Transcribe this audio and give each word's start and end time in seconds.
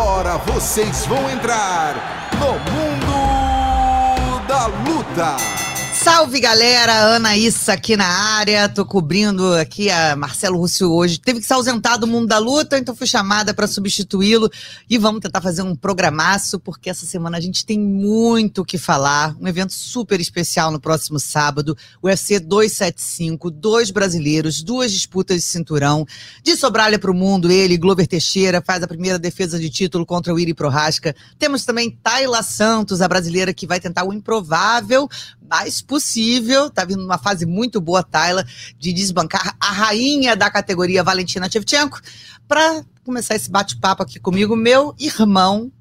Agora 0.00 0.38
vocês 0.38 1.04
vão 1.04 1.28
entrar 1.30 1.94
no 2.40 2.52
Mundo 2.72 4.40
da 4.48 4.66
Luta. 4.66 5.69
Salve 6.02 6.40
galera, 6.40 6.94
Ana 6.94 7.36
Issa 7.36 7.74
aqui 7.74 7.94
na 7.94 8.06
área, 8.06 8.70
tô 8.70 8.86
cobrindo 8.86 9.52
aqui 9.52 9.90
a 9.90 10.16
Marcelo 10.16 10.56
Russo 10.56 10.90
hoje. 10.90 11.20
Teve 11.20 11.40
que 11.40 11.46
se 11.46 11.52
ausentar 11.52 11.98
do 11.98 12.06
mundo 12.06 12.26
da 12.26 12.38
luta, 12.38 12.78
então 12.78 12.96
fui 12.96 13.06
chamada 13.06 13.52
para 13.52 13.66
substituí-lo 13.66 14.50
e 14.88 14.96
vamos 14.96 15.20
tentar 15.20 15.42
fazer 15.42 15.60
um 15.60 15.76
programaço, 15.76 16.58
porque 16.58 16.88
essa 16.88 17.04
semana 17.04 17.36
a 17.36 17.40
gente 17.40 17.66
tem 17.66 17.78
muito 17.78 18.62
o 18.62 18.64
que 18.64 18.78
falar. 18.78 19.36
Um 19.38 19.46
evento 19.46 19.74
super 19.74 20.18
especial 20.22 20.70
no 20.70 20.80
próximo 20.80 21.20
sábado, 21.20 21.76
UFC 22.02 22.40
275, 22.40 23.50
dois 23.50 23.90
brasileiros, 23.90 24.62
duas 24.62 24.90
disputas 24.90 25.36
de 25.36 25.42
cinturão. 25.42 26.06
De 26.42 26.56
Sobralha 26.56 26.98
para 26.98 27.10
o 27.10 27.14
mundo, 27.14 27.52
ele, 27.52 27.76
Glover 27.76 28.06
Teixeira, 28.06 28.62
faz 28.62 28.82
a 28.82 28.88
primeira 28.88 29.18
defesa 29.18 29.58
de 29.58 29.68
título 29.68 30.06
contra 30.06 30.32
o 30.32 30.40
Iri 30.40 30.54
Prohaska. 30.54 31.14
Temos 31.38 31.66
também 31.66 31.90
Tayla 31.90 32.42
Santos, 32.42 33.02
a 33.02 33.08
brasileira 33.08 33.52
que 33.52 33.66
vai 33.66 33.78
tentar 33.78 34.04
o 34.04 34.14
improvável, 34.14 35.06
mais 35.50 35.82
possível, 35.90 36.70
tá 36.70 36.84
vindo 36.84 37.04
uma 37.04 37.18
fase 37.18 37.44
muito 37.44 37.80
boa, 37.80 38.00
Tayla, 38.00 38.46
de 38.78 38.92
desbancar 38.92 39.56
a 39.58 39.72
rainha 39.72 40.36
da 40.36 40.48
categoria 40.48 41.02
Valentina 41.02 41.50
Shevchenko, 41.50 42.00
para 42.46 42.84
começar 43.02 43.34
esse 43.34 43.50
bate-papo 43.50 44.04
aqui 44.04 44.20
comigo, 44.20 44.54
meu 44.54 44.94
irmão 45.00 45.72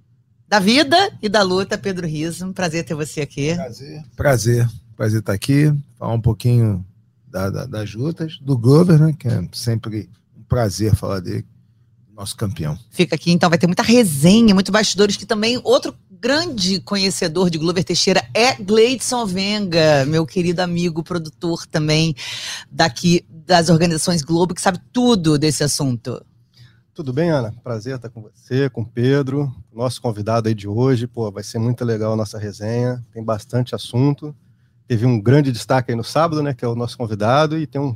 da 0.47 0.57
vida 0.57 0.97
e 1.21 1.29
da 1.29 1.43
luta, 1.43 1.77
Pedro 1.77 2.07
Riso. 2.07 2.43
Um 2.47 2.51
prazer 2.51 2.83
ter 2.83 2.95
você 2.95 3.21
aqui. 3.21 3.53
Prazer. 3.53 4.03
Prazer. 4.15 4.69
Prazer 4.97 5.19
estar 5.19 5.33
aqui, 5.33 5.71
falar 5.99 6.13
um 6.13 6.21
pouquinho 6.21 6.83
da, 7.27 7.51
da, 7.51 7.65
das 7.67 7.93
lutas, 7.93 8.39
do 8.41 8.57
Glover, 8.57 8.99
né? 8.99 9.15
Que 9.17 9.27
é 9.27 9.47
sempre 9.53 10.09
um 10.35 10.41
prazer 10.41 10.95
falar 10.95 11.19
dele, 11.19 11.45
nosso 12.15 12.35
campeão. 12.35 12.77
Fica 12.89 13.13
aqui, 13.13 13.31
então, 13.31 13.47
vai 13.47 13.59
ter 13.59 13.67
muita 13.67 13.83
resenha, 13.83 14.55
muitos 14.55 14.71
bastidores 14.71 15.15
que 15.15 15.25
também 15.27 15.61
outro 15.63 15.95
grande 16.19 16.81
conhecedor 16.81 17.49
de 17.49 17.57
Glover 17.57 17.83
Teixeira 17.83 18.21
é 18.33 18.55
Gleidson 18.55 19.25
Venga, 19.25 20.05
meu 20.05 20.25
querido 20.25 20.61
amigo, 20.61 21.01
produtor 21.01 21.65
também 21.65 22.13
daqui 22.69 23.25
das 23.29 23.69
organizações 23.69 24.21
Globo, 24.21 24.53
que 24.53 24.61
sabe 24.61 24.79
tudo 24.91 25.37
desse 25.37 25.63
assunto. 25.63 26.23
Tudo 26.93 27.13
bem, 27.13 27.29
Ana? 27.29 27.53
Prazer 27.63 27.95
estar 27.95 28.09
com 28.09 28.21
você, 28.21 28.69
com 28.69 28.83
Pedro, 28.83 29.49
nosso 29.71 30.01
convidado 30.01 30.49
aí 30.49 30.53
de 30.53 30.67
hoje. 30.67 31.07
Pô, 31.07 31.31
vai 31.31 31.43
ser 31.43 31.57
muito 31.57 31.85
legal 31.85 32.11
a 32.11 32.17
nossa 32.17 32.37
resenha, 32.37 33.01
tem 33.13 33.23
bastante 33.23 33.73
assunto. 33.73 34.35
Teve 34.85 35.05
um 35.05 35.21
grande 35.21 35.51
destaque 35.51 35.91
aí 35.91 35.95
no 35.95 36.03
sábado, 36.03 36.43
né, 36.43 36.53
que 36.53 36.65
é 36.65 36.67
o 36.67 36.75
nosso 36.75 36.97
convidado, 36.97 37.57
e 37.57 37.65
tem 37.65 37.79
um 37.79 37.95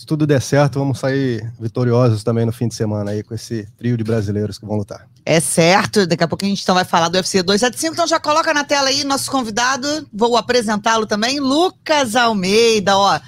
se 0.00 0.06
tudo 0.06 0.26
der 0.26 0.40
certo, 0.40 0.78
vamos 0.78 0.98
sair 0.98 1.52
vitoriosos 1.60 2.24
também 2.24 2.46
no 2.46 2.52
fim 2.52 2.66
de 2.66 2.74
semana 2.74 3.10
aí 3.10 3.22
com 3.22 3.34
esse 3.34 3.68
trio 3.76 3.98
de 3.98 4.02
brasileiros 4.02 4.56
que 4.56 4.64
vão 4.64 4.78
lutar. 4.78 5.06
É 5.26 5.38
certo, 5.40 6.06
daqui 6.06 6.24
a 6.24 6.26
pouco 6.26 6.42
a 6.42 6.48
gente 6.48 6.62
então 6.62 6.74
vai 6.74 6.86
falar 6.86 7.10
do 7.10 7.16
UFC 7.16 7.42
275, 7.42 7.92
então 7.92 8.06
já 8.06 8.18
coloca 8.18 8.54
na 8.54 8.64
tela 8.64 8.88
aí 8.88 9.04
nosso 9.04 9.30
convidado, 9.30 10.08
vou 10.10 10.38
apresentá-lo 10.38 11.04
também, 11.04 11.38
Lucas 11.38 12.16
Almeida, 12.16 12.96
ó. 12.96 13.20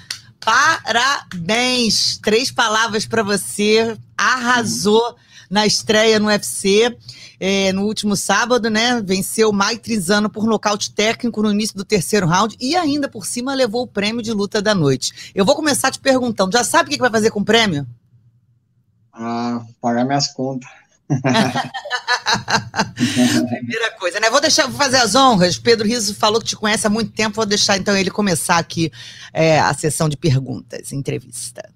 Parabéns! 0.43 2.17
Três 2.17 2.49
palavras 2.49 3.05
para 3.05 3.21
você, 3.21 3.95
arrasou 4.17 5.15
na 5.53 5.67
estreia 5.67 6.19
no 6.19 6.29
UFC 6.29 6.97
é, 7.39 7.71
no 7.71 7.83
último 7.83 8.15
sábado, 8.15 8.71
né? 8.71 8.99
Venceu 9.03 9.53
Maitrizano 9.53 10.27
por 10.27 10.47
nocaute 10.47 10.91
técnico 10.91 11.43
no 11.43 11.51
início 11.51 11.77
do 11.77 11.85
terceiro 11.85 12.25
round 12.25 12.57
e 12.59 12.75
ainda 12.75 13.07
por 13.07 13.27
cima 13.27 13.53
levou 13.53 13.83
o 13.83 13.87
prêmio 13.87 14.23
de 14.23 14.33
luta 14.33 14.59
da 14.63 14.73
noite. 14.73 15.31
Eu 15.35 15.45
vou 15.45 15.55
começar 15.55 15.91
te 15.91 15.99
perguntando: 15.99 16.53
já 16.53 16.63
sabe 16.63 16.89
o 16.89 16.91
que 16.91 16.97
vai 16.97 17.11
fazer 17.11 17.29
com 17.29 17.41
o 17.41 17.45
prêmio? 17.45 17.85
Ah, 19.13 19.61
pagar 19.79 20.03
minhas 20.05 20.33
contas. 20.33 20.67
Primeira 23.47 23.91
coisa, 23.99 24.19
né? 24.19 24.31
Vou 24.31 24.41
deixar, 24.41 24.65
vou 24.65 24.75
fazer 24.75 24.97
as 24.97 25.13
honras. 25.13 25.59
Pedro 25.59 25.87
Riso 25.87 26.15
falou 26.15 26.41
que 26.41 26.47
te 26.47 26.55
conhece 26.55 26.87
há 26.87 26.89
muito 26.89 27.11
tempo. 27.11 27.35
Vou 27.35 27.45
deixar 27.45 27.77
então 27.77 27.95
ele 27.95 28.09
começar 28.09 28.57
aqui 28.57 28.91
é, 29.31 29.59
a 29.59 29.71
sessão 29.75 30.09
de 30.09 30.17
perguntas, 30.17 30.91
entrevista. 30.91 31.69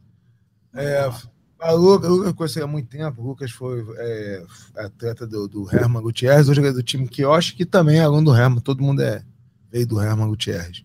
É, 0.74 1.12
a 1.60 1.72
Lucas, 1.72 2.10
Lucas 2.10 2.34
conheci 2.34 2.62
há 2.62 2.68
muito 2.68 2.90
tempo. 2.90 3.22
O 3.22 3.28
Lucas 3.28 3.52
foi 3.52 3.86
é, 3.98 4.44
atleta 4.78 5.26
do, 5.26 5.48
do 5.48 5.76
Herman 5.76 6.02
Gutierrez, 6.02 6.48
hoje 6.48 6.66
é 6.66 6.72
do 6.72 6.84
time 6.84 7.08
Kiosk, 7.08 7.56
que 7.56 7.66
também 7.66 7.98
é 7.98 8.04
aluno 8.04 8.32
do 8.32 8.38
Herman. 8.38 8.60
Todo 8.60 8.84
mundo 8.84 9.02
é, 9.02 9.24
veio 9.72 9.88
do 9.88 10.02
Herman 10.02 10.28
Gutierrez. 10.28 10.84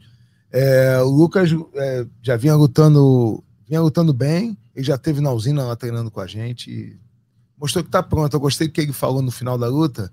É, 0.50 0.98
o 1.00 1.08
Lucas 1.08 1.50
é, 1.74 2.06
já 2.22 2.36
vinha 2.36 2.54
lutando, 2.54 3.42
vinha 3.66 3.80
lutando 3.80 4.12
bem. 4.12 4.56
Ele 4.74 4.84
já 4.84 4.96
teve 4.96 5.20
na 5.20 5.32
usina 5.32 5.64
lá 5.64 5.76
treinando 5.76 6.10
com 6.10 6.20
a 6.20 6.26
gente. 6.26 6.98
mostrou 7.58 7.84
que 7.84 7.90
tá 7.90 8.02
pronto. 8.02 8.34
Eu 8.34 8.40
gostei 8.40 8.68
do 8.68 8.72
que 8.72 8.80
ele 8.80 8.92
falou 8.92 9.22
no 9.22 9.30
final 9.30 9.58
da 9.58 9.66
luta. 9.66 10.10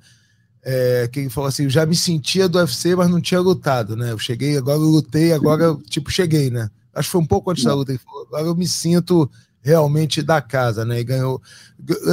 É, 0.61 1.09
que 1.11 1.21
ele 1.21 1.29
falou 1.29 1.47
assim: 1.47 1.63
eu 1.63 1.69
já 1.69 1.85
me 1.85 1.95
sentia 1.95 2.49
do 2.49 2.57
UFC, 2.57 2.95
mas 2.95 3.09
não 3.09 3.21
tinha 3.21 3.39
lutado, 3.39 3.95
né? 3.95 4.11
Eu 4.11 4.19
cheguei, 4.19 4.57
agora 4.57 4.77
eu 4.77 4.83
lutei, 4.83 5.31
agora, 5.31 5.75
tipo, 5.89 6.11
cheguei, 6.11 6.49
né? 6.49 6.69
Acho 6.93 7.07
que 7.07 7.11
foi 7.13 7.21
um 7.21 7.25
pouco 7.25 7.49
antes 7.49 7.63
da 7.63 7.73
luta. 7.73 7.91
Ele 7.91 7.99
falou: 7.99 8.27
agora 8.27 8.47
eu 8.47 8.55
me 8.55 8.67
sinto 8.67 9.29
realmente 9.61 10.21
da 10.21 10.41
casa, 10.41 10.85
né? 10.85 10.99
E 10.99 11.03
ganhou, 11.03 11.41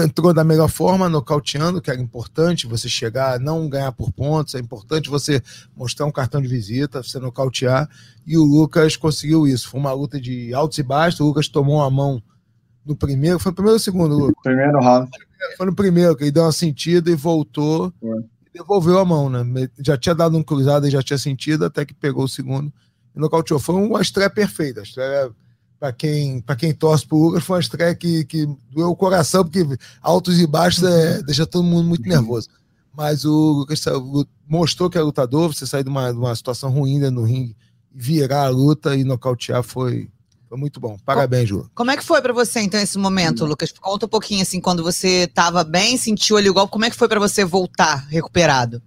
entrou 0.04 0.34
da 0.34 0.42
melhor 0.42 0.68
forma, 0.68 1.08
nocauteando, 1.08 1.80
que 1.80 1.90
era 1.90 2.00
importante 2.00 2.66
você 2.66 2.88
chegar, 2.88 3.38
não 3.38 3.68
ganhar 3.68 3.92
por 3.92 4.12
pontos, 4.12 4.54
é 4.54 4.58
importante 4.58 5.08
você 5.08 5.42
mostrar 5.76 6.06
um 6.06 6.12
cartão 6.12 6.40
de 6.40 6.48
visita, 6.48 7.02
você 7.02 7.18
nocautear, 7.18 7.88
e 8.26 8.36
o 8.36 8.44
Lucas 8.44 8.96
conseguiu 8.96 9.46
isso. 9.46 9.68
Foi 9.68 9.78
uma 9.78 9.92
luta 9.92 10.20
de 10.20 10.52
altos 10.52 10.78
e 10.78 10.82
baixos, 10.82 11.20
o 11.20 11.24
Lucas 11.24 11.48
tomou 11.48 11.82
a 11.82 11.90
mão 11.90 12.22
no 12.84 12.96
primeiro, 12.96 13.38
foi 13.38 13.50
no 13.50 13.56
primeiro 13.56 13.74
ou 13.74 13.80
segundo, 13.80 14.16
Lucas? 14.16 14.42
Primeiro 14.42 14.80
round. 14.80 15.10
Foi 15.56 15.66
no 15.66 15.74
primeiro, 15.74 16.16
que 16.16 16.24
ele 16.24 16.32
deu 16.32 16.44
uma 16.44 16.52
sentida 16.52 17.10
e 17.10 17.14
voltou, 17.14 17.92
foi. 18.00 18.18
e 18.48 18.58
devolveu 18.58 18.98
a 18.98 19.04
mão, 19.04 19.28
né? 19.30 19.68
Já 19.78 19.96
tinha 19.96 20.14
dado 20.14 20.36
um 20.36 20.42
cruzado 20.42 20.86
e 20.86 20.90
já 20.90 21.02
tinha 21.02 21.18
sentido, 21.18 21.64
até 21.64 21.84
que 21.84 21.94
pegou 21.94 22.24
o 22.24 22.28
segundo 22.28 22.72
e 23.14 23.20
nocauteou. 23.20 23.60
Foi 23.60 23.76
uma 23.76 24.02
estreia 24.02 24.30
perfeita, 24.30 24.80
a 24.80 24.82
estreia 24.82 25.30
para 25.78 25.92
quem, 25.92 26.42
quem 26.58 26.74
torce 26.74 27.06
pro 27.06 27.18
Lucas, 27.18 27.44
foi 27.44 27.56
uma 27.56 27.60
estreia 27.60 27.94
que, 27.94 28.24
que 28.24 28.46
doeu 28.70 28.90
o 28.90 28.96
coração, 28.96 29.44
porque 29.44 29.64
altos 30.00 30.40
e 30.40 30.46
baixos 30.46 30.82
é, 30.84 31.22
deixa 31.22 31.46
todo 31.46 31.64
mundo 31.64 31.88
muito 31.88 32.08
nervoso. 32.08 32.48
Mas 32.96 33.24
o 33.24 33.52
Lucas 33.52 33.84
mostrou 34.48 34.88
que 34.88 34.96
é 34.96 35.02
lutador, 35.02 35.52
você 35.52 35.66
sair 35.66 35.84
de 35.84 35.90
uma, 35.90 36.10
de 36.12 36.18
uma 36.18 36.34
situação 36.34 36.70
ruim 36.70 36.98
no 37.10 37.24
ringue, 37.24 37.54
virar 37.92 38.46
a 38.46 38.48
luta 38.48 38.96
e 38.96 39.04
nocautear 39.04 39.62
foi, 39.62 40.08
foi 40.48 40.56
muito 40.56 40.80
bom. 40.80 40.96
Parabéns, 41.04 41.48
Ju. 41.48 41.70
Como 41.74 41.90
é 41.90 41.96
que 41.96 42.04
foi 42.04 42.22
para 42.22 42.32
você, 42.32 42.60
então, 42.60 42.80
esse 42.80 42.96
momento, 42.96 43.44
Lucas? 43.44 43.72
Conta 43.72 44.06
um 44.06 44.08
pouquinho, 44.08 44.42
assim, 44.42 44.60
quando 44.60 44.82
você 44.82 45.24
estava 45.24 45.62
bem, 45.62 45.98
sentiu 45.98 46.38
ali 46.38 46.48
o 46.48 46.54
golpe, 46.54 46.72
como 46.72 46.86
é 46.86 46.90
que 46.90 46.96
foi 46.96 47.08
para 47.08 47.20
você 47.20 47.44
voltar 47.44 48.06
recuperado? 48.08 48.82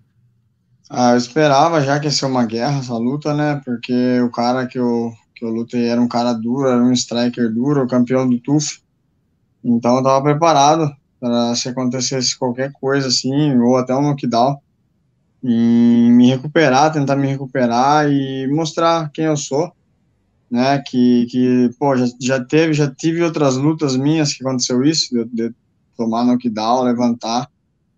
Ah, 0.90 1.12
eu 1.12 1.18
esperava 1.18 1.82
já 1.82 2.00
que 2.00 2.08
ia 2.08 2.12
ser 2.12 2.26
uma 2.26 2.46
guerra 2.46 2.80
essa 2.80 2.98
luta, 2.98 3.32
né? 3.36 3.62
Porque 3.64 4.20
o 4.22 4.32
cara 4.32 4.66
que 4.66 4.80
eu, 4.80 5.14
que 5.40 5.46
eu 5.46 5.50
lutei 5.50 5.88
era 5.88 6.02
um 6.02 6.08
cara 6.08 6.34
duro, 6.34 6.68
era 6.68 6.84
um 6.84 6.92
striker 6.92 7.52
duro, 7.52 7.88
campeão 7.88 8.30
do 8.30 8.38
TUF. 8.40 8.82
Então 9.64 9.96
eu 9.98 10.04
tava 10.04 10.22
preparado 10.22 10.94
para 11.20 11.56
se 11.56 11.70
acontecesse 11.70 12.38
qualquer 12.38 12.72
coisa 12.74 13.08
assim, 13.08 13.58
ou 13.58 13.78
até 13.78 13.96
um 13.96 14.02
knockdown, 14.02 14.58
e 15.42 16.10
me 16.12 16.30
recuperar, 16.30 16.92
tentar 16.92 17.16
me 17.16 17.28
recuperar 17.28 18.12
e 18.12 18.48
mostrar 18.48 19.10
quem 19.12 19.26
eu 19.26 19.38
sou, 19.38 19.72
né? 20.52 20.82
Que, 20.86 21.26
que 21.28 21.70
pô, 21.80 21.96
já, 21.96 22.06
já 22.20 22.44
teve, 22.44 22.74
já 22.74 22.94
tive 22.94 23.24
outras 23.24 23.56
lutas 23.56 23.96
minhas 23.96 24.34
que 24.34 24.46
aconteceu 24.46 24.84
isso, 24.84 25.14
de, 25.14 25.26
de 25.26 25.56
tomar 25.96 26.26
knockdown, 26.26 26.84
levantar, 26.84 27.50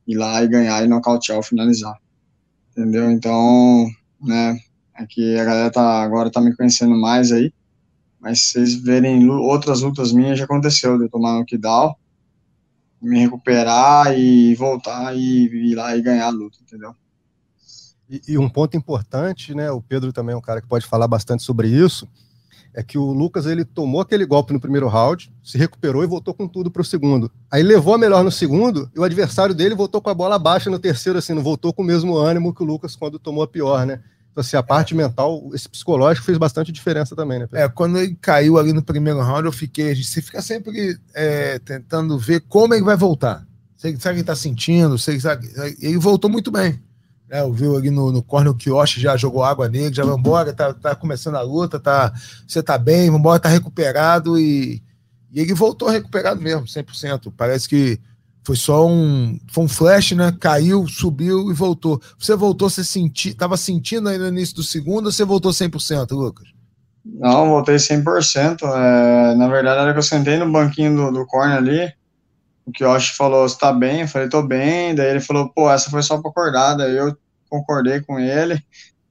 ir 0.08 0.16
lá 0.16 0.44
e 0.44 0.48
ganhar 0.48 0.84
e 0.84 0.88
nocautear 0.88 1.38
ou 1.38 1.44
finalizar. 1.44 1.98
Entendeu? 2.72 3.10
Então, 3.10 3.88
né, 4.22 4.60
é 5.02 5.08
que 5.08 5.40
a 5.40 5.44
galera 5.44 5.72
tá, 5.72 6.02
agora 6.04 6.32
tá 6.32 6.40
me 6.40 6.56
conhecendo 6.56 6.96
mais 6.96 7.32
aí. 7.32 7.54
Mas 8.20 8.42
vocês 8.42 8.76
verem 8.76 9.28
outras 9.30 9.82
lutas 9.82 10.12
minhas, 10.12 10.38
já 10.38 10.46
aconteceu 10.46 10.98
de 10.98 11.06
eu 11.06 11.10
tomar 11.10 11.34
knockdown, 11.34 11.96
me 13.02 13.20
recuperar 13.20 14.18
e 14.18 14.54
voltar 14.54 15.16
e 15.16 15.72
ir 15.72 15.76
lá 15.76 15.98
e 15.98 16.02
ganhar 16.04 16.28
a 16.28 16.30
luta, 16.30 16.60
entendeu? 16.62 16.94
E, 18.08 18.22
e, 18.28 18.38
um 18.38 18.48
ponto 18.48 18.78
importante, 18.78 19.56
né? 19.56 19.72
O 19.72 19.82
Pedro 19.82 20.14
também 20.14 20.34
é 20.34 20.38
um 20.38 20.42
cara 20.42 20.62
que 20.62 20.68
pode 20.68 20.86
falar 20.86 21.08
bastante 21.08 21.42
sobre 21.42 21.68
isso. 21.70 22.08
É 22.74 22.84
que 22.84 22.98
o 22.98 23.12
Lucas 23.12 23.46
ele 23.46 23.66
tomou 23.66 24.02
aquele 24.02 24.26
golpe 24.26 24.54
no 24.54 24.60
primeiro 24.60 24.88
round, 24.88 25.34
se 25.44 25.58
recuperou 25.58 26.04
e 26.04 26.08
voltou 26.08 26.34
com 26.34 26.48
tudo 26.48 26.70
para 26.70 26.82
o 26.82 26.86
segundo. 26.86 27.32
Aí 27.50 27.64
levou 27.64 27.96
a 27.96 27.98
melhor 27.98 28.24
no 28.24 28.32
segundo 28.32 28.90
e 28.96 29.00
o 29.00 29.04
adversário 29.04 29.56
dele 29.56 29.76
voltou 29.76 30.02
com 30.02 30.10
a 30.10 30.14
bola 30.14 30.38
baixa 30.38 30.70
no 30.70 30.80
terceiro, 30.80 31.20
assim, 31.20 31.34
não 31.34 31.42
voltou 31.42 31.74
com 31.74 31.82
o 31.82 31.86
mesmo 31.86 32.16
ânimo 32.18 32.54
que 32.54 32.64
o 32.64 32.66
Lucas 32.66 32.96
quando 32.96 33.18
tomou 33.18 33.44
a 33.44 33.48
pior, 33.48 33.86
né? 33.86 34.02
Então, 34.32 34.42
assim, 34.42 34.56
a 34.56 34.64
parte 34.64 34.94
é. 34.94 34.98
mental, 34.98 35.50
esse 35.54 35.68
psicológico 35.68 36.26
fez 36.26 36.38
bastante 36.38 36.72
diferença 36.72 37.16
também, 37.16 37.40
né? 37.40 37.48
É, 37.52 37.68
quando 37.68 37.98
ele 37.98 38.18
caiu 38.22 38.58
ali 38.58 38.72
no 38.72 38.82
primeiro 38.82 39.22
round, 39.22 39.46
eu 39.46 39.52
fiquei. 39.52 39.94
Você 39.94 40.22
fica 40.22 40.42
sempre 40.42 40.98
é, 41.14 41.60
tentando 41.60 42.18
ver 42.18 42.42
como 42.48 42.74
ele 42.74 42.84
vai 42.84 42.96
voltar. 42.96 43.46
Você 43.76 43.98
sabe 44.00 44.20
que 44.20 44.24
tá 44.24 44.36
sentindo, 44.36 44.98
você 44.98 45.20
sabe. 45.20 45.50
Ele 45.82 45.98
voltou 45.98 46.30
muito 46.30 46.52
bem. 46.52 46.82
É, 47.30 47.42
eu 47.42 47.54
vi 47.54 47.66
ali 47.66 47.90
no, 47.90 48.12
no 48.12 48.22
corner 48.22 48.52
o 48.52 48.56
Kioshi 48.56 49.00
já 49.00 49.16
jogou 49.16 49.42
água 49.42 49.70
nele, 49.70 49.96
já 49.96 50.04
vambora, 50.04 50.54
tá, 50.54 50.74
tá 50.74 50.94
começando 50.94 51.36
a 51.36 51.42
luta, 51.42 51.80
tá, 51.80 52.14
você 52.46 52.62
tá 52.62 52.78
bem, 52.78 53.10
vambora, 53.10 53.40
tá 53.40 53.48
recuperado 53.48 54.38
e, 54.38 54.84
e 55.32 55.40
ele 55.40 55.54
voltou 55.54 55.88
recuperado 55.88 56.42
mesmo, 56.42 56.66
100%. 56.66 57.32
Parece 57.36 57.70
que 57.70 57.98
Foi 58.44 58.56
só 58.56 58.88
um, 58.88 59.40
foi 59.52 59.64
um 59.64 59.68
flash, 59.68 60.12
né? 60.14 60.36
Caiu, 60.40 60.88
subiu 60.88 61.52
e 61.52 61.54
voltou. 61.54 62.02
Você 62.18 62.36
voltou, 62.36 62.70
você 62.70 62.84
senti, 62.84 63.34
tava 63.34 63.56
sentindo 63.56 64.10
aí 64.10 64.18
no 64.18 64.28
início 64.28 64.56
do 64.56 64.64
segundo 64.64 65.06
ou 65.06 65.12
você 65.12 65.24
voltou 65.24 65.52
100%, 65.52 66.12
Lucas? 66.12 66.48
Não, 67.06 67.50
voltei 67.50 67.76
100%. 67.76 68.64
É, 68.64 69.36
na 69.36 69.48
verdade, 69.48 69.82
era 69.82 69.94
que 69.94 70.00
eu 70.00 70.04
sentei 70.04 70.38
no 70.38 70.52
banquinho 70.52 70.96
do, 70.96 71.12
do 71.12 71.26
corner 71.26 71.58
ali, 71.58 71.94
o 72.66 72.72
que 72.72 72.84
falou, 73.16 73.48
você 73.48 73.58
tá 73.58 73.74
bem? 73.74 74.02
Eu 74.02 74.08
falei, 74.08 74.30
tô 74.30 74.42
bem. 74.42 74.96
Daí 74.96 75.10
ele 75.12 75.20
falou, 75.20 75.50
pô, 75.50 75.70
essa 75.70 75.90
foi 75.90 76.02
só 76.02 76.20
pra 76.20 76.32
acordar. 76.32 76.76
Daí 76.76 76.96
eu 76.96 77.16
concordei 77.50 78.02
com 78.02 78.20
ele, 78.20 78.64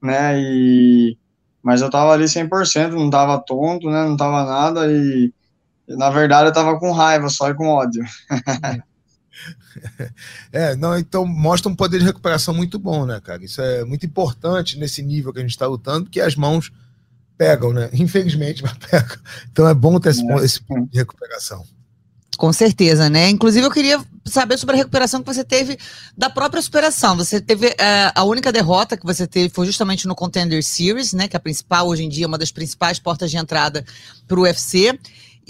né? 0.03 0.41
E... 0.41 1.17
Mas 1.63 1.83
eu 1.83 1.91
tava 1.91 2.13
ali 2.13 2.25
100%, 2.25 2.93
não 2.93 3.11
tava 3.11 3.39
tonto, 3.39 3.91
né? 3.91 4.05
Não 4.05 4.17
tava 4.17 4.45
nada 4.45 4.91
e, 4.91 5.33
na 5.89 6.09
verdade, 6.11 6.49
eu 6.49 6.53
tava 6.53 6.79
com 6.79 6.91
raiva 6.93 7.29
só 7.29 7.51
e 7.51 7.55
com 7.55 7.69
ódio. 7.69 8.03
É, 10.53 10.75
não, 10.75 10.99
então 10.99 11.25
mostra 11.25 11.71
um 11.71 11.77
poder 11.77 12.01
de 12.01 12.05
recuperação 12.05 12.53
muito 12.53 12.79
bom, 12.79 13.07
né, 13.07 13.21
cara? 13.21 13.45
Isso 13.45 13.61
é 13.61 13.85
muito 13.85 14.05
importante 14.05 14.79
nesse 14.79 15.03
nível 15.03 15.33
que 15.33 15.39
a 15.39 15.43
gente 15.43 15.53
está 15.53 15.67
lutando, 15.67 16.05
porque 16.05 16.21
as 16.21 16.35
mãos 16.35 16.73
pegam, 17.39 17.73
né? 17.73 17.89
Infelizmente, 17.93 18.63
mas 18.65 18.75
pegam. 18.75 19.17
Então 19.51 19.69
é 19.69 19.75
bom 19.75 19.99
ter 19.99 20.11
esse, 20.11 20.29
é. 20.29 20.37
esse 20.45 20.61
ponto 20.61 20.91
de 20.91 20.99
recuperação. 20.99 21.65
Com 22.37 22.53
certeza, 22.53 23.11
né? 23.11 23.29
Inclusive, 23.29 23.67
eu 23.67 23.71
queria 23.71 24.03
saber 24.25 24.57
sobre 24.57 24.75
a 24.75 24.79
recuperação 24.79 25.21
que 25.21 25.27
você 25.33 25.45
teve 25.45 25.79
da 26.17 26.31
própria 26.31 26.63
superação. 26.63 27.15
Você 27.17 27.39
teve 27.39 27.67
é, 27.79 28.11
a 28.15 28.25
única 28.25 28.51
derrota 28.51 28.97
que 28.97 29.05
você 29.05 29.27
teve 29.27 29.51
foi 29.51 29.67
justamente 29.67 30.09
no 30.09 30.15
Contender 30.15 30.65
Series, 30.65 31.13
né? 31.13 31.29
Que 31.29 31.37
é 31.37 31.39
a 31.39 31.41
principal 31.41 31.87
hoje 31.87 32.03
em 32.03 32.09
dia, 32.09 32.27
uma 32.27 32.39
das 32.39 32.51
principais 32.51 32.99
portas 32.99 33.31
de 33.31 33.37
entrada 33.37 33.85
para 34.27 34.41
o 34.41 34.45
UFC. 34.45 34.99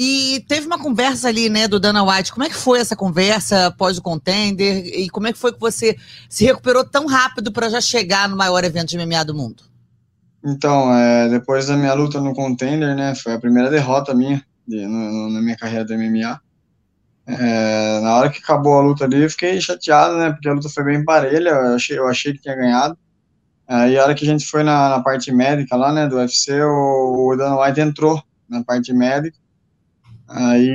E 0.02 0.42
teve 0.48 0.66
uma 0.66 0.78
conversa 0.78 1.28
ali, 1.28 1.50
né, 1.50 1.68
do 1.68 1.78
Dana 1.78 2.02
White. 2.02 2.32
Como 2.32 2.42
é 2.42 2.48
que 2.48 2.54
foi 2.54 2.80
essa 2.80 2.96
conversa 2.96 3.66
após 3.66 3.98
o 3.98 4.02
contender? 4.02 4.86
E 4.98 5.10
como 5.10 5.26
é 5.26 5.32
que 5.32 5.38
foi 5.38 5.52
que 5.52 5.60
você 5.60 5.94
se 6.26 6.42
recuperou 6.42 6.82
tão 6.82 7.04
rápido 7.04 7.52
para 7.52 7.68
já 7.68 7.82
chegar 7.82 8.26
no 8.26 8.34
maior 8.34 8.64
evento 8.64 8.88
de 8.88 8.96
MMA 8.96 9.22
do 9.26 9.34
mundo? 9.34 9.62
Então, 10.42 10.90
é, 10.94 11.28
depois 11.28 11.66
da 11.66 11.76
minha 11.76 11.92
luta 11.92 12.18
no 12.18 12.34
contender, 12.34 12.96
né, 12.96 13.14
foi 13.14 13.34
a 13.34 13.38
primeira 13.38 13.68
derrota 13.68 14.14
minha 14.14 14.42
de, 14.66 14.86
no, 14.86 15.28
na 15.28 15.42
minha 15.42 15.54
carreira 15.58 15.84
do 15.84 15.94
MMA. 15.94 16.40
É, 17.26 18.00
na 18.00 18.16
hora 18.16 18.30
que 18.30 18.38
acabou 18.38 18.78
a 18.78 18.82
luta 18.82 19.04
ali, 19.04 19.22
eu 19.22 19.28
fiquei 19.28 19.60
chateado, 19.60 20.16
né? 20.16 20.30
Porque 20.30 20.48
a 20.48 20.54
luta 20.54 20.70
foi 20.70 20.82
bem 20.82 21.04
parelha, 21.04 21.50
eu 21.50 21.74
achei, 21.74 21.98
eu 21.98 22.08
achei 22.08 22.32
que 22.32 22.40
tinha 22.40 22.56
ganhado. 22.56 22.96
Aí 23.68 23.98
a 23.98 24.02
hora 24.02 24.14
que 24.14 24.24
a 24.24 24.28
gente 24.28 24.46
foi 24.46 24.62
na, 24.62 24.88
na 24.88 25.00
parte 25.02 25.30
médica 25.30 25.76
lá, 25.76 25.92
né, 25.92 26.08
do 26.08 26.16
UFC, 26.16 26.58
o, 26.62 27.32
o 27.32 27.36
Dan 27.36 27.60
White 27.60 27.80
entrou 27.82 28.22
na 28.48 28.64
parte 28.64 28.94
médica. 28.94 29.36
Aí 30.32 30.68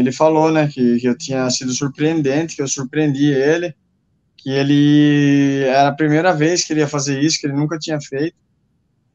ele 0.00 0.10
falou, 0.10 0.50
né, 0.50 0.66
que, 0.66 0.98
que 0.98 1.06
eu 1.06 1.16
tinha 1.16 1.48
sido 1.50 1.72
surpreendente, 1.72 2.56
que 2.56 2.62
eu 2.62 2.66
surpreendi 2.66 3.26
ele, 3.32 3.72
que 4.36 4.50
ele 4.50 5.62
era 5.68 5.90
a 5.90 5.94
primeira 5.94 6.34
vez 6.34 6.64
que 6.64 6.72
ele 6.72 6.80
ia 6.80 6.88
fazer 6.88 7.20
isso, 7.20 7.40
que 7.40 7.46
ele 7.46 7.54
nunca 7.54 7.78
tinha 7.78 8.00
feito. 8.00 8.36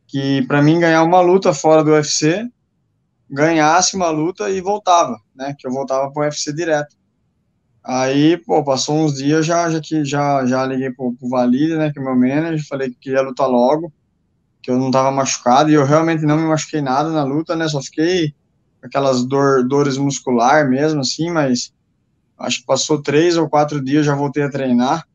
Que 0.07 0.41
para 0.47 0.61
mim 0.61 0.79
ganhar 0.79 1.03
uma 1.03 1.19
luta 1.19 1.53
fora 1.53 1.83
do 1.83 1.91
UFC 1.91 2.49
ganhasse 3.29 3.97
uma 3.97 4.09
luta 4.09 4.49
e 4.49 4.61
voltava, 4.61 5.19
né? 5.35 5.53
Que 5.59 5.67
eu 5.67 5.71
voltava 5.71 6.09
pro 6.13 6.23
UFC 6.23 6.53
direto. 6.53 6.95
Aí, 7.83 8.37
pô, 8.37 8.63
passou 8.63 8.97
uns 8.97 9.15
dias 9.15 9.45
já, 9.45 9.69
já 9.69 9.81
que 9.81 10.05
já, 10.05 10.45
já 10.45 10.65
liguei 10.65 10.91
pro, 10.91 11.13
pro 11.13 11.27
Valide, 11.27 11.75
né? 11.75 11.91
Que 11.91 11.99
é 11.99 12.01
meu 12.01 12.15
manager, 12.15 12.65
falei 12.65 12.95
que 13.01 13.09
ia 13.09 13.21
lutar 13.21 13.49
logo, 13.49 13.91
que 14.61 14.71
eu 14.71 14.79
não 14.79 14.91
tava 14.91 15.11
machucado, 15.11 15.69
e 15.69 15.73
eu 15.73 15.85
realmente 15.85 16.23
não 16.23 16.37
me 16.37 16.47
machuquei 16.47 16.79
nada 16.81 17.09
na 17.09 17.25
luta, 17.25 17.53
né? 17.53 17.67
Só 17.67 17.81
fiquei 17.81 18.33
aquelas 18.87 19.23
dor, 19.23 19.67
dores 19.67 19.97
muscular 19.97 20.67
mesmo, 20.67 21.01
assim, 21.01 21.29
mas 21.29 21.71
acho 22.37 22.59
que 22.61 22.65
passou 22.65 23.01
três 23.01 23.37
ou 23.37 23.49
quatro 23.49 23.83
dias, 23.83 24.05
já 24.05 24.15
voltei 24.15 24.43
a 24.43 24.49
treinar 24.49 25.05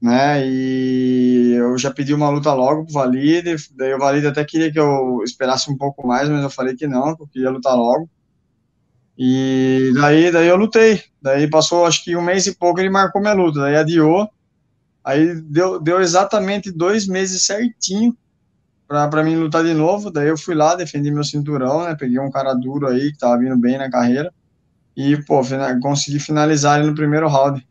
né? 0.00 0.46
E 0.46 1.52
eu 1.58 1.76
já 1.76 1.92
pedi 1.92 2.14
uma 2.14 2.30
luta 2.30 2.52
logo 2.54 2.84
pro 2.84 2.94
Valide, 2.94 3.56
daí 3.72 3.92
o 3.92 3.98
Valide 3.98 4.28
até 4.28 4.44
queria 4.44 4.72
que 4.72 4.78
eu 4.78 5.20
esperasse 5.22 5.70
um 5.70 5.76
pouco 5.76 6.06
mais, 6.06 6.28
mas 6.28 6.42
eu 6.42 6.50
falei 6.50 6.74
que 6.74 6.86
não, 6.86 7.14
que 7.14 7.22
eu 7.22 7.26
queria 7.26 7.50
lutar 7.50 7.76
logo. 7.76 8.08
E 9.18 9.92
daí, 9.94 10.32
daí 10.32 10.48
eu 10.48 10.56
lutei. 10.56 11.02
Daí 11.20 11.48
passou 11.50 11.84
acho 11.84 12.02
que 12.02 12.16
um 12.16 12.22
mês 12.22 12.46
e 12.46 12.54
pouco 12.54 12.80
ele 12.80 12.88
marcou 12.88 13.20
minha 13.20 13.34
luta, 13.34 13.60
daí 13.60 13.76
adiou. 13.76 14.30
Aí 15.04 15.34
deu, 15.42 15.78
deu 15.78 16.00
exatamente 16.00 16.70
dois 16.70 17.06
meses 17.06 17.44
certinho 17.44 18.16
para 19.08 19.22
mim 19.22 19.36
lutar 19.36 19.62
de 19.62 19.72
novo. 19.72 20.10
Daí 20.10 20.28
eu 20.28 20.36
fui 20.36 20.54
lá, 20.54 20.74
defendi 20.74 21.10
meu 21.10 21.22
cinturão, 21.22 21.84
né? 21.84 21.94
Peguei 21.94 22.18
um 22.18 22.30
cara 22.30 22.52
duro 22.54 22.88
aí 22.88 23.12
que 23.12 23.18
tava 23.18 23.38
vindo 23.38 23.56
bem 23.56 23.78
na 23.78 23.88
carreira. 23.88 24.32
E, 24.96 25.16
pô, 25.24 25.40
consegui 25.80 26.18
finalizar 26.18 26.80
ele 26.80 26.88
no 26.88 26.94
primeiro 26.94 27.28
round. 27.28 27.64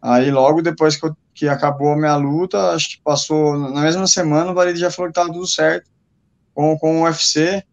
Aí 0.00 0.30
logo 0.30 0.62
depois 0.62 0.96
que, 0.96 1.06
eu, 1.06 1.16
que 1.34 1.48
acabou 1.48 1.92
a 1.92 1.96
minha 1.96 2.14
luta, 2.14 2.70
acho 2.70 2.90
que 2.90 3.02
passou 3.02 3.58
na 3.58 3.80
mesma 3.80 4.06
semana, 4.06 4.50
o 4.50 4.54
Valide 4.54 4.78
já 4.78 4.90
falou 4.90 5.10
que 5.10 5.14
tava 5.14 5.32
tudo 5.32 5.46
certo 5.46 5.90
com, 6.54 6.78
com 6.78 7.00
o 7.00 7.04
UFC, 7.04 7.64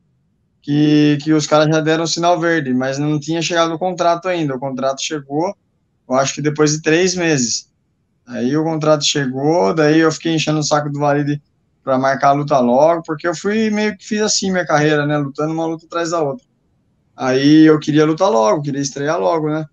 que, 0.61 1.17
que 1.21 1.33
os 1.33 1.45
caras 1.45 1.67
já 1.67 1.81
deram 1.81 2.05
o 2.05 2.07
sinal 2.07 2.39
verde, 2.39 2.73
mas 2.73 2.97
não 2.97 3.19
tinha 3.19 3.41
chegado 3.41 3.73
o 3.73 3.79
contrato 3.79 4.27
ainda. 4.27 4.55
O 4.55 4.59
contrato 4.59 5.01
chegou, 5.01 5.55
eu 6.09 6.15
acho 6.15 6.33
que 6.33 6.41
depois 6.41 6.71
de 6.71 6.81
três 6.81 7.15
meses. 7.15 7.69
Aí 8.25 8.55
o 8.55 8.63
contrato 8.63 9.03
chegou, 9.03 9.73
daí 9.73 9.99
eu 9.99 10.11
fiquei 10.11 10.33
enchendo 10.33 10.59
o 10.59 10.63
saco 10.63 10.89
do 10.89 10.99
Valide 10.99 11.41
para 11.83 11.97
marcar 11.97 12.29
a 12.29 12.33
luta 12.33 12.59
logo, 12.59 13.01
porque 13.03 13.27
eu 13.27 13.35
fui 13.35 13.69
meio 13.69 13.97
que 13.97 14.05
fiz 14.05 14.21
assim 14.21 14.51
minha 14.51 14.65
carreira, 14.65 15.05
né, 15.05 15.17
lutando 15.17 15.53
uma 15.53 15.65
luta 15.65 15.85
atrás 15.85 16.11
da 16.11 16.21
outra. 16.21 16.45
Aí 17.15 17.65
eu 17.65 17.79
queria 17.79 18.05
lutar 18.05 18.29
logo, 18.29 18.61
queria 18.61 18.81
estrear 18.81 19.19
logo, 19.19 19.49
né? 19.49 19.65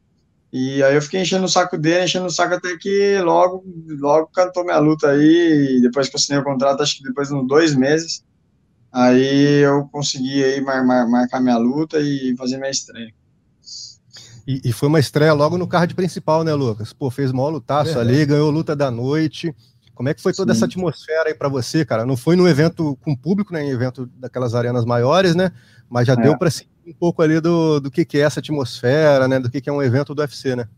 E 0.52 0.82
aí 0.82 0.94
eu 0.94 1.02
fiquei 1.02 1.20
enchendo 1.20 1.44
o 1.44 1.48
saco 1.48 1.76
dele, 1.76 2.04
enchendo 2.04 2.26
o 2.26 2.30
saco 2.30 2.54
até 2.54 2.76
que 2.78 3.18
logo, 3.20 3.62
logo 3.98 4.28
cantou 4.28 4.64
minha 4.64 4.78
luta 4.78 5.10
aí, 5.10 5.76
e 5.76 5.82
depois 5.82 6.08
que 6.08 6.16
eu 6.16 6.18
assinei 6.18 6.40
o 6.40 6.44
contrato, 6.44 6.82
acho 6.82 6.96
que 6.96 7.02
depois 7.02 7.28
de 7.28 7.34
uns 7.34 7.46
dois 7.46 7.74
meses, 7.74 8.24
aí 8.90 9.62
eu 9.62 9.86
consegui 9.92 10.42
aí 10.42 10.60
mar, 10.60 10.84
mar, 10.84 11.06
marcar 11.06 11.40
minha 11.40 11.58
luta 11.58 12.00
e 12.00 12.34
fazer 12.36 12.56
minha 12.56 12.70
estreia. 12.70 13.12
E, 14.46 14.62
e, 14.64 14.72
foi 14.72 14.88
uma 14.88 14.98
estreia 14.98 15.34
logo 15.34 15.58
no 15.58 15.66
card 15.66 15.94
principal, 15.94 16.42
né, 16.42 16.54
Lucas? 16.54 16.94
Pô, 16.94 17.10
fez 17.10 17.30
maior 17.30 17.50
lutaço 17.50 17.98
é, 17.98 18.00
ali, 18.00 18.24
ganhou 18.24 18.50
luta 18.50 18.74
da 18.74 18.90
noite. 18.90 19.54
Como 19.98 20.08
é 20.08 20.14
que 20.14 20.22
foi 20.22 20.32
toda 20.32 20.54
Sim. 20.54 20.58
essa 20.58 20.66
atmosfera 20.66 21.28
aí 21.28 21.34
para 21.34 21.48
você, 21.48 21.84
cara? 21.84 22.06
Não 22.06 22.16
foi 22.16 22.36
num 22.36 22.46
evento 22.46 22.96
com 23.02 23.16
público, 23.16 23.52
né, 23.52 23.64
em 23.64 23.70
evento 23.70 24.08
daquelas 24.16 24.54
arenas 24.54 24.84
maiores, 24.84 25.34
né? 25.34 25.50
Mas 25.90 26.06
já 26.06 26.12
é. 26.12 26.16
deu 26.16 26.38
para 26.38 26.48
sentir 26.52 26.70
um 26.86 26.92
pouco 26.92 27.20
ali 27.20 27.40
do, 27.40 27.80
do 27.80 27.90
que, 27.90 28.04
que 28.04 28.16
é 28.16 28.20
essa 28.20 28.38
atmosfera, 28.38 29.26
né? 29.26 29.40
Do 29.40 29.50
que, 29.50 29.60
que 29.60 29.68
é 29.68 29.72
um 29.72 29.82
evento 29.82 30.14
do 30.14 30.22
UFC, 30.22 30.54
né? 30.54 30.68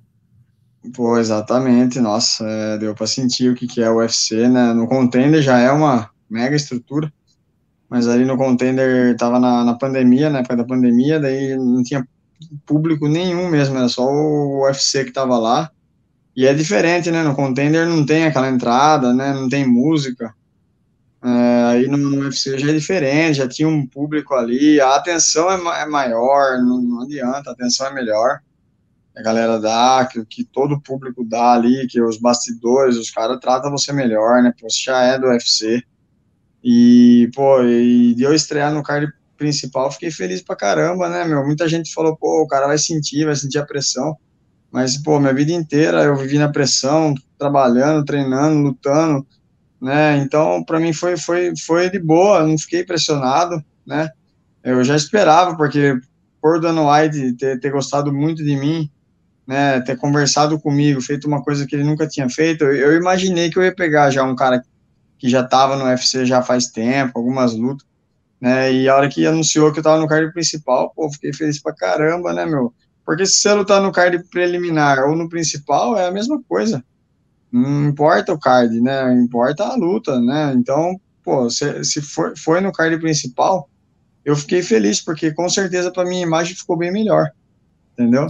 Pô, 0.95 1.19
exatamente, 1.19 2.01
nossa, 2.01 2.47
é, 2.49 2.79
deu 2.79 2.95
para 2.95 3.07
sentir 3.07 3.51
o 3.51 3.55
que, 3.55 3.67
que 3.67 3.83
é 3.83 3.91
o 3.91 3.99
UFC, 3.99 4.49
né? 4.49 4.73
No 4.73 4.89
contender 4.89 5.43
já 5.43 5.59
é 5.59 5.71
uma 5.71 6.09
mega 6.31 6.57
estrutura, 6.57 7.13
mas 7.91 8.09
ali 8.09 8.25
no 8.25 8.39
contender 8.39 9.15
tava 9.19 9.39
na, 9.39 9.63
na 9.67 9.75
pandemia, 9.75 10.31
na 10.31 10.39
época 10.39 10.57
da 10.57 10.65
pandemia, 10.65 11.21
daí 11.21 11.59
não 11.59 11.83
tinha 11.83 12.09
público 12.65 13.07
nenhum 13.07 13.51
mesmo, 13.51 13.77
era 13.77 13.89
só 13.91 14.03
o 14.03 14.65
UFC 14.65 15.05
que 15.05 15.13
tava 15.13 15.37
lá. 15.37 15.71
E 16.41 16.47
é 16.47 16.55
diferente, 16.55 17.11
né? 17.11 17.23
No 17.23 17.37
contender 17.37 17.87
não 17.87 18.07
tem 18.07 18.25
aquela 18.25 18.49
entrada, 18.49 19.13
né? 19.13 19.31
Não 19.35 19.47
tem 19.47 19.67
música. 19.67 20.35
É, 21.23 21.65
aí 21.67 21.87
no, 21.87 21.99
no, 21.99 22.23
UFC 22.23 22.59
já 22.59 22.71
é 22.71 22.73
diferente, 22.73 23.37
já 23.37 23.47
tinha 23.47 23.69
um 23.69 23.87
público 23.87 24.33
ali, 24.33 24.81
a 24.81 24.97
atenção 24.97 25.51
é, 25.51 25.83
é 25.83 25.85
maior, 25.85 26.57
não, 26.63 26.81
não, 26.81 27.03
adianta, 27.03 27.51
a 27.51 27.53
atenção 27.53 27.89
é 27.89 27.93
melhor. 27.93 28.41
A 29.15 29.21
galera 29.21 29.61
dá, 29.61 30.09
que, 30.11 30.25
que 30.25 30.43
todo 30.43 30.77
o 30.77 30.81
público 30.81 31.23
dá 31.29 31.53
ali, 31.53 31.87
que 31.87 32.01
os 32.01 32.17
bastidores, 32.17 32.97
os 32.97 33.11
caras 33.11 33.39
tratam 33.39 33.71
você 33.71 33.93
melhor, 33.93 34.43
né? 34.43 34.51
Você 34.63 34.85
já 34.85 35.03
é 35.03 35.19
do 35.19 35.27
UFC. 35.27 35.83
E, 36.65 37.31
pô, 37.35 37.63
e 37.65 38.15
de 38.15 38.23
eu 38.23 38.33
estrear 38.33 38.73
no 38.73 38.83
card 38.83 39.13
principal, 39.37 39.93
fiquei 39.93 40.11
feliz 40.11 40.41
pra 40.41 40.57
caramba, 40.57 41.07
né, 41.07 41.23
meu? 41.23 41.45
Muita 41.45 41.69
gente 41.69 41.93
falou, 41.93 42.17
pô, 42.17 42.41
o 42.41 42.49
cara 42.49 42.67
vai 42.67 42.79
sentir, 42.79 43.27
vai 43.27 43.37
sentir 43.37 43.59
a 43.59 43.67
pressão. 43.67 44.17
Mas, 44.71 44.97
pô, 44.97 45.19
minha 45.19 45.35
vida 45.35 45.53
inteira 45.53 46.05
eu 46.05 46.17
vivi 46.17 46.39
na 46.39 46.49
pressão, 46.49 47.15
trabalhando, 47.39 48.05
treinando, 48.05 48.61
lutando 48.61 49.27
né? 49.81 50.19
Então, 50.19 50.63
para 50.63 50.79
mim 50.79 50.93
foi, 50.93 51.17
foi, 51.17 51.57
foi 51.57 51.89
de 51.89 51.99
boa, 51.99 52.47
não 52.47 52.59
fiquei 52.59 52.85
pressionado, 52.85 53.65
né? 53.87 54.11
Eu 54.63 54.85
já 54.85 54.95
esperava, 54.95 55.57
porque 55.57 55.99
por 56.41 56.61
Dan 56.61 56.87
White 56.87 57.35
ter, 57.35 57.59
ter 57.59 57.71
gostado 57.71 58.13
muito 58.13 58.45
de 58.45 58.57
mim, 58.57 58.91
né, 59.47 59.81
ter 59.81 59.97
conversado 59.97 60.61
comigo, 60.61 61.01
feito 61.01 61.27
uma 61.27 61.43
coisa 61.43 61.67
que 61.67 61.75
ele 61.75 61.85
nunca 61.85 62.07
tinha 62.07 62.29
feito, 62.29 62.65
eu, 62.65 62.95
imaginei 62.95 63.51
que 63.51 63.59
eu 63.59 63.63
ia 63.63 63.75
pegar 63.75 64.11
já 64.11 64.23
um 64.23 64.37
cara 64.37 64.63
que 65.19 65.29
já 65.29 65.41
estava 65.41 65.77
no 65.77 65.85
UFC 65.85 66.25
já 66.25 66.43
faz 66.43 66.69
tempo, 66.69 67.19
algumas 67.19 67.55
lutas, 67.55 67.87
né, 68.41 68.73
e 68.73 68.89
a 68.89 68.97
hora 68.97 69.09
que 69.09 69.27
anunciou 69.27 69.71
que 69.73 69.79
eu 69.79 69.83
estava 69.83 70.01
no 70.01 70.09
card 70.09 70.33
principal, 70.33 70.93
pô, 70.95 71.11
fiquei 71.11 71.33
feliz 71.33 71.61
pra 71.61 71.75
caramba, 71.75 72.33
né, 72.33 72.47
meu, 72.47 72.73
porque 73.11 73.27
se 73.27 73.39
você 73.39 73.53
lutar 73.53 73.83
no 73.83 73.91
card 73.91 74.23
preliminar 74.31 75.01
ou 75.01 75.17
no 75.17 75.29
principal, 75.29 75.99
é 75.99 76.07
a 76.07 76.13
mesma 76.13 76.41
coisa, 76.49 76.81
não 77.51 77.89
importa 77.89 78.33
o 78.33 78.39
card, 78.39 78.81
né? 78.81 79.13
Importa 79.15 79.65
a 79.65 79.75
luta, 79.75 80.21
né? 80.21 80.55
Então, 80.55 80.95
pô, 81.21 81.51
se, 81.51 81.83
se 81.83 82.01
for, 82.01 82.35
foi 82.39 82.61
no 82.61 82.71
card 82.71 82.97
principal, 83.01 83.69
eu 84.25 84.37
fiquei 84.37 84.63
feliz, 84.63 85.01
porque 85.01 85.33
com 85.33 85.49
certeza 85.49 85.91
para 85.91 86.09
minha 86.09 86.23
imagem 86.23 86.55
ficou 86.55 86.77
bem 86.77 86.93
melhor. 86.93 87.29
Entendeu? 87.95 88.29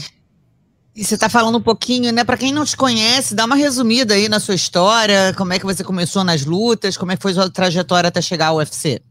E 0.96 1.04
você 1.04 1.14
está 1.14 1.28
falando 1.28 1.58
um 1.58 1.62
pouquinho, 1.62 2.10
né? 2.10 2.25
Para 2.25 2.38
quem 2.38 2.50
não 2.50 2.64
te 2.64 2.75
conhece, 2.75 3.34
dá 3.34 3.44
uma 3.44 3.56
resumida 3.56 4.14
aí 4.14 4.30
na 4.30 4.40
sua 4.40 4.54
história, 4.54 5.34
como 5.37 5.52
é 5.52 5.58
que 5.58 5.66
você 5.66 5.84
começou 5.84 6.25
nas 6.25 6.46
lutas, 6.46 6.96
como 6.96 7.12
é 7.12 7.18
que 7.18 7.22
foi 7.22 7.34
sua 7.34 7.50
trajetória 7.50 8.08
até 8.08 8.22
chegar 8.22 8.46
ao 8.46 8.56
UFC? 8.56 9.02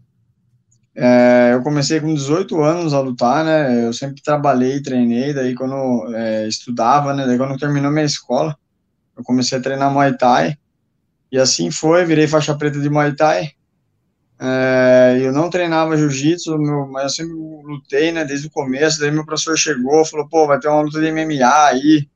É, 0.95 1.51
eu 1.53 1.61
comecei 1.61 1.99
com 1.99 2.13
18 2.13 2.61
anos 2.61 2.93
a 2.93 2.99
lutar, 2.99 3.45
né? 3.45 3.85
Eu 3.85 3.93
sempre 3.93 4.21
trabalhei, 4.21 4.81
treinei, 4.81 5.33
daí 5.33 5.55
quando 5.55 6.13
é, 6.15 6.47
estudava, 6.47 7.13
né? 7.13 7.25
Daí 7.25 7.37
quando 7.37 7.57
terminou 7.57 7.91
minha 7.91 8.05
escola, 8.05 8.57
eu 9.17 9.23
comecei 9.23 9.57
a 9.57 9.61
treinar 9.61 9.91
Muay 9.91 10.17
Thai. 10.17 10.57
E 11.31 11.37
assim 11.37 11.71
foi, 11.71 12.05
virei 12.05 12.27
faixa 12.27 12.55
preta 12.55 12.79
de 12.79 12.89
Muay 12.89 13.15
Thai. 13.15 13.51
É, 14.41 15.17
eu 15.21 15.33
não 15.33 15.49
treinava 15.49 15.97
jiu-jitsu, 15.97 16.57
mas 16.89 17.03
eu 17.03 17.09
sempre 17.09 17.33
lutei, 17.33 18.11
né, 18.11 18.23
desde 18.23 18.47
o 18.47 18.51
começo. 18.51 18.99
Daí 18.99 19.11
meu 19.11 19.25
professor 19.25 19.57
chegou, 19.57 20.05
falou: 20.05 20.27
pô, 20.27 20.47
vai 20.47 20.59
ter 20.59 20.69
uma 20.69 20.81
luta 20.81 20.99
de 20.99 21.11
MMA 21.11 21.65
aí, 21.67 22.07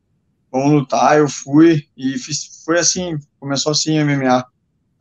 vamos 0.51 0.71
lutar. 0.71 1.17
Eu 1.17 1.27
fui 1.27 1.85
e 1.97 2.17
fiz, 2.17 2.63
foi 2.65 2.79
assim, 2.79 3.17
começou 3.39 3.71
assim 3.71 3.99
o 3.99 4.05
MMA. 4.05 4.45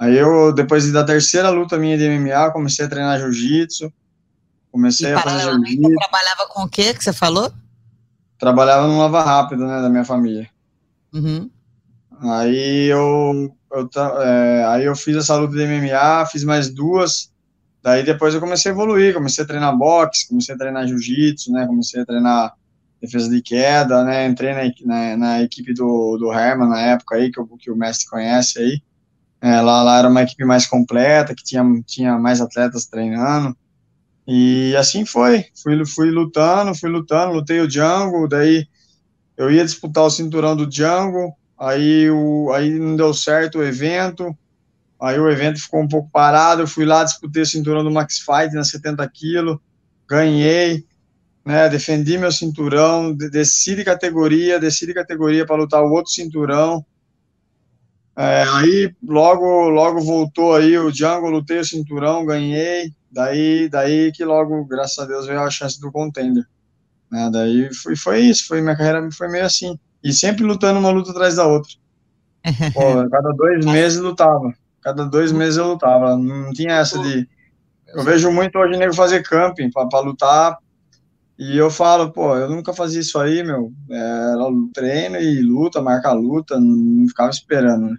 Aí 0.02 0.18
eu, 0.18 0.52
depois 0.52 0.90
da 0.90 1.04
terceira 1.04 1.48
luta 1.48 1.78
minha 1.78 1.96
de 1.96 2.08
MMA, 2.08 2.50
comecei 2.50 2.84
a 2.84 2.88
treinar 2.88 3.20
jiu-jitsu, 3.20 3.92
comecei 4.72 5.10
e, 5.10 5.14
a 5.14 5.20
fazer 5.20 5.44
jiu-jitsu. 5.44 5.80
Você 5.80 5.94
trabalhava 5.94 6.46
com 6.48 6.62
o 6.64 6.68
que 6.68 6.92
que 6.92 7.04
você 7.04 7.12
falou? 7.12 7.52
Trabalhava 8.36 8.88
no 8.88 8.98
Lava 8.98 9.22
Rápido, 9.22 9.64
né, 9.64 9.80
da 9.80 9.88
minha 9.88 10.04
família. 10.04 10.50
Uhum. 11.14 11.48
Aí 12.20 12.86
eu 12.86 13.54
eu, 13.72 13.88
é, 14.20 14.64
aí 14.64 14.84
eu 14.86 14.96
fiz 14.96 15.16
essa 15.16 15.36
luta 15.36 15.54
de 15.54 15.64
MMA, 15.64 16.26
fiz 16.26 16.42
mais 16.42 16.68
duas, 16.68 17.32
daí 17.80 18.02
depois 18.02 18.34
eu 18.34 18.40
comecei 18.40 18.72
a 18.72 18.74
evoluir, 18.74 19.14
comecei 19.14 19.44
a 19.44 19.46
treinar 19.46 19.78
boxe, 19.78 20.28
comecei 20.28 20.52
a 20.52 20.58
treinar 20.58 20.84
jiu-jitsu, 20.88 21.52
né, 21.52 21.64
comecei 21.64 22.02
a 22.02 22.04
treinar 22.04 22.54
defesa 23.00 23.30
de 23.30 23.40
queda, 23.40 24.02
né, 24.02 24.26
entrei 24.26 24.52
na, 24.52 24.62
na, 24.84 25.16
na, 25.16 25.42
equipe 25.42 25.72
do, 25.72 26.16
do 26.18 26.32
Herman 26.32 26.68
na 26.68 26.80
época 26.80 27.14
aí, 27.14 27.30
que, 27.30 27.38
eu, 27.38 27.46
que 27.56 27.70
o 27.70 27.76
mestre 27.76 28.10
conhece 28.10 28.58
aí, 28.58 28.82
é, 29.42 29.60
lá, 29.60 29.82
lá 29.82 29.98
era 29.98 30.08
uma 30.08 30.22
equipe 30.22 30.44
mais 30.44 30.66
completa, 30.66 31.34
que 31.34 31.42
tinha, 31.42 31.64
tinha 31.84 32.16
mais 32.16 32.40
atletas 32.40 32.86
treinando, 32.86 33.56
e 34.24 34.72
assim 34.76 35.04
foi, 35.04 35.46
fui, 35.60 35.84
fui 35.84 36.10
lutando, 36.12 36.76
fui 36.76 36.88
lutando, 36.88 37.32
lutei 37.32 37.60
o 37.60 37.66
Django, 37.66 38.28
daí 38.28 38.68
eu 39.36 39.50
ia 39.50 39.64
disputar 39.64 40.04
o 40.04 40.10
cinturão 40.10 40.54
do 40.54 40.64
Django, 40.64 41.34
aí, 41.58 42.08
o, 42.08 42.52
aí 42.52 42.70
não 42.78 42.94
deu 42.94 43.12
certo 43.12 43.58
o 43.58 43.64
evento, 43.64 44.32
aí 45.00 45.18
o 45.18 45.28
evento 45.28 45.60
ficou 45.60 45.80
um 45.82 45.88
pouco 45.88 46.08
parado, 46.12 46.62
eu 46.62 46.68
fui 46.68 46.84
lá, 46.84 47.02
disputei 47.02 47.42
o 47.42 47.46
cinturão 47.46 47.82
do 47.82 47.90
Max 47.90 48.20
Fight 48.20 48.54
na 48.54 48.62
70 48.62 49.08
quilos, 49.08 49.58
ganhei, 50.08 50.86
né, 51.44 51.68
defendi 51.68 52.16
meu 52.16 52.30
cinturão, 52.30 53.12
desci 53.12 53.74
de 53.74 53.82
categoria, 53.82 54.60
desci 54.60 54.86
de 54.86 54.94
categoria 54.94 55.44
para 55.44 55.56
lutar 55.56 55.82
o 55.82 55.90
outro 55.90 56.12
cinturão, 56.12 56.86
é, 58.16 58.44
aí 58.54 58.94
logo, 59.02 59.68
logo 59.68 60.00
voltou 60.00 60.54
aí 60.54 60.76
o 60.76 60.90
Django, 60.90 61.30
lutei 61.30 61.58
o 61.58 61.64
cinturão, 61.64 62.26
ganhei, 62.26 62.92
daí, 63.10 63.68
daí 63.68 64.12
que 64.12 64.24
logo, 64.24 64.64
graças 64.64 64.98
a 64.98 65.06
Deus, 65.06 65.26
veio 65.26 65.40
a 65.40 65.50
chance 65.50 65.80
do 65.80 65.90
contender, 65.90 66.44
né, 67.10 67.30
daí 67.32 67.72
foi, 67.74 67.96
foi 67.96 68.20
isso, 68.20 68.46
foi, 68.46 68.60
minha 68.60 68.76
carreira 68.76 69.08
foi 69.12 69.28
meio 69.28 69.46
assim, 69.46 69.78
e 70.02 70.12
sempre 70.12 70.44
lutando 70.44 70.78
uma 70.78 70.90
luta 70.90 71.10
atrás 71.10 71.36
da 71.36 71.46
outra. 71.46 71.72
Pô, 72.74 73.08
cada 73.08 73.30
dois 73.32 73.64
meses 73.64 74.00
lutava. 74.00 74.52
Cada 74.82 75.04
dois 75.04 75.30
meses 75.30 75.56
eu 75.56 75.68
lutava. 75.68 76.16
Não 76.16 76.52
tinha 76.52 76.72
essa 76.72 76.98
de. 76.98 77.28
Eu 77.86 78.02
vejo 78.02 78.32
muito 78.32 78.58
hoje 78.58 78.78
nego 78.78 78.94
fazer 78.94 79.22
camping 79.22 79.70
para 79.70 80.00
lutar. 80.00 80.58
E 81.42 81.58
eu 81.58 81.72
falo, 81.72 82.12
pô, 82.12 82.36
eu 82.36 82.48
nunca 82.48 82.72
fazia 82.72 83.00
isso 83.00 83.18
aí, 83.18 83.42
meu. 83.42 83.72
Era 83.90 84.44
treino 84.72 85.16
e 85.16 85.42
luta, 85.42 85.82
marca 85.82 86.12
luta, 86.12 86.56
não 86.60 87.08
ficava 87.08 87.30
esperando, 87.30 87.90
né? 87.90 87.96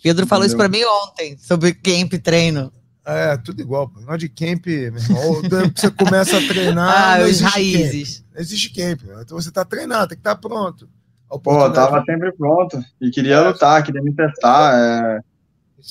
Pedro 0.00 0.28
falou 0.28 0.44
Entendeu? 0.44 0.64
isso 0.64 0.70
para 0.70 0.78
mim 0.78 0.84
ontem, 0.84 1.36
sobre 1.38 1.74
camp 1.74 2.12
treino. 2.22 2.72
É, 3.04 3.36
tudo 3.36 3.60
igual. 3.60 3.88
Pô. 3.88 4.16
de 4.16 4.28
camp, 4.28 4.66
meu 4.66 4.76
irmão. 4.76 5.42
Você 5.74 5.90
começa 5.90 6.38
a 6.38 6.46
treinar. 6.46 7.18
ah, 7.18 7.24
os 7.24 7.40
raízes. 7.40 8.18
Camp. 8.18 8.34
Não 8.34 8.40
existe 8.40 8.72
camp. 8.72 9.00
Então 9.22 9.40
você 9.40 9.50
tá 9.50 9.64
treinando, 9.64 10.06
tem 10.06 10.16
que 10.16 10.20
estar 10.20 10.36
tá 10.36 10.48
pronto. 10.48 10.88
Pô, 11.42 11.70
tava 11.72 12.04
sempre 12.04 12.30
pronto 12.32 12.80
e 13.00 13.10
queria 13.10 13.36
é. 13.36 13.40
lutar, 13.40 13.82
queria 13.82 14.02
me 14.02 14.14
testar. 14.14 14.72
É... 14.78 15.20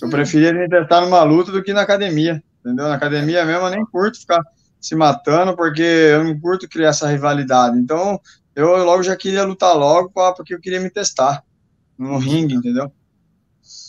Eu 0.02 0.10
preferia 0.10 0.54
me 0.54 0.70
testar 0.70 1.02
numa 1.02 1.22
luta 1.24 1.52
do 1.52 1.62
que 1.62 1.74
na 1.74 1.82
academia, 1.82 2.42
entendeu? 2.62 2.88
Na 2.88 2.96
academia 2.96 3.44
mesmo 3.44 3.66
eu 3.66 3.72
nem 3.72 3.86
curto 3.86 4.20
ficar 4.20 4.42
se 4.80 4.96
matando, 4.96 5.56
porque 5.56 5.82
eu 5.82 6.24
não 6.24 6.40
curto 6.40 6.68
criar 6.68 6.90
essa 6.90 7.08
rivalidade. 7.08 7.78
Então 7.78 8.20
eu 8.56 8.84
logo 8.84 9.04
já 9.04 9.16
queria 9.16 9.44
lutar 9.44 9.76
logo, 9.76 10.12
porque 10.36 10.54
eu 10.54 10.60
queria 10.60 10.80
me 10.80 10.90
testar 10.90 11.44
no 11.98 12.18
ringue, 12.18 12.56
entendeu? 12.56 12.92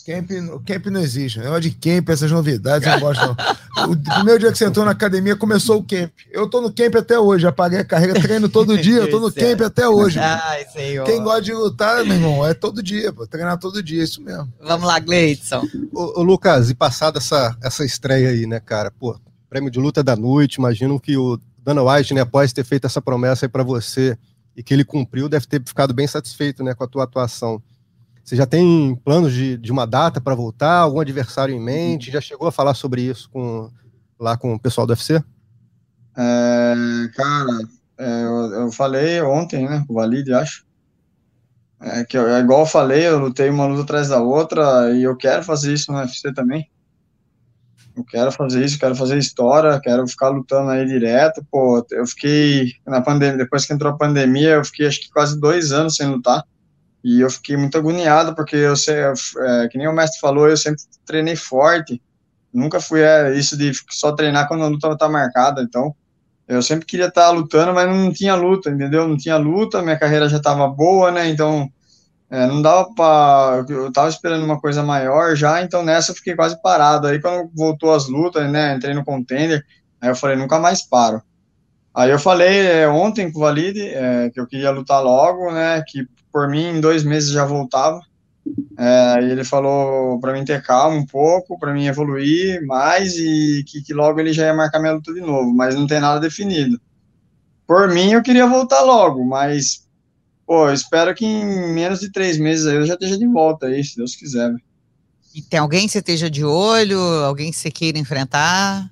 Camp, 0.09 0.31
camp 0.65 0.85
não 0.87 0.99
existe. 0.99 1.37
Né? 1.37 1.45
Negócio 1.45 1.69
de 1.69 1.71
camp, 1.71 2.09
essas 2.09 2.31
novidades, 2.31 2.87
eu 2.87 2.93
não 2.93 2.99
gosto, 2.99 3.21
não. 3.21 3.91
O 3.91 3.95
primeiro 3.95 4.39
dia 4.39 4.51
que 4.51 4.57
você 4.57 4.65
entrou 4.65 4.83
na 4.83 4.91
academia, 4.91 5.35
começou 5.35 5.77
o 5.77 5.83
camp. 5.83 6.11
Eu 6.31 6.49
tô 6.49 6.61
no 6.61 6.73
camp 6.73 6.95
até 6.95 7.19
hoje, 7.19 7.45
apaguei 7.45 7.79
a 7.79 7.85
carreira, 7.85 8.19
treino 8.19 8.49
todo 8.49 8.77
dia, 8.77 8.97
eu 8.97 9.09
tô 9.09 9.19
no 9.19 9.29
camp 9.31 9.61
até 9.61 9.87
hoje. 9.87 10.17
Ah, 10.17 10.49
aí, 10.49 10.65
Quem 11.05 11.23
gosta 11.23 11.43
de 11.43 11.53
lutar, 11.53 12.03
meu 12.03 12.15
irmão, 12.15 12.45
é 12.45 12.55
todo 12.55 12.81
dia, 12.81 13.13
pô, 13.13 13.27
treinar 13.27 13.59
todo 13.59 13.83
dia, 13.83 14.03
isso 14.03 14.21
mesmo. 14.21 14.51
Vamos 14.59 14.87
lá, 14.87 14.99
Gleidson. 14.99 15.63
Ô, 15.93 16.19
ô, 16.19 16.23
Lucas, 16.23 16.71
e 16.71 16.75
passada 16.75 17.19
essa, 17.19 17.55
essa 17.61 17.85
estreia 17.85 18.29
aí, 18.29 18.47
né, 18.47 18.59
cara? 18.59 18.91
Pô, 18.91 19.15
prêmio 19.49 19.71
de 19.71 19.79
luta 19.79 20.03
da 20.03 20.15
noite, 20.15 20.55
imagino 20.55 20.99
que 20.99 21.17
o 21.17 21.39
Dana 21.57 21.83
White, 21.83 22.13
né, 22.13 22.21
após 22.21 22.53
ter 22.53 22.63
feito 22.63 22.85
essa 22.85 23.01
promessa 23.01 23.45
aí 23.45 23.49
pra 23.49 23.63
você 23.63 24.17
e 24.55 24.63
que 24.63 24.73
ele 24.73 24.85
cumpriu, 24.85 25.27
deve 25.27 25.47
ter 25.47 25.61
ficado 25.65 25.93
bem 25.93 26.07
satisfeito, 26.07 26.63
né, 26.63 26.73
com 26.73 26.83
a 26.83 26.87
tua 26.87 27.03
atuação. 27.03 27.61
Você 28.23 28.35
já 28.35 28.45
tem 28.45 28.95
planos 29.03 29.33
de, 29.33 29.57
de 29.57 29.71
uma 29.71 29.87
data 29.87 30.21
para 30.21 30.35
voltar, 30.35 30.77
algum 30.77 30.99
adversário 30.99 31.55
em 31.55 31.59
mente? 31.59 32.11
Já 32.11 32.21
chegou 32.21 32.47
a 32.47 32.51
falar 32.51 32.75
sobre 32.75 33.01
isso 33.01 33.29
com, 33.31 33.71
lá 34.19 34.37
com 34.37 34.53
o 34.53 34.59
pessoal 34.59 34.85
do 34.85 34.91
UFC? 34.91 35.23
É, 36.15 36.75
cara, 37.15 37.59
é, 37.97 38.23
eu, 38.23 38.61
eu, 38.61 38.71
falei 38.71 39.21
ontem, 39.21 39.67
né, 39.67 39.83
o 39.89 39.95
Valide, 39.95 40.33
acho. 40.33 40.65
É 41.81 42.03
que 42.03 42.17
eu, 42.17 42.27
é 42.27 42.39
igual 42.39 42.61
eu 42.61 42.65
falei, 42.65 43.07
eu 43.07 43.17
lutei 43.17 43.49
uma 43.49 43.65
luta 43.65 43.83
atrás 43.83 44.09
da 44.09 44.21
outra 44.21 44.91
e 44.91 45.03
eu 45.03 45.15
quero 45.15 45.43
fazer 45.43 45.73
isso 45.73 45.91
no 45.91 45.97
UFC 45.97 46.33
também. 46.33 46.69
Eu 47.99 48.05
quero 48.05 48.31
fazer 48.31 48.63
isso, 48.63 48.79
quero 48.79 48.95
fazer 48.95 49.17
história, 49.17 49.79
quero 49.81 50.07
ficar 50.07 50.29
lutando 50.29 50.69
aí 50.69 50.85
direto. 50.85 51.45
Pô, 51.51 51.85
eu 51.91 52.07
fiquei 52.07 52.71
na 52.87 53.01
pandemia, 53.01 53.37
depois 53.37 53.65
que 53.65 53.73
entrou 53.73 53.91
a 53.91 53.97
pandemia, 53.97 54.51
eu 54.51 54.63
fiquei 54.63 54.87
acho 54.87 55.01
que 55.01 55.09
quase 55.09 55.37
dois 55.37 55.73
anos 55.73 55.95
sem 55.95 56.07
lutar. 56.07 56.43
E 57.03 57.19
eu 57.19 57.29
fiquei 57.29 57.57
muito 57.57 57.77
agoniado, 57.77 58.33
porque 58.33 58.55
eu 58.55 58.75
sei, 58.75 58.95
é, 58.95 59.67
que 59.67 59.77
nem 59.77 59.87
o 59.87 59.93
mestre 59.93 60.19
falou, 60.19 60.47
eu 60.47 60.55
sempre 60.55 60.81
treinei 61.05 61.35
forte, 61.35 62.01
nunca 62.53 62.79
fui 62.79 63.01
é, 63.01 63.35
isso 63.37 63.57
de 63.57 63.71
só 63.89 64.13
treinar 64.13 64.47
quando 64.47 64.63
a 64.63 64.67
luta 64.67 64.97
tá 64.97 65.09
marcada, 65.09 65.61
então 65.61 65.93
eu 66.47 66.61
sempre 66.61 66.85
queria 66.85 67.07
estar 67.07 67.27
tá 67.27 67.31
lutando, 67.31 67.73
mas 67.73 67.87
não 67.87 68.11
tinha 68.11 68.35
luta, 68.35 68.69
entendeu? 68.69 69.07
Não 69.07 69.17
tinha 69.17 69.37
luta, 69.37 69.81
minha 69.81 69.99
carreira 69.99 70.27
já 70.27 70.37
estava 70.37 70.67
boa, 70.67 71.11
né? 71.11 71.29
Então 71.29 71.69
é, 72.29 72.45
não 72.45 72.61
dava 72.61 72.93
para. 72.93 73.65
Eu 73.67 73.91
tava 73.91 74.09
esperando 74.09 74.43
uma 74.43 74.59
coisa 74.59 74.83
maior 74.83 75.35
já, 75.35 75.61
então 75.63 75.83
nessa 75.83 76.11
eu 76.11 76.15
fiquei 76.15 76.35
quase 76.35 76.61
parado. 76.61 77.07
Aí 77.07 77.19
quando 77.19 77.49
voltou 77.55 77.93
as 77.93 78.07
lutas, 78.07 78.49
né? 78.51 78.75
Entrei 78.75 78.93
no 78.93 79.03
contender, 79.03 79.65
aí 79.99 80.09
eu 80.09 80.15
falei, 80.15 80.35
nunca 80.35 80.59
mais 80.59 80.81
paro. 80.81 81.21
Aí 81.93 82.11
eu 82.11 82.19
falei 82.19 82.67
é, 82.67 82.87
ontem 82.87 83.31
com 83.31 83.39
o 83.39 83.41
Valide 83.41 83.81
é, 83.81 84.29
que 84.29 84.39
eu 84.39 84.45
queria 84.45 84.71
lutar 84.71 85.03
logo, 85.03 85.51
né? 85.51 85.83
Que 85.87 86.07
por 86.31 86.47
mim, 86.47 86.77
em 86.77 86.81
dois 86.81 87.03
meses 87.03 87.31
já 87.31 87.45
voltava. 87.45 87.99
É, 88.77 89.23
e 89.23 89.31
ele 89.31 89.43
falou 89.43 90.19
para 90.19 90.33
mim 90.33 90.45
ter 90.45 90.63
calma 90.63 90.95
um 90.97 91.05
pouco, 91.05 91.59
para 91.59 91.73
mim 91.73 91.87
evoluir 91.87 92.65
mais 92.65 93.15
e 93.17 93.63
que, 93.67 93.81
que, 93.81 93.93
logo 93.93 94.19
ele 94.19 94.33
já 94.33 94.45
ia 94.45 94.53
marcar 94.53 94.79
minha 94.79 94.93
luta 94.93 95.13
de 95.13 95.21
novo, 95.21 95.53
mas 95.53 95.75
não 95.75 95.85
tem 95.85 95.99
nada 95.99 96.19
definido. 96.19 96.79
Por 97.67 97.89
mim, 97.89 98.13
eu 98.13 98.23
queria 98.23 98.47
voltar 98.47 98.81
logo, 98.81 99.23
mas 99.23 99.87
pô, 100.49 100.71
espero 100.71 101.13
que 101.13 101.23
em 101.23 101.75
menos 101.75 101.99
de 101.99 102.11
três 102.11 102.39
meses 102.39 102.65
aí 102.65 102.73
eu 102.73 102.83
já 102.83 102.95
esteja 102.95 103.15
de 103.15 103.27
volta 103.27 103.67
aí, 103.67 103.83
se 103.83 103.95
Deus 103.95 104.15
quiser. 104.15 104.51
E 105.35 105.43
tem 105.43 105.59
alguém 105.59 105.85
que 105.85 105.91
você 105.91 105.99
esteja 105.99 106.27
de 106.27 106.43
olho, 106.43 106.99
alguém 106.99 107.51
que 107.51 107.57
você 107.57 107.69
queira 107.69 107.99
enfrentar? 107.99 108.89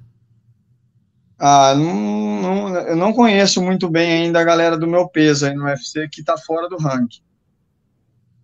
Ah, 1.39 1.73
não, 1.75 2.41
não, 2.41 2.77
eu 2.81 2.95
não 2.95 3.11
conheço 3.11 3.59
muito 3.59 3.89
bem 3.89 4.25
ainda 4.25 4.39
a 4.39 4.43
galera 4.43 4.77
do 4.77 4.85
meu 4.85 5.07
peso 5.09 5.47
aí 5.47 5.55
no 5.55 5.65
UFC 5.65 6.07
que 6.07 6.23
tá 6.23 6.37
fora 6.37 6.69
do 6.69 6.77
ranking. 6.77 7.21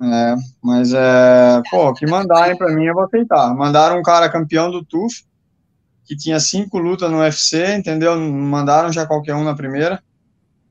É, 0.01 0.35
mas 0.59 0.91
é, 0.91 1.61
pô, 1.69 1.93
que 1.93 2.07
mandarem 2.07 2.57
para 2.57 2.73
mim 2.73 2.85
eu 2.85 2.95
vou 2.95 3.03
aceitar. 3.03 3.53
Mandaram 3.53 3.99
um 3.99 4.03
cara 4.03 4.27
campeão 4.27 4.71
do 4.71 4.83
TUF, 4.83 5.23
que 6.03 6.17
tinha 6.17 6.39
cinco 6.39 6.79
lutas 6.79 7.11
no 7.11 7.19
UFC, 7.19 7.75
entendeu? 7.75 8.19
Mandaram 8.19 8.91
já 8.91 9.05
qualquer 9.05 9.35
um 9.35 9.43
na 9.43 9.53
primeira. 9.53 10.01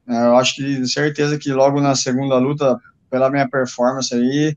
É, 0.08 0.26
eu 0.26 0.36
acho 0.36 0.56
que 0.56 0.86
certeza 0.86 1.38
que 1.38 1.52
logo 1.52 1.80
na 1.80 1.94
segunda 1.94 2.36
luta, 2.38 2.78
pela 3.10 3.30
minha 3.30 3.48
performance 3.48 4.14
aí, 4.14 4.56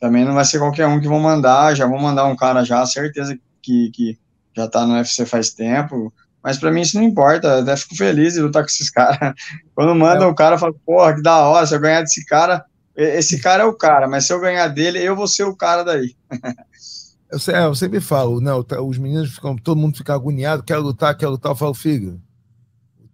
também 0.00 0.24
não 0.24 0.34
vai 0.34 0.44
ser 0.44 0.58
qualquer 0.58 0.86
um 0.86 1.00
que 1.00 1.08
vão 1.08 1.20
mandar. 1.20 1.74
Já 1.74 1.86
vou 1.86 1.98
mandar 1.98 2.24
um 2.26 2.36
cara 2.36 2.64
já, 2.64 2.84
certeza 2.86 3.38
que, 3.62 3.90
que 3.90 4.18
já 4.56 4.68
tá 4.68 4.86
no 4.86 4.94
UFC 4.94 5.26
faz 5.26 5.50
tempo. 5.50 6.12
Mas 6.42 6.58
para 6.58 6.70
mim 6.70 6.82
isso 6.82 6.96
não 6.96 7.02
importa, 7.02 7.48
eu 7.48 7.62
até 7.62 7.76
fico 7.76 7.96
feliz 7.96 8.34
de 8.34 8.40
lutar 8.40 8.62
com 8.62 8.68
esses 8.68 8.88
caras. 8.90 9.34
Quando 9.74 9.94
mandam 9.94 10.28
é. 10.28 10.30
o 10.30 10.34
cara, 10.34 10.54
eu 10.54 10.58
falo, 10.58 10.80
porra, 10.86 11.14
que 11.14 11.22
da 11.22 11.38
hora, 11.38 11.66
se 11.66 11.74
eu 11.74 11.80
ganhar 11.80 12.02
desse 12.02 12.24
cara, 12.24 12.64
esse 12.96 13.40
cara 13.40 13.64
é 13.64 13.66
o 13.66 13.74
cara, 13.74 14.08
mas 14.08 14.26
se 14.26 14.32
eu 14.32 14.40
ganhar 14.40 14.68
dele, 14.68 15.02
eu 15.02 15.16
vou 15.16 15.26
ser 15.26 15.44
o 15.44 15.56
cara 15.56 15.82
daí. 15.82 16.14
Eu, 17.28 17.40
é, 17.52 17.64
eu 17.64 17.74
sempre 17.74 18.00
falo, 18.00 18.40
né? 18.40 18.52
Os 18.80 18.98
meninos 18.98 19.34
ficam, 19.34 19.56
todo 19.56 19.76
mundo 19.76 19.96
fica 19.96 20.14
agoniado, 20.14 20.62
quer 20.62 20.76
lutar, 20.76 21.16
quer 21.16 21.26
lutar. 21.26 21.50
Eu 21.50 21.56
falo, 21.56 21.74
filho, 21.74 22.22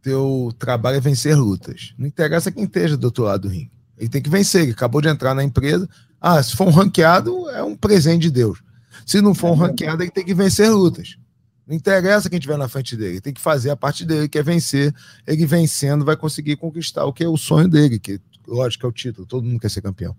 teu 0.02 0.52
trabalho 0.58 0.96
é 0.96 1.00
vencer 1.00 1.36
lutas. 1.36 1.94
Não 1.96 2.06
interessa 2.06 2.50
quem 2.50 2.64
esteja 2.64 2.96
do 2.96 3.04
outro 3.04 3.24
lado 3.24 3.42
do 3.42 3.48
ringue. 3.48 3.70
Ele 3.96 4.08
tem 4.08 4.20
que 4.20 4.28
vencer, 4.28 4.62
ele 4.62 4.72
acabou 4.72 5.00
de 5.00 5.08
entrar 5.08 5.34
na 5.34 5.44
empresa. 5.44 5.88
Ah, 6.20 6.42
se 6.42 6.56
for 6.56 6.66
um 6.66 6.72
ranqueado, 6.72 7.48
é 7.50 7.62
um 7.62 7.76
presente 7.76 8.22
de 8.22 8.30
Deus. 8.30 8.62
Se 9.06 9.20
não 9.20 9.34
for 9.34 9.52
um 9.52 9.54
ranqueado, 9.54 10.02
ele 10.02 10.10
tem 10.10 10.24
que 10.24 10.34
vencer 10.34 10.70
lutas. 10.70 11.16
Não 11.66 11.76
interessa 11.76 12.28
quem 12.28 12.38
estiver 12.38 12.58
na 12.58 12.68
frente 12.68 12.96
dele, 12.96 13.12
ele 13.12 13.20
tem 13.20 13.32
que 13.32 13.40
fazer 13.40 13.70
a 13.70 13.76
parte 13.76 14.04
dele, 14.04 14.28
que 14.28 14.38
é 14.38 14.42
vencer. 14.42 14.92
Ele 15.24 15.46
vencendo 15.46 16.04
vai 16.04 16.16
conseguir 16.16 16.56
conquistar 16.56 17.04
o 17.04 17.12
que 17.12 17.22
é 17.22 17.28
o 17.28 17.36
sonho 17.36 17.68
dele, 17.68 17.98
que 18.00 18.20
lógico 18.46 18.84
é 18.86 18.88
o 18.88 18.92
título, 18.92 19.26
todo 19.26 19.46
mundo 19.46 19.60
quer 19.60 19.70
ser 19.70 19.80
campeão. 19.80 20.16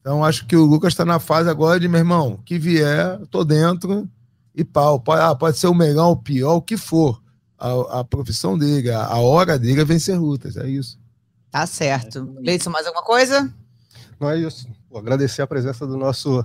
Então 0.00 0.24
acho 0.24 0.44
que 0.46 0.56
o 0.56 0.64
Lucas 0.64 0.92
está 0.92 1.04
na 1.04 1.20
fase 1.20 1.48
agora 1.48 1.78
de, 1.78 1.86
meu 1.86 2.00
irmão, 2.00 2.40
que 2.44 2.58
vier, 2.58 3.20
tô 3.30 3.44
dentro 3.44 4.08
e 4.52 4.64
pau. 4.64 4.98
Pode, 4.98 5.22
ah, 5.22 5.34
pode 5.34 5.56
ser 5.56 5.68
o 5.68 5.74
melhor, 5.74 6.10
o 6.10 6.16
pior, 6.16 6.56
o 6.56 6.62
que 6.62 6.76
for. 6.76 7.21
A, 7.62 8.00
a 8.00 8.04
profissão 8.04 8.58
dele, 8.58 8.90
a, 8.90 9.06
a, 9.06 9.20
hora 9.20 9.56
dele 9.56 9.82
é 9.82 9.84
vencer 9.84 10.18
lutas, 10.18 10.56
é 10.56 10.68
isso. 10.68 10.98
Tá 11.48 11.64
certo. 11.64 12.34
Leidson, 12.40 12.70
mais 12.70 12.88
alguma 12.88 13.04
coisa? 13.04 13.54
Não 14.18 14.28
é 14.28 14.36
isso. 14.36 14.66
Vou 14.90 14.98
agradecer 14.98 15.42
a 15.42 15.46
presença 15.46 15.86
do 15.86 15.96
nosso 15.96 16.44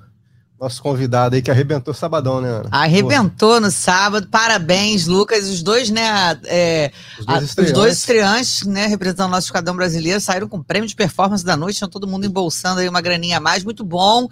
nosso 0.59 0.81
convidado 0.81 1.35
aí 1.35 1.41
que 1.41 1.51
arrebentou 1.51 1.93
sabadão, 1.93 2.41
né, 2.41 2.49
Ana? 2.49 2.69
Arrebentou 2.71 3.61
no 3.61 3.69
sábado. 3.69 4.27
Parabéns, 4.27 5.05
Lucas. 5.05 5.47
Os 5.47 5.61
dois, 5.61 5.89
né? 5.89 6.39
É, 6.45 6.91
os, 7.19 7.25
dois 7.25 7.41
a, 7.41 7.45
estreantes. 7.45 7.71
os 7.71 7.79
dois 7.79 7.97
estreantes, 7.97 8.63
né? 8.65 8.87
Representando 8.87 9.27
o 9.27 9.31
nosso 9.31 9.47
esquadrão 9.47 9.75
brasileiro, 9.75 10.19
saíram 10.19 10.47
com 10.47 10.61
prêmio 10.63 10.89
de 10.89 10.95
performance 10.95 11.45
da 11.45 11.55
noite. 11.55 11.77
Tinha 11.77 11.87
todo 11.87 12.07
mundo 12.07 12.25
embolsando 12.25 12.79
aí 12.79 12.89
uma 12.89 13.01
graninha 13.01 13.37
a 13.37 13.39
mais. 13.39 13.63
Muito 13.63 13.83
bom. 13.83 14.27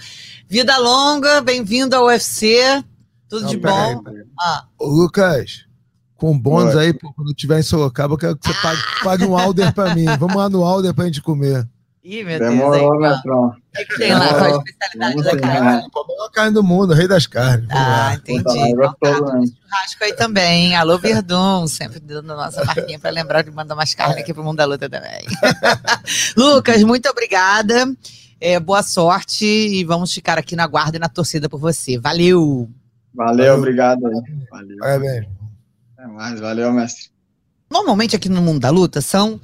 Vida 0.48 0.78
longa, 0.78 1.42
bem-vindo 1.42 1.96
ao 1.96 2.06
UFC. 2.06 2.84
Tudo 3.30 3.44
Não, 3.44 3.50
de 3.50 3.58
bom. 3.58 4.04
Aí, 4.08 4.24
ah. 4.40 4.66
Ô, 4.80 4.88
Lucas, 4.88 5.65
com 6.16 6.38
bônus 6.38 6.76
aí, 6.76 6.94
pô, 6.94 7.12
quando 7.14 7.34
tiver 7.34 7.60
em 7.60 7.64
Sorocaba, 7.64 8.14
eu 8.14 8.18
quero 8.18 8.38
que 8.38 8.48
você 8.48 8.54
pague, 8.62 8.82
pague 9.04 9.26
um 9.26 9.38
Alder 9.38 9.74
pra 9.74 9.94
mim. 9.94 10.06
Vamos 10.18 10.36
lá 10.36 10.50
no 10.50 10.64
Alder 10.64 10.94
pra 10.94 11.06
gente 11.06 11.22
comer. 11.22 11.68
Ih, 12.06 12.24
meu 12.24 12.38
Demorou, 12.38 13.00
Deus. 13.00 13.22
Demorou, 13.24 13.48
O 13.48 13.54
que, 13.76 13.86
que 13.86 13.98
tem 13.98 14.14
lá? 14.14 14.30
Qual 14.30 14.44
a 14.44 14.64
especialidade 14.64 15.24
da 15.24 15.40
carne? 15.40 15.58
A 15.58 16.08
melhor 16.08 16.32
carne 16.32 16.54
do 16.54 16.64
mundo, 16.64 16.94
rei 16.94 17.08
das 17.08 17.26
carnes. 17.26 17.68
Ah, 17.72 18.14
entendi. 18.14 18.42
Então, 18.42 18.94
tá, 19.02 19.16
churrasco 19.20 20.04
aí 20.04 20.14
também. 20.14 20.76
Alô, 20.76 21.00
Verdun, 21.00 21.68
sempre 21.68 22.00
dando 22.00 22.34
a 22.34 22.36
nossa 22.36 22.64
marquinha 22.64 23.00
para 23.00 23.10
lembrar 23.10 23.42
de 23.42 23.50
mandar 23.50 23.74
mais 23.74 23.96
carne 23.96 24.22
aqui 24.22 24.36
pro 24.36 24.44
Mundo 24.44 24.58
da 24.58 24.66
Luta 24.66 24.88
também. 24.88 25.26
Lucas, 26.38 26.84
muito 26.84 27.10
obrigada. 27.10 27.92
É, 28.40 28.60
boa 28.60 28.84
sorte 28.84 29.44
e 29.44 29.84
vamos 29.84 30.14
ficar 30.14 30.38
aqui 30.38 30.56
na 30.56 30.68
guarda 30.68 30.98
e 30.98 31.00
na 31.00 31.10
torcida 31.10 31.50
por 31.50 31.60
você. 31.60 31.98
Valeu! 31.98 32.70
Valeu, 33.16 33.38
valeu. 33.38 33.58
obrigado. 33.58 34.02
Valeu. 34.52 34.78
Parabéns. 34.78 35.45
Até 36.06 36.14
mais, 36.14 36.40
valeu, 36.40 36.72
mestre. 36.72 37.10
Normalmente 37.70 38.16
aqui 38.16 38.30
no 38.30 38.40
Mundo 38.40 38.60
da 38.60 38.70
Luta 38.70 39.02
são 39.02 39.42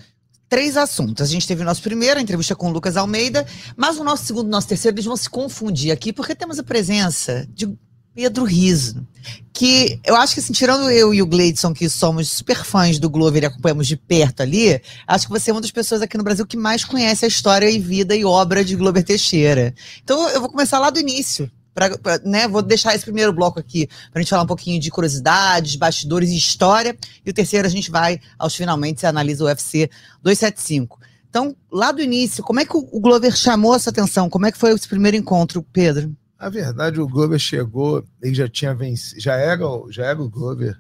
três 0.48 0.78
assuntos. 0.78 1.24
A 1.24 1.32
gente 1.32 1.48
teve 1.48 1.64
o 1.64 1.66
nosso 1.66 1.82
primeiro, 1.82 2.20
a 2.20 2.22
entrevista 2.22 2.56
com 2.56 2.70
o 2.70 2.72
Lucas 2.72 2.98
Almeida, 2.98 3.48
mas 3.76 3.98
o 3.98 4.04
nosso 4.04 4.26
segundo 4.26 4.46
o 4.46 4.52
nosso 4.52 4.68
terceiro, 4.68 4.94
eles 4.94 5.06
vão 5.06 5.18
se 5.18 5.28
confundir 5.28 5.92
aqui, 5.92 6.14
porque 6.14 6.36
temos 6.36 6.60
a 6.60 6.64
presença 6.64 7.48
de 7.50 7.68
Pedro 8.14 8.44
Riso, 8.44 9.08
que 9.52 10.00
eu 10.06 10.16
acho 10.16 10.36
que 10.36 10.40
assim, 10.40 10.54
tirando 10.54 10.92
eu 10.92 11.14
e 11.14 11.22
o 11.22 11.26
Gleidson, 11.26 11.74
que 11.74 11.90
somos 11.90 12.30
super 12.30 12.64
fãs 12.64 13.00
do 13.00 13.10
Glover 13.10 13.42
e 13.42 13.46
acompanhamos 13.48 13.88
de 13.88 13.98
perto 13.98 14.42
ali, 14.42 14.80
acho 15.08 15.26
que 15.26 15.32
você 15.32 15.50
é 15.50 15.54
uma 15.54 15.62
das 15.62 15.72
pessoas 15.72 16.02
aqui 16.02 16.18
no 16.18 16.24
Brasil 16.24 16.46
que 16.46 16.58
mais 16.58 16.86
conhece 16.86 17.26
a 17.26 17.28
história 17.28 17.70
e 17.72 17.80
vida 17.80 18.16
e 18.16 18.24
obra 18.24 18.64
de 18.64 18.76
Glover 18.76 19.04
Teixeira. 19.04 19.74
Então 20.04 20.30
eu 20.30 20.42
vou 20.42 20.50
começar 20.50 20.78
lá 20.78 20.92
do 20.92 21.00
início. 21.00 21.50
Pra, 21.74 21.98
pra, 21.98 22.20
né, 22.26 22.48
vou 22.48 22.62
deixar 22.62 22.94
esse 22.94 23.06
primeiro 23.06 23.32
bloco 23.32 23.60
aqui 23.60 23.88
para 24.12 24.20
a 24.20 24.22
gente 24.22 24.30
falar 24.30 24.44
um 24.44 24.48
pouquinho 24.48 24.80
de 24.80 24.92
curiosidades, 24.92 25.76
bastidores 25.76 26.30
e 26.30 26.38
história. 26.38 26.98
E 27.26 27.30
o 27.30 27.34
terceiro 27.34 27.66
a 27.66 27.72
gente 27.72 27.90
vai 27.90 28.20
aos 28.38 28.56
finalmente 28.56 29.04
e 29.04 29.06
analisa 29.06 29.44
o 29.44 29.48
UFC 29.48 29.90
275. 30.22 31.00
Então, 31.30 31.56
lá 31.72 31.94
do 31.94 32.02
início, 32.02 32.44
como 32.44 32.60
é 32.60 32.66
que 32.66 32.76
o 32.76 33.00
Glover 33.00 33.34
chamou 33.34 33.74
essa 33.74 33.90
atenção? 33.90 34.30
Como 34.30 34.46
é 34.46 34.52
que 34.52 34.58
foi 34.58 34.74
esse 34.74 34.86
primeiro 34.86 35.16
encontro, 35.16 35.64
Pedro? 35.72 36.14
A 36.38 36.50
verdade, 36.50 37.00
o 37.00 37.08
Glover 37.08 37.40
chegou, 37.40 38.04
ele 38.22 38.34
já 38.34 38.50
tinha 38.50 38.76
vencido, 38.76 39.22
já 39.22 39.36
era, 39.36 39.64
já 39.90 40.08
era 40.08 40.22
o 40.22 40.30
Glover 40.30 40.78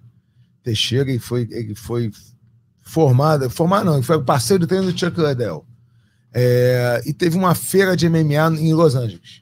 Teixeira, 0.61 1.09
e 1.09 1.19
foi, 1.19 1.47
ele 1.51 1.73
foi 1.73 2.11
formado, 2.81 3.49
formado 3.49 3.85
não, 3.85 3.93
ele 3.93 4.03
foi 4.03 4.21
parceiro 4.23 4.61
do 4.61 4.67
treino 4.67 4.91
do 4.91 4.97
Chuck 4.97 5.17
Liddell. 5.17 5.65
É, 6.33 7.01
e 7.05 7.13
teve 7.13 7.37
uma 7.37 7.55
feira 7.55 7.95
de 7.95 8.09
MMA 8.09 8.59
em 8.59 8.73
Los 8.73 8.95
Angeles. 8.95 9.40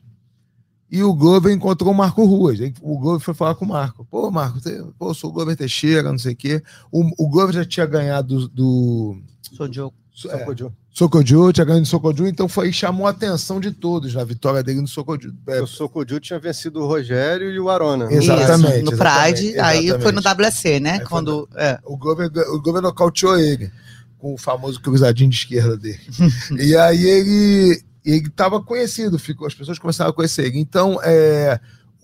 E 0.92 1.04
o 1.04 1.14
Glover 1.14 1.54
encontrou 1.54 1.92
o 1.92 1.96
Marco 1.96 2.26
Ruas. 2.26 2.60
O 2.82 2.98
Glover 2.98 3.20
foi 3.20 3.34
falar 3.34 3.56
com 3.56 3.66
o 3.66 3.70
Marco. 3.70 4.06
Pô, 4.10 4.32
Marco, 4.32 4.60
pô, 4.98 5.10
eu 5.10 5.14
sou 5.14 5.30
o 5.30 5.34
Glover 5.34 5.56
Teixeira, 5.56 6.12
não 6.12 6.18
sei 6.18 6.34
o 6.34 6.36
quê. 6.36 6.64
O, 6.92 7.26
o 7.26 7.30
Glover 7.30 7.54
já 7.54 7.66
tinha 7.66 7.86
ganhado 7.86 8.48
do. 8.50 9.18
Sojo. 9.42 9.94
É, 10.28 10.46
Sokoju, 10.92 11.54
tinha 11.54 11.64
ganhado 11.64 11.84
do 11.84 11.88
Sokoju, 11.88 12.28
então 12.28 12.50
foi 12.50 12.74
chamou 12.74 13.08
a 13.08 13.12
atenção 13.12 13.58
de 13.58 13.72
todos 13.72 14.14
na 14.14 14.24
vitória 14.26 14.62
dele 14.62 14.82
no 14.82 14.88
Sokoju. 14.88 15.34
É, 15.48 15.62
o 15.62 15.68
Sokoju 15.68 16.20
tinha 16.20 16.38
vencido 16.38 16.82
o 16.82 16.88
Rogério 16.88 17.50
e 17.50 17.58
o 17.58 17.70
Arona. 17.70 18.12
Exatamente. 18.12 18.84
Isso, 18.84 18.92
no 18.92 18.98
Pride, 18.98 19.60
aí 19.60 19.88
foi 20.02 20.12
no 20.12 20.20
WC, 20.20 20.80
né? 20.82 20.94
Aí 21.00 21.06
quando, 21.06 21.48
no, 21.50 21.60
é. 21.60 21.80
O 21.86 21.96
Glover, 21.96 22.30
o 22.50 22.62
Glover 22.62 22.82
nocauteou 22.82 23.40
ele, 23.40 23.72
com 24.18 24.34
o 24.34 24.38
famoso 24.38 24.82
cruzadinho 24.82 25.30
de 25.30 25.38
esquerda 25.38 25.78
dele. 25.78 26.02
e 26.60 26.76
aí 26.76 27.02
ele 27.02 27.82
ele 28.12 28.28
estava 28.28 28.62
conhecido, 28.62 29.20
ficou, 29.20 29.48
as 29.48 29.54
pessoas 29.54 29.80
começaram 29.80 30.12
a 30.12 30.14
conhecer 30.14 30.46
ele. 30.46 30.60
Então, 30.60 31.00
é, 31.04 31.60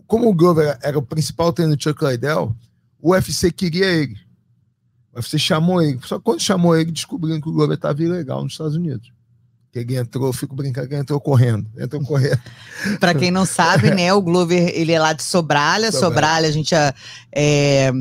como 0.08 0.30
o 0.30 0.34
Glover 0.34 0.78
era 0.82 0.98
o 0.98 1.02
principal 1.02 1.52
treino 1.52 1.76
do 1.76 1.82
Chuck 1.82 2.04
Liddell, 2.04 2.56
o 3.00 3.12
UFC 3.12 3.52
queria 3.52 3.86
ele. 3.86 4.18
O 5.14 5.18
UFC 5.18 5.38
chamou 5.40 5.82
ele. 5.82 6.00
Só 6.04 6.18
que 6.18 6.24
quando 6.24 6.42
chamou 6.42 6.76
ele, 6.76 6.92
descobriram 6.92 7.42
que 7.42 7.50
o 7.50 7.54
Glover 7.54 7.76
estava 7.76 8.02
ilegal 8.02 8.44
nos 8.44 8.54
Estados 8.54 8.76
Unidos. 8.76 9.12
Que 9.72 9.80
ele 9.80 9.96
entrou, 9.96 10.32
fico 10.32 10.56
brincando 10.56 10.88
que 10.88 10.94
ele 10.94 11.02
entrou 11.02 11.20
correndo. 11.20 11.68
Entrou 11.78 12.02
correndo. 12.04 12.42
Para 13.00 13.14
quem 13.14 13.32
não 13.32 13.46
sabe, 13.46 13.92
né, 13.92 14.14
o 14.14 14.22
Glover, 14.22 14.72
ele 14.74 14.92
é 14.92 15.00
lá 15.00 15.14
de 15.14 15.24
Sobralha. 15.24 15.92
Sobralha, 15.92 16.08
Sobralha 16.14 16.48
a 16.48 16.52
gente 16.52 16.76
é, 17.32 17.92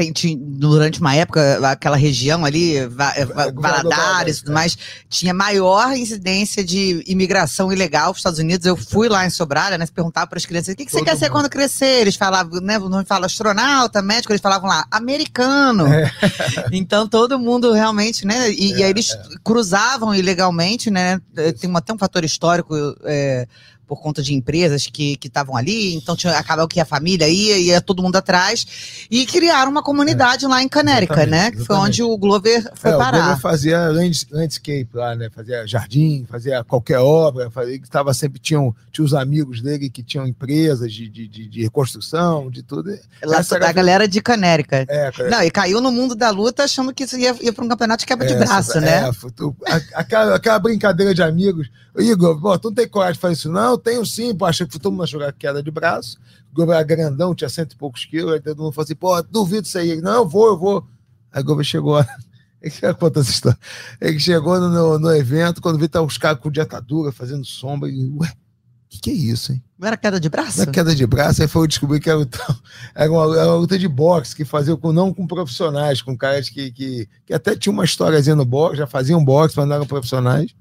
tem, 0.00 0.38
durante 0.38 1.00
uma 1.00 1.14
época, 1.14 1.60
aquela 1.70 1.96
região 1.96 2.44
ali, 2.44 2.86
Va, 2.86 3.12
é, 3.14 3.26
Valadares 3.26 4.38
e 4.38 4.40
tudo 4.40 4.54
mais, 4.54 4.78
tinha 5.08 5.34
maior 5.34 5.94
incidência 5.94 6.64
de 6.64 7.04
imigração 7.06 7.70
ilegal 7.70 8.04
para 8.04 8.12
os 8.12 8.18
Estados 8.18 8.38
Unidos. 8.38 8.66
Eu 8.66 8.76
fui 8.76 9.08
lá 9.08 9.26
em 9.26 9.30
Sobralha, 9.30 9.76
né? 9.76 9.86
Perguntava 9.94 10.26
para 10.26 10.38
as 10.38 10.46
crianças: 10.46 10.72
o 10.72 10.76
que, 10.76 10.86
que 10.86 10.92
você 10.92 11.04
quer 11.04 11.16
ser 11.18 11.28
quando 11.28 11.50
crescer? 11.50 12.00
Eles 12.00 12.16
falavam, 12.16 12.60
né? 12.60 12.78
Não 12.78 13.04
fala 13.04 13.26
astronauta, 13.26 14.00
médico, 14.00 14.32
eles 14.32 14.40
falavam 14.40 14.68
lá, 14.68 14.86
americano. 14.90 15.86
É. 15.86 16.10
Então 16.72 17.06
todo 17.06 17.38
mundo 17.38 17.72
realmente, 17.72 18.26
né? 18.26 18.50
E, 18.50 18.72
é, 18.72 18.78
e 18.78 18.82
aí 18.84 18.90
eles 18.90 19.10
é. 19.10 19.22
cruzavam 19.44 20.14
ilegalmente, 20.14 20.90
né? 20.90 21.20
Tem 21.60 21.68
uma, 21.68 21.80
até 21.80 21.92
um 21.92 21.98
fator 21.98 22.24
histórico. 22.24 22.74
É, 23.90 24.00
por 24.00 24.00
conta 24.00 24.22
de 24.22 24.34
empresas 24.34 24.86
que 24.86 25.18
estavam 25.22 25.56
ali, 25.56 25.94
então 25.94 26.14
tinha, 26.14 26.36
acabou 26.38 26.68
que 26.68 26.80
a 26.80 26.84
família 26.84 27.28
ia, 27.28 27.58
ia 27.58 27.80
todo 27.80 28.02
mundo 28.02 28.16
atrás, 28.16 29.06
e 29.10 29.26
criaram 29.26 29.70
uma 29.70 29.82
comunidade 29.82 30.44
é. 30.44 30.48
lá 30.48 30.62
em 30.62 30.68
Canérica, 30.68 31.26
né? 31.26 31.50
Que 31.50 31.64
foi 31.64 31.76
onde 31.76 32.02
o 32.02 32.16
Glover 32.16 32.70
foi 32.74 32.92
é, 32.92 32.96
parar. 32.96 33.18
O 33.18 33.22
Glover 33.22 33.40
fazia 33.40 33.88
landscape 34.30 34.88
lá, 34.94 35.14
né? 35.14 35.28
Fazia 35.34 35.66
jardim, 35.66 36.26
fazia 36.28 36.62
qualquer 36.64 36.98
obra, 36.98 37.50
fazia, 37.50 37.76
estava 37.76 38.14
sempre, 38.14 38.38
tinham, 38.38 38.74
tinha 38.92 39.04
os 39.04 39.14
amigos 39.14 39.60
dele 39.60 39.90
que 39.90 40.02
tinham 40.02 40.26
empresas 40.26 40.92
de, 40.92 41.08
de, 41.08 41.26
de, 41.26 41.48
de 41.48 41.62
reconstrução, 41.62 42.50
de 42.50 42.62
tudo. 42.62 42.90
Lá, 43.24 43.38
Essa 43.38 43.58
da 43.58 43.72
galera 43.72 44.06
de 44.06 44.20
Canérica. 44.22 44.86
É, 44.88 45.10
Não, 45.30 45.42
e 45.42 45.50
caiu 45.50 45.80
no 45.80 45.90
mundo 45.90 46.14
da 46.14 46.30
luta 46.30 46.64
achando 46.64 46.92
que 46.94 47.04
ia, 47.16 47.36
ia 47.40 47.52
para 47.52 47.64
um 47.64 47.68
campeonato 47.68 48.00
de 48.00 48.06
quebra 48.06 48.26
de 48.26 48.34
braço, 48.34 48.78
é, 48.78 48.80
né? 48.80 49.10
aquela, 49.94 50.36
aquela 50.36 50.58
brincadeira 50.58 51.14
de 51.14 51.22
amigos. 51.22 51.68
Igor, 51.98 52.40
pô, 52.40 52.58
tu 52.58 52.68
não 52.68 52.74
tem 52.74 52.88
coragem 52.88 53.14
de 53.14 53.20
fazer 53.20 53.34
isso, 53.34 53.50
não? 53.50 53.76
Tenho 53.80 54.04
sim, 54.06 54.34
pô, 54.34 54.46
achei 54.46 54.66
que 54.66 54.78
todo 54.78 54.92
mundo 54.92 55.06
jogar 55.06 55.32
queda 55.32 55.62
de 55.62 55.70
braço. 55.70 56.18
O 56.52 56.54
Gomes 56.54 56.74
era 56.74 56.82
grandão, 56.82 57.34
tinha 57.34 57.48
cento 57.48 57.72
e 57.72 57.76
poucos 57.76 58.04
quilos. 58.04 58.34
Aí 58.34 58.40
todo 58.40 58.62
mundo 58.62 58.72
falou 58.72 58.84
assim: 58.84 58.94
pô, 58.94 59.20
duvido 59.22 59.66
isso 59.66 59.78
aí. 59.78 60.00
Não, 60.00 60.22
eu 60.22 60.28
vou, 60.28 60.46
eu 60.46 60.58
vou. 60.58 60.86
Aí 61.32 61.42
o 61.42 61.44
Gomes 61.44 61.66
chegou. 61.66 61.98
Ele 62.62 62.94
conta 62.94 63.20
essa 63.20 63.30
história. 63.30 63.58
Ele 64.00 64.20
chegou 64.20 64.60
no, 64.60 64.98
no 64.98 65.14
evento, 65.14 65.62
quando 65.62 65.78
viu 65.78 65.88
tá 65.88 66.02
os 66.02 66.18
caras 66.18 66.40
com 66.40 66.50
dietadura, 66.50 67.10
fazendo 67.10 67.44
sombra. 67.44 67.88
E, 67.88 68.10
ué, 68.10 68.28
o 68.28 68.32
que, 68.90 69.00
que 69.00 69.10
é 69.10 69.14
isso, 69.14 69.52
hein? 69.52 69.62
Não 69.78 69.88
era 69.88 69.96
queda 69.96 70.20
de 70.20 70.28
braço? 70.28 70.58
Não 70.58 70.64
era 70.64 70.72
queda 70.72 70.94
de 70.94 71.06
braço, 71.06 71.40
aí 71.40 71.48
foi 71.48 71.66
descobrir 71.66 72.00
que 72.00 72.10
era, 72.10 72.20
era, 72.94 73.10
uma, 73.10 73.38
era 73.38 73.46
uma 73.46 73.56
luta 73.56 73.78
de 73.78 73.88
boxe 73.88 74.36
que 74.36 74.44
fazia 74.44 74.76
com, 74.76 74.92
não 74.92 75.14
com 75.14 75.26
profissionais, 75.26 76.02
com 76.02 76.16
caras 76.16 76.50
que, 76.50 76.70
que, 76.70 77.08
que 77.24 77.32
até 77.32 77.56
tinha 77.56 77.72
uma 77.72 77.84
historiazinha 77.84 78.36
no 78.36 78.44
boxe, 78.44 78.76
já 78.76 78.86
faziam 78.86 79.24
boxe, 79.24 79.56
mas 79.56 79.66
não 79.66 79.76
eram 79.76 79.86
profissionais. 79.86 80.54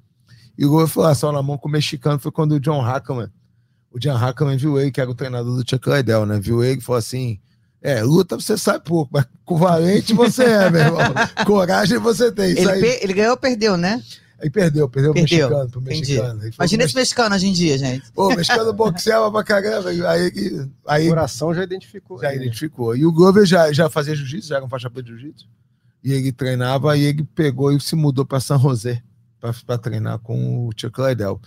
E 0.59 0.65
o 0.65 0.69
gol 0.69 0.85
foi 0.89 1.03
lá, 1.05 1.15
só 1.15 1.31
na 1.31 1.41
mão 1.41 1.57
com 1.57 1.69
o 1.69 1.71
mexicano, 1.71 2.19
foi 2.19 2.33
quando 2.33 2.51
o 2.51 2.59
John 2.59 2.81
Hackman, 2.81 3.31
o 3.89 3.97
John 3.97 4.17
Hackman 4.17 4.57
viu 4.57 4.77
ele, 4.77 4.91
que 4.91 4.99
era 4.99 5.09
o 5.09 5.15
treinador 5.15 5.55
do 5.55 5.67
Chuck 5.67 5.89
Liddell, 5.89 6.25
né? 6.25 6.37
Viu 6.37 6.61
ele 6.61 6.79
e 6.79 6.83
falou 6.83 6.99
assim: 6.99 7.39
é, 7.81 8.03
luta 8.03 8.35
você 8.35 8.57
sabe 8.57 8.83
pouco, 8.83 9.09
mas 9.13 9.25
com 9.45 9.55
valente 9.55 10.13
você 10.13 10.43
é, 10.43 10.69
meu 10.69 10.81
irmão. 10.81 10.99
Coragem 11.47 11.97
você 11.97 12.29
tem. 12.29 12.49
Ele, 12.51 12.69
aí... 12.69 12.99
ele, 13.01 13.13
ganhou 13.13 13.31
ou 13.31 13.37
perdeu, 13.37 13.77
né? 13.77 14.03
Aí 14.41 14.49
perdeu, 14.49 14.89
perdeu, 14.89 15.13
Perdeu, 15.13 15.47
o 15.47 15.49
mexicano 15.49 15.69
pro 15.71 15.81
entendi. 15.81 15.99
mexicano. 15.99 16.41
Aí 16.41 16.51
Imagina 16.57 16.83
esse 16.83 16.95
mexicano 16.95 17.35
hoje 17.35 17.47
em 17.47 17.53
dia, 17.53 17.77
gente. 17.77 18.11
Pô, 18.11 18.27
o 18.27 18.35
mexicano 18.35 18.73
boxeava 18.73 19.31
pra 19.31 19.43
caramba. 19.45 19.89
Aí, 20.09 20.29
que- 20.29 20.55
O 20.59 20.69
aí 20.85 21.07
coração 21.07 21.53
já 21.53 21.63
identificou. 21.63 22.21
já 22.21 22.29
né? 22.29 22.35
identificou. 22.35 22.97
E 22.97 23.05
o 23.05 23.13
Glover 23.13 23.45
já, 23.45 23.71
já 23.71 23.89
fazia 23.89 24.13
jiu-jitsu, 24.13 24.49
já 24.49 24.57
era 24.57 24.65
um 24.65 24.69
faixa 24.69 24.89
preta 24.89 25.09
de 25.09 25.15
jiu-jitsu. 25.15 25.47
E 26.03 26.11
ele 26.11 26.33
treinava, 26.33 26.97
e 26.97 27.03
ele 27.03 27.23
pegou 27.33 27.71
e 27.71 27.79
se 27.79 27.95
mudou 27.95 28.25
para 28.25 28.41
San 28.41 28.59
José 28.59 29.01
para 29.39 29.77
treinar 29.77 30.19
com 30.19 30.67
o 30.67 30.71
Chuck 30.75 30.99
Liddell. 31.01 31.39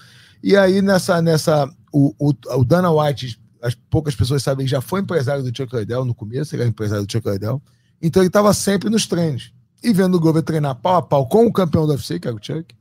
E 0.42 0.56
aí, 0.56 0.80
nessa. 0.82 1.20
nessa 1.22 1.68
o, 1.92 2.14
o, 2.18 2.32
o 2.58 2.64
Dana 2.64 2.90
White, 2.90 3.38
as 3.60 3.74
poucas 3.74 4.14
pessoas 4.16 4.42
sabem, 4.42 4.66
já 4.66 4.80
foi 4.80 5.00
empresário 5.00 5.42
do 5.42 5.56
Chuck 5.56 5.74
Liddell 5.76 6.04
no 6.04 6.14
começo, 6.14 6.54
ele 6.54 6.62
era 6.62 6.70
empresário 6.70 7.04
do 7.06 7.12
Chuck 7.12 7.28
Liddell. 7.28 7.62
Então 8.00 8.22
ele 8.22 8.28
estava 8.28 8.52
sempre 8.54 8.88
nos 8.90 9.06
treinos. 9.06 9.52
E 9.84 9.92
vendo 9.92 10.14
o 10.16 10.20
Glover 10.20 10.42
treinar 10.42 10.74
pau 10.76 10.96
a 10.96 11.02
pau 11.02 11.26
com 11.28 11.46
o 11.46 11.52
campeão 11.52 11.86
do 11.86 11.92
UFC, 11.92 12.18
que 12.18 12.26
era 12.26 12.36
o 12.36 12.40
Chuck, 12.42 12.74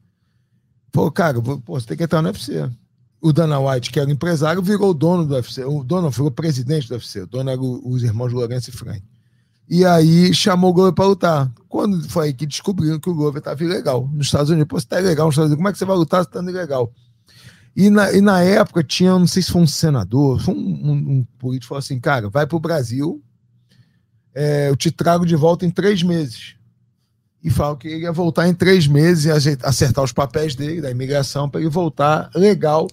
falou, 0.93 1.11
cara, 1.11 1.41
pô, 1.41 1.61
você 1.79 1.87
tem 1.87 1.97
que 1.97 2.03
entrar 2.03 2.21
no 2.21 2.29
UFC. 2.29 2.69
O 3.19 3.31
Dana 3.31 3.59
White, 3.59 3.91
que 3.91 3.99
era 3.99 4.09
empresário, 4.11 4.61
virou 4.63 4.89
o 4.89 4.93
dono 4.93 5.25
do 5.25 5.35
UFC. 5.35 5.63
O 5.63 5.83
dono 5.83 6.09
virou 6.09 6.31
presidente 6.31 6.87
do 6.87 6.93
UFC. 6.95 7.21
O 7.21 7.27
dono 7.27 7.49
era 7.51 7.61
o- 7.61 7.87
os 7.87 8.01
irmãos 8.01 8.31
Lourenço 8.33 8.69
e 8.69 8.73
Frank. 8.73 9.03
E 9.73 9.85
aí 9.85 10.33
chamou 10.33 10.71
o 10.71 10.73
Glover 10.73 10.91
para 10.91 11.05
lutar. 11.05 11.51
Quando 11.69 12.05
foi 12.09 12.25
aí 12.25 12.33
que 12.33 12.45
descobriram 12.45 12.99
que 12.99 13.09
o 13.09 13.15
Glover 13.15 13.39
estava 13.39 13.63
ilegal 13.63 14.05
nos 14.11 14.25
Estados 14.25 14.49
Unidos. 14.49 14.67
Pô, 14.67 14.77
você 14.77 14.85
tá 14.85 14.99
ilegal 14.99 15.27
nos 15.27 15.35
Estados 15.35 15.51
Unidos. 15.51 15.55
Como 15.55 15.69
é 15.69 15.71
que 15.71 15.77
você 15.77 15.85
vai 15.85 15.95
lutar 15.95 16.25
se 16.25 16.29
tá 16.29 16.41
ilegal? 16.41 16.91
E 17.73 17.89
na, 17.89 18.11
e 18.11 18.19
na 18.19 18.41
época 18.41 18.83
tinha, 18.83 19.17
não 19.17 19.25
sei 19.25 19.41
se 19.41 19.49
foi 19.49 19.61
um 19.61 19.67
senador, 19.67 20.41
foi 20.41 20.53
um, 20.53 20.57
um, 20.57 20.91
um 20.91 21.27
político 21.39 21.69
falou 21.69 21.79
assim: 21.79 22.01
cara, 22.01 22.29
vai 22.29 22.45
pro 22.45 22.59
Brasil, 22.59 23.23
é, 24.35 24.67
eu 24.67 24.75
te 24.75 24.91
trago 24.91 25.25
de 25.25 25.37
volta 25.37 25.65
em 25.65 25.71
três 25.71 26.03
meses. 26.03 26.57
E 27.41 27.49
falou 27.49 27.77
que 27.77 27.87
ele 27.87 28.03
ia 28.03 28.11
voltar 28.11 28.49
em 28.49 28.53
três 28.53 28.87
meses 28.87 29.23
e 29.23 29.31
acertar 29.63 30.03
os 30.03 30.11
papéis 30.11 30.53
dele, 30.53 30.81
da 30.81 30.91
imigração, 30.91 31.49
para 31.49 31.61
ele 31.61 31.69
voltar 31.69 32.29
legal. 32.35 32.89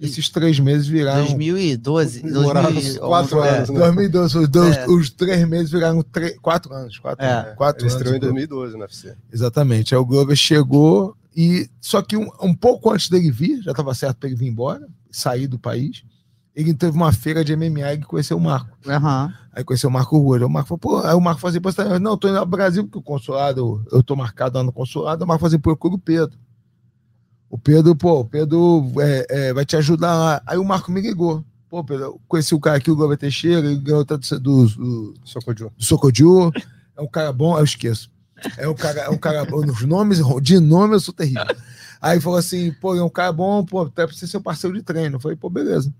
Esses 0.00 0.28
três 0.28 0.58
meses 0.58 0.86
viraram. 0.86 1.24
2012. 1.24 2.22
Demoraram 2.22 2.72
2011, 2.72 2.98
quatro 2.98 3.42
é. 3.44 3.56
anos, 3.58 3.68
né? 3.70 3.78
2012, 3.78 4.38
os, 4.38 4.48
dois- 4.48 4.76
É. 4.76 4.86
os 4.88 5.10
três 5.10 5.48
meses 5.48 5.70
viraram 5.70 6.02
três, 6.02 6.36
quatro 6.38 6.74
anos. 6.74 6.98
Quatro, 6.98 7.24
É. 7.24 7.32
anos, 7.32 7.54
quatro 7.56 7.82
Ele 7.86 7.90
anos. 7.92 7.94
estreou 7.94 8.16
em 8.16 8.20
2012 8.20 8.74
no 8.74 8.80
UFC. 8.80 9.14
Exatamente. 9.32 9.94
Aí 9.94 10.00
o 10.00 10.04
Glover 10.04 10.36
chegou 10.36 11.16
e 11.36 11.68
só 11.80 12.02
que 12.02 12.16
um, 12.16 12.28
um 12.42 12.54
pouco 12.54 12.90
antes 12.90 13.08
dele 13.08 13.30
vir, 13.30 13.62
já 13.62 13.70
estava 13.70 13.94
certo 13.94 14.18
para 14.18 14.28
ele 14.28 14.36
vir 14.36 14.48
embora, 14.48 14.86
sair 15.10 15.46
do 15.46 15.58
país. 15.58 16.02
Ele 16.56 16.72
teve 16.74 16.96
uma 16.96 17.12
feira 17.12 17.44
de 17.44 17.52
MMA 17.56 17.94
e 17.94 17.98
conheceu 18.02 18.36
o 18.36 18.40
Marco. 18.40 18.76
Aham. 18.86 19.32
Aí 19.52 19.64
conheceu 19.64 19.88
o 19.90 19.92
Marco 19.92 20.16
Rua. 20.18 20.44
O 20.44 20.48
Marco 20.50 20.68
falou, 20.68 20.78
pô, 20.78 20.98
aí 21.06 21.14
o 21.14 21.20
Marco 21.20 21.40
falou 21.40 21.50
assim, 21.52 21.60
pô, 21.60 21.70
você 21.70 21.82
tá- 21.84 21.98
não, 21.98 22.16
tô 22.16 22.28
indo 22.28 22.38
ao 22.38 22.46
Brasil 22.46 22.84
porque 22.84 22.98
o 22.98 23.02
consulado, 23.02 23.84
eu 23.90 24.02
tô 24.02 24.14
marcado 24.16 24.58
lá 24.58 24.62
no 24.64 24.72
consulado, 24.72 25.24
o 25.24 25.26
Marco 25.26 25.40
falou 25.40 25.48
assim, 25.54 25.58
procura 25.60 25.94
o 25.94 25.98
Pedro. 25.98 26.36
O 27.54 27.58
Pedro, 27.58 27.94
pô, 27.94 28.18
o 28.18 28.24
Pedro 28.24 28.84
é, 28.98 29.26
é, 29.30 29.54
vai 29.54 29.64
te 29.64 29.76
ajudar 29.76 30.12
lá. 30.12 30.42
Aí 30.44 30.58
o 30.58 30.64
Marco 30.64 30.90
me 30.90 31.00
ligou. 31.00 31.44
Pô, 31.70 31.84
Pedro, 31.84 32.04
eu 32.06 32.20
conheci 32.26 32.52
o 32.52 32.58
cara 32.58 32.78
aqui, 32.78 32.90
o 32.90 32.96
Glover 32.96 33.16
Teixeira, 33.16 33.64
ele 33.64 33.76
ganhou 33.78 34.04
tanto 34.04 34.40
do, 34.40 34.66
do, 34.66 35.14
Socodio. 35.24 35.70
do 35.78 35.84
Socodio. 35.84 36.50
É 36.96 37.00
um 37.00 37.06
cara 37.06 37.32
bom, 37.32 37.56
eu 37.56 37.62
esqueço. 37.62 38.10
É 38.58 38.68
um 38.68 38.74
cara, 38.74 39.02
é 39.02 39.08
um 39.08 39.16
cara 39.16 39.44
bom. 39.44 39.60
Nos 39.64 39.82
nomes, 39.84 40.20
de 40.42 40.58
nome 40.58 40.96
eu 40.96 41.00
sou 41.00 41.14
terrível. 41.14 41.44
Aí 42.00 42.20
falou 42.20 42.40
assim, 42.40 42.72
pô, 42.72 42.96
é 42.96 43.04
um 43.04 43.08
cara 43.08 43.30
bom, 43.32 43.64
pô, 43.64 43.82
até 43.82 44.04
pra 44.04 44.16
ser 44.16 44.40
parceiro 44.40 44.74
de 44.76 44.82
treino. 44.82 45.14
Eu 45.14 45.20
falei, 45.20 45.36
pô, 45.36 45.48
beleza. 45.48 45.94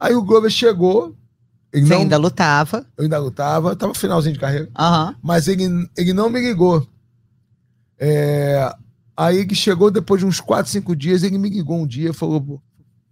Aí 0.00 0.14
o 0.14 0.22
Glover 0.22 0.50
chegou, 0.50 1.14
ele 1.70 1.84
Você 1.84 1.92
não, 1.92 2.00
ainda 2.00 2.16
lutava. 2.16 2.86
eu 2.96 3.04
ainda 3.04 3.18
lutava, 3.18 3.76
tava 3.76 3.92
no 3.92 3.98
finalzinho 3.98 4.32
de 4.32 4.40
carreira, 4.40 4.70
Aham. 4.74 5.14
mas 5.22 5.46
ele, 5.46 5.68
ele 5.94 6.14
não 6.14 6.30
me 6.30 6.40
ligou. 6.40 6.88
É, 7.98 8.74
aí 9.16 9.46
que 9.46 9.54
chegou 9.54 9.90
depois 9.90 10.20
de 10.20 10.26
uns 10.26 10.40
4, 10.40 10.70
5 10.70 10.94
dias, 10.96 11.22
ele 11.22 11.38
me 11.38 11.48
ligou 11.48 11.78
um 11.80 11.86
dia, 11.86 12.12
falou, 12.12 12.40
pô, 12.40 12.62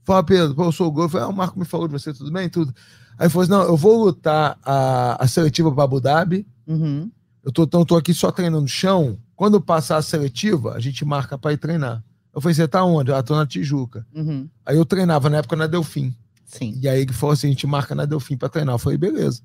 fala 0.05 0.23
Pedro, 0.23 0.63
eu 0.63 0.73
sou 0.73 0.89
o 0.89 0.91
Glover. 0.93 1.07
Eu 1.07 1.11
falei, 1.11 1.27
ah, 1.27 1.31
o 1.31 1.37
Marco 1.37 1.59
me 1.59 1.65
falou 1.65 1.87
de 1.89 1.93
você, 1.93 2.13
tudo 2.13 2.31
bem? 2.33 2.49
Tudo. 2.49 2.75
Aí 3.19 3.25
ele 3.27 3.31
falou 3.31 3.43
assim, 3.43 3.53
não, 3.53 3.63
eu 3.63 3.77
vou 3.77 4.05
lutar 4.05 4.59
a, 4.63 5.23
a 5.23 5.27
seletiva 5.29 5.73
para 5.73 5.85
Abu 5.85 6.01
Dhabi, 6.01 6.47
Uhum. 6.67 7.11
eu 7.45 7.53
tô, 7.53 7.65
então, 7.65 7.85
tô 7.85 7.95
aqui 7.97 8.15
só 8.15 8.31
treinando 8.33 8.63
no 8.63 8.69
chão. 8.69 9.19
Quando 9.37 9.61
passar 9.61 9.97
a 9.99 10.03
seletiva, 10.03 10.73
a 10.75 10.81
gente 10.81 11.05
marca 11.05 11.37
para 11.37 11.53
ir 11.53 11.59
treinar. 11.59 12.03
Eu 12.35 12.41
falei, 12.41 12.55
você 12.55 12.67
tá 12.67 12.83
onde? 12.85 13.13
Ah, 13.13 13.23
tô 13.23 13.37
na 13.37 13.47
Tijuca. 13.47 14.07
Uhum. 14.15 14.49
Aí 14.65 14.77
eu 14.77 14.85
treinava 14.85 15.29
na 15.29 15.39
época 15.39 15.55
na 15.57 15.67
Delfim. 15.67 16.15
Sim. 16.47 16.79
E 16.81 16.89
aí 16.89 17.03
ele 17.03 17.13
falou 17.13 17.33
assim: 17.33 17.49
a 17.49 17.51
gente 17.51 17.67
marca 17.67 17.95
na 17.95 18.05
Delfim 18.05 18.37
para 18.37 18.49
treinar. 18.49 18.75
Eu 18.75 18.79
falei, 18.79 18.97
beleza. 18.99 19.41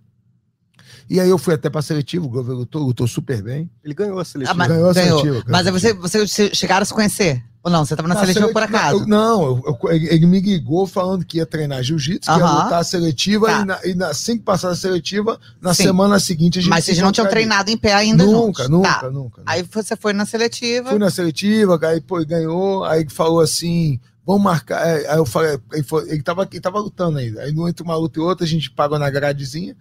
E 1.10 1.20
aí 1.20 1.30
eu 1.30 1.38
fui 1.38 1.54
até 1.54 1.70
pra 1.70 1.82
seletiva, 1.82 2.26
o 2.26 2.30
Glover 2.30 2.56
lutou, 2.56 2.82
lutou 2.84 3.08
super 3.08 3.42
bem. 3.42 3.70
Ele 3.84 3.94
ganhou 3.94 4.20
a 4.20 4.26
seletiva. 4.26 4.52
Ah, 4.54 4.58
mas- 4.58 4.68
ganhou 4.68 4.90
a 4.90 4.94
ganhou. 4.94 5.20
seletiva. 5.22 5.46
Mas 5.50 5.66
aí 5.68 5.72
você, 5.72 5.94
você 5.94 6.54
chegaram 6.54 6.84
a 6.84 6.86
se 6.86 6.94
conhecer? 6.94 7.44
Ou 7.62 7.70
não? 7.70 7.84
Você 7.84 7.94
tava 7.94 8.08
na 8.08 8.14
Na 8.16 8.22
seletiva 8.22 8.48
por 8.48 8.54
seletiva- 8.54 8.78
acaso? 8.80 9.00
eu- 9.04 9.08
não, 9.08 9.42
eu- 9.44 9.78
eu- 9.84 9.92
ele 9.92 10.26
me 10.26 10.40
ligou 10.40 10.88
falando 10.88 11.26
que 11.26 11.40
ia 11.40 11.46
treinar 11.46 11.84
jiu-jitsu, 11.84 12.32
que 12.32 12.40
ia 12.40 12.46
lutar 12.46 12.80
a 12.80 12.84
seletiva, 12.86 13.48
Tá. 13.48 13.60
e, 13.62 13.66
na, 13.66 13.80
e 13.86 13.94
na- 13.96 14.08
assim 14.08 14.38
que 14.38 14.44
passar 14.44 14.70
a 14.70 14.76
seletiva, 14.76 15.38
na 15.62 15.74
Sim. 15.74 15.84
semana 15.84 16.20
seguinte 16.22 16.60
a 16.60 16.62
gente 16.62 16.70
Mas 16.70 16.86
vocês 16.86 17.00
não 17.00 17.12
tinham 17.12 17.28
treinado 17.28 17.70
em 17.70 17.76
pé 17.78 17.94
ainda 17.94 18.24
Nunca, 18.24 18.64
juntos. 18.64 18.70
nunca, 18.70 18.88
Tá. 18.88 18.96
nunca, 19.04 19.12
nunca. 19.12 19.42
Aí 19.46 19.62
você 19.70 19.96
foi 19.98 20.14
na 20.14 20.26
seletiva. 20.26 20.90
Fui 20.90 21.00
na 21.00 21.10
seletiva, 21.12 21.78
aí 21.84 22.00
pô, 22.00 22.24
ganhou, 22.26 22.86
aí 22.86 23.06
falou 23.10 23.42
assim, 23.42 24.00
vamos 24.26 24.42
marcar. 24.42 24.88
é, 24.88 25.10
Aí 25.12 25.18
eu 25.18 25.26
falei, 25.26 25.60
ele, 25.74 25.84
foi- 25.84 26.10
ele, 26.10 26.22
tava, 26.24 26.48
ele 26.50 26.62
tava 26.62 26.80
lutando 26.80 27.18
ainda. 27.18 27.42
Aí 27.42 27.50
entre 27.68 27.84
uma 27.84 27.98
luta 27.98 28.20
e 28.20 28.24
outra, 28.24 28.46
a 28.46 28.48
gente 28.50 28.72
pagou 28.72 28.98
na 28.98 29.10
gradezinha. 29.10 29.76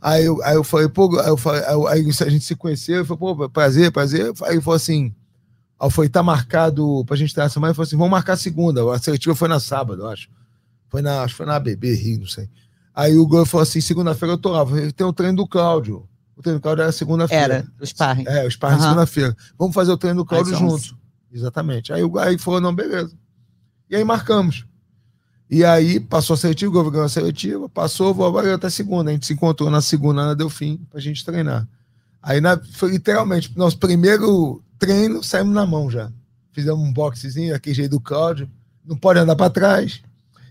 Aí 0.00 0.24
eu, 0.24 0.42
aí 0.44 0.54
eu 0.54 0.62
falei, 0.64 0.88
pô, 0.88 1.18
aí, 1.20 1.28
eu 1.28 1.36
falei, 1.36 1.62
aí, 1.88 2.00
a 2.08 2.28
gente 2.30 2.44
se 2.44 2.54
conheceu, 2.54 2.96
eu 2.98 3.04
falei, 3.04 3.18
pô, 3.18 3.48
prazer, 3.48 3.90
prazer. 3.90 4.32
Aí 4.44 4.52
ele 4.54 4.60
falou 4.60 4.76
assim, 4.76 5.14
aí 5.78 5.86
eu 5.86 5.90
falei, 5.90 6.08
tá 6.08 6.22
marcado 6.22 7.04
pra 7.04 7.16
gente 7.16 7.34
ter 7.34 7.40
essa 7.40 7.54
semana. 7.54 7.70
Ele 7.70 7.74
falou 7.76 7.86
assim, 7.86 7.96
vamos 7.96 8.10
marcar 8.10 8.36
segunda. 8.36 8.92
A 8.94 8.98
seletiva 8.98 9.34
foi 9.34 9.48
na 9.48 9.58
sábado, 9.60 10.02
eu 10.02 10.08
acho. 10.08 10.28
Foi 10.88 11.02
na, 11.02 11.22
acho 11.22 11.34
que 11.34 11.38
foi 11.38 11.46
na 11.46 11.56
ABB, 11.56 11.94
Rio, 11.94 12.20
não 12.20 12.26
sei. 12.26 12.48
Aí 12.94 13.16
o 13.16 13.26
Gol 13.26 13.44
falou 13.46 13.62
assim, 13.62 13.80
segunda-feira 13.80 14.34
eu 14.34 14.38
tô 14.38 14.50
lá. 14.50 14.64
Tem 14.96 15.06
o 15.06 15.12
treino 15.12 15.36
do 15.36 15.46
Cláudio. 15.46 16.08
O 16.36 16.42
treino 16.42 16.58
do 16.60 16.62
Cláudio 16.62 16.82
era 16.82 16.92
segunda-feira. 16.92 17.54
Era, 17.54 17.66
o 17.80 17.86
sparring. 17.86 18.24
É, 18.26 18.46
o 18.46 18.50
sparring 18.50 18.76
Aham. 18.76 18.82
segunda-feira. 18.88 19.36
Vamos 19.58 19.74
fazer 19.74 19.92
o 19.92 19.96
treino 19.98 20.18
do 20.22 20.24
Cláudio 20.24 20.54
Às 20.54 20.60
11. 20.62 20.70
juntos. 20.86 20.94
Exatamente. 21.32 21.92
Aí, 21.92 22.02
o- 22.02 22.18
aí 22.18 22.38
falou, 22.38 22.60
não, 22.60 22.74
beleza. 22.74 23.12
E 23.90 23.96
aí 23.96 24.04
marcamos. 24.04 24.64
E 25.50 25.64
aí 25.64 25.98
passou 25.98 26.34
a 26.34 26.36
seletiva, 26.36 26.90
ganhou 26.90 27.06
a 27.06 27.08
seletiva, 27.08 27.68
passou, 27.68 28.12
vou 28.12 28.26
agora 28.26 28.54
até 28.54 28.68
segunda. 28.68 29.10
A 29.10 29.12
gente 29.14 29.26
se 29.26 29.32
encontrou 29.32 29.70
na 29.70 29.80
segunda 29.80 30.26
na 30.26 30.34
Delfim 30.34 30.78
pra 30.90 31.00
gente 31.00 31.24
treinar. 31.24 31.66
Aí 32.22 32.40
na, 32.40 32.60
foi 32.74 32.90
literalmente, 32.90 33.56
nosso 33.56 33.78
primeiro 33.78 34.62
treino, 34.78 35.22
saímos 35.22 35.54
na 35.54 35.66
mão 35.66 35.90
já. 35.90 36.10
Fizemos 36.52 36.80
um 36.80 36.92
boxezinho, 36.92 37.54
aquele 37.54 37.74
jeito 37.74 37.92
do 37.92 38.00
Cláudio. 38.00 38.50
Não 38.84 38.96
pode 38.96 39.18
andar 39.18 39.36
pra 39.36 39.48
trás. 39.48 40.02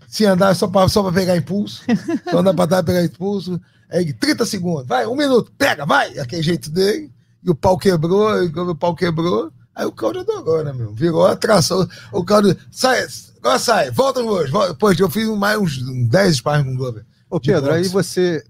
Se 0.08 0.24
andar 0.24 0.50
é 0.50 0.54
só 0.54 0.66
pra, 0.66 0.88
só 0.88 1.02
pra 1.02 1.12
pegar 1.12 1.36
impulso. 1.36 1.82
Só 2.30 2.38
andar 2.38 2.54
pra 2.54 2.66
trás 2.66 2.84
pegar 2.84 3.04
impulso. 3.04 3.60
Aí 3.90 4.12
30 4.12 4.44
segundos, 4.46 4.86
vai, 4.86 5.06
um 5.06 5.16
minuto, 5.16 5.52
pega, 5.56 5.86
vai! 5.86 6.18
Aquele 6.18 6.42
jeito 6.42 6.70
dele. 6.70 7.10
E 7.42 7.50
o 7.50 7.54
pau 7.54 7.78
quebrou, 7.78 8.42
e 8.42 8.46
o 8.48 8.74
pau 8.74 8.94
quebrou, 8.94 9.52
aí 9.74 9.86
o 9.86 9.92
Cláudio 9.92 10.22
adorou, 10.22 10.64
né, 10.64 10.72
meu? 10.72 10.92
Virou 10.92 11.24
atração. 11.24 11.88
O 12.12 12.24
Cláudio, 12.24 12.56
sai, 12.70 13.06
agora 13.48 13.58
sai, 13.58 13.90
volta 13.90 14.20
hoje. 14.20 14.52
Volta. 14.52 14.74
Poxa, 14.74 15.02
eu 15.02 15.08
fiz 15.08 15.26
mais 15.28 15.58
uns 15.58 16.08
10 16.08 16.36
sparring 16.36 16.64
com 16.64 16.74
o 16.74 16.76
Glover. 16.76 17.04
Ô, 17.30 17.40
Pedro, 17.40 17.72
aí 17.72 17.88
você 17.88 18.44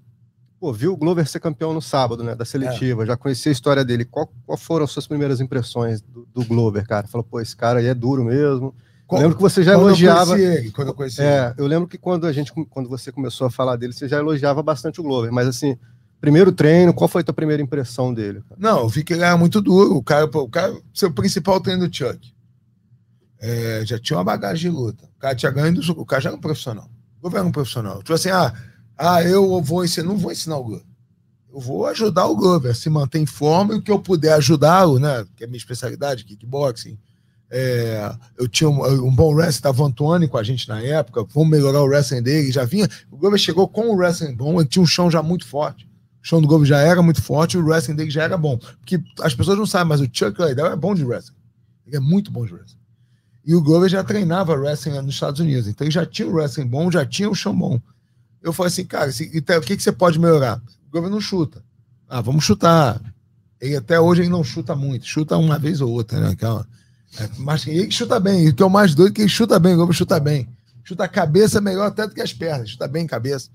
pô, 0.59 0.73
viu 0.73 0.93
o 0.93 0.97
Glover 0.97 1.27
ser 1.29 1.39
campeão 1.39 1.73
no 1.73 1.81
sábado, 1.81 2.25
né? 2.25 2.35
Da 2.35 2.45
seletiva, 2.45 3.07
já 3.07 3.17
conhecia 3.17 3.51
a 3.51 3.55
história 3.55 3.85
dele. 3.85 4.05
Qual, 4.05 4.31
qual 4.45 4.59
foram 4.59 4.85
as 4.85 4.91
suas 4.91 5.07
primeiras 5.07 5.41
impressões 5.41 6.01
do, 6.01 6.27
do 6.35 6.45
Glover, 6.45 6.87
cara? 6.87 7.07
Falou, 7.07 7.25
pô, 7.25 7.41
esse 7.41 7.57
cara 7.57 7.79
aí 7.79 7.87
é 7.87 7.95
duro 7.95 8.25
mesmo. 8.25 8.75
Eu 9.11 9.19
lembro 9.19 9.37
que 9.37 9.43
você 9.43 9.63
já 9.63 9.75
quando 9.75 9.89
elogiava. 9.89 10.33
Eu 10.33 10.37
conheci 10.37 10.59
ele, 10.59 10.71
quando 10.73 10.89
eu 10.89 10.95
conheci 10.95 11.21
ele. 11.21 11.29
É, 11.29 11.55
eu 11.57 11.67
lembro 11.67 11.89
que 11.89 11.97
quando 11.97 12.27
a 12.27 12.33
gente, 12.33 12.53
quando 12.69 12.89
você 12.89 13.13
começou 13.13 13.47
a 13.47 13.51
falar 13.51 13.77
dele, 13.77 13.93
você 13.93 14.09
já 14.09 14.19
elogiava 14.19 14.63
bastante 14.63 15.01
o 15.01 15.05
Glover, 15.05 15.33
mas 15.33 15.47
assim, 15.47 15.79
primeiro 16.21 16.51
treino, 16.51 16.93
qual 16.93 17.09
foi 17.09 17.23
a 17.23 17.25
tua 17.25 17.35
primeira 17.35 17.63
impressão 17.63 18.13
dele? 18.13 18.43
cara? 18.49 18.61
Não, 18.61 18.81
eu 18.81 18.89
vi 18.89 19.05
que 19.05 19.13
ele 19.13 19.23
era 19.23 19.37
muito 19.37 19.63
duro. 19.63 19.97
O 19.97 20.03
cara, 20.03 20.27
pô, 20.29 20.43
o 20.43 20.49
cara, 20.49 20.77
seu 20.93 21.11
principal 21.11 21.61
treino 21.61 21.89
do 21.89 21.97
Chuck. 21.97 22.35
É, 23.41 23.83
já 23.85 23.99
tinha 23.99 24.17
uma 24.17 24.25
bagagem 24.25 24.71
de 24.71 24.77
luta. 24.77 25.05
O 25.17 25.21
cara 25.21 25.35
tinha 25.35 25.51
ganho 25.53 25.81
O 25.93 26.07
cara 26.07 26.23
já 26.23 26.31
era 26.31 26.37
um 26.37 26.41
profissional. 26.41 26.91
O 27.19 27.23
Glover 27.23 27.41
era 27.41 27.49
um 27.49 27.53
profissional. 27.53 27.99
Tipo 27.99 28.15
assim, 28.15 28.31
ah, 28.31 28.53
ah, 28.97 29.23
eu 29.23 29.61
vou 29.63 29.85
ensinar, 29.85 30.09
não 30.09 30.17
vou 30.17 30.33
ensinar 30.33 30.57
o 30.57 30.65
Glover. 30.65 30.87
Eu 31.53 31.61
vou 31.61 31.87
ajudar 31.87 32.27
o 32.27 32.37
Glover 32.37 32.73
a 32.73 32.75
se 32.75 32.91
manter 32.91 33.19
em 33.19 33.27
forma 33.27 33.75
e 33.75 33.79
o 33.79 33.83
que 33.83 33.91
eu 33.91 33.99
puder 33.99 34.35
ajudá-lo, 34.35 34.99
né? 34.99 35.25
Que 35.37 35.45
é 35.45 35.47
a 35.47 35.49
minha 35.49 35.59
especialidade, 35.59 36.25
kickboxing. 36.25 36.99
É, 37.51 38.15
eu 38.39 38.47
tinha 38.47 38.69
um, 38.69 39.07
um 39.07 39.15
bom 39.15 39.33
wrestling, 39.33 39.71
estava 39.71 39.83
o 39.83 40.29
com 40.29 40.37
a 40.37 40.43
gente 40.43 40.69
na 40.69 40.83
época, 40.83 41.25
vamos 41.33 41.49
melhorar 41.49 41.81
o 41.81 41.87
wrestling 41.87 42.23
dele, 42.23 42.53
já 42.53 42.65
vinha. 42.65 42.87
O 43.11 43.17
Glover 43.17 43.39
chegou 43.39 43.67
com 43.67 43.91
um 43.91 43.97
wrestling 43.97 44.35
bom, 44.35 44.61
ele 44.61 44.69
tinha 44.69 44.83
um 44.83 44.87
chão 44.87 45.11
já 45.11 45.23
muito 45.23 45.47
forte. 45.47 45.89
O 46.23 46.27
chão 46.29 46.43
do 46.43 46.49
Glover 46.49 46.67
já 46.67 46.79
era 46.79 47.01
muito 47.01 47.23
forte, 47.23 47.57
o 47.57 47.65
wrestling 47.65 47.97
dele 47.97 48.11
já 48.11 48.25
era 48.25 48.37
bom. 48.37 48.59
Porque 48.59 49.03
as 49.23 49.35
pessoas 49.35 49.57
não 49.57 49.65
sabem, 49.65 49.89
mas 49.89 50.01
o 50.01 50.09
Chuck 50.13 50.43
Liddell 50.43 50.67
é 50.67 50.77
bom 50.77 50.95
de 50.95 51.05
wrestling. 51.05 51.37
Ele 51.87 51.97
é 51.97 52.01
muito 52.01 52.31
bom 52.31 52.45
de 52.45 52.53
wrestling. 52.53 52.78
E 53.49 53.55
o 53.57 53.63
Glover 53.63 53.89
já 53.89 54.05
treinava 54.05 54.55
wrestling 54.55 55.01
nos 55.01 55.15
Estados 55.15 55.41
Unidos. 55.41 55.67
Então 55.67 55.87
ele 55.87 55.91
já 55.91 56.05
tinha 56.05 56.29
o 56.29 56.33
wrestling 56.35 56.67
bom, 56.67 56.91
já 56.93 57.07
tinha 57.07 57.31
o 57.31 57.35
chão 57.35 57.57
bom. 57.57 57.81
Eu 58.43 58.53
falei 58.53 58.69
assim, 58.71 58.85
cara, 58.85 59.11
então, 59.33 59.57
o 59.59 59.63
que, 59.63 59.75
que 59.75 59.83
você 59.83 59.91
pode 59.91 60.19
melhorar? 60.19 60.59
O 60.87 60.93
Glover 60.93 61.11
não 61.11 61.19
chuta. 61.21 61.65
Ah, 62.07 62.21
vamos 62.21 62.45
chutar. 62.45 63.01
Ele 63.59 63.75
até 63.75 63.99
hoje 63.99 64.21
ele 64.21 64.29
não 64.29 64.45
chuta 64.45 64.77
muito, 64.77 65.07
chuta 65.07 65.35
uma 65.39 65.59
vez 65.59 65.81
ou 65.81 65.91
outra, 65.91 66.21
né? 66.21 66.29
Aquela, 66.33 66.67
É, 67.19 67.27
mas 67.39 67.67
ele 67.67 67.91
chuta 67.91 68.21
bem. 68.21 68.45
E 68.45 68.49
o 68.51 68.55
que 68.55 68.63
é 68.63 68.67
o 68.67 68.71
mais 68.71 68.95
doido 68.95 69.13
é 69.13 69.15
que 69.15 69.23
ele 69.23 69.29
chuta 69.31 69.59
bem, 69.59 69.73
o 69.73 69.77
Glover 69.77 69.97
chuta 69.97 70.21
bem. 70.21 70.47
Chuta 70.85 71.05
a 71.05 71.09
cabeça 71.09 71.59
melhor 71.61 71.87
até 71.87 72.07
do 72.07 72.15
que 72.15 72.21
as 72.21 72.35
pernas, 72.35 72.69
chuta 72.71 72.87
bem 72.87 73.07
cabeça. 73.07 73.49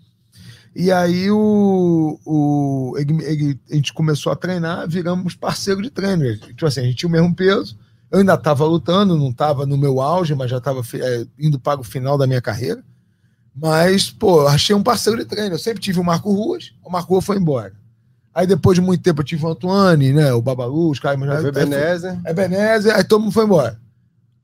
E 0.75 0.91
aí 0.91 1.29
o, 1.29 2.19
o 2.25 2.95
ele, 2.97 3.23
ele- 3.23 3.60
a 3.71 3.75
gente 3.75 3.93
começou 3.93 4.32
a 4.32 4.36
treinar, 4.36 4.88
viramos 4.89 5.36
parceiro 5.36 5.84
de 5.84 5.91
treino. 5.91 6.36
Tipo 6.36 6.65
assim, 6.65 6.79
a 6.79 6.84
gente 6.84 6.95
tinha 6.95 7.10
o 7.10 7.12
mesmo 7.12 7.34
peso. 7.36 7.77
Eu 8.13 8.19
ainda 8.19 8.36
estava 8.36 8.63
lutando, 8.63 9.17
não 9.17 9.32
estava 9.32 9.65
no 9.65 9.76
meu 9.76 9.99
auge, 9.99 10.36
mas 10.36 10.52
já 10.52 10.60
estava 10.60 10.84
indo 11.39 11.60
para 11.60 11.82
o 11.82 11.84
final 11.84 12.15
da 12.15 12.28
minha 12.28 12.39
carreira. 12.39 12.84
Mas, 13.56 14.12
pô, 14.12 14.45
achei 14.45 14.76
um 14.76 14.84
parceiro 14.84 15.17
de 15.17 15.26
treino. 15.26 15.56
Eu 15.56 15.60
sempre 15.60 15.82
tive 15.82 15.99
o 15.99 16.04
Marco 16.04 16.32
Ruas, 16.32 16.76
o 16.84 16.91
Marco 16.91 17.12
Ruas 17.12 17.26
foi 17.26 17.38
embora. 17.38 17.73
Aí 18.32 18.45
depois 18.45 18.76
de 18.76 18.82
muito 18.82 19.02
tempo 19.02 19.21
eu 19.21 19.26
tive 19.26 19.43
o 19.43 19.49
Antoine, 19.49 20.13
né? 20.13 20.32
O 20.32 20.43
Babalu, 20.43 20.91
os 20.91 20.99
caras. 20.99 21.19
Benézer. 21.52 22.19
É 22.23 22.34
Benézer, 22.36 22.95
aí 22.95 23.04
todo 23.04 23.21
mundo 23.21 23.34
foi 23.34 23.45
embora. 23.45 23.80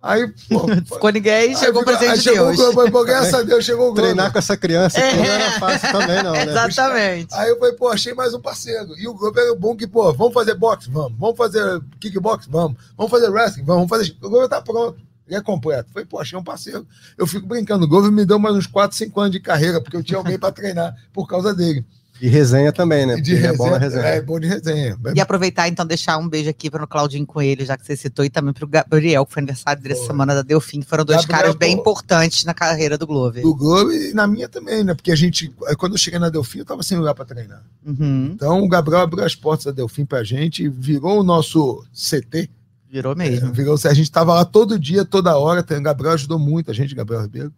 Aí, 0.01 0.27
pô, 0.49 0.65
Ficou 0.95 1.09
ninguém, 1.09 1.55
chegou 1.57 1.81
o 1.81 1.85
presente 1.85 2.11
aí 2.11 2.17
de 2.17 2.23
chegou 2.23 2.47
o 2.49 2.55
Deus. 2.55 2.73
Globo, 2.73 2.91
pô, 2.91 3.03
graças 3.03 3.33
a 3.33 3.43
Deus 3.43 3.65
chegou 3.65 3.87
o 3.89 3.93
Globo. 3.93 4.01
Treinar 4.01 4.31
com 4.31 4.39
essa 4.39 4.55
criança 4.55 4.97
aqui 4.97 5.07
É. 5.07 5.17
não 5.17 5.25
era 5.25 5.51
fácil 5.59 5.91
também, 5.91 6.23
não, 6.23 6.31
né? 6.31 6.45
Exatamente. 6.45 7.33
Aí 7.35 7.49
eu 7.49 7.59
falei, 7.59 7.73
pô, 7.75 7.89
achei 7.89 8.13
mais 8.13 8.33
um 8.33 8.39
parceiro. 8.39 8.97
E 8.97 9.07
o 9.09 9.13
Globo 9.13 9.37
era 9.37 9.53
bom 9.55 9.75
que, 9.75 9.85
pô, 9.85 10.13
vamos 10.13 10.33
fazer 10.33 10.55
boxe? 10.55 10.89
Vamos. 10.89 11.17
Vamos 11.19 11.35
fazer 11.35 11.81
kickbox? 11.99 12.47
Vamos. 12.47 12.77
Vamos 12.97 13.11
fazer 13.11 13.27
wrestling? 13.29 13.65
Vamos. 13.65 13.89
Vamos 13.89 14.07
fazer. 14.07 14.15
O 14.21 14.29
Globo 14.29 14.47
tá 14.47 14.61
pronto. 14.61 14.97
Ele 15.27 15.35
é 15.37 15.41
completo. 15.41 15.91
Falei, 15.91 16.05
pô, 16.07 16.19
achei 16.19 16.39
um 16.39 16.43
parceiro. 16.43 16.87
Eu 17.17 17.27
fico 17.27 17.45
brincando. 17.45 17.83
O 17.85 17.87
Globo 17.87 18.09
me 18.09 18.25
deu 18.25 18.39
mais 18.39 18.55
uns 18.55 18.65
4, 18.67 18.97
5 18.97 19.19
anos 19.19 19.31
de 19.33 19.39
carreira, 19.41 19.81
porque 19.81 19.97
eu 19.97 20.03
tinha 20.03 20.17
alguém 20.17 20.39
pra 20.39 20.51
treinar 20.51 20.95
por 21.13 21.27
causa 21.27 21.53
dele. 21.53 21.85
E 22.21 22.27
resenha 22.27 22.71
também, 22.73 23.05
né? 23.05 23.13
E 23.13 23.15
Porque 23.17 23.31
ele 23.31 23.47
é 23.47 23.53
bom 23.55 23.69
na 23.69 23.77
resenha. 23.77 24.03
É, 24.05 24.21
bom 24.21 24.39
de 24.39 24.47
resenha. 24.47 24.97
E 25.15 25.21
aproveitar, 25.21 25.67
então, 25.67 25.85
deixar 25.85 26.17
um 26.17 26.27
beijo 26.27 26.49
aqui 26.49 26.69
para 26.69 26.83
o 26.83 26.87
Claudinho 26.87 27.25
Coelho, 27.25 27.65
já 27.65 27.77
que 27.77 27.85
você 27.85 27.95
citou, 27.95 28.25
e 28.25 28.29
também 28.29 28.53
para 28.53 28.65
o 28.65 28.67
Gabriel, 28.67 29.25
que 29.25 29.33
foi 29.33 29.41
aniversário 29.41 29.81
dessa 29.81 30.01
Pô. 30.01 30.07
semana 30.07 30.35
da 30.35 30.41
Delfim, 30.41 30.81
que 30.81 30.85
foram 30.87 31.05
dois 31.05 31.21
Gabriel, 31.21 31.39
caras 31.41 31.55
bem 31.55 31.75
pô. 31.75 31.81
importantes 31.81 32.43
na 32.43 32.53
carreira 32.53 32.97
do 32.97 33.07
Glover. 33.07 33.41
Do 33.43 33.55
Globo 33.55 33.91
e 33.91 34.13
na 34.13 34.27
minha 34.27 34.49
também, 34.49 34.83
né? 34.83 34.93
Porque 34.93 35.11
a 35.11 35.15
gente, 35.15 35.53
quando 35.77 35.93
eu 35.93 35.97
cheguei 35.97 36.19
na 36.19 36.29
Delfim, 36.29 36.59
eu 36.59 36.65
tava 36.65 36.83
sem 36.83 36.97
lugar 36.97 37.13
pra 37.15 37.23
treinar. 37.25 37.63
Uhum, 37.85 38.31
Então 38.35 38.61
o 38.63 38.67
Gabriel 38.67 39.01
abriu 39.01 39.23
as 39.23 39.35
portas 39.35 39.65
da 39.65 39.71
Delfim 39.71 40.05
pra 40.05 40.23
gente, 40.23 40.67
virou 40.67 41.19
o 41.19 41.23
nosso 41.23 41.83
CT. 41.93 42.49
virou 42.91 43.13
É, 43.13 43.15
mesmo. 43.15 43.53
virou, 43.53 43.75
a 43.83 43.93
gente 43.93 44.11
tava 44.11 44.33
lá 44.33 44.43
todo 44.43 44.77
dia, 44.79 45.05
toda 45.05 45.37
hora. 45.37 45.61
O 45.61 45.81
Gabriel 45.81 46.13
ajudou 46.13 46.37
muito 46.39 46.69
a 46.69 46.73
gente, 46.73 46.93
Gabriel 46.93 47.21
Ribeiro. 47.21 47.53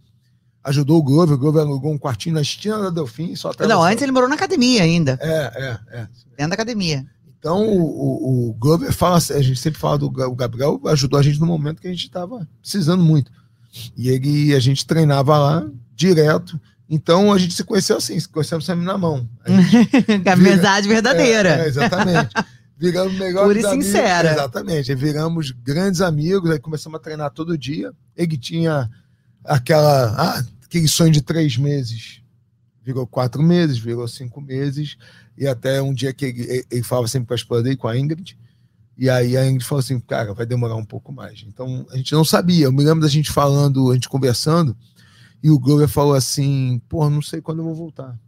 Ajudou 0.63 1.00
o 1.00 1.04
Glover, 1.04 1.36
o 1.36 1.38
Glover 1.39 1.62
alugou 1.63 1.91
um 1.91 1.97
quartinho 1.97 2.36
na 2.36 2.41
esquina 2.41 2.78
da 2.80 2.89
Delfim, 2.91 3.36
só 3.36 3.47
Não, 3.47 3.54
atravessou. 3.54 3.84
antes 3.84 4.04
ele 4.04 4.12
morou 4.12 4.30
na 4.30 4.36
academia 4.36 4.84
ainda, 4.84 5.17
É, 5.19 5.30
é, 5.91 5.97
é. 6.02 6.08
dentro 6.38 6.50
da 6.50 6.54
academia. 6.54 7.06
Então 7.39 7.65
o, 7.67 7.82
o, 7.82 8.50
o 8.50 8.54
Glover 8.54 8.91
fala, 8.93 9.17
a 9.17 9.41
gente 9.41 9.56
sempre 9.60 9.80
fala 9.80 9.97
do 9.97 10.06
o 10.06 10.36
Gabriel, 10.36 10.80
ajudou 10.86 11.19
a 11.19 11.24
gente 11.24 11.39
no 11.39 11.47
momento 11.47 11.82
que 11.82 11.88
a 11.88 11.91
gente 11.91 12.04
estava 12.06 12.47
precisando 12.62 13.04
muito. 13.04 13.32
E 13.97 14.10
ele, 14.10 14.54
a 14.54 14.60
gente 14.60 14.86
treinava 14.86 15.38
lá 15.38 15.67
direto. 15.95 16.60
Então 16.88 17.32
a 17.34 17.38
gente 17.39 17.54
se 17.56 17.63
conheceu 17.63 17.97
assim, 17.97 18.19
se 18.19 18.28
conhecemos 18.30 18.65
sempre 18.65 18.86
na 18.86 18.97
mão. 18.97 19.28
A 19.43 19.50
gente 19.50 19.89
Amizade 20.30 20.88
verdadeira. 20.88 21.50
É, 21.50 21.62
é, 21.63 21.67
exatamente. 21.67 22.30
Viramos 22.78 23.13
melhores 23.13 23.47
Pura 23.47 23.60
e 23.62 23.65
amigos. 23.65 23.86
sincera. 23.86 24.32
Exatamente. 24.34 24.93
Viramos 24.93 25.52
grandes 25.52 26.02
amigos, 26.02 26.52
aí 26.52 26.60
começamos 26.60 27.00
a 27.00 27.02
treinar 27.02 27.32
todo 27.32 27.58
dia. 27.58 27.91
Ele 28.15 28.38
tinha 28.38 28.89
aquela, 29.43 30.15
ah, 30.39 30.45
aquele 30.63 30.88
sonho 30.88 31.12
de 31.12 31.21
três 31.21 31.58
meses. 31.58 32.21
Virou 32.84 33.06
quatro 33.06 33.41
meses, 33.43 33.77
virou 33.77 34.08
cinco 34.08 34.41
meses. 34.41 34.97
E 35.38 35.47
até 35.47 35.82
um 35.82 35.93
dia 35.93 36.13
que 36.13 36.25
ele, 36.25 36.65
ele- 36.69 36.84
falava 36.84 37.08
sempre 37.08 37.27
com 37.27 37.34
a 37.34 37.36
esposa 37.36 37.63
dele, 37.63 37.77
com 37.77 37.88
a 37.88 37.97
Ingrid. 37.97 38.38
E 38.97 39.10
aí 39.10 39.38
a 39.38 39.45
Ingrid 39.45 39.65
falou 39.65 39.80
assim, 39.80 39.99
cara, 39.99 40.34
vai 40.34 40.45
demorar 40.45 40.75
um 40.75 40.86
pouco 40.86 41.12
mais. 41.12 41.43
Então 41.47 41.86
a 41.91 41.97
gente 41.97 42.12
não 42.13 42.23
sabia. 42.25 42.65
Eu 42.65 42.71
me 42.71 42.84
lembro 42.84 43.01
da 43.01 43.08
gente 43.08 43.32
falando, 43.32 43.91
a 43.91 43.93
gente 43.93 44.10
conversando, 44.10 44.75
e 45.43 45.49
o 45.49 45.60
Glover 45.60 45.88
falou 45.88 46.13
assim, 46.13 46.82
pô, 46.89 47.10
não 47.10 47.21
sei 47.21 47.41
quando 47.41 47.60
eu 47.60 47.65
vou 47.65 47.75
voltar. 47.75 48.19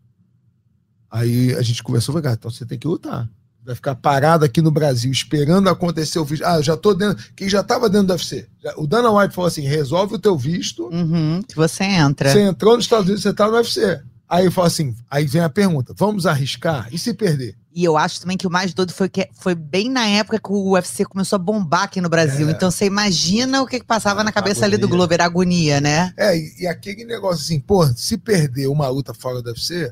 Aí 1.09 1.53
a 1.55 1.61
gente 1.61 1.83
conversou, 1.83 2.19
cara, 2.21 2.33
então 2.35 2.49
você 2.49 2.65
tem 2.65 2.79
que 2.79 2.87
lutar. 2.87 3.29
Vai 3.65 3.75
ficar 3.75 3.95
parado 3.95 4.43
aqui 4.43 4.61
no 4.61 4.71
Brasil, 4.71 5.11
esperando 5.11 5.69
acontecer 5.69 6.19
o 6.19 6.25
visto. 6.25 6.43
Ah, 6.43 6.57
eu 6.57 6.63
já 6.63 6.75
tô 6.75 6.93
dentro. 6.93 7.23
Quem 7.33 7.47
já 7.47 7.61
estava 7.61 7.89
dentro 7.89 8.07
do 8.07 8.11
UFC? 8.13 8.45
O 8.75 8.85
Dana 8.85 9.09
White 9.09 9.33
falou 9.33 9.47
assim: 9.47 9.61
resolve 9.61 10.15
o 10.15 10.19
teu 10.19 10.37
visto. 10.37 10.89
Uhum, 10.89 11.41
que 11.47 11.55
você 11.55 11.85
entra. 11.85 12.29
Você 12.29 12.41
entrou 12.41 12.75
nos 12.75 12.85
Estados 12.85 13.05
Unidos, 13.05 13.23
você 13.23 13.33
tá 13.33 13.47
no 13.47 13.53
UFC. 13.53 14.01
Aí 14.27 14.49
fala 14.49 14.67
assim: 14.67 14.95
aí 15.09 15.25
vem 15.25 15.41
a 15.41 15.49
pergunta: 15.49 15.93
vamos 15.95 16.25
arriscar? 16.25 16.89
E 16.91 16.97
se 16.97 17.13
perder? 17.13 17.55
E 17.71 17.83
eu 17.83 17.95
acho 17.95 18.19
também 18.19 18.35
que 18.35 18.45
o 18.45 18.51
mais 18.51 18.73
doido 18.73 18.91
foi 18.91 19.07
que 19.07 19.29
foi 19.33 19.55
bem 19.55 19.89
na 19.89 20.05
época 20.05 20.39
que 20.39 20.51
o 20.51 20.73
UFC 20.73 21.05
começou 21.05 21.37
a 21.37 21.39
bombar 21.39 21.83
aqui 21.83 22.01
no 22.01 22.09
Brasil. 22.09 22.49
É. 22.49 22.51
Então 22.51 22.69
você 22.69 22.85
imagina 22.85 23.61
o 23.61 23.67
que, 23.67 23.79
que 23.79 23.85
passava 23.85 24.23
na 24.23 24.31
cabeça 24.31 24.65
ali 24.65 24.75
do 24.75 24.85
Agonia. 24.85 24.97
Glover, 24.97 25.21
a 25.21 25.25
agonia, 25.25 25.81
né? 25.81 26.13
É, 26.17 26.37
e, 26.37 26.61
e 26.61 26.67
aquele 26.67 27.05
negócio 27.05 27.43
assim, 27.43 27.59
pô, 27.59 27.85
se 27.87 28.17
perder 28.17 28.67
uma 28.67 28.87
luta 28.89 29.13
fora 29.13 29.41
do 29.41 29.49
UFC, 29.49 29.91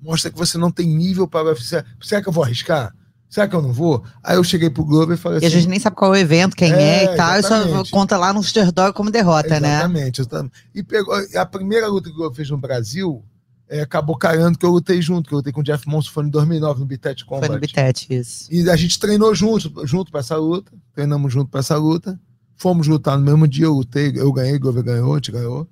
mostra 0.00 0.30
que 0.30 0.36
você 0.36 0.58
não 0.58 0.70
tem 0.70 0.86
nível 0.86 1.26
para 1.26 1.46
o 1.46 1.48
UFC. 1.48 1.82
Será 2.02 2.22
que 2.22 2.28
eu 2.28 2.32
vou 2.32 2.44
arriscar? 2.44 2.94
Será 3.34 3.48
que 3.48 3.56
eu 3.56 3.60
não 3.60 3.72
vou? 3.72 4.04
Aí 4.22 4.36
eu 4.36 4.44
cheguei 4.44 4.70
pro 4.70 4.84
Glover 4.84 5.18
e 5.18 5.20
falei 5.20 5.40
E 5.40 5.44
a 5.44 5.48
assim: 5.48 5.56
gente 5.56 5.68
nem 5.68 5.80
sabe 5.80 5.96
qual 5.96 6.14
é 6.14 6.18
o 6.18 6.20
evento, 6.20 6.54
quem 6.54 6.72
é, 6.72 7.04
É, 7.04 7.14
e 7.14 7.16
tal. 7.16 7.36
E 7.36 7.42
só 7.42 7.56
exatamente. 7.56 7.90
conta 7.90 8.16
lá 8.16 8.32
no 8.32 8.40
Sterdog 8.40 8.94
como 8.94 9.10
derrota, 9.10 9.58
né? 9.58 9.78
Exatamente, 9.78 10.20
exatamente. 10.20 10.52
E 10.72 10.84
pegou 10.84 11.12
a 11.34 11.44
primeira 11.44 11.88
luta 11.88 12.08
que 12.08 12.14
o 12.14 12.16
Glover 12.16 12.36
fez 12.36 12.48
no 12.48 12.58
Brasil, 12.58 13.24
é, 13.68 13.80
acabou 13.80 14.16
caindo 14.16 14.56
que 14.56 14.64
eu 14.64 14.70
lutei 14.70 15.02
junto, 15.02 15.28
que 15.28 15.34
eu 15.34 15.38
lutei 15.38 15.52
com 15.52 15.62
o 15.62 15.64
Jeff 15.64 15.84
Monson, 15.88 16.12
foi 16.12 16.26
em 16.26 16.28
2009 16.28 16.78
no 16.78 16.86
Bitet 16.86 17.24
Combat. 17.24 17.48
Foi 17.48 17.56
no 17.56 17.60
Bitete, 17.60 18.14
isso. 18.14 18.46
E 18.52 18.70
a 18.70 18.76
gente 18.76 19.00
treinou 19.00 19.34
junto, 19.34 19.84
junto 19.84 20.12
para 20.12 20.20
essa 20.20 20.36
luta, 20.36 20.70
treinamos 20.94 21.32
junto 21.32 21.50
para 21.50 21.58
essa 21.58 21.76
luta. 21.76 22.16
Fomos 22.56 22.86
lutar 22.86 23.18
no 23.18 23.24
mesmo 23.24 23.48
dia, 23.48 23.64
eu 23.64 23.72
lutei, 23.72 24.12
eu 24.14 24.32
ganhei, 24.32 24.54
o 24.54 24.60
Glover 24.60 24.84
ganhou, 24.84 25.12
a 25.12 25.16
gente 25.16 25.32
ganhou. 25.32 25.66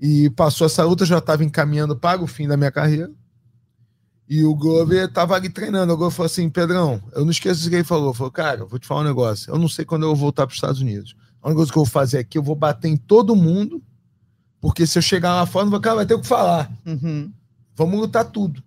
E 0.00 0.28
passou 0.30 0.66
essa 0.66 0.82
luta, 0.82 1.04
eu 1.04 1.06
já 1.06 1.18
estava 1.18 1.44
encaminhando 1.44 1.94
para 1.94 2.20
o 2.20 2.26
fim 2.26 2.48
da 2.48 2.56
minha 2.56 2.72
carreira. 2.72 3.08
E 4.28 4.44
o 4.44 4.54
Glover 4.54 5.06
estava 5.06 5.34
ali 5.34 5.48
treinando. 5.48 5.92
O 5.92 5.96
Glover 5.96 6.16
falou 6.16 6.26
assim: 6.26 6.48
Pedrão, 6.48 7.02
eu 7.12 7.24
não 7.24 7.30
esqueço 7.30 7.66
o 7.66 7.70
que 7.70 7.76
ele 7.76 7.84
falou. 7.84 8.14
Falou, 8.14 8.30
cara, 8.30 8.64
vou 8.64 8.78
te 8.78 8.86
falar 8.86 9.02
um 9.02 9.04
negócio. 9.04 9.52
Eu 9.52 9.58
não 9.58 9.68
sei 9.68 9.84
quando 9.84 10.02
eu 10.02 10.08
vou 10.08 10.16
voltar 10.16 10.46
para 10.46 10.52
os 10.52 10.56
Estados 10.56 10.80
Unidos. 10.80 11.14
A 11.42 11.48
única 11.48 11.58
coisa 11.58 11.72
que 11.72 11.78
eu 11.78 11.84
vou 11.84 11.90
fazer 11.90 12.18
aqui, 12.18 12.38
eu 12.38 12.42
vou 12.42 12.54
bater 12.54 12.88
em 12.88 12.96
todo 12.96 13.34
mundo, 13.34 13.82
porque 14.60 14.86
se 14.86 14.96
eu 14.96 15.02
chegar 15.02 15.34
lá 15.34 15.44
fora, 15.44 15.64
não 15.64 15.70
vou, 15.72 15.80
cara, 15.80 15.96
vai 15.96 16.06
ter 16.06 16.14
o 16.14 16.20
que 16.20 16.26
falar. 16.26 16.70
Uhum. 16.86 17.32
Vamos 17.74 17.98
lutar 17.98 18.24
tudo. 18.24 18.62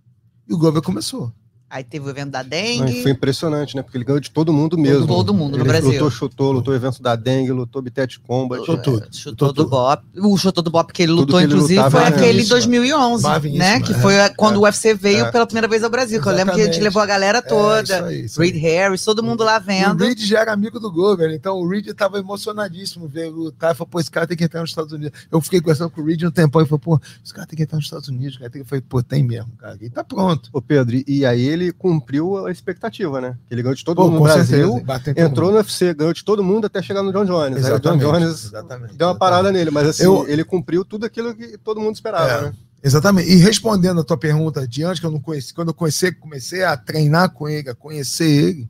E 0.48 0.54
o 0.54 0.58
Glover 0.58 0.82
começou. 0.82 1.32
Aí 1.68 1.84
teve 1.84 2.06
o 2.06 2.10
evento 2.10 2.30
da 2.30 2.44
dengue. 2.44 3.02
Foi 3.02 3.12
impressionante, 3.12 3.76
né? 3.76 3.82
Porque 3.82 3.98
ele 3.98 4.06
ganhou 4.06 4.20
de 4.20 4.30
todo 4.30 4.54
mundo 4.54 4.78
mesmo. 4.78 5.08
todo 5.08 5.34
mundo 5.34 5.58
no 5.58 5.64
ele 5.64 5.68
Brasil. 5.70 5.92
Lutou, 5.92 6.12
chutou, 6.12 6.52
lutou 6.52 6.74
o 6.74 6.78
evento 6.78 7.02
da 7.02 7.16
dengue, 7.16 7.52
lutou 7.52 7.82
Bitet 7.82 8.20
Combat. 8.20 8.60
Chutou 8.62 8.78
tudo. 8.78 9.08
Chutou 9.12 9.50
Chutou 9.50 9.54
do. 9.66 9.68
Bop. 9.70 10.04
O 10.16 10.38
chutou 10.38 10.64
do 10.64 10.70
Bop 10.70 10.94
que 10.94 11.02
ele 11.04 11.12
lutou, 11.12 11.40
que 11.40 11.44
ele 11.46 11.54
inclusive, 11.54 11.80
lutava 11.82 11.98
foi 12.06 12.08
aquele 12.08 12.40
em 12.40 12.42
isso, 12.42 12.50
2011, 12.52 13.24
Marvin 13.24 13.58
né? 13.58 13.80
Que 13.82 13.94
é. 13.94 13.98
foi 14.00 14.20
a- 14.22 14.30
quando 14.30 14.56
É. 14.56 14.58
o 14.60 14.62
UFC 14.62 14.94
veio 14.94 15.26
É. 15.26 15.32
pela 15.32 15.46
primeira 15.46 15.68
vez 15.68 15.84
ao 15.84 15.90
Brasil. 15.90 16.22
Que 16.22 16.28
eu 16.30 16.34
lembro 16.34 16.54
que 16.54 16.62
a 16.62 16.66
gente 16.66 16.80
levou 16.80 17.02
a 17.02 17.06
galera 17.06 17.40
É, 17.40 17.42
isso 17.42 17.50
toda. 17.50 18.06
aí, 18.06 18.26
isso 18.26 18.42
aí. 18.42 18.52
Reed 18.52 18.62
Harris, 18.62 19.04
todo 19.04 19.24
mundo 19.24 19.44
lá 19.44 19.58
E 19.58 19.60
o 19.60 19.64
vendo. 19.64 20.04
Reed 20.06 20.20
já 20.20 20.42
era 20.42 20.54
amigo 20.54 20.80
do 20.80 20.92
Glover, 20.92 21.32
então 21.34 21.58
o 21.58 21.68
Reed 21.68 21.88
estava 21.88 22.20
emocionadíssimo 22.20 23.08
ver 23.08 23.30
lutar. 23.30 23.72
Ele 23.72 23.78
falou, 23.78 23.90
pô, 23.90 24.00
esse 24.00 24.12
cara 24.12 24.28
tem 24.28 24.38
que 24.38 24.44
entrar 24.44 24.62
nos 24.62 24.70
Estados 24.70 24.94
Unidos. 24.94 25.20
Eu 25.32 25.42
fiquei 25.42 25.60
conversando 25.60 25.90
com 25.90 26.00
o 26.00 26.06
Reed 26.06 26.22
um 26.24 26.32
tempão 26.32 26.62
e 26.62 26.66
falou, 26.66 26.80
pô, 26.80 27.00
esse 27.24 27.34
cara 27.34 27.48
tem 27.48 27.58
que 27.58 27.64
entrar 27.64 27.78
nos 27.78 27.86
Estados 27.86 28.08
Unidos. 28.08 28.38
Cara. 28.38 28.50
Tem 28.52 28.62
que... 28.62 28.66
Eu 28.66 28.70
falei, 28.70 28.84
pô, 28.88 29.02
tem 29.02 29.24
mesmo, 29.24 29.52
cara. 29.58 29.78
E 29.82 29.90
tá 29.90 30.04
pronto. 30.04 30.50
Ô 30.54 30.62
Pedro, 30.62 30.96
e- 30.96 31.04
e 31.08 31.26
aí 31.26 31.55
ele 31.56 31.72
cumpriu 31.72 32.46
a 32.46 32.52
expectativa, 32.52 33.20
né? 33.20 33.38
Que 33.48 33.54
ele 33.56 33.64
ganhou 33.64 33.76
de 33.76 33.84
todo 33.84 33.98
Pô, 33.98 34.04
mundo 34.06 34.18
no 34.20 34.24
Brasil, 34.24 34.84
certeza. 34.86 35.22
entrou 35.28 35.48
mundo. 35.48 35.56
no 35.56 35.60
UFC, 35.62 35.94
ganhou 35.94 36.14
de 36.14 36.24
todo 36.24 36.44
mundo 36.44 36.66
até 36.66 36.82
chegar 36.82 37.02
no 37.02 37.12
John 37.12 37.26
Jones. 37.26 37.58
O 37.58 37.62
John 37.62 37.68
Exatamente, 37.68 38.02
Jones 38.06 38.46
exatamente, 38.46 38.96
deu 38.96 39.08
uma 39.08 39.18
parada 39.18 39.52
nele, 39.52 39.72
mas 39.72 39.88
assim, 39.88 40.04
Eu- 40.04 40.28
ele 40.28 40.44
cumpriu 40.44 40.86
tudo 40.86 41.06
aquilo 41.06 41.34
que 41.36 41.58
todo 41.58 41.82
mundo 41.82 41.96
esperava, 41.96 42.32
É. 42.32 42.42
né? 42.44 42.54
Exatamente. 42.84 43.30
E 43.32 43.36
respondendo 43.38 44.02
a 44.02 44.04
tua 44.04 44.18
pergunta 44.18 44.68
de 44.68 44.84
antes, 44.84 45.00
que 45.00 45.06
eu 45.08 45.12
não 45.12 45.20
conheci, 45.20 45.52
quando 45.54 45.70
eu 45.70 45.74
conheci, 45.74 46.12
comecei 46.12 46.64
a 46.64 46.78
treinar 46.78 47.32
com 47.32 47.50
ele, 47.50 47.68
a 47.70 47.74
conhecer 47.76 48.30
ele, 48.30 48.70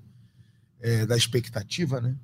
é, 0.82 1.06
da 1.06 1.18
expectativa, 1.18 2.00
né? 2.00 2.16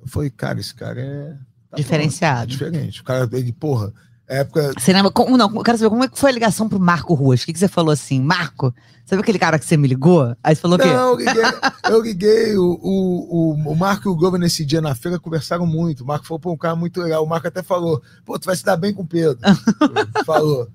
Eu 0.00 0.06
falei, 0.08 0.30
cara, 0.30 0.58
esse 0.60 0.74
cara 0.74 1.00
é. 1.00 1.36
tá 1.70 1.76
Diferenciado. 1.76 2.46
pronto, 2.56 2.62
é 2.64 2.70
diferente. 2.70 3.00
O 3.00 3.04
cara, 3.04 3.28
ele, 3.32 3.52
porra, 3.52 3.92
época. 4.28 4.72
Você 4.78 4.92
lembra? 4.92 5.10
Como, 5.10 5.36
não, 5.36 5.54
eu 5.54 5.62
quero 5.62 5.78
saber 5.78 5.90
como 5.90 6.04
é 6.04 6.08
que 6.08 6.18
foi 6.18 6.30
a 6.30 6.34
ligação 6.34 6.68
pro 6.68 6.80
Marco 6.80 7.14
Ruas. 7.14 7.42
O 7.42 7.46
que, 7.46 7.52
que 7.52 7.58
você 7.58 7.68
falou 7.68 7.92
assim? 7.92 8.20
Marco, 8.20 8.74
sabe 9.04 9.22
aquele 9.22 9.38
cara 9.38 9.58
que 9.58 9.64
você 9.64 9.76
me 9.76 9.86
ligou? 9.88 10.36
Aí 10.42 10.54
você 10.54 10.60
falou 10.60 10.78
o 10.78 10.80
quê? 10.80 10.88
Não, 10.88 11.10
eu 11.10 11.16
liguei, 11.16 11.44
eu 11.90 12.02
liguei 12.02 12.56
o, 12.56 12.78
o, 12.82 13.70
o, 13.72 13.76
Marco 13.76 14.08
e 14.08 14.12
o 14.12 14.16
Glover 14.16 14.40
nesse 14.40 14.64
dia 14.64 14.80
na 14.80 14.94
feira 14.94 15.18
conversaram 15.18 15.66
muito. 15.66 16.02
O 16.02 16.06
Marco 16.06 16.26
falou, 16.26 16.40
pô, 16.40 16.52
um 16.52 16.56
cara 16.56 16.74
muito 16.76 17.00
legal. 17.00 17.24
O 17.24 17.28
Marco 17.28 17.46
até 17.48 17.62
falou, 17.62 18.02
pô, 18.24 18.38
tu 18.38 18.46
vai 18.46 18.56
se 18.56 18.64
dar 18.64 18.76
bem 18.76 18.92
com 18.92 19.02
o 19.02 19.06
Pedro. 19.06 19.38
falou. 20.26 20.68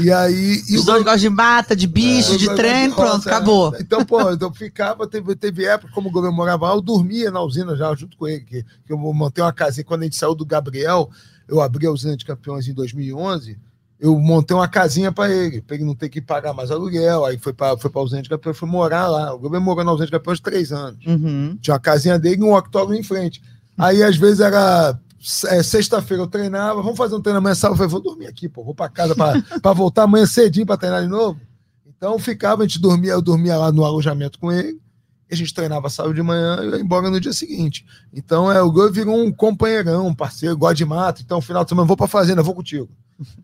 E 0.00 0.10
aí. 0.10 0.62
E 0.68 0.76
Os 0.76 0.84
dois 0.84 1.02
gostam 1.04 1.20
de 1.20 1.30
mata, 1.30 1.76
de 1.76 1.86
bicho, 1.86 2.34
É, 2.34 2.36
de 2.36 2.54
trem, 2.54 2.86
eu- 2.86 2.94
pronto, 2.94 3.28
é. 3.28 3.32
acabou. 3.32 3.74
Então, 3.78 4.04
pô, 4.04 4.20
eu 4.20 4.52
ficava, 4.52 5.06
teve, 5.06 5.36
teve 5.36 5.64
época, 5.64 5.92
como 5.94 6.08
o 6.08 6.12
governo 6.12 6.36
morava 6.36 6.68
lá, 6.68 6.74
eu 6.74 6.80
dormia 6.80 7.30
na 7.30 7.40
usina 7.40 7.76
já, 7.76 7.94
junto 7.94 8.16
com 8.16 8.26
ele, 8.26 8.40
que, 8.40 8.62
que 8.62 8.92
eu 8.92 8.98
montei 8.98 9.42
uma 9.42 9.52
casinha. 9.52 9.84
Quando 9.84 10.02
a 10.02 10.04
gente 10.04 10.16
saiu 10.16 10.34
do 10.34 10.44
Gabriel, 10.44 11.08
eu 11.48 11.60
abri 11.60 11.86
a 11.86 11.90
usina 11.90 12.16
de 12.16 12.24
campeões 12.24 12.68
em 12.68 12.74
2011, 12.74 13.58
eu 14.00 14.16
montei 14.18 14.56
uma 14.56 14.68
casinha 14.68 15.10
para 15.10 15.32
ele, 15.34 15.60
para 15.60 15.74
ele 15.74 15.84
não 15.84 15.94
ter 15.94 16.08
que 16.08 16.20
pagar 16.20 16.54
mais 16.54 16.70
aluguel. 16.70 17.24
Aí 17.24 17.36
foi 17.36 17.52
para 17.52 17.76
foi 17.76 17.90
a 17.92 18.00
usina 18.00 18.22
de 18.22 18.28
campeões, 18.28 18.56
foi 18.56 18.68
morar 18.68 19.08
lá. 19.08 19.34
O 19.34 19.38
governo 19.38 19.66
morou 19.66 19.84
na 19.84 19.92
usina 19.92 20.06
de 20.06 20.12
campeões 20.12 20.38
três 20.38 20.72
anos. 20.72 21.04
Uhum. 21.04 21.58
Tinha 21.60 21.74
uma 21.74 21.80
casinha 21.80 22.16
dele 22.18 22.40
e 22.40 22.44
um 22.44 22.54
octógono 22.54 22.96
em 22.96 23.02
frente. 23.02 23.42
Aí, 23.76 24.02
às 24.02 24.16
vezes, 24.16 24.38
era 24.38 24.96
é, 25.46 25.62
sexta-feira 25.62 26.22
eu 26.22 26.28
treinava, 26.28 26.80
vamos 26.80 26.96
fazer 26.96 27.16
um 27.16 27.20
treinamento 27.20 27.56
sábado. 27.56 27.74
Eu 27.74 27.78
falei, 27.78 27.90
vou 27.90 28.00
dormir 28.00 28.26
aqui, 28.28 28.48
pô, 28.48 28.62
vou 28.62 28.74
para 28.74 28.88
casa 28.88 29.16
para 29.16 29.72
voltar 29.74 30.04
amanhã 30.04 30.26
cedinho 30.26 30.66
para 30.66 30.76
treinar 30.76 31.02
de 31.02 31.08
novo. 31.08 31.40
Então 31.84 32.16
ficava, 32.20 32.62
a 32.62 32.66
gente 32.66 32.80
dormia, 32.80 33.12
eu 33.12 33.22
dormia 33.22 33.56
lá 33.56 33.72
no 33.72 33.84
alojamento 33.84 34.38
com 34.38 34.52
ele, 34.52 34.80
a 35.34 35.36
gente 35.36 35.52
treinava 35.52 35.90
sábado 35.90 36.14
de 36.14 36.22
manhã 36.22 36.58
e 36.62 36.68
ia 36.70 36.80
embora 36.80 37.10
no 37.10 37.20
dia 37.20 37.32
seguinte. 37.32 37.84
Então 38.12 38.50
é, 38.50 38.62
o 38.62 38.70
Gol 38.70 38.90
virou 38.90 39.22
um 39.22 39.32
companheirão, 39.32 40.06
um 40.06 40.14
parceiro, 40.14 40.56
gosta 40.56 40.74
de 40.74 40.84
mato. 40.84 41.22
Então, 41.22 41.40
final 41.40 41.64
de 41.64 41.70
semana, 41.70 41.86
vou 41.86 41.96
para 41.96 42.06
fazenda, 42.06 42.42
vou 42.42 42.54
contigo. 42.54 42.88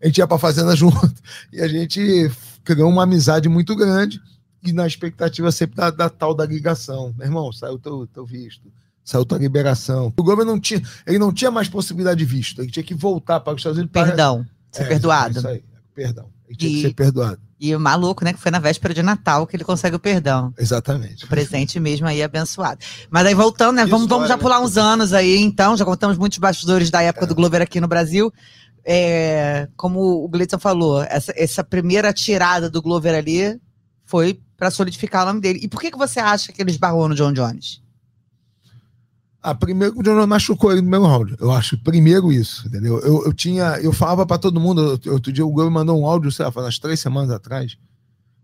A 0.01 0.07
gente 0.07 0.17
ia 0.17 0.27
para 0.27 0.37
fazenda 0.37 0.73
junto 0.77 1.13
e 1.51 1.61
a 1.61 1.67
gente 1.67 2.31
criou 2.63 2.89
uma 2.89 3.03
amizade 3.03 3.47
muito 3.47 3.75
grande 3.75 4.19
e 4.63 4.73
na 4.73 4.87
expectativa 4.87 5.51
sempre 5.51 5.75
da, 5.75 5.91
da 5.91 6.09
tal 6.09 6.33
da 6.33 6.45
ligação. 6.45 7.13
Meu 7.17 7.27
irmão, 7.27 7.51
saiu 7.51 7.77
teu, 7.77 8.07
teu 8.07 8.25
visto 8.25 8.71
saiu 9.03 9.23
tua 9.23 9.37
liberação. 9.37 10.11
O 10.17 10.23
governo 10.23 10.53
não 10.53 10.59
tinha, 10.59 10.81
ele 11.05 11.19
não 11.19 11.31
tinha 11.31 11.51
mais 11.51 11.69
possibilidade 11.69 12.17
de 12.17 12.25
visto, 12.25 12.59
ele 12.59 12.71
tinha 12.71 12.83
que 12.83 12.95
voltar 12.95 13.39
para 13.39 13.53
os 13.53 13.59
Estados 13.59 13.77
Unidos. 13.77 13.93
Perdão, 13.93 14.43
ser 14.71 14.83
é, 14.83 14.87
perdoado. 14.87 15.37
Isso 15.37 15.47
aí, 15.47 15.63
perdão. 15.93 16.34
Ele 16.47 16.57
tinha 16.57 16.71
e, 16.71 16.75
que 16.75 16.81
ser 16.81 16.93
perdoado. 16.93 17.39
E 17.59 17.75
o 17.75 17.79
maluco, 17.79 18.23
né, 18.23 18.33
que 18.33 18.39
foi 18.39 18.51
na 18.51 18.59
véspera 18.59 18.93
de 18.93 19.01
Natal 19.01 19.47
que 19.47 19.55
ele 19.55 19.63
consegue 19.63 19.95
o 19.95 19.99
perdão. 19.99 20.53
Exatamente. 20.57 21.25
O 21.25 21.27
presente 21.27 21.79
mesmo 21.79 22.07
aí 22.07 22.21
abençoado. 22.21 22.79
Mas 23.09 23.25
aí 23.25 23.33
voltando, 23.33 23.77
né, 23.77 23.85
vamos, 23.85 24.07
vamos 24.07 24.27
já 24.27 24.37
pular 24.37 24.59
uns 24.59 24.77
anos 24.77 25.13
aí, 25.13 25.37
então, 25.37 25.75
já 25.77 25.85
contamos 25.85 26.17
muitos 26.17 26.37
bastidores 26.37 26.89
da 26.89 27.01
época 27.01 27.25
é. 27.25 27.27
do 27.27 27.35
Glover 27.35 27.61
aqui 27.61 27.79
no 27.79 27.87
Brasil. 27.87 28.31
É, 28.83 29.67
como 29.75 30.23
o 30.23 30.27
Gleison 30.27 30.59
falou, 30.59 31.01
essa, 31.03 31.33
essa 31.35 31.63
primeira 31.63 32.13
tirada 32.13 32.69
do 32.69 32.81
Glover 32.81 33.15
ali 33.15 33.59
foi 34.03 34.39
para 34.57 34.69
solidificar 34.69 35.23
o 35.23 35.27
nome 35.27 35.41
dele. 35.41 35.59
E 35.63 35.67
por 35.67 35.81
que, 35.81 35.91
que 35.91 35.97
você 35.97 36.19
acha 36.19 36.51
que 36.51 36.61
ele 36.61 36.71
esbarrou 36.71 37.09
no 37.09 37.15
John 37.15 37.33
Jones? 37.33 37.81
Ah, 39.47 39.53
primeiro 39.53 39.93
que 39.93 39.99
o 39.99 40.03
John 40.03 40.25
machucou 40.25 40.71
ele 40.71 40.81
no 40.81 40.89
meu 40.89 41.03
round. 41.03 41.35
Eu 41.39 41.51
acho 41.51 41.77
primeiro 41.77 42.33
isso, 42.33 42.67
entendeu? 42.67 42.99
Eu, 43.01 43.25
eu 43.25 43.31
tinha, 43.31 43.77
eu 43.79 43.93
falava 43.93 44.25
para 44.25 44.39
todo 44.39 44.59
mundo, 44.59 44.99
outro 45.05 45.31
dia 45.31 45.45
o 45.45 45.51
Globo 45.51 45.69
mandou 45.69 46.01
um 46.01 46.07
áudio, 46.07 46.31
sei 46.31 46.43
lá, 46.43 46.51
umas 46.51 46.79
três 46.79 46.99
semanas 46.99 47.29
atrás, 47.29 47.77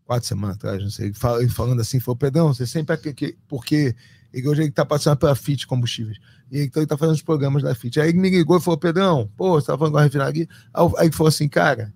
quatro 0.06 0.28
semanas 0.28 0.58
atrás, 0.58 0.80
não 0.80 0.92
sei, 0.92 1.12
ele 1.40 1.50
falando 1.50 1.82
assim, 1.82 2.00
falou, 2.00 2.16
Pedrão, 2.16 2.54
você 2.54 2.68
sempre 2.68 2.94
aqui, 2.94 3.36
porque 3.48 3.96
ele, 4.32 4.48
hoje 4.48 4.62
ele 4.62 4.70
tá 4.70 4.86
passando 4.86 5.18
pela 5.18 5.34
FIT 5.34 5.66
Combustíveis. 5.66 6.20
E 6.52 6.62
então 6.62 6.84
ele 6.84 6.88
tá 6.88 6.96
fazendo 6.96 7.16
os 7.16 7.24
programas 7.24 7.64
da 7.64 7.74
FIT. 7.74 8.00
Aí 8.00 8.10
ele 8.10 8.20
me 8.20 8.30
ligou 8.30 8.58
e 8.58 8.62
falou, 8.62 8.78
Pedrão, 8.78 9.28
pô, 9.36 9.60
você 9.60 9.66
tá 9.66 9.76
falando 9.76 9.94
com 9.94 9.98
a 9.98 10.04
refinaria? 10.04 10.48
Aí 10.72 11.08
ele 11.08 11.12
falou 11.12 11.30
assim, 11.30 11.50
cara, 11.50 11.92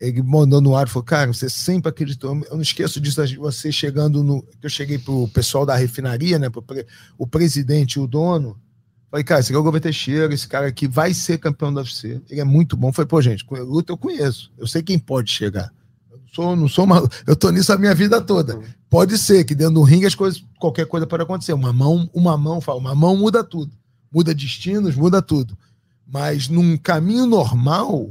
ele 0.00 0.22
mandou 0.22 0.60
no 0.60 0.76
ar 0.76 0.86
e 0.86 0.90
falou, 0.90 1.04
cara, 1.04 1.32
você 1.32 1.48
sempre 1.48 1.88
acreditou. 1.88 2.36
Eu 2.50 2.54
não 2.54 2.62
esqueço 2.62 3.00
disso, 3.00 3.22
você 3.38 3.72
chegando 3.72 4.22
no. 4.22 4.44
Eu 4.62 4.68
cheguei 4.68 4.98
pro 4.98 5.28
pessoal 5.28 5.64
da 5.64 5.74
refinaria, 5.74 6.38
né? 6.38 6.50
Pro, 6.50 6.64
o 7.16 7.26
presidente 7.26 7.94
e 7.94 8.00
o 8.00 8.06
dono. 8.06 8.58
Falei, 9.10 9.24
cara, 9.24 9.40
esse 9.40 9.50
aqui 9.50 9.56
é 9.56 9.60
o 9.60 9.62
Governo 9.62 9.82
Teixeira, 9.82 10.34
esse 10.34 10.46
cara 10.46 10.66
aqui 10.66 10.86
vai 10.86 11.14
ser 11.14 11.38
campeão 11.38 11.72
da 11.72 11.80
UFC. 11.80 12.20
Ele 12.28 12.40
é 12.40 12.44
muito 12.44 12.76
bom. 12.76 12.92
Falei, 12.92 13.08
pô, 13.08 13.22
gente, 13.22 13.46
luta 13.50 13.92
eu 13.92 13.96
conheço. 13.96 14.52
Eu 14.58 14.66
sei 14.66 14.82
quem 14.82 14.98
pode 14.98 15.30
chegar. 15.30 15.72
Eu 16.10 16.18
não 16.18 16.28
sou, 16.28 16.56
não 16.56 16.68
sou 16.68 16.84
uma, 16.84 17.08
Eu 17.26 17.34
tô 17.34 17.50
nisso 17.50 17.72
a 17.72 17.78
minha 17.78 17.94
vida 17.94 18.20
toda. 18.20 18.60
Pode 18.90 19.16
ser 19.16 19.44
que 19.44 19.54
dentro 19.54 19.74
do 19.74 19.82
ringue 19.82 20.06
as 20.06 20.14
coisas, 20.14 20.44
qualquer 20.58 20.86
coisa 20.86 21.06
pode 21.06 21.22
acontecer. 21.22 21.54
Uma 21.54 21.72
mão, 21.72 22.10
uma 22.12 22.36
mão, 22.36 22.60
fala, 22.60 22.78
uma 22.78 22.94
mão 22.94 23.16
muda 23.16 23.42
tudo. 23.42 23.72
Muda 24.12 24.34
destinos, 24.34 24.94
muda 24.94 25.22
tudo. 25.22 25.56
Mas 26.06 26.48
num 26.48 26.76
caminho 26.76 27.26
normal, 27.26 28.10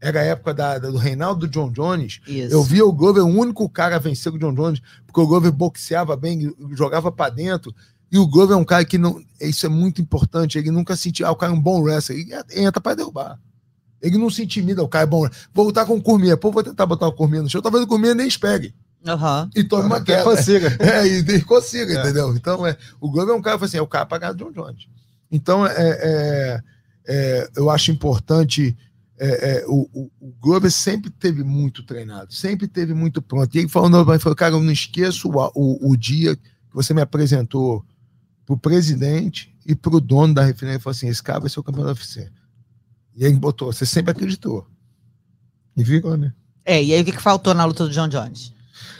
era 0.00 0.20
a 0.20 0.24
época 0.24 0.52
da, 0.52 0.78
do 0.78 0.96
Reinaldo 0.96 1.48
John 1.48 1.70
Jones. 1.70 2.20
Isso. 2.26 2.52
Eu 2.52 2.62
via 2.62 2.84
o 2.84 2.92
Glover, 2.92 3.24
o 3.24 3.28
único 3.28 3.68
cara 3.68 3.96
a 3.96 3.98
vencer 3.98 4.32
o 4.32 4.38
John 4.38 4.54
Jones, 4.54 4.80
porque 5.06 5.20
o 5.20 5.26
Glover 5.26 5.50
boxeava 5.50 6.16
bem, 6.16 6.54
jogava 6.72 7.10
para 7.10 7.30
dentro. 7.30 7.74
E 8.10 8.18
o 8.18 8.26
Glover 8.26 8.56
é 8.56 8.60
um 8.60 8.64
cara 8.64 8.84
que 8.84 8.98
não. 8.98 9.20
Isso 9.40 9.66
é 9.66 9.68
muito 9.68 10.00
importante. 10.00 10.58
Ele 10.58 10.70
nunca 10.70 10.94
sentiu. 10.94 11.26
Ah, 11.26 11.32
o 11.32 11.36
cara 11.36 11.52
é 11.52 11.56
um 11.56 11.60
bom 11.60 11.80
wrestler. 11.80 12.20
Ele 12.20 12.34
entra 12.54 12.80
para 12.80 12.94
derrubar. 12.94 13.38
Ele 14.00 14.18
não 14.18 14.30
se 14.30 14.42
intimida, 14.42 14.82
o 14.82 14.88
cara 14.88 15.04
é 15.04 15.06
bom. 15.06 15.28
Vou 15.52 15.66
lutar 15.66 15.86
com 15.86 15.96
o 15.96 16.02
Cormier. 16.02 16.36
Pô, 16.36 16.52
vou 16.52 16.62
tentar 16.62 16.86
botar 16.86 17.08
o 17.08 17.12
Cormier 17.12 17.42
no 17.42 17.50
chão. 17.50 17.62
Talvez 17.62 17.82
o 17.82 17.88
Cormier 17.88 18.14
nem 18.14 18.28
espere. 18.28 18.74
Uhum. 19.04 19.50
E 19.54 19.64
tome 19.64 19.86
uma 19.86 20.00
queda. 20.04 20.22
Consiga. 20.22 20.76
É, 20.78 21.06
e, 21.06 21.18
e 21.18 21.40
consiga, 21.42 21.94
é. 21.94 22.00
entendeu? 22.00 22.34
Então, 22.34 22.66
é, 22.66 22.76
o 23.00 23.10
Glover 23.10 23.34
é 23.34 23.38
um 23.38 23.42
cara, 23.42 23.64
assim, 23.64 23.78
é 23.78 23.82
o 23.82 23.86
cara 23.86 24.06
para 24.06 24.32
John 24.32 24.52
Jones. 24.52 24.86
Então, 25.30 25.66
é, 25.66 25.72
é, 25.78 26.60
é, 27.08 27.50
eu 27.56 27.70
acho 27.70 27.90
importante 27.90 28.76
é, 29.18 29.58
é, 29.58 29.64
o, 29.66 29.88
o, 29.92 30.10
o 30.20 30.34
Glover 30.40 30.70
sempre 30.70 31.10
teve 31.10 31.42
muito 31.42 31.82
treinado, 31.82 32.32
sempre 32.34 32.68
teve 32.68 32.92
muito 32.92 33.22
pronto. 33.22 33.54
E 33.54 33.60
ele 33.60 33.68
falou, 33.68 34.12
ele 34.12 34.18
falou 34.18 34.36
cara, 34.36 34.54
eu 34.54 34.62
não 34.62 34.72
esqueço 34.72 35.30
o, 35.30 35.90
o, 35.90 35.96
dia 35.96 36.36
que 36.36 36.42
você 36.72 36.92
me 36.92 37.00
apresentou 37.00 37.84
para 38.44 38.54
o 38.54 38.58
presidente 38.58 39.54
e 39.64 39.74
para 39.74 39.96
o 39.96 40.00
dono 40.00 40.34
da 40.34 40.44
refinaria. 40.44 40.74
Ele 40.74 40.82
falou 40.82 40.94
assim: 40.94 41.08
esse 41.08 41.22
cara 41.22 41.40
vai 41.40 41.48
ser 41.48 41.60
o 41.60 41.62
campeão 41.62 41.84
da 41.84 41.92
UFC. 41.92 42.30
E 43.14 43.24
ele 43.24 43.36
botou, 43.36 43.72
você 43.72 43.86
sempre 43.86 44.10
acreditou. 44.10 44.66
E 45.74 45.84
ficou, 45.84 46.16
né? 46.16 46.32
É, 46.64 46.82
e 46.82 46.92
aí 46.92 47.00
o 47.00 47.04
que, 47.04 47.12
que 47.12 47.22
faltou 47.22 47.54
na 47.54 47.64
luta 47.64 47.84
do 47.84 47.92
John 47.92 48.08
Jones? 48.08 48.52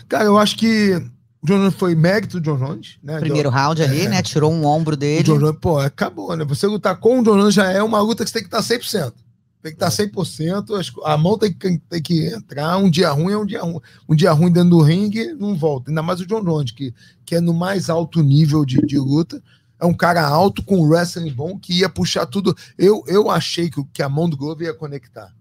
Cara, 0.09 0.24
eu 0.24 0.38
acho 0.38 0.57
que 0.57 0.94
o 1.42 1.46
John 1.46 1.59
Jones 1.59 1.74
foi 1.74 1.94
mérito 1.94 2.40
do 2.40 2.44
John 2.44 2.64
Jones, 2.64 2.98
né? 3.02 3.18
Primeiro 3.20 3.50
round 3.50 3.83
ali, 3.83 4.02
é, 4.02 4.09
né? 4.09 4.22
Tirou 4.22 4.50
um 4.50 4.64
ombro 4.64 4.96
dele. 4.96 5.20
O 5.20 5.35
John 5.35 5.38
Jones, 5.38 5.59
pô, 5.61 5.79
acabou, 5.79 6.35
né? 6.35 6.44
Você 6.46 6.66
lutar 6.66 6.96
com 6.96 7.20
o 7.20 7.22
John 7.22 7.37
Jones 7.37 7.55
já 7.55 7.70
é 7.70 7.83
uma 7.83 8.00
luta 8.00 8.24
que 8.24 8.31
você 8.31 8.40
tem 8.40 8.48
que 8.48 8.57
estar 8.57 8.62
100% 8.62 9.26
tem 9.66 9.74
que 9.74 9.85
estar 9.85 9.90
100%, 9.90 11.02
a 11.05 11.16
mão 11.16 11.37
tem 11.37 11.52
que, 11.52 11.79
tem 11.79 12.02
que 12.02 12.26
entrar, 12.26 12.76
um 12.76 12.88
dia 12.88 13.11
ruim 13.11 13.33
é 13.33 13.37
um 13.37 13.46
dia 13.46 13.62
ruim. 13.62 13.81
Um 14.09 14.14
dia 14.14 14.33
ruim 14.33 14.52
dentro 14.52 14.70
do 14.70 14.81
ringue, 14.81 15.35
não 15.35 15.57
volta. 15.57 15.90
Ainda 15.90 16.02
mais 16.02 16.20
o 16.20 16.26
John 16.26 16.44
Jones, 16.44 16.70
que, 16.70 16.94
que 17.24 17.35
é 17.35 17.40
no 17.40 17.52
mais 17.52 17.90
alto 17.90 18.22
nível 18.22 18.64
de, 18.64 18.81
de 18.83 18.98
luta. 18.98 19.42
É 19.81 19.85
um 19.85 19.92
cara 19.92 20.24
alto, 20.26 20.62
com 20.62 20.87
wrestling 20.87 21.33
bom, 21.33 21.59
que 21.59 21.81
ia 21.81 21.88
puxar 21.88 22.26
tudo. 22.26 22.57
Eu, 22.79 23.02
eu 23.09 23.29
achei 23.29 23.68
que, 23.68 23.83
que 23.92 24.02
a 24.02 24.09
mão 24.09 24.29
do 24.29 24.37
Glover 24.37 24.68
ia 24.68 24.74
conectar. 24.74 25.35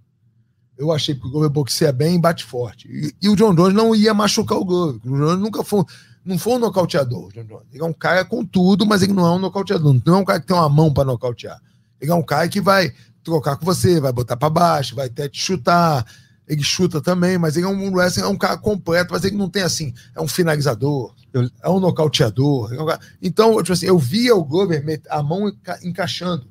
Eu 0.77 0.91
achei 0.91 1.13
que 1.13 1.25
o 1.25 1.29
Glover 1.29 1.49
boxeia 1.49 1.93
bem 1.93 2.15
e 2.15 2.19
bate 2.19 2.43
forte. 2.43 2.87
E, 2.89 3.13
e, 3.21 3.29
o 3.29 3.35
John 3.35 3.53
Jones 3.53 3.75
não 3.75 3.95
ia 3.95 4.13
machucar 4.13 4.57
o 4.57 4.65
Glover. 4.65 4.99
O 5.05 5.07
John 5.07 5.17
Jones 5.17 5.39
nunca 5.39 5.63
foi, 5.63 5.83
não 6.25 6.39
foi 6.39 6.53
um 6.53 6.59
nocauteador. 6.59 7.31
John 7.31 7.45
Jones. 7.45 7.67
Ele 7.71 7.83
é 7.83 7.85
um 7.85 7.93
cara 7.93 8.25
com 8.25 8.43
tudo, 8.43 8.85
mas 8.87 9.03
ele 9.03 9.13
não 9.13 9.25
é 9.25 9.31
um 9.31 9.39
nocauteador. 9.39 10.01
Não 10.03 10.15
é 10.15 10.17
um 10.17 10.25
cara 10.25 10.39
que 10.39 10.47
tem 10.47 10.55
uma 10.55 10.67
mão 10.67 10.91
para 10.91 11.05
nocautear. 11.05 11.61
Ele 12.01 12.11
é 12.11 12.15
um 12.15 12.23
cara 12.23 12.49
que 12.49 12.59
vai 12.59 12.91
trocar 13.25 13.57
com 13.57 13.65
você, 13.65 13.99
vai 13.99 14.13
botar 14.13 14.37
para 14.37 14.49
baixo, 14.49 14.95
vai 14.95 15.07
até 15.07 15.27
te 15.27 15.41
chutar. 15.41 16.05
Ele 16.47 16.63
chuta 16.63 17.01
também, 17.01 17.39
mas 17.39 17.57
ele 17.57 17.65
é 17.65 17.69
um 17.69 17.91
wrestling, 17.91 18.23
é 18.23 18.27
um 18.27 18.37
cara 18.37 18.55
completo, 18.55 19.11
mas 19.11 19.23
ele 19.23 19.35
não 19.35 19.49
tem 19.49 19.63
assim, 19.63 19.91
é 20.15 20.21
um 20.21 20.27
finalizador, 20.27 21.15
é 21.61 21.69
um 21.69 21.79
nocauteador. 21.79 22.71
É 22.71 22.81
um... 22.81 22.85
Então, 23.19 23.57
tipo 23.57 23.73
assim, 23.73 23.87
eu 23.87 23.97
via 23.97 24.35
o 24.35 24.45
Glover 24.45 25.01
a 25.09 25.23
mão 25.23 25.51
encaixando. 25.83 26.47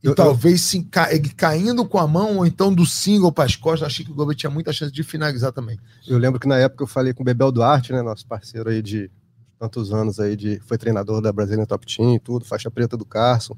E 0.00 0.06
eu, 0.06 0.14
talvez 0.14 0.72
eu... 0.72 0.86
Ca... 0.88 1.12
ele 1.12 1.28
caindo 1.30 1.84
com 1.84 1.98
a 1.98 2.06
mão, 2.06 2.38
ou 2.38 2.46
então 2.46 2.72
do 2.72 2.86
single 2.86 3.32
para 3.32 3.44
as 3.44 3.56
costas, 3.56 3.88
achei 3.88 4.04
que 4.04 4.12
o 4.12 4.14
Glover 4.14 4.36
tinha 4.36 4.50
muita 4.50 4.72
chance 4.72 4.92
de 4.92 5.02
finalizar 5.02 5.50
também. 5.50 5.80
Eu 6.06 6.16
lembro 6.16 6.38
que 6.38 6.46
na 6.46 6.58
época 6.58 6.84
eu 6.84 6.88
falei 6.88 7.12
com 7.12 7.22
o 7.22 7.26
Bebel 7.26 7.50
Duarte, 7.50 7.92
né, 7.92 8.02
nosso 8.02 8.24
parceiro 8.24 8.70
aí 8.70 8.80
de 8.80 9.10
tantos 9.58 9.92
anos 9.92 10.20
aí, 10.20 10.36
de, 10.36 10.60
foi 10.60 10.78
treinador 10.78 11.20
da 11.20 11.32
Brazilian 11.32 11.64
Top 11.64 11.84
Team 11.84 12.14
e 12.14 12.20
tudo, 12.20 12.44
faixa 12.44 12.70
preta 12.70 12.96
do 12.96 13.04
Carson. 13.04 13.56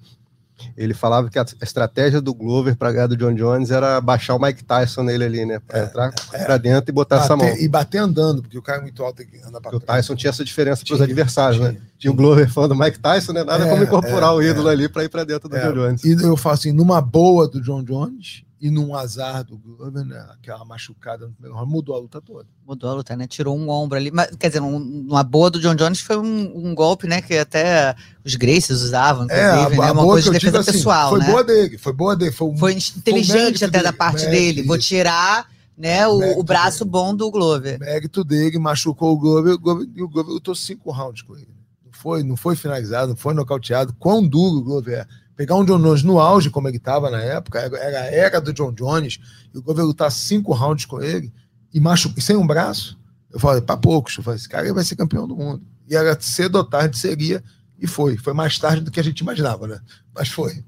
Ele 0.77 0.95
falava 0.95 1.29
que 1.29 1.39
a 1.39 1.45
estratégia 1.63 2.21
do 2.21 2.35
Glover 2.35 2.77
para 2.77 2.93
ganhar 2.93 3.07
do 3.07 3.17
John 3.17 3.35
Jones 3.35 3.71
era 3.71 4.01
baixar 4.01 4.35
o 4.35 4.41
Mike 4.41 4.65
Tyson 4.65 5.03
nele 5.03 5.25
ali, 5.25 5.45
né? 5.45 5.61
Para 5.61 5.79
é, 5.79 5.85
entrar 5.85 6.15
é, 6.33 6.45
para 6.45 6.57
dentro 6.57 6.91
e 6.91 6.93
botar 6.93 7.17
bater, 7.17 7.25
essa 7.25 7.37
mão. 7.37 7.57
E 7.57 7.69
bater 7.69 7.99
andando, 7.99 8.43
porque 8.43 8.59
o 8.59 8.63
cara 8.63 8.79
é 8.79 8.83
muito 8.83 9.03
alto 9.03 9.23
e 9.23 9.41
anda 9.47 9.61
para 9.61 9.77
O 9.77 9.81
Tyson 9.81 10.15
tinha 10.15 10.31
essa 10.31 10.45
diferença 10.45 10.85
para 10.85 10.95
os 10.95 11.01
adversários, 11.01 11.59
tinha, 11.59 11.73
né? 11.73 11.81
Tinha. 11.99 12.11
E 12.11 12.13
o 12.13 12.17
Glover 12.17 12.51
falando 12.51 12.75
do 12.75 12.81
Mike 12.81 12.99
Tyson, 12.99 13.33
né? 13.33 13.45
Nada 13.45 13.65
é, 13.65 13.71
como 13.71 13.83
incorporar 13.83 14.31
é, 14.31 14.35
o 14.35 14.43
ídolo 14.43 14.69
é. 14.69 14.73
ali 14.73 14.89
para 14.89 15.05
ir 15.05 15.09
para 15.09 15.25
dentro 15.25 15.49
do 15.49 15.59
John 15.59 15.73
Jones. 15.73 16.05
E 16.05 16.13
eu 16.13 16.37
falo 16.37 16.55
assim, 16.55 16.73
numa 16.73 17.01
boa 17.01 17.49
do 17.49 17.61
John 17.61 17.83
Jones, 17.83 18.45
e 18.65 18.71
num 18.71 18.97
azar 18.97 19.45
do 19.45 19.59
Glover, 19.59 20.07
né, 20.07 20.27
aquela 20.31 20.65
machucada 20.65 21.27
no 21.27 21.35
primeiro 21.35 21.55
round, 21.55 21.71
mudou 21.71 21.95
a 21.95 21.99
luta 21.99 22.19
toda. 22.19 22.47
Mudou 22.67 22.89
a 22.89 22.95
luta, 22.95 23.15
né? 23.15 23.27
Tirou 23.27 23.55
um 23.55 23.69
ombro 23.69 23.99
ali. 23.99 24.11
Mas, 24.11 24.35
quer 24.37 24.49
dizer, 24.49 24.63
um, 24.63 25.05
uma 25.07 25.23
boa 25.23 25.51
do 25.51 25.61
John 25.61 25.75
Jones 25.75 26.01
foi 26.01 26.17
um, 26.17 26.69
um, 26.69 26.75
golpe, 26.75 27.07
né? 27.07 27.21
Que 27.21 27.37
até 27.37 27.95
os 28.25 28.35
Gracies 28.37 28.81
usavam, 28.81 29.27
é, 29.29 29.45
a, 29.45 29.69
né? 29.69 29.93
Uma 29.93 30.03
coisa 30.03 30.31
de 30.31 30.39
defesa 30.39 30.61
assim, 30.61 30.73
pessoal. 30.73 31.11
Foi 31.11 31.19
né? 31.19 31.27
boa 31.27 31.45
dele, 31.45 31.77
foi 31.77 31.93
boa 31.93 32.17
dele. 32.17 32.33
Foi, 32.33 32.49
um, 32.49 32.57
foi 32.57 32.73
inteligente 32.73 33.59
foi 33.59 33.69
até 33.69 33.81
dele, 33.81 33.85
da 33.85 33.93
parte 33.93 34.25
dele. 34.31 34.63
Vou 34.63 34.79
tirar 34.79 35.47
né, 35.77 36.09
o, 36.09 36.39
o 36.39 36.43
braço 36.43 36.87
dele. 36.87 36.91
bom 36.91 37.15
do 37.15 37.31
Glover. 37.31 37.79
Mérito 37.79 38.25
dele, 38.25 38.59
machucou 38.59 39.13
o 39.13 39.19
Glover, 39.19 39.53
o 39.53 39.59
Glover 39.59 39.87
e 39.95 40.03
o 40.03 40.09
Glover 40.09 40.33
lutou 40.33 40.55
cinco 40.55 40.91
rounds 40.91 41.21
com 41.21 41.37
ele. 41.37 41.53
Não 41.85 41.93
foi, 41.93 42.23
não 42.23 42.37
foi 42.37 42.57
finalizado, 42.57 43.09
não 43.09 43.17
foi 43.17 43.35
nocauteado. 43.35 43.95
Quão 43.99 44.27
duro 44.27 44.57
o 44.57 44.65
Glover 44.65 45.01
é 45.01 45.07
pegar 45.37 45.57
um 45.57 45.65
John 45.65 45.81
Jones 45.81 46.03
no 46.03 46.19
auge, 46.19 46.51
como 46.51 46.69
ele 46.69 46.77
estava 46.77 47.11
na 47.11 47.21
época, 47.21 47.59
era 47.59 48.01
a 48.01 48.07
era 48.07 48.41
do 48.41 48.53
John 48.53 48.73
Jones, 48.73 49.19
e 49.53 49.59
o 49.59 49.63
Glover 49.63 49.85
lutar 49.85 50.11
cinco 50.11 50.53
rounds 50.53 50.85
com 50.85 51.03
ele, 51.03 51.33
e, 51.73 51.81
macho, 51.81 52.13
e 52.17 52.23
sem 52.23 52.37
um 52.37 52.47
braço, 52.47 52.99
eu 53.33 53.41
falei, 53.41 53.61
para 53.61 53.77
poucos, 53.77 54.17
eu 54.17 54.23
falei, 54.23 54.39
esse 54.39 54.49
cara 54.49 54.73
vai 54.73 54.85
ser 54.85 54.95
campeão 54.95 55.27
do 55.27 55.35
mundo. 55.35 55.63
E 55.89 55.97
era 55.97 56.19
cedo 56.21 56.57
ou 56.57 56.65
tarde 56.65 56.97
seria, 56.97 57.43
e 57.81 57.87
foi. 57.87 58.17
Foi 58.17 58.33
mais 58.33 58.59
tarde 58.59 58.83
do 58.83 58.91
que 58.91 59.01
a 59.01 59.03
gente 59.03 59.21
imaginava, 59.21 59.67
né? 59.67 59.81
Mas 60.15 60.29
foi. 60.29 60.65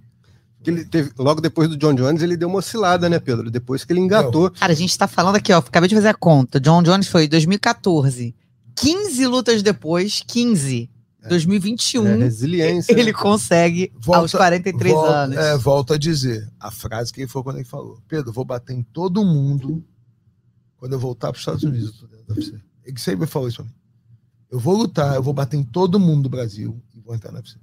Ele 0.64 0.84
teve, 0.84 1.12
logo 1.16 1.40
depois 1.40 1.68
do 1.68 1.76
John 1.76 1.94
Jones, 1.94 2.22
ele 2.22 2.36
deu 2.36 2.48
uma 2.48 2.58
oscilada, 2.58 3.08
né, 3.08 3.20
Pedro? 3.20 3.52
Depois 3.52 3.84
que 3.84 3.92
ele 3.92 4.00
engatou. 4.00 4.50
Cara, 4.50 4.72
a 4.72 4.76
gente 4.76 4.98
tá 4.98 5.06
falando 5.06 5.36
aqui, 5.36 5.52
ó, 5.52 5.58
acabei 5.58 5.88
de 5.88 5.94
fazer 5.94 6.08
a 6.08 6.14
conta. 6.14 6.58
John 6.58 6.82
Jones 6.82 7.06
foi 7.06 7.26
em 7.26 7.28
2014. 7.28 8.34
15 8.74 9.26
lutas 9.28 9.62
depois, 9.62 10.24
15 10.26 10.90
2021, 11.28 12.06
É 12.06 12.16
resiliência. 12.16 12.92
ele 12.92 13.12
consegue 13.12 13.92
aos 14.08 14.32
43 14.32 14.92
volta, 14.92 15.10
anos. 15.10 15.36
É, 15.36 15.56
volto 15.56 15.92
a 15.94 15.98
dizer 15.98 16.50
a 16.58 16.70
frase 16.70 17.12
que 17.12 17.20
ele 17.20 17.28
foi 17.28 17.42
quando 17.42 17.56
ele 17.56 17.64
falou: 17.64 18.00
Pedro, 18.08 18.32
vou 18.32 18.44
bater 18.44 18.74
em 18.74 18.82
todo 18.82 19.24
mundo 19.24 19.84
quando 20.76 20.92
eu 20.92 20.98
voltar 20.98 21.28
para 21.28 21.36
os 21.36 21.40
Estados 21.40 21.62
Unidos. 21.62 22.04
Ele 22.84 22.98
sempre 22.98 23.26
falou 23.26 23.48
isso 23.48 23.56
para 23.58 23.66
mim. 23.66 23.72
Eu 24.50 24.60
vou 24.60 24.76
lutar, 24.76 25.14
eu 25.16 25.22
vou 25.22 25.34
bater 25.34 25.56
em 25.56 25.64
todo 25.64 25.98
mundo 25.98 26.24
do 26.24 26.28
Brasil 26.28 26.80
e 26.94 27.00
vou 27.00 27.14
entrar 27.14 27.32
na 27.32 27.38
UFC. 27.38 27.58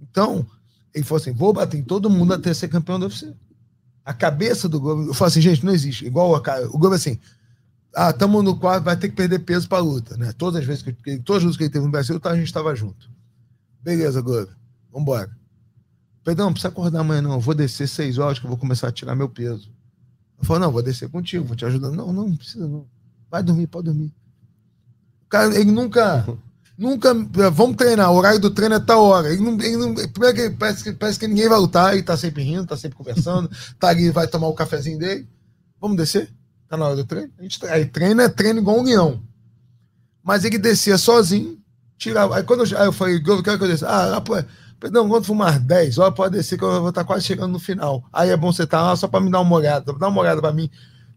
Então, 0.00 0.46
ele 0.94 1.04
falou 1.04 1.20
assim: 1.20 1.32
vou 1.32 1.52
bater 1.52 1.78
em 1.78 1.82
todo 1.82 2.08
mundo 2.08 2.32
até 2.34 2.52
ser 2.54 2.68
campeão 2.68 2.98
da 2.98 3.06
UFC. 3.06 3.34
A 4.04 4.14
cabeça 4.14 4.68
do 4.68 4.80
Globo, 4.80 5.02
eu 5.02 5.14
falo 5.14 5.28
assim, 5.28 5.40
gente, 5.40 5.64
não 5.64 5.72
existe. 5.72 6.06
Igual 6.06 6.34
a 6.34 6.40
cara, 6.40 6.66
o 6.68 6.78
Globo 6.78 6.94
assim. 6.94 7.18
Ah, 7.94 8.10
estamos 8.10 8.44
no 8.44 8.58
quadro, 8.58 8.84
vai 8.84 8.96
ter 8.96 9.08
que 9.08 9.16
perder 9.16 9.40
peso 9.40 9.68
para 9.68 9.82
luta, 9.82 10.16
né? 10.16 10.32
Todas 10.32 10.60
as 10.60 10.66
vezes 10.66 10.82
que 10.82 11.18
todas 11.20 11.42
as 11.42 11.44
lutas 11.44 11.56
que 11.56 11.64
ele 11.64 11.70
teve 11.70 11.84
no 11.84 11.90
Brasil, 11.90 12.20
tá, 12.20 12.30
a 12.30 12.36
gente 12.36 12.46
estava 12.46 12.74
junto. 12.74 13.10
Beleza, 13.82 14.20
Globo. 14.20 14.50
Vambora. 14.92 15.30
Pedrão, 16.24 16.46
não 16.46 16.52
precisa 16.52 16.68
acordar 16.68 17.00
amanhã, 17.00 17.22
não. 17.22 17.32
Eu 17.32 17.40
vou 17.40 17.54
descer 17.54 17.88
seis 17.88 18.18
horas 18.18 18.38
que 18.38 18.44
eu 18.44 18.48
vou 18.48 18.58
começar 18.58 18.88
a 18.88 18.92
tirar 18.92 19.14
meu 19.14 19.28
peso. 19.28 19.70
Eu 20.38 20.44
falo, 20.44 20.60
não, 20.60 20.70
vou 20.70 20.82
descer 20.82 21.08
contigo, 21.08 21.44
vou 21.44 21.56
te 21.56 21.64
ajudar. 21.64 21.90
Não, 21.90 22.12
não, 22.12 22.28
não 22.28 22.36
precisa, 22.36 22.68
não. 22.68 22.86
Vai 23.30 23.42
dormir, 23.42 23.66
pode 23.66 23.86
dormir. 23.86 24.14
O 25.24 25.28
cara, 25.28 25.54
ele 25.58 25.70
nunca. 25.70 26.26
Nunca. 26.78 27.12
Vamos 27.50 27.76
treinar, 27.76 28.12
o 28.12 28.14
horário 28.14 28.38
do 28.38 28.52
treino 28.52 28.76
é 28.76 28.78
tal 28.78 29.02
hora. 29.02 29.32
Ele 29.32 29.42
não, 29.42 29.60
ele 29.60 29.76
não, 29.76 29.92
primeiro 29.94 30.36
que 30.36 30.40
ele 30.42 30.54
parece, 30.54 30.84
que 30.84 30.92
parece 30.92 31.18
que 31.18 31.26
ninguém 31.26 31.48
vai 31.48 31.58
lutar, 31.58 31.92
ele 31.92 32.04
tá 32.04 32.16
sempre 32.16 32.44
rindo, 32.44 32.68
tá 32.68 32.76
sempre 32.76 32.96
conversando, 32.96 33.50
tá 33.80 33.88
ali, 33.88 34.12
vai 34.12 34.28
tomar 34.28 34.46
o 34.46 34.54
cafezinho 34.54 34.96
dele. 34.96 35.28
Vamos 35.80 35.96
descer? 35.96 36.32
Tá 36.68 36.76
na 36.76 36.86
hora 36.86 36.96
do 36.96 37.04
treino? 37.04 37.30
A 37.38 37.42
gente, 37.42 37.64
aí 37.66 37.86
treino 37.86 38.20
é 38.20 38.28
treino 38.28 38.60
igual 38.60 38.78
um 38.78 38.82
leão. 38.82 39.22
Mas 40.22 40.44
ele 40.44 40.58
descia 40.58 40.98
sozinho, 40.98 41.58
tirava. 41.96 42.36
Aí 42.36 42.42
quando 42.42 42.64
eu, 42.64 42.78
aí 42.78 42.86
eu 42.86 42.92
falei, 42.92 43.16
eu 43.16 43.42
quero 43.42 43.58
que 43.58 43.64
eu 43.64 43.68
desça. 43.68 43.88
Ah, 43.88 44.20
pô, 44.20 44.34
perdão, 44.78 45.08
quando 45.08 45.24
for 45.24 45.32
umas 45.32 45.58
10 45.58 45.96
horas, 45.98 46.14
pode 46.14 46.36
descer 46.36 46.58
que 46.58 46.64
eu 46.64 46.80
vou 46.80 46.90
estar 46.90 47.04
quase 47.04 47.24
chegando 47.24 47.52
no 47.52 47.58
final. 47.58 48.04
Aí 48.12 48.28
é 48.30 48.36
bom 48.36 48.52
você 48.52 48.64
estar 48.64 48.82
lá 48.82 48.94
só 48.96 49.08
para 49.08 49.20
me 49.20 49.30
dar 49.30 49.40
uma 49.40 49.56
olhada. 49.56 49.92
Dá 49.94 50.08
uma 50.08 50.20
olhada 50.20 50.40
para 50.42 50.52
mim, 50.52 50.68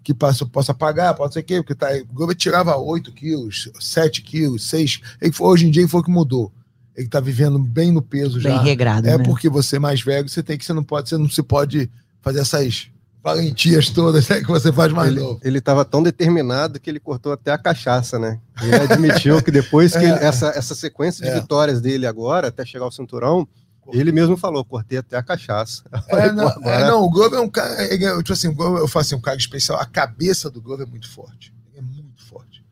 que 0.03 0.13
passo, 0.13 0.43
eu 0.45 0.47
possa 0.47 0.73
pagar, 0.73 1.13
pode 1.13 1.33
ser 1.33 1.41
o 1.41 1.43
quê, 1.43 1.55
porque 1.57 1.75
tá, 1.75 1.89
o 2.09 2.13
Glover 2.13 2.35
tirava 2.35 2.77
8 2.77 3.11
quilos, 3.11 3.69
7 3.79 4.21
quilos, 4.21 4.63
6. 4.69 5.01
Ele, 5.21 5.33
foi- 5.33 5.47
hoje 5.47 5.67
em 5.67 5.71
dia 5.71 5.81
ele 5.81 5.89
foi 5.89 5.99
o 5.99 6.03
que 6.03 6.11
mudou. 6.11 6.51
Ele 6.95 7.07
tá 7.09 7.19
vivendo 7.19 7.57
bem 7.59 7.91
no 7.91 8.01
peso 8.01 8.35
Bem 8.41 8.43
já. 8.53 8.61
regrado, 8.61 9.07
É 9.07 9.17
né? 9.17 9.23
porque 9.25 9.49
você 9.49 9.75
é 9.75 9.79
mais 9.79 10.01
velho, 10.01 10.29
você 10.29 10.41
tem 10.43 10.57
que, 10.57 10.63
você 10.63 10.73
não 10.73 10.83
pode, 10.83 11.09
você 11.09 11.17
não 11.17 11.29
se 11.29 11.41
pode 11.43 11.89
fazer 12.21 12.39
essas 12.39 12.89
valentias 13.23 13.89
todas 13.89 14.27
né, 14.29 14.41
que 14.41 14.47
você 14.47 14.71
faz 14.73 14.91
mais 14.91 15.11
Ele, 15.11 15.19
novo. 15.19 15.39
ele 15.43 15.59
estava 15.59 15.85
tão 15.85 16.01
determinado 16.01 16.79
que 16.79 16.89
ele 16.89 16.99
cortou 16.99 17.31
até 17.31 17.51
a 17.51 17.57
cachaça, 17.57 18.17
né? 18.17 18.39
Ele 18.61 18.75
admitiu 18.75 19.41
que 19.43 19.51
depois 19.51 19.91
que 19.93 19.99
É. 20.03 20.09
ele- 20.09 20.25
essa, 20.25 20.47
essa 20.49 20.73
sequência 20.75 21.23
de 21.25 21.31
É. 21.31 21.39
vitórias 21.39 21.79
dele 21.81 22.05
agora, 22.07 22.47
até 22.47 22.65
chegar 22.65 22.85
ao 22.85 22.91
cinturão, 22.91 23.47
ele 23.93 24.11
mesmo 24.11 24.37
falou, 24.37 24.63
cortei 24.65 24.97
até 24.99 25.17
a 25.17 25.23
cachaça. 25.23 25.83
Falei, 26.09 26.25
É, 26.25 26.29
"Pô, 26.29 26.35
não, 26.35 26.47
agora- 26.47 26.75
é, 26.75 26.87
não, 26.87 27.03
o 27.03 27.09
Globo 27.09 27.35
é 27.35 27.39
um 27.41 27.49
cara. 27.49 27.93
ele 27.93 28.05
é, 28.05 28.17
tipo 28.17 28.33
assim, 28.33 28.51
Globo, 28.53 28.77
eu 28.77 28.87
falo 28.87 29.01
assim, 29.01 29.15
um 29.15 29.21
cara 29.21 29.37
especial. 29.37 29.79
A 29.79 29.85
cabeça 29.85 30.49
do 30.49 30.61
Globo 30.61 30.83
é 30.83 30.85
muito 30.85 31.09
forte. 31.09 31.53
Ele 31.73 31.79
é 31.79 31.81
muito 31.81 32.23
forte. 32.25 32.63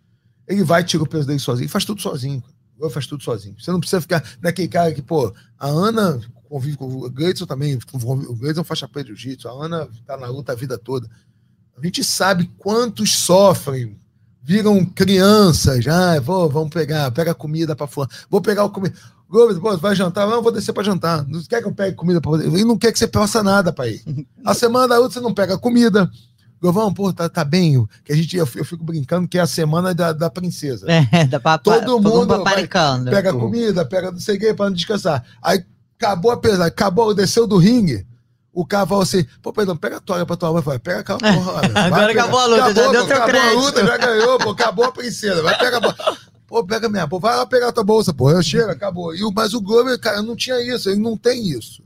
Ele 0.47 0.63
vai, 0.63 0.83
tira 0.83 1.03
o 1.03 1.07
peso 1.07 1.27
dele 1.27 1.39
sozinho, 1.39 1.69
faz 1.69 1.85
tudo 1.85 2.01
sozinho. 2.01 2.41
cara. 2.41 2.53
O 2.75 2.79
Globo 2.79 2.93
faz 2.93 3.05
tudo 3.05 3.21
sozinho. 3.23 3.55
Você 3.59 3.69
não 3.71 3.79
precisa 3.79 4.01
ficar 4.01 4.23
naquele 4.41 4.67
cara 4.67 4.91
que, 4.93 5.01
pô, 5.01 5.33
a 5.59 5.67
Ana 5.67 6.19
convive 6.49 6.75
com 6.75 6.85
o 6.85 7.09
Gleidson 7.09 7.45
também. 7.45 7.77
O 7.93 8.35
Gleidson 8.35 8.63
faz 8.63 8.79
chapéu 8.79 9.03
de 9.03 9.09
jiu-jitsu, 9.09 9.47
a 9.47 9.65
Ana 9.65 9.87
tá 10.05 10.17
na 10.17 10.27
luta 10.27 10.51
a 10.51 10.55
vida 10.55 10.77
toda. 10.77 11.07
A 11.77 11.85
gente 11.85 12.03
sabe 12.03 12.51
quantos 12.57 13.15
sofrem, 13.15 13.97
viram 14.41 14.83
crianças. 14.83 15.87
Ah, 15.87 16.19
vou, 16.19 16.49
vamos 16.49 16.71
pegar, 16.71 17.11
pega 17.11 17.33
comida 17.33 17.75
para 17.75 17.87
fora. 17.87 18.09
Vou 18.29 18.41
pegar 18.41 18.65
o 18.65 18.69
comida. 18.69 18.95
Gomes, 19.29 19.79
vai 19.79 19.95
jantar? 19.95 20.27
Não, 20.27 20.41
vou 20.41 20.51
descer 20.51 20.73
para 20.73 20.83
jantar. 20.83 21.23
Não 21.27 21.39
quer 21.43 21.61
que 21.61 21.67
eu 21.67 21.73
pegue 21.73 21.95
comida 21.95 22.19
para 22.19 22.43
Ele 22.43 22.65
não 22.65 22.77
quer 22.77 22.91
que 22.91 22.97
você 22.97 23.07
faça 23.07 23.43
nada 23.43 23.71
para 23.71 23.87
ele. 23.87 24.27
A 24.43 24.55
semana 24.55 24.87
da 24.87 24.99
outra 24.99 25.19
você 25.19 25.19
não 25.19 25.35
pega 25.35 25.55
comida. 25.55 26.09
Govão, 26.59 26.91
pô, 26.91 27.13
tá, 27.13 27.29
tá 27.29 27.45
bem. 27.45 27.87
Que 28.03 28.11
a 28.11 28.15
gente, 28.15 28.35
eu, 28.35 28.49
eu 28.55 28.65
fico 28.65 28.83
brincando 28.83 29.27
que 29.27 29.37
é 29.37 29.41
a 29.41 29.47
semana 29.47 29.93
da, 29.93 30.11
da 30.11 30.29
princesa. 30.31 30.87
É, 30.91 31.25
dá 31.29 31.39
pra, 31.39 31.59
Todo 31.59 32.01
mundo 32.01 32.43
vai-. 32.43 32.67
Pega 33.11 33.31
comida, 33.31 33.85
pega 33.85 34.11
não 34.11 34.19
sei 34.19 34.35
o 34.35 34.39
que 34.39 34.53
para 34.53 34.65
não 34.65 34.75
descansar. 34.75 35.23
Aí 35.41 35.63
acabou 35.99 36.31
a 36.31 36.37
pesada, 36.37 36.65
acabou, 36.65 37.13
desceu 37.13 37.45
do 37.45 37.57
ringue. 37.57 38.05
O 38.53 38.65
cara 38.65 38.85
falou 38.87 39.03
assim: 39.03 39.25
pô, 39.41 39.53
perdão, 39.53 39.75
pega 39.77 39.97
a 39.97 39.99
toalha 39.99 40.25
pra 40.25 40.35
tua 40.35 40.51
mãe. 40.53 40.61
Vai, 40.63 40.79
pega 40.79 40.99
aquela 41.01 41.19
porra. 41.19 41.61
Agora 41.75 42.11
acabou 42.11 42.39
a 42.39 42.45
luta, 42.45 42.57
já 42.61 42.71
deu 42.73 42.83
pô, 42.85 42.91
teu 42.91 43.01
acabou 43.17 43.27
crédito. 43.27 43.57
a 43.57 43.61
luta, 43.61 43.85
já 43.85 43.97
ganhou, 43.97 44.37
pô, 44.39 44.49
acabou 44.49 44.85
a 44.85 44.91
princesa. 44.91 45.41
Vai 45.43 45.57
pegar 45.57 45.77
a 45.77 45.79
bolsa. 45.81 46.17
Pô, 46.47 46.63
pega 46.65 46.89
minha, 46.89 47.07
pô, 47.07 47.19
vai 47.19 47.35
lá 47.37 47.45
pegar 47.45 47.67
a 47.67 47.71
tua 47.71 47.83
bolsa, 47.83 48.11
pô. 48.13 48.31
Eu 48.31 48.41
chego, 48.41 48.71
acabou. 48.71 49.13
E, 49.15 49.23
o- 49.23 49.31
mas 49.31 49.53
o 49.53 49.61
Glover, 49.61 49.99
cara, 49.99 50.21
não 50.23 50.35
tinha 50.35 50.59
isso, 50.75 50.89
ele 50.89 50.99
não 50.99 51.15
tem 51.15 51.47
isso. 51.49 51.83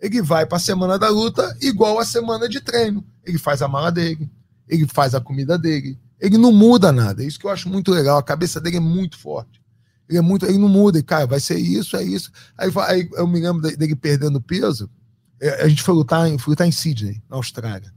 Ele 0.00 0.22
vai 0.22 0.46
pra 0.46 0.58
semana 0.58 0.98
da 0.98 1.08
luta 1.10 1.54
igual 1.60 1.98
a 1.98 2.04
semana 2.06 2.48
de 2.48 2.60
treino. 2.60 3.04
Ele 3.24 3.36
faz 3.36 3.60
a 3.60 3.68
mala 3.68 3.90
dele, 3.92 4.30
ele 4.66 4.86
faz 4.86 5.14
a 5.14 5.20
comida 5.20 5.58
dele. 5.58 5.98
Ele 6.20 6.38
não 6.38 6.50
muda 6.52 6.90
nada. 6.90 7.22
É 7.22 7.26
isso 7.26 7.38
que 7.38 7.44
eu 7.46 7.50
acho 7.50 7.68
muito 7.68 7.90
legal. 7.92 8.16
A 8.16 8.22
cabeça 8.22 8.60
dele 8.60 8.78
é 8.78 8.80
muito 8.80 9.18
forte. 9.18 9.60
Ele 10.08 10.18
é 10.18 10.22
muito, 10.22 10.46
ele 10.46 10.58
não 10.58 10.68
muda, 10.68 10.98
e, 10.98 11.02
cara, 11.02 11.26
vai 11.26 11.38
ser 11.40 11.58
isso, 11.58 11.96
é 11.96 12.02
isso. 12.02 12.30
Aí, 12.56 12.70
aí 12.86 13.08
eu 13.14 13.26
me 13.26 13.40
lembro 13.40 13.62
de- 13.62 13.76
dele 13.76 13.94
perdendo 13.94 14.40
peso. 14.40 14.88
É, 15.40 15.62
A 15.64 15.68
gente 15.68 15.82
foi 15.82 15.94
lutar 15.94 16.26
em, 16.28 16.38
foi 16.38 16.52
lutar 16.52 16.66
em 16.66 16.72
Sydney, 16.72 17.22
na 17.28 17.36
Austrália. 17.36 17.92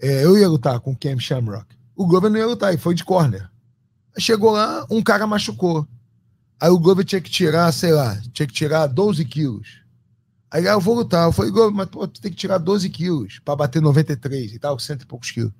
É, 0.00 0.24
eu 0.24 0.36
ia 0.36 0.48
lutar 0.48 0.78
com 0.80 0.92
o 0.92 0.96
Cam 0.96 1.18
Shamrock. 1.18 1.66
O 1.96 2.06
Glover 2.06 2.30
não 2.30 2.38
ia 2.38 2.46
lutar, 2.46 2.70
ele 2.72 2.80
foi 2.82 2.94
de 2.94 3.04
corner. 3.04 3.48
Aí 4.16 4.22
chegou 4.22 4.50
lá, 4.50 4.84
um 4.90 5.02
cara 5.02 5.26
machucou. 5.26 5.86
Aí 6.60 6.68
o 6.70 6.78
Glover 6.78 7.04
tinha 7.04 7.20
que 7.20 7.30
tirar, 7.30 7.72
sei 7.72 7.92
lá, 7.92 8.20
tinha 8.32 8.46
que 8.46 8.52
tirar 8.52 8.86
12 8.86 9.24
quilos. 9.24 9.80
Aí 10.50 10.68
ah, 10.68 10.72
eu 10.72 10.80
vou 10.80 10.94
lutar. 10.94 11.26
Eu 11.26 11.32
falei, 11.32 11.50
Glover, 11.50 11.74
mas 11.74 11.88
pô, 11.88 12.06
tu 12.06 12.20
tem 12.20 12.30
que 12.30 12.36
tirar 12.36 12.58
12 12.58 12.88
quilos 12.90 13.38
pra 13.44 13.56
bater 13.56 13.80
93 13.80 14.52
e 14.52 14.58
tal, 14.58 14.78
cento 14.78 15.02
e 15.02 15.06
poucos 15.06 15.30
quilos. 15.30 15.52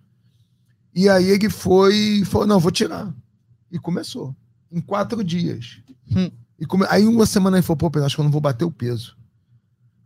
E 0.95 1.09
aí 1.09 1.29
ele 1.31 1.49
foi 1.49 1.95
e 2.21 2.25
falou: 2.25 2.47
não, 2.47 2.61
vou 2.61 2.71
tirar. 2.71 3.13
E 3.71 3.79
começou. 3.79 4.37
Em 4.73 4.81
quatro 4.81 5.23
dias. 5.23 5.79
Hum. 6.15 6.31
E 6.59 6.67
come... 6.67 6.87
Aí 6.89 7.07
uma 7.07 7.27
semana 7.27 7.57
ele 7.59 7.63
falou, 7.63 7.77
pô, 7.79 7.91
Pedro, 7.91 8.07
acho 8.07 8.15
que 8.17 8.21
eu 8.21 8.25
não 8.25 8.31
vou 8.33 8.41
bater 8.41 8.65
o 8.65 8.71
peso. 8.71 9.17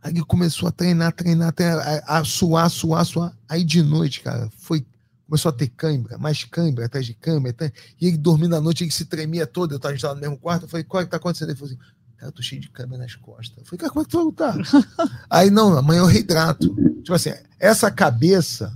Aí 0.01 0.11
ele 0.11 0.23
começou 0.23 0.67
a 0.69 0.71
treinar, 0.71 1.11
treinar, 1.13 1.51
treinar, 1.53 2.03
a, 2.07 2.19
a 2.19 2.23
suar, 2.23 2.69
suar, 2.69 3.05
suar. 3.05 3.37
Aí 3.49 3.63
de 3.63 3.81
noite, 3.81 4.21
cara, 4.21 4.49
foi. 4.57 4.85
Começou 5.27 5.49
a 5.49 5.53
ter 5.53 5.67
cãibra, 5.67 6.17
mais 6.17 6.45
cãibra, 6.45 6.85
atrás 6.85 7.05
de 7.05 7.13
cãibra. 7.13 7.49
atrás- 7.51 7.73
E 7.99 8.07
ele 8.07 8.17
dormindo 8.17 8.55
à 8.55 8.61
noite, 8.61 8.83
ele 8.85 8.91
se 8.91 9.03
tremia 9.05 9.45
todo. 9.45 9.73
Eu 9.73 9.79
tava, 9.79 9.91
a 9.91 9.95
gente 9.95 10.01
tava 10.01 10.15
no 10.15 10.21
mesmo 10.21 10.37
quarto. 10.37 10.63
Eu 10.63 10.69
falei, 10.69 10.85
qual 10.85 11.01
é 11.01 11.05
que 11.05 11.11
tá 11.11 11.17
acontecendo? 11.17 11.49
Ele 11.49 11.57
falou 11.59 11.73
assim, 11.73 11.81
cara, 12.15 12.29
eu 12.29 12.31
tô 12.31 12.41
cheio 12.41 12.61
de 12.61 12.69
câmera 12.69 13.01
nas 13.03 13.13
costas. 13.15 13.57
Eu 13.57 13.65
falei, 13.65 13.77
cara, 13.79 13.91
como 13.91 14.01
é 14.01 14.05
que 14.05 14.11
tu 14.11 14.17
vai 14.17 14.25
lutar? 14.25 14.55
Aí, 15.29 15.49
não, 15.49 15.77
amanhã 15.77 15.99
eu 15.99 16.05
reidrato. 16.05 16.73
Tipo 17.01 17.13
assim, 17.13 17.31
essa 17.59 17.91
cabeça, 17.91 18.73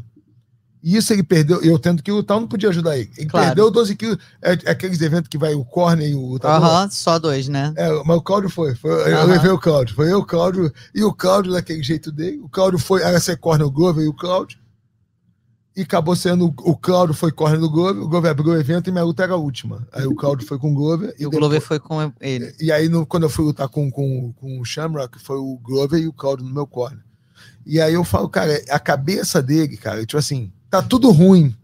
e 0.84 0.98
isso 0.98 1.14
ele 1.14 1.22
perdeu, 1.24 1.62
eu 1.62 1.78
tendo 1.78 2.02
que 2.02 2.12
lutar, 2.12 2.38
eu 2.38 2.42
não 2.42 2.48
podia 2.48 2.70
ajudar 2.70 2.98
ele. 2.98 3.12
Ele 3.18 3.28
Claro. 3.28 3.48
perdeu 3.48 3.70
12 3.72 3.96
quilos. 3.96 4.18
É, 4.42 4.54
é 4.66 4.72
aqueles 4.72 5.00
eventos 5.02 5.28
que 5.30 5.38
vai 5.38 5.54
o 5.54 5.64
corner 5.64 6.10
e 6.10 6.16
o. 6.16 6.38
Aham, 6.44 6.90
só 6.90 7.20
dois, 7.20 7.48
né? 7.48 7.74
É, 7.78 7.90
mas 8.04 8.18
o 8.18 8.22
Cláudio 8.22 8.50
foi. 8.50 8.74
foi 8.76 8.92
eu 8.92 9.18
Aham. 9.18 9.26
levei 9.26 9.52
o 9.52 9.60
Cláudio. 9.60 9.96
Foi 9.96 10.12
eu, 10.12 10.20
o 10.20 10.26
Cláudio, 10.26 10.72
e 10.96 11.04
o 11.04 11.14
Cláudio 11.14 11.52
daquele 11.54 11.84
jeito 11.84 12.12
dele. 12.12 12.40
O 12.40 12.50
Cláudio 12.50 12.80
foi, 12.80 13.02
era 13.04 13.20
ser 13.20 13.38
corner 13.38 13.66
o 13.68 13.72
Glover 13.72 14.04
e 14.04 14.08
o 14.08 14.14
Cláudio. 14.14 14.60
E 15.76 15.84
acabou 15.84 16.16
sendo, 16.18 16.48
o 16.48 16.76
Cláudio 16.76 17.16
foi 17.16 17.32
corner 17.32 17.58
do 17.60 17.70
Glover, 17.70 18.04
o 18.04 18.08
Glover 18.10 18.32
abriu 18.32 18.52
o 18.52 18.58
evento 18.60 18.90
e 18.90 18.92
minha 18.92 19.06
luta 19.06 19.24
era 19.24 19.34
a 19.34 19.38
última. 19.38 19.88
Aí 19.94 20.06
o 20.06 20.14
Cláudio 20.14 20.46
foi 20.46 20.60
com 20.60 20.72
o 20.72 20.76
Glover. 20.76 21.10
E 21.18 21.26
o 21.26 21.30
depois- 21.30 21.38
Glover 21.40 21.62
foi 21.62 21.80
com 21.80 22.12
ele. 22.20 22.54
e 22.60 22.72
aí, 22.74 22.90
no- 22.90 23.06
quando 23.06 23.24
eu 23.24 23.30
fui 23.30 23.46
lutar 23.46 23.70
com, 23.70 23.90
com, 23.90 24.34
com 24.34 24.60
o 24.60 24.66
Shamrock, 24.66 25.18
foi 25.24 25.38
o 25.38 25.58
Glover 25.64 26.02
e 26.02 26.08
o 26.10 26.14
Claudio 26.14 26.46
no 26.46 26.54
meu 26.54 26.68
corner. 26.68 27.00
E 27.66 27.80
aí 27.80 27.94
eu 27.94 28.04
falo, 28.04 28.28
cara, 28.28 28.62
a 28.70 28.80
cabeça 28.80 29.42
dele, 29.42 29.78
cara, 29.78 30.06
tipo 30.06 30.18
assim, 30.18 30.52
tá 30.72 30.82
tudo 30.82 31.12
ruim. 31.12 31.56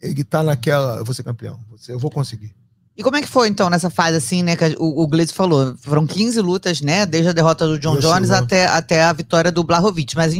Ele 0.00 0.24
tá 0.24 0.42
naquela, 0.42 0.96
eu 0.96 1.04
vou 1.04 1.14
ser 1.14 1.22
campeão, 1.22 1.58
eu 1.88 1.98
vou 1.98 2.10
conseguir. 2.10 2.52
E 2.94 3.02
como 3.02 3.16
é 3.16 3.22
que 3.22 3.28
foi, 3.28 3.48
então, 3.48 3.70
nessa 3.70 3.88
fase, 3.88 4.18
assim, 4.18 4.42
né? 4.42 4.54
Que 4.54 4.76
o, 4.78 5.02
o 5.02 5.06
Gleison 5.06 5.32
falou, 5.32 5.74
foram 5.78 6.06
15 6.06 6.38
lutas, 6.42 6.82
né? 6.82 7.06
Desde 7.06 7.30
a 7.30 7.32
derrota 7.32 7.66
do 7.66 7.78
John 7.78 7.98
Jones 7.98 8.30
até, 8.30 8.66
até 8.66 9.02
a 9.02 9.12
vitória 9.14 9.50
do 9.50 9.64
Blahovic. 9.64 10.14
Mas 10.14 10.34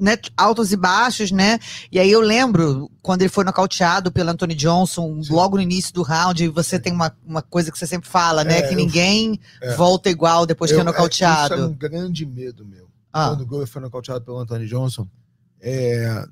né, 0.00 0.18
altos 0.36 0.72
e 0.72 0.76
baixos, 0.76 1.30
né? 1.30 1.60
E 1.92 2.00
aí 2.00 2.10
eu 2.10 2.20
lembro, 2.20 2.90
quando 3.00 3.22
ele 3.22 3.28
foi 3.28 3.44
nocauteado 3.44 4.10
pelo 4.10 4.30
Anthony 4.30 4.54
Johnson, 4.56 5.22
Sim. 5.22 5.32
logo 5.32 5.56
no 5.56 5.62
início 5.62 5.94
do 5.94 6.02
round, 6.02 6.48
você 6.48 6.76
tem 6.76 6.92
uma, 6.92 7.14
uma 7.24 7.40
coisa 7.40 7.70
que 7.70 7.78
você 7.78 7.86
sempre 7.86 8.08
fala, 8.08 8.42
né? 8.42 8.58
É, 8.58 8.62
que 8.62 8.74
eu- 8.74 8.78
ninguém 8.78 9.38
é. 9.60 9.76
volta 9.76 10.10
igual 10.10 10.44
depois 10.44 10.72
que 10.72 10.74
é 10.74 10.80
Eu- 10.80 10.82
Isso 10.82 10.92
nocauteado. 10.92 11.54
é 11.54 11.66
um 11.66 11.72
grande 11.72 12.26
medo 12.26 12.64
meu. 12.64 12.88
Ah. 13.12 13.28
Quando 13.28 13.42
o 13.42 13.46
Glover 13.46 13.68
foi 13.68 13.80
nocauteado 13.80 14.24
pelo 14.24 14.38
Anthony 14.38 14.66
Johnson, 14.66 15.06
é, 15.60 16.24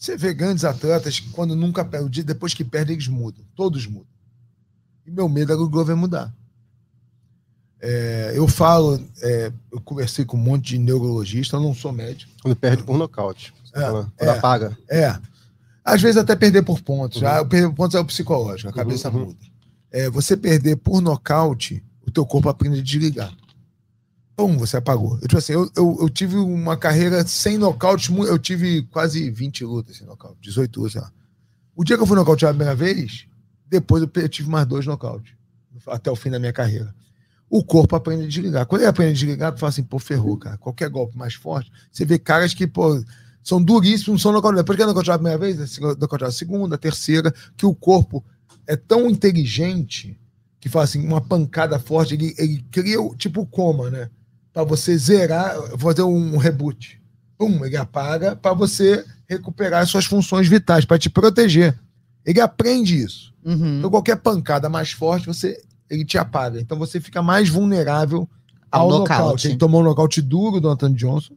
você 0.00 0.16
vê 0.16 0.32
grandes 0.32 0.64
atletas 0.64 1.20
que 1.20 1.28
quando 1.28 1.54
nunca 1.54 1.84
perdem, 1.84 2.24
depois 2.24 2.54
que 2.54 2.64
perdem, 2.64 2.94
eles 2.94 3.06
mudam. 3.06 3.44
Todos 3.54 3.86
mudam. 3.86 4.08
E 5.06 5.10
meu 5.10 5.28
medo 5.28 5.52
era 5.52 5.60
o 5.60 5.68
Glover 5.68 5.94
mudar. 5.94 6.34
É, 7.82 8.32
eu 8.34 8.48
falo, 8.48 8.98
é, 9.20 9.52
eu 9.70 9.78
conversei 9.82 10.24
com 10.24 10.38
um 10.38 10.40
monte 10.40 10.70
de 10.70 10.78
neurologista, 10.78 11.56
eu 11.56 11.60
não 11.60 11.74
sou 11.74 11.92
médico. 11.92 12.32
Quando 12.42 12.56
perde 12.56 12.82
por 12.82 12.96
nocaute. 12.96 13.52
Você 13.62 13.78
É, 13.78 13.80
fala, 13.82 14.12
é. 14.16 14.24
Quando 14.24 14.38
apaga. 14.38 14.78
É. 14.88 15.18
Às 15.84 16.00
vezes 16.00 16.16
até 16.16 16.34
perder 16.34 16.62
por 16.62 16.80
pontos. 16.80 17.16
Uhum. 17.20 17.28
Já, 17.28 17.42
o 17.42 17.46
perder 17.46 17.68
por 17.68 17.76
pontos 17.76 17.94
é 17.94 18.00
o 18.00 18.04
psicológico, 18.04 18.70
a 18.70 18.72
cabeça 18.72 19.10
uhum. 19.10 19.26
muda. 19.26 19.38
É, 19.90 20.08
você 20.08 20.34
perder 20.34 20.76
por 20.76 21.02
nocaute, 21.02 21.84
o 22.06 22.10
teu 22.10 22.24
corpo 22.24 22.48
aprende 22.48 22.78
a 22.78 22.82
desligar. 22.82 23.34
Pum, 24.40 24.56
você 24.56 24.78
apagou. 24.78 25.16
Eu, 25.16 25.28
tipo 25.28 25.36
assim, 25.36 25.52
eu, 25.52 25.70
eu, 25.76 25.98
eu 26.00 26.08
tive 26.08 26.36
uma 26.36 26.74
carreira 26.74 27.26
sem 27.26 27.58
nocaute, 27.58 28.10
eu 28.10 28.38
tive 28.38 28.80
quase 28.84 29.30
20 29.30 29.66
lutas 29.66 29.98
sem 29.98 30.06
nocaute, 30.06 30.38
18 30.40 30.80
lutas, 30.80 30.92
sei 30.94 31.02
lá. 31.02 31.12
O 31.76 31.84
dia 31.84 31.94
que 31.94 32.02
eu 32.02 32.06
fui 32.06 32.16
nocauteado 32.16 32.54
a 32.54 32.56
primeira 32.56 32.74
vez, 32.74 33.26
depois 33.68 34.02
eu 34.02 34.28
tive 34.30 34.48
mais 34.48 34.64
dois 34.64 34.86
nocautes, 34.86 35.34
até 35.88 36.10
o 36.10 36.16
fim 36.16 36.30
da 36.30 36.38
minha 36.38 36.54
carreira. 36.54 36.94
O 37.50 37.62
corpo 37.62 37.94
aprende 37.94 38.24
a 38.24 38.28
desligar. 38.28 38.64
Quando 38.64 38.80
ele 38.80 38.88
aprende 38.88 39.10
a 39.10 39.12
desligar, 39.12 39.52
tu 39.52 39.58
fala 39.58 39.68
assim, 39.68 39.82
pô, 39.82 39.98
ferrou, 39.98 40.38
cara. 40.38 40.56
Qualquer 40.56 40.88
golpe 40.88 41.18
mais 41.18 41.34
forte, 41.34 41.70
você 41.92 42.06
vê 42.06 42.18
caras 42.18 42.54
que, 42.54 42.66
pô, 42.66 42.98
são 43.44 43.62
duríssimos, 43.62 44.22
são 44.22 44.32
nocauteados. 44.32 44.62
Depois 44.62 44.76
que 44.78 44.82
é 44.82 44.86
nocauteado 44.86 45.16
a 45.16 45.18
primeira 45.18 45.38
vez, 45.38 45.78
nocauteado 45.78 46.30
a 46.30 46.32
segunda, 46.32 46.76
a 46.76 46.78
terceira, 46.78 47.30
que 47.58 47.66
o 47.66 47.74
corpo 47.74 48.24
é 48.66 48.74
tão 48.74 49.10
inteligente 49.10 50.18
que 50.58 50.70
fala 50.70 50.86
assim, 50.86 51.06
uma 51.06 51.20
pancada 51.20 51.78
forte, 51.78 52.14
ele, 52.14 52.34
ele 52.38 52.64
cria 52.70 52.96
tipo 53.18 53.44
coma, 53.44 53.90
né? 53.90 54.08
Pra 54.52 54.64
você 54.64 54.96
zerar, 54.98 55.56
fazer 55.78 56.02
um 56.02 56.36
reboot. 56.36 57.00
Pum, 57.38 57.64
ele 57.64 57.76
apaga 57.76 58.34
pra 58.36 58.52
você 58.52 59.04
recuperar 59.28 59.82
as 59.82 59.90
suas 59.90 60.04
funções 60.04 60.48
vitais, 60.48 60.84
pra 60.84 60.98
te 60.98 61.08
proteger. 61.08 61.78
Ele 62.24 62.40
aprende 62.40 63.00
isso. 63.00 63.32
Uhum. 63.44 63.78
Então, 63.78 63.88
qualquer 63.90 64.16
pancada 64.16 64.68
mais 64.68 64.90
forte, 64.92 65.26
você, 65.26 65.62
ele 65.88 66.04
te 66.04 66.18
apaga. 66.18 66.60
Então, 66.60 66.76
você 66.76 67.00
fica 67.00 67.22
mais 67.22 67.48
vulnerável 67.48 68.28
Ao 68.70 68.82
ao, 68.82 68.90
nocaute. 68.90 69.20
nocaute. 69.22 69.48
Ele 69.48 69.56
tomou 69.56 69.80
um 69.80 69.84
nocaute 69.84 70.20
duro 70.20 70.60
do 70.60 70.68
Anthony 70.68 70.96
Johnson. 70.96 71.34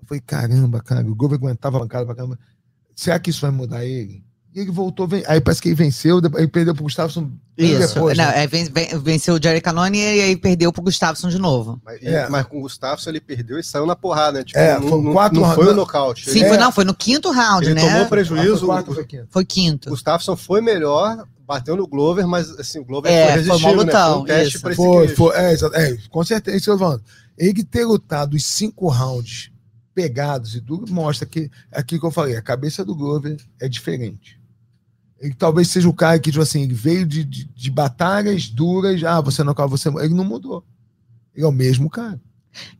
Eu 0.00 0.06
falei, 0.06 0.20
caramba, 0.26 0.82
cara, 0.82 1.06
o 1.06 1.14
Glover 1.14 1.38
aguentava 1.38 1.78
a 1.78 1.80
pancada 1.80 2.04
pra 2.04 2.14
caramba. 2.14 2.38
Será 2.94 3.18
que 3.18 3.30
isso 3.30 3.40
vai 3.40 3.50
mudar 3.52 3.84
ele? 3.84 4.25
E 4.56 4.60
ele 4.60 4.70
voltou, 4.70 5.06
aí 5.26 5.38
parece 5.38 5.60
que 5.60 5.68
ele 5.68 5.74
venceu, 5.74 6.18
ele 6.34 6.48
perdeu 6.48 6.74
pro 6.74 6.84
Gustafsson 6.84 7.30
bem 7.54 7.72
Isso. 7.72 7.92
depois. 7.94 8.16
Não, 8.16 8.24
né? 8.24 8.42
é, 8.42 8.46
ven- 8.46 8.70
ven- 8.72 8.98
venceu 9.00 9.34
o 9.34 9.42
Jerry 9.42 9.60
Canone 9.60 9.98
e 9.98 10.20
aí 10.22 10.34
perdeu 10.34 10.72
pro 10.72 10.82
Gustafsson 10.82 11.28
de 11.28 11.38
novo. 11.38 11.78
Mas, 11.84 12.02
É. 12.02 12.26
mas 12.30 12.46
com 12.46 12.56
o 12.56 12.62
Gustafsson 12.62 13.10
ele 13.10 13.20
perdeu 13.20 13.58
e 13.58 13.62
saiu 13.62 13.84
na 13.84 13.94
porrada, 13.94 14.38
né? 14.38 14.44
Tipo, 14.44 14.58
É, 14.58 14.80
não, 14.80 14.88
foram 14.88 15.02
não- 15.02 15.12
quatro 15.12 15.38
não 15.38 15.54
foi 15.54 15.66
o 15.66 15.74
nocaute. 15.74 16.30
Sim, 16.30 16.38
ele, 16.38 16.48
foi, 16.48 16.56
não, 16.56 16.72
foi 16.72 16.84
no 16.86 16.94
quinto 16.94 17.30
round, 17.30 17.66
ele 17.66 17.74
né? 17.74 17.80
tomou 17.82 17.96
Ah, 17.96 17.98
foi 17.98 18.08
prejuízo. 18.08 18.64
quarto, 18.64 18.92
o- 18.92 18.94
foi 18.94 19.04
quinto. 19.04 19.26
Foi 19.30 19.42
O 19.42 19.46
quinto. 19.46 19.90
Gustafsson 19.90 20.34
foi 20.36 20.62
melhor, 20.62 21.26
bateu 21.46 21.76
no 21.76 21.86
Glover, 21.86 22.26
mas 22.26 22.48
assim, 22.58 22.78
o 22.78 22.84
Glover 22.86 23.12
É, 23.12 23.24
foi 23.24 23.32
foi 23.32 23.42
resistindo, 23.42 23.76
mó 23.76 23.84
né? 23.84 23.92
Foi 23.92 24.16
um 24.18 24.24
teste 24.24 24.54
isso. 24.54 24.62
pra 24.62 24.72
esse 24.72 24.82
Foi, 24.82 25.08
foi, 25.08 25.36
é, 25.36 25.52
é, 25.74 25.96
com 26.08 26.24
certeza, 26.24 26.56
isso 26.56 26.64
que 26.64 26.70
eu 26.70 26.78
tô 26.78 26.84
falando. 26.84 27.02
Ele 27.36 27.62
ter 27.62 27.84
lutado 27.84 28.32
os 28.32 28.46
cinco 28.46 28.88
rounds 28.88 29.50
pegados 29.94 30.54
e 30.54 30.62
tudo, 30.62 30.90
mostra 30.90 31.26
que, 31.26 31.50
é 31.72 31.80
aquilo 31.80 32.00
que 32.00 32.06
eu 32.06 32.10
falei, 32.10 32.36
a 32.36 32.42
cabeça 32.42 32.82
do 32.82 32.94
Glover 32.96 33.36
é 33.60 33.68
diferente. 33.68 34.38
Ele 35.20 35.34
talvez 35.34 35.68
seja 35.68 35.88
o 35.88 35.94
cara 35.94 36.18
que, 36.18 36.30
tipo 36.30 36.42
assim, 36.42 36.68
veio 36.68 37.06
de, 37.06 37.24
de, 37.24 37.44
de 37.44 37.70
batalhas 37.70 38.48
duras, 38.48 39.02
ah, 39.04 39.20
você 39.20 39.42
não 39.42 39.52
acaba, 39.52 39.68
você. 39.68 39.88
Ele 39.88 40.14
não 40.14 40.24
mudou. 40.24 40.62
Ele 41.34 41.44
é 41.44 41.48
o 41.48 41.52
mesmo 41.52 41.88
cara. 41.88 42.20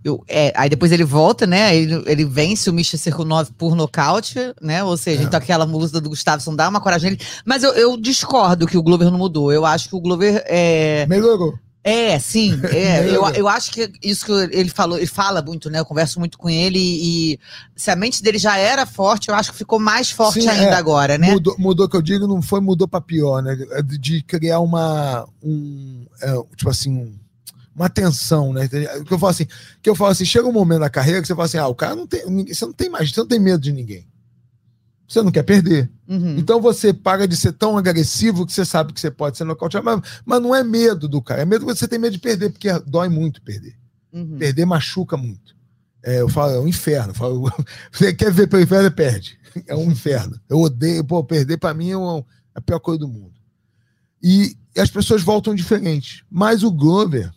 Eu- 0.02 0.22
é, 0.26 0.52
aí 0.56 0.70
depois 0.70 0.90
ele 0.92 1.04
volta, 1.04 1.46
né? 1.46 1.76
Ele, 1.76 2.02
ele 2.06 2.24
vence 2.24 2.68
o 2.70 2.72
Misha 2.72 2.96
Circunov 2.96 3.50
por 3.58 3.74
nocaute, 3.74 4.38
né? 4.60 4.82
Ou 4.82 4.96
seja, 4.96 5.22
É. 5.22 5.24
então 5.24 5.38
aquela 5.38 5.64
luta 5.64 6.00
do 6.00 6.08
Gustafsson 6.08 6.54
dá 6.56 6.68
uma 6.68 6.80
coragem 6.80 7.10
nele. 7.10 7.22
Mas 7.44 7.62
eu, 7.62 7.72
eu 7.72 7.96
discordo 7.96 8.66
que 8.66 8.78
o 8.78 8.82
Glover 8.82 9.10
não 9.10 9.18
mudou. 9.18 9.52
Eu 9.52 9.66
acho 9.66 9.88
que 9.90 9.96
o 9.96 10.00
Glover 10.00 10.42
é. 10.46 11.06
Melhorou. 11.06 11.58
É, 11.86 12.18
sim. 12.18 12.60
É, 12.76 13.08
eu, 13.08 13.24
eu 13.28 13.48
acho 13.48 13.70
que 13.70 13.90
isso 14.02 14.26
que 14.26 14.32
ele 14.32 14.68
falou, 14.68 14.98
ele 14.98 15.06
fala 15.06 15.40
muito, 15.40 15.70
né? 15.70 15.78
Eu 15.78 15.84
converso 15.84 16.18
muito 16.18 16.36
com 16.36 16.50
ele 16.50 16.78
e, 16.78 17.38
se 17.76 17.90
a 17.90 17.96
mente 17.96 18.22
dele 18.22 18.38
já 18.38 18.58
era 18.58 18.84
forte, 18.84 19.28
eu 19.28 19.34
acho 19.34 19.52
que 19.52 19.58
ficou 19.58 19.78
mais 19.78 20.10
forte 20.10 20.42
Sim, 20.42 20.48
ainda 20.48 20.64
é. 20.64 20.74
agora, 20.74 21.16
né? 21.16 21.30
Mudou, 21.30 21.54
mudou, 21.58 21.88
que 21.88 21.96
eu 21.96 22.02
digo, 22.02 22.26
não 22.26 22.42
foi 22.42 22.60
mudou 22.60 22.88
pra 22.88 23.00
pior, 23.00 23.40
né? 23.40 23.56
De, 23.98 24.20
criar 24.22 24.58
uma. 24.58 25.26
Um, 25.42 26.04
é, 26.20 26.32
tipo 26.56 26.68
assim, 26.68 26.90
um- 26.90 27.18
uma 27.74 27.88
tensão, 27.88 28.52
né? 28.52 28.66
Que 28.68 29.12
eu 29.12 29.18
falo 29.18 29.30
assim, 29.30 29.46
que 29.82 29.88
eu 29.88 29.94
falo 29.94 30.10
assim, 30.10 30.24
chega 30.24 30.48
um 30.48 30.52
momento 30.52 30.80
na 30.80 30.90
carreira 30.90 31.20
que 31.20 31.28
você 31.28 31.34
fala 31.34 31.44
assim, 31.44 31.58
ah, 31.58 31.68
o 31.68 31.74
cara 31.74 31.94
não 31.94 32.06
tem. 32.06 32.22
Você 32.46 32.64
não 32.64 32.72
tem 32.72 32.88
mais, 32.88 33.10
você 33.10 33.20
não 33.20 33.28
tem 33.28 33.38
medo 33.38 33.60
de 33.60 33.72
ninguém. 33.72 34.06
Você 35.08 35.22
não 35.22 35.30
quer 35.30 35.42
perder. 35.44 35.90
Uhum. 36.08 36.36
Então 36.36 36.60
você 36.60 36.92
para 36.92 37.26
de 37.28 37.36
ser 37.36 37.52
tão 37.52 37.76
agressivo 37.76 38.44
que 38.44 38.52
você 38.52 38.64
sabe 38.64 38.92
que 38.92 39.00
você 39.00 39.10
pode 39.10 39.36
ser 39.38 39.44
nocauteado, 39.44 39.84
mas, 39.84 40.00
mas 40.24 40.42
não 40.42 40.54
é 40.54 40.64
medo 40.64 41.08
do 41.08 41.22
cara, 41.22 41.42
é 41.42 41.44
medo 41.44 41.64
que 41.64 41.74
você 41.74 41.86
tem 41.86 41.98
medo 41.98 42.12
de 42.14 42.18
perder, 42.18 42.50
porque 42.50 42.68
dói 42.80 43.08
muito 43.08 43.40
perder. 43.42 43.76
Uhum. 44.12 44.36
Perder 44.38 44.64
machuca 44.64 45.16
muito. 45.16 45.54
É, 46.02 46.20
eu 46.20 46.28
falo, 46.28 46.52
é 46.52 46.60
um 46.60 46.68
inferno. 46.68 47.12
Falo, 47.14 47.50
você 47.92 48.12
quer 48.14 48.32
ver 48.32 48.48
pelo 48.48 48.62
inferno, 48.62 48.90
perde. 48.90 49.38
É 49.66 49.74
um 49.74 49.90
inferno. 49.90 50.38
Eu 50.48 50.60
odeio, 50.60 51.04
pô, 51.04 51.22
perder 51.24 51.56
pra 51.56 51.72
mim 51.74 51.90
é 51.90 51.96
uma- 51.96 52.24
a 52.54 52.60
pior 52.60 52.78
coisa 52.80 53.00
do 53.00 53.08
mundo. 53.08 53.34
E, 54.22 54.56
e 54.74 54.80
as 54.80 54.90
pessoas 54.90 55.22
voltam 55.22 55.54
diferentes. 55.54 56.22
Mas 56.30 56.62
o 56.62 56.70
Glover, 56.70 57.32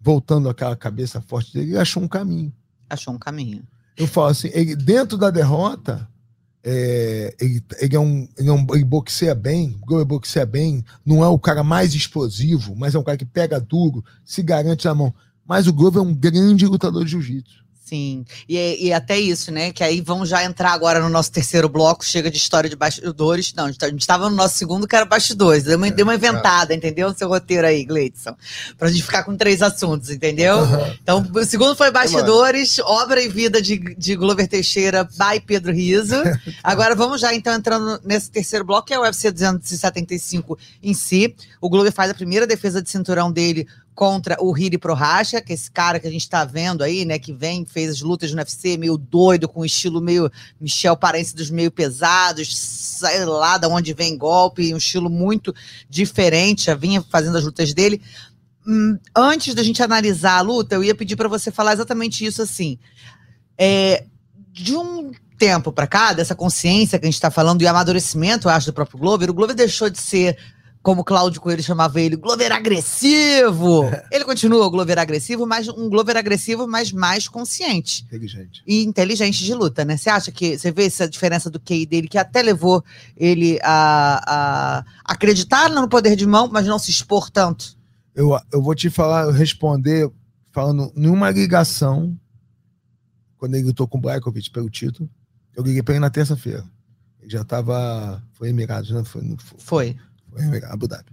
voltando 0.00 0.48
àquela 0.48 0.76
cabeça 0.76 1.20
forte 1.20 1.52
dele, 1.52 1.70
ele 1.72 1.78
achou 1.78 2.02
um 2.02 2.08
caminho. 2.08 2.52
Achou 2.88 3.14
um 3.14 3.18
caminho. 3.18 3.62
Eu 3.96 4.06
falo 4.06 4.28
assim, 4.28 4.48
ele, 4.52 4.76
dentro 4.76 5.18
da 5.18 5.30
derrota, 5.30 6.08
é, 6.64 7.34
ele, 7.40 7.62
ele 7.78 7.96
é 7.96 8.00
um, 8.00 8.28
ele, 8.36 8.48
é 8.48 8.52
um, 8.52 8.66
ele 8.74 8.84
boxeia 8.84 9.34
bem, 9.34 9.78
Glover 9.86 10.06
boxeia 10.06 10.44
bem, 10.44 10.84
não 11.04 11.24
é 11.24 11.28
o 11.28 11.38
cara 11.38 11.62
mais 11.62 11.94
explosivo, 11.94 12.74
mas 12.76 12.94
é 12.94 12.98
um 12.98 13.02
cara 13.02 13.16
que 13.16 13.24
pega 13.24 13.60
duro, 13.60 14.04
se 14.24 14.42
garante 14.42 14.86
na 14.86 14.94
mão. 14.94 15.14
Mas 15.46 15.66
o 15.66 15.72
Glover 15.72 16.02
é 16.02 16.06
um 16.06 16.14
grande 16.14 16.66
lutador 16.66 17.04
de 17.04 17.12
jiu-jitsu. 17.12 17.64
Sim, 17.88 18.26
e, 18.46 18.88
e 18.88 18.92
até 18.92 19.18
isso, 19.18 19.50
né? 19.50 19.72
Que 19.72 19.82
aí 19.82 20.02
vamos 20.02 20.28
já 20.28 20.44
entrar 20.44 20.72
agora 20.72 21.00
no 21.00 21.08
nosso 21.08 21.32
terceiro 21.32 21.70
bloco, 21.70 22.04
chega 22.04 22.30
de 22.30 22.36
história 22.36 22.68
de 22.68 22.76
bastidores. 22.76 23.54
Não, 23.54 23.64
a 23.64 23.68
gente 23.68 23.78
tá- 23.78 23.88
estava 23.88 24.28
no 24.28 24.36
nosso 24.36 24.58
segundo, 24.58 24.86
que 24.86 24.94
era 24.94 25.06
bastidores. 25.06 25.64
Deu 25.64 25.78
uma, 25.78 25.90
deu 25.90 26.04
uma 26.04 26.14
inventada, 26.14 26.74
entendeu? 26.74 27.08
No 27.08 27.16
seu 27.16 27.26
roteiro 27.28 27.66
aí, 27.66 27.86
Gleidson. 27.86 28.36
Pra 28.76 28.90
gente 28.90 29.02
ficar 29.02 29.22
com 29.22 29.34
três 29.34 29.62
assuntos, 29.62 30.10
entendeu? 30.10 30.58
Então, 31.02 31.26
o 31.34 31.44
segundo 31.46 31.74
foi 31.74 31.90
bastidores, 31.90 32.78
obra 32.80 33.22
e 33.22 33.28
vida 33.28 33.62
de, 33.62 33.78
de 33.96 34.14
Glover 34.14 34.46
Teixeira 34.46 35.04
by 35.04 35.40
Pedro 35.46 35.72
Riso. 35.72 36.16
Agora 36.62 36.94
vamos 36.94 37.22
já 37.22 37.32
então 37.34 37.54
entrando 37.54 37.98
nesse 38.04 38.30
terceiro 38.30 38.66
bloco, 38.66 38.88
que 38.88 38.92
é 38.92 38.98
o 38.98 39.02
UFC 39.02 39.30
275 39.30 40.58
em 40.82 40.92
si. 40.92 41.34
O 41.58 41.70
Glover 41.70 41.90
faz 41.92 42.10
a 42.10 42.14
primeira 42.14 42.46
defesa 42.46 42.82
de 42.82 42.90
cinturão 42.90 43.32
dele 43.32 43.66
contra 43.98 44.36
o 44.40 44.56
Hiri 44.56 44.78
Prohaska, 44.78 45.42
que 45.42 45.50
é 45.50 45.54
esse 45.56 45.68
cara 45.68 45.98
que 45.98 46.06
a 46.06 46.10
gente 46.10 46.30
tá 46.30 46.44
vendo 46.44 46.84
aí, 46.84 47.04
né, 47.04 47.18
que 47.18 47.32
vem, 47.32 47.66
fez 47.66 47.90
as 47.90 48.00
lutas 48.00 48.30
no 48.30 48.38
UFC, 48.38 48.76
meio 48.76 48.96
doido, 48.96 49.48
com 49.48 49.62
um 49.62 49.64
estilo 49.64 50.00
meio 50.00 50.30
Michel 50.60 50.96
Parence 50.96 51.34
dos 51.34 51.50
meio 51.50 51.68
pesados, 51.68 52.56
sei 52.56 53.24
lá 53.24 53.58
de 53.58 53.66
onde 53.66 53.92
vem 53.92 54.16
golpe, 54.16 54.72
um 54.72 54.76
estilo 54.76 55.10
muito 55.10 55.52
diferente, 55.90 56.66
já 56.66 56.76
vinha 56.76 57.04
fazendo 57.10 57.38
as 57.38 57.44
lutas 57.44 57.74
dele. 57.74 58.00
Hum, 58.64 58.96
antes 59.16 59.52
da 59.52 59.64
gente 59.64 59.82
analisar 59.82 60.38
a 60.38 60.42
luta, 60.42 60.76
eu 60.76 60.84
ia 60.84 60.94
pedir 60.94 61.16
para 61.16 61.28
você 61.28 61.50
falar 61.50 61.72
exatamente 61.72 62.24
isso 62.24 62.40
assim. 62.40 62.78
É, 63.58 64.04
de 64.52 64.76
um 64.76 65.10
tempo 65.36 65.72
para 65.72 65.88
cá, 65.88 66.12
dessa 66.12 66.36
consciência 66.36 67.00
que 67.00 67.04
a 67.04 67.08
gente 67.08 67.16
está 67.16 67.32
falando 67.32 67.62
e 67.62 67.66
amadurecimento, 67.66 68.46
eu 68.46 68.52
acho, 68.52 68.66
do 68.66 68.72
próprio 68.72 69.00
Glover, 69.00 69.28
o 69.28 69.34
Glover 69.34 69.56
deixou 69.56 69.90
de 69.90 69.98
ser 69.98 70.38
como 70.88 71.02
o 71.02 71.04
Cláudio 71.04 71.42
Coelho 71.42 71.62
chamava 71.62 72.00
ele, 72.00 72.16
Glover 72.16 72.50
agressivo. 72.50 73.82
Ele 74.10 74.24
continua 74.24 74.64
o 74.64 74.70
Glover 74.70 74.98
agressivo, 74.98 75.46
mas 75.46 75.68
um 75.68 75.86
Glover 75.90 76.16
agressivo, 76.16 76.66
mas 76.66 76.90
mais 76.92 77.28
consciente 77.28 78.04
Inteligente. 78.06 78.62
e 78.66 78.84
inteligente 78.84 79.44
de 79.44 79.52
luta, 79.52 79.84
né? 79.84 79.98
Você 79.98 80.08
acha 80.08 80.32
que 80.32 80.56
você 80.56 80.72
vê 80.72 80.86
essa 80.86 81.06
diferença 81.06 81.50
do 81.50 81.60
QI 81.60 81.84
dele 81.84 82.08
que 82.08 82.16
até 82.16 82.40
levou 82.40 82.82
ele 83.14 83.58
a, 83.62 84.24
a 84.26 84.84
acreditar 85.04 85.68
no 85.68 85.86
poder 85.90 86.16
de 86.16 86.26
mão, 86.26 86.48
mas 86.50 86.66
não 86.66 86.78
se 86.78 86.90
expor 86.90 87.28
tanto? 87.28 87.76
Eu, 88.14 88.30
eu 88.50 88.62
vou 88.62 88.74
te 88.74 88.88
falar, 88.88 89.24
eu 89.24 89.30
responder 89.30 90.10
falando 90.52 90.90
numa 90.96 91.30
ligação, 91.30 92.18
quando 93.36 93.56
ele 93.56 93.66
lutou 93.66 93.86
com 93.86 93.98
o 93.98 94.00
Blakovic 94.00 94.50
pelo 94.50 94.70
título, 94.70 95.06
eu 95.54 95.62
liguei 95.62 95.82
pra 95.82 95.92
ele 95.92 96.00
na 96.00 96.08
terça-feira. 96.08 96.64
Ele 97.20 97.30
já 97.30 97.44
tava. 97.44 98.22
Foi 98.32 98.48
Emirados, 98.48 98.90
né? 98.90 99.04
Foi, 99.04 99.22
não 99.22 99.36
foi, 99.36 99.58
Foi. 99.58 99.96
Abu 100.70 100.86
Dhabi. 100.88 101.10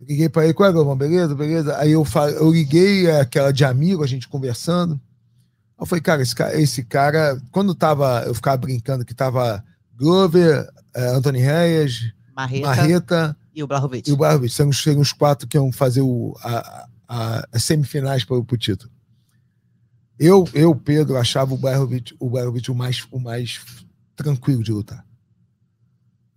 Eu 0.00 0.06
liguei 0.06 0.28
pra 0.28 0.44
ele, 0.44 0.54
qual 0.54 0.68
é, 0.68 0.72
Galvão? 0.72 0.96
Beleza, 0.96 1.34
beleza? 1.34 1.76
Aí 1.78 1.92
eu, 1.92 2.04
fa- 2.04 2.30
eu 2.30 2.50
liguei, 2.50 3.06
é, 3.06 3.20
aquela 3.20 3.52
de 3.52 3.64
amigo, 3.64 4.02
a 4.02 4.06
gente 4.06 4.28
conversando. 4.28 4.94
Aí 4.94 5.82
eu 5.82 5.86
falei, 5.86 6.02
cara, 6.02 6.22
esse 6.22 6.34
cara, 6.34 6.60
esse 6.60 6.84
cara 6.84 7.40
quando 7.52 7.74
tava, 7.74 8.22
eu 8.26 8.34
ficava 8.34 8.56
brincando 8.56 9.04
que 9.04 9.14
tava 9.14 9.62
Glover, 9.96 10.68
é, 10.94 11.06
Anthony 11.08 11.40
Reyes, 11.40 12.12
Marreta, 12.34 12.66
Marreta 12.66 13.36
e 13.54 13.62
o 13.62 13.66
Blahovic. 13.66 14.08
e 14.08 14.12
o 14.12 14.16
Blahovic. 14.16 14.54
São, 14.54 14.68
os- 14.70 14.86
os 14.86 15.12
quatro 15.12 15.46
que 15.46 15.56
iam 15.58 15.70
fazer 15.70 16.00
o, 16.00 16.34
a, 16.42 16.86
a- 17.06 17.48
as 17.52 17.62
semifinais 17.64 18.24
para 18.24 18.36
o 18.36 18.44
título. 18.56 18.90
Eu, 20.18 20.46
eu, 20.52 20.74
Pedro, 20.74 21.16
achava 21.16 21.54
o 21.54 21.58
Blahovic, 21.58 22.14
o 22.18 22.28
Blahovic 22.30 22.70
o 22.70 22.74
mais, 22.74 23.06
o 23.10 23.18
mais 23.18 23.60
tranquilo 24.14 24.62
de 24.62 24.70
lutar. 24.72 25.04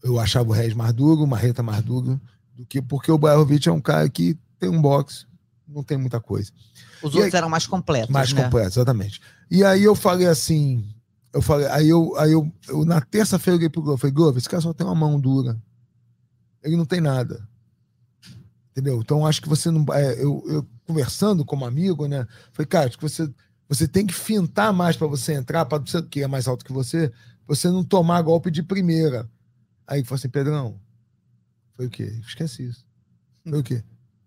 Eu 0.04 0.20
achava 0.20 0.49
o 0.49 0.51
Reis 0.51 0.74
mais 0.74 0.93
duro, 0.93 1.24
o 1.24 1.28
Marreta 1.28 1.64
mais 1.64 1.82
duro, 1.84 2.20
do 2.56 2.66
que, 2.66 2.82
porque 2.82 3.12
o 3.12 3.18
Blahovic 3.18 3.68
é 3.68 3.72
um 3.72 3.80
cara 3.82 4.08
que 4.10 4.38
tem 4.60 4.70
um 4.70 4.82
boxe, 4.82 5.26
não 5.68 5.82
tem 5.82 5.97
muita 5.97 6.20
coisa. 6.20 6.51
Os 7.01 7.14
E 7.14 7.18
outros 7.18 7.34
aí- 7.34 7.38
eram 7.38 7.49
mais 7.49 7.66
completos, 7.66 8.10
Mais 8.10 8.34
né? 8.34 8.43
completo, 8.43 8.68
exatamente. 8.68 9.22
E 9.49 9.64
aí 9.64 9.84
eu 9.84 9.95
falei 9.95 10.28
assim, 10.28 10.86
eu 11.34 11.41
falei, 11.41 11.68
aí 11.68 11.88
eu, 11.89 12.16
aí 12.18 12.32
eu, 12.34 12.51
eu 12.68 12.84
na 12.86 12.99
terça-feira 13.01 13.56
eu 13.56 13.58
liguei 13.60 13.70
pro 13.70 13.82
Glover, 13.82 13.99
falei, 13.99 14.14
Glover, 14.14 14.38
esse 14.38 14.49
cara 14.49 14.62
só 14.62 14.74
tem 14.74 14.86
uma 14.86 14.93
mão 14.95 15.20
dura. 15.20 15.58
Ele 16.62 16.76
não 16.78 16.86
tem 16.86 17.01
nada. 17.01 17.47
Entendeu? 18.72 18.99
Então 19.01 19.26
acho 19.26 19.41
que 19.41 19.49
você 19.49 19.70
não. 19.70 19.86
É, 19.93 20.14
eu, 20.24 20.43
eu 20.47 20.68
conversando 20.86 21.45
como 21.45 21.66
amigo, 21.66 22.08
né? 22.08 22.26
Falei, 22.51 22.68
cara, 22.68 22.88
acho 22.88 22.97
que 22.97 23.04
você, 23.08 23.30
você 23.70 23.88
tem 23.88 24.06
que 24.06 24.14
fintar 24.14 24.74
mais 24.74 24.97
para 24.97 25.08
você 25.08 25.34
entrar, 25.34 25.66
para 25.66 25.78
você 25.78 26.01
que 26.01 26.22
é 26.24 26.28
mais 26.28 26.47
alto 26.47 26.66
que 26.66 26.74
você, 26.74 27.12
você 27.47 27.70
não 27.70 27.84
tomar 27.84 28.22
golpe 28.22 28.49
de 28.49 28.64
primeira. 28.64 29.30
Aí 29.88 30.03
falou 30.03 30.15
assim, 30.15 30.29
Pedrão, 30.29 30.79
foi 31.73 31.88
o 31.88 31.89
quê? 31.89 32.03
Esquece 32.25 32.63
isso. 32.67 32.86
Foi 33.47 33.59
o 33.59 33.63
quê? 33.63 33.84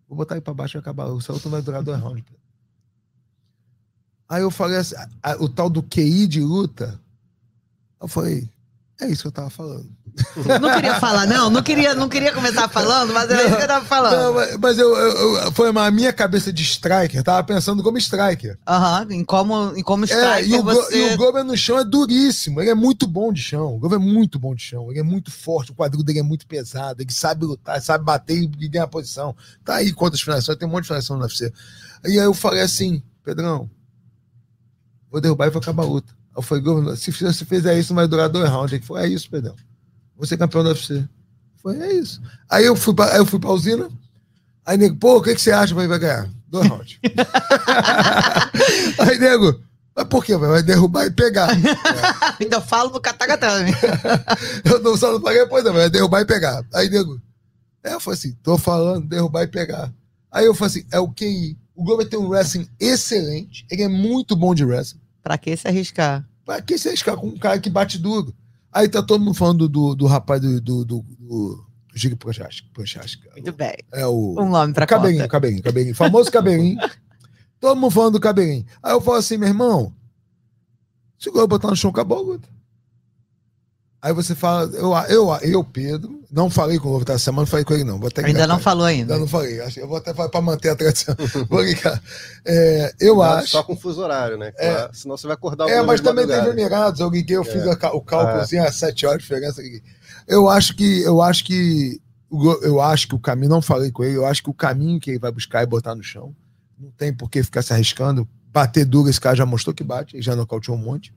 Vou 0.09 0.17
botar 0.17 0.35
aí 0.37 0.41
pra 0.41 0.55
baixo 0.55 0.77
e 0.77 0.79
acabar. 0.79 1.07
O 1.07 1.21
Celton 1.21 1.51
vai 1.51 1.63
durar 1.63 1.83
dois 1.83 2.01
rounds. 2.01 2.25
Aí 4.29 4.43
eu 4.43 4.51
falei 4.51 4.77
assim, 4.79 4.95
a- 4.97 5.33
a- 5.33 5.37
o 5.43 5.49
tal 5.49 5.71
do 5.71 5.83
QI 5.83 6.27
de 6.27 6.41
luta. 6.41 7.01
Eu 8.01 8.09
falei, 8.09 8.49
é 9.01 9.09
isso 9.09 9.23
que 9.23 9.29
eu 9.29 9.33
tava 9.33 9.51
falando. 9.51 9.91
Não 10.61 10.73
queria 10.75 10.99
falar, 10.99 11.27
não. 11.27 11.51
Não 11.51 11.63
queria, 11.63 11.95
não 11.95 12.09
queria 12.09 12.33
começar 12.33 12.69
falando, 12.69 13.13
mas 13.13 13.29
era 13.31 13.45
isso 13.47 13.57
que 13.57 13.63
eu 13.63 13.67
tava 13.69 13.81
Não, 13.81 13.87
falando. 13.87 14.35
mas- 14.35 14.57
mas 14.57 14.79
eu, 14.79 14.97
eu- 14.97 15.53
foi 15.53 15.69
a 15.69 15.91
minha 15.91 16.13
cabeça 16.13 16.53
de 16.53 16.63
striker, 16.63 17.23
tava 17.23 17.45
pensando 17.45 17.83
como 17.83 17.99
striker. 17.99 18.59
Aham, 18.67 19.07
em 19.11 19.25
como, 19.25 19.77
em 19.77 19.83
como 19.83 20.05
É, 20.05 20.09
striker 20.09 20.49
e 20.49 20.55
o, 20.59 20.63
Go- 20.63 20.73
você... 20.75 21.11
e 21.11 21.15
o 21.15 21.17
Glover 21.19 21.45
no 21.45 21.57
chão 21.57 21.79
é 21.79 21.85
duríssimo. 21.85 22.61
Ele 22.61 22.71
é 22.71 22.75
muito 22.75 23.07
bom 23.07 23.33
de 23.33 23.43
chão. 23.43 23.75
O 23.75 23.79
Glover 23.79 23.99
é 23.99 24.03
muito 24.03 24.39
bom 24.39 24.55
de 24.55 24.63
chão. 24.63 24.91
Ele 24.91 25.01
é 25.01 25.03
muito 25.03 25.31
forte. 25.31 25.73
O 25.73 25.75
quadril 25.75 26.03
dele 26.03 26.21
é 26.21 26.23
muito 26.23 26.47
pesado. 26.47 27.03
Ele 27.03 27.13
sabe 27.13 27.45
lutar, 27.45 27.81
sabe 27.83 28.05
bater 28.05 28.37
e 28.43 28.47
ganhar 28.69 28.87
posição. 28.87 29.37
Tá 29.65 29.77
aí 29.77 29.93
quantas 29.93 30.21
finalizações. 30.21 30.59
Tem 30.59 30.67
um 30.67 30.71
monte 30.71 30.83
de 30.83 30.89
finalização 30.89 31.17
no 31.17 31.23
UFC. 31.23 31.53
E 32.07 32.19
aí 32.19 32.25
eu 32.25 32.33
falei 32.35 32.63
assim, 32.63 33.03
Pedrão, 33.23 33.69
vou 35.11 35.21
derrubar 35.21 35.47
e 35.47 35.51
vou 35.51 35.61
acabar 35.61 35.83
a 35.83 35.87
luta. 35.87 36.15
Eu 36.37 36.43
falei, 36.43 36.63
se 36.97 37.11
você 37.11 37.45
fizer 37.45 37.79
isso, 37.79 37.93
não 37.93 37.97
vai 37.97 38.07
durar 38.09 38.29
dois 38.29 38.49
rounds. 38.51 38.73
Ele 38.73 38.83
falou, 38.83 39.03
é 39.03 39.09
isso, 39.09 39.29
Pedrão. 39.31 39.55
Vou 40.17 40.27
ser 40.27 40.37
campeão 40.37 40.63
do 40.63 40.71
UFC. 40.71 41.05
Falei, 41.63 41.83
é 41.83 41.93
isso. 41.95 42.21
Aí 42.49 42.65
eu 42.65 42.77
fui 42.77 42.95
pra, 42.95 43.17
eu 43.17 43.27
fui 43.27 43.39
pra 43.39 43.51
usina. 43.51 43.89
Aí, 44.65 44.77
nego, 44.77 44.97
pô, 44.97 45.19
o 45.19 45.23
que, 45.23 45.35
que 45.35 45.41
você 45.41 45.53
acha 45.53 45.75
que 45.75 45.87
vai 45.87 45.99
ganhar? 45.99 46.29
Dois 46.49 46.69
rounds. 46.69 46.99
aí, 48.99 49.19
nego, 49.19 49.61
mas 49.95 50.07
por 50.07 50.25
quê? 50.25 50.37
Vai 50.37 50.63
derrubar 50.63 51.07
e 51.07 51.11
pegar. 51.11 51.49
Ainda 52.41 52.61
falo 52.61 52.91
no 52.91 53.01
Katagatame. 53.01 53.73
Eu 54.65 54.81
não 54.81 54.97
só 54.97 55.13
não 55.13 55.21
paguei, 55.21 55.47
pois 55.47 55.65
não, 55.65 55.73
vai 55.73 55.89
derrubar 55.89 56.21
e 56.21 56.27
pegar. 56.27 56.65
Aí, 56.75 56.91
nego, 56.91 57.21
é, 57.83 57.95
eu 57.95 58.01
falei 58.01 58.19
assim, 58.19 58.33
tô 58.43 58.59
falando, 58.59 59.07
derrubar 59.07 59.45
e 59.45 59.47
pegar. 59.47 59.93
Aí 60.31 60.45
eu 60.45 60.55
falei 60.55 60.71
assim, 60.71 60.87
é 60.91 60.99
o 60.99 61.09
QI. 61.09 61.57
O 61.75 61.85
Glover 61.85 62.09
tem 62.09 62.19
um 62.19 62.29
wrestling 62.29 62.69
excelente, 62.81 63.65
ele 63.71 63.83
é 63.83 63.89
muito 63.89 64.35
bom 64.35 64.55
de 64.55 64.65
wrestling. 64.65 65.01
pra 65.23 65.39
que 65.39 65.57
se 65.57 65.69
arriscar? 65.69 66.27
Pra 66.45 66.61
que 66.61 66.77
você 66.77 66.97
ficar 66.97 67.17
com 67.17 67.29
um 67.29 67.39
cara 67.39 67.61
que 67.61 67.71
bate 67.71 67.99
duro? 67.99 68.35
Aí 68.73 68.89
tá 68.89 69.03
todo 69.03 69.25
mundo 69.25 69.35
falando 69.35 69.69
do, 69.69 69.95
do 69.95 70.07
rapaz 70.07 70.41
do, 70.41 70.61
do, 70.61 70.85
do, 70.85 71.05
do 71.21 71.67
Prochaska. 72.19 72.67
Prochaska. 72.75 73.31
Muito 73.33 73.53
bem. 73.53 73.77
É 73.93 74.07
o. 74.07 74.35
Um 74.39 74.51
nome 74.51 74.75
pra 74.75 74.85
o 74.85 74.89
cabelinho, 74.89 75.21
conta. 75.21 75.33
cabelinho, 75.33 75.63
cabelinho. 75.63 75.95
Famoso 75.95 76.31
cabelinho. 76.31 76.79
Todo 77.59 77.79
mundo 77.79 77.91
falando 77.91 78.15
do 78.15 78.21
cabelinho. 78.21 78.67
Aí 78.83 78.93
eu 78.93 79.01
falo 79.01 79.17
assim, 79.17 79.39
meu 79.39 79.49
irmão, 79.49 79.95
se 81.19 81.31
o 81.31 81.47
botar 81.47 81.69
no 81.69 81.77
chão, 81.77 81.91
acabou 81.91 82.19
a 82.19 82.21
luta. 82.21 82.49
Aí 84.03 84.13
você 84.13 84.35
fala, 84.35 84.71
eu, 84.75 84.93
eu, 85.09 85.35
eu 85.37 85.65
Pedro, 85.65 86.16
não 86.31 86.51
falei 86.51 86.79
com 86.79 86.89
o 86.89 86.91
Globo 86.93 87.05
essa 87.11 87.19
semana, 87.19 87.43
não 87.43 87.47
falei 87.47 87.65
com 87.65 87.75
ele 87.75 87.85
não. 87.85 87.99
Vou 87.99 88.09
até 88.09 88.21
Ainda 88.21 88.33
ligar 88.33 88.49
não 88.49 88.59
falou 88.59 88.85
ainda. 88.85 89.15
Ainda 89.15 89.21
não 89.21 89.29
falei. 89.29 89.61
Acho 89.61 89.75
que 89.75 89.81
Eu 89.81 89.89
vou 89.89 89.97
até 89.97 90.13
falar 90.13 90.29
pra 90.29 90.41
manter 90.41 90.71
a 90.71 90.77
tradição. 90.77 91.15
Vou 91.49 91.63
ligar. 91.63 92.03
É, 92.45 92.95
eu 93.01 93.17
Cuidado 93.17 93.39
acho. 93.39 93.49
Só 93.49 93.63
com 93.63 93.77
fuso 93.77 94.01
horário, 94.03 94.37
né? 94.37 94.53
É. 94.59 94.89
Senão 94.93 95.17
você 95.17 95.27
vai 95.27 95.35
acordar 95.35 95.67
o 95.67 95.69
É, 95.69 95.83
mas 95.83 96.01
também 96.01 96.27
teve 96.27 96.39
madrugada. 96.39 96.61
Emirados, 96.61 97.01
eu 97.01 97.09
liguei, 97.09 97.37
eu 97.37 97.45
fiz 97.45 97.63
É. 97.63 97.71
o 97.71 98.01
cálculo 98.01 98.41
assim, 98.41 98.59
às 98.59 98.75
sete 98.77 99.07
horas 99.07 99.19
de 99.19 99.25
diferença. 99.29 99.61
eu 99.61 99.65
liguei. 99.65 99.83
Eu 100.27 100.49
acho 100.49 100.75
que, 100.75 101.03
eu 101.03 101.23
acho 101.23 101.45
que, 101.45 102.01
eu 102.63 102.81
acho 102.81 103.09
que 103.09 103.15
o 103.15 103.19
caminho, 103.21 103.51
não 103.51 103.63
falei 103.63 103.91
com 103.93 104.03
ele, 104.03 104.17
eu 104.17 104.27
acho 104.27 104.43
que 104.43 104.51
o 104.51 104.55
caminho 104.55 104.99
que 104.99 105.11
ele 105.11 105.19
vai 105.19 105.31
buscar 105.31 105.63
é 105.63 105.67
botar 105.67 105.95
no 105.95 106.03
chão. 106.03 106.35
Não 106.79 106.91
tem 106.91 107.13
por 107.13 107.31
que 107.31 107.43
ficar 107.43 107.63
se 107.63 107.73
arriscando. 107.73 108.29
Bater 108.53 108.85
duro, 108.85 109.09
esse 109.09 109.21
cara 109.21 109.37
já 109.37 109.47
mostrou 109.47 109.75
que 109.75 109.85
bate, 109.85 110.17
ele 110.17 110.23
já 110.23 110.35
nocauteou 110.35 110.77
um 110.77 110.81
monte. 110.81 111.15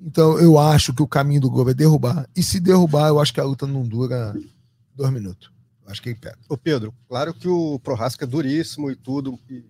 Então, 0.00 0.38
eu 0.38 0.58
acho 0.58 0.92
que 0.92 1.02
o 1.02 1.06
caminho 1.08 1.40
do 1.40 1.50
Globo 1.50 1.70
é 1.70 1.74
derrubar. 1.74 2.28
E 2.36 2.42
se 2.42 2.60
derrubar, 2.60 3.08
eu 3.08 3.18
acho 3.20 3.32
que 3.32 3.40
a 3.40 3.44
luta 3.44 3.66
não 3.66 3.82
dura 3.82 4.34
dois 4.94 5.10
minutos. 5.12 5.50
Eu 5.84 5.90
acho 5.90 6.02
que 6.02 6.10
ele 6.10 6.18
pega. 6.18 6.36
Ô 6.48 6.56
Pedro, 6.56 6.92
claro 7.08 7.32
que 7.32 7.48
o 7.48 7.78
Prohaska 7.78 8.24
é 8.24 8.28
duríssimo 8.28 8.90
e 8.90 8.96
tudo, 8.96 9.38
e 9.48 9.64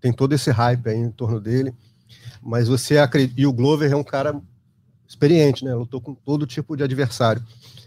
tem 0.00 0.12
todo 0.12 0.32
esse 0.34 0.50
hype 0.50 0.88
aí 0.88 0.96
em 0.98 1.10
torno 1.10 1.40
dele, 1.40 1.74
mas 2.42 2.68
você 2.68 2.98
acredita, 2.98 3.40
e 3.40 3.46
o 3.46 3.52
Glover 3.52 3.90
é 3.90 3.96
um 3.96 4.04
cara 4.04 4.40
experiente, 5.08 5.64
né? 5.64 5.74
Lutou 5.74 6.00
com 6.00 6.14
todo 6.14 6.46
tipo 6.46 6.76
de 6.76 6.82
adversário. 6.84 7.42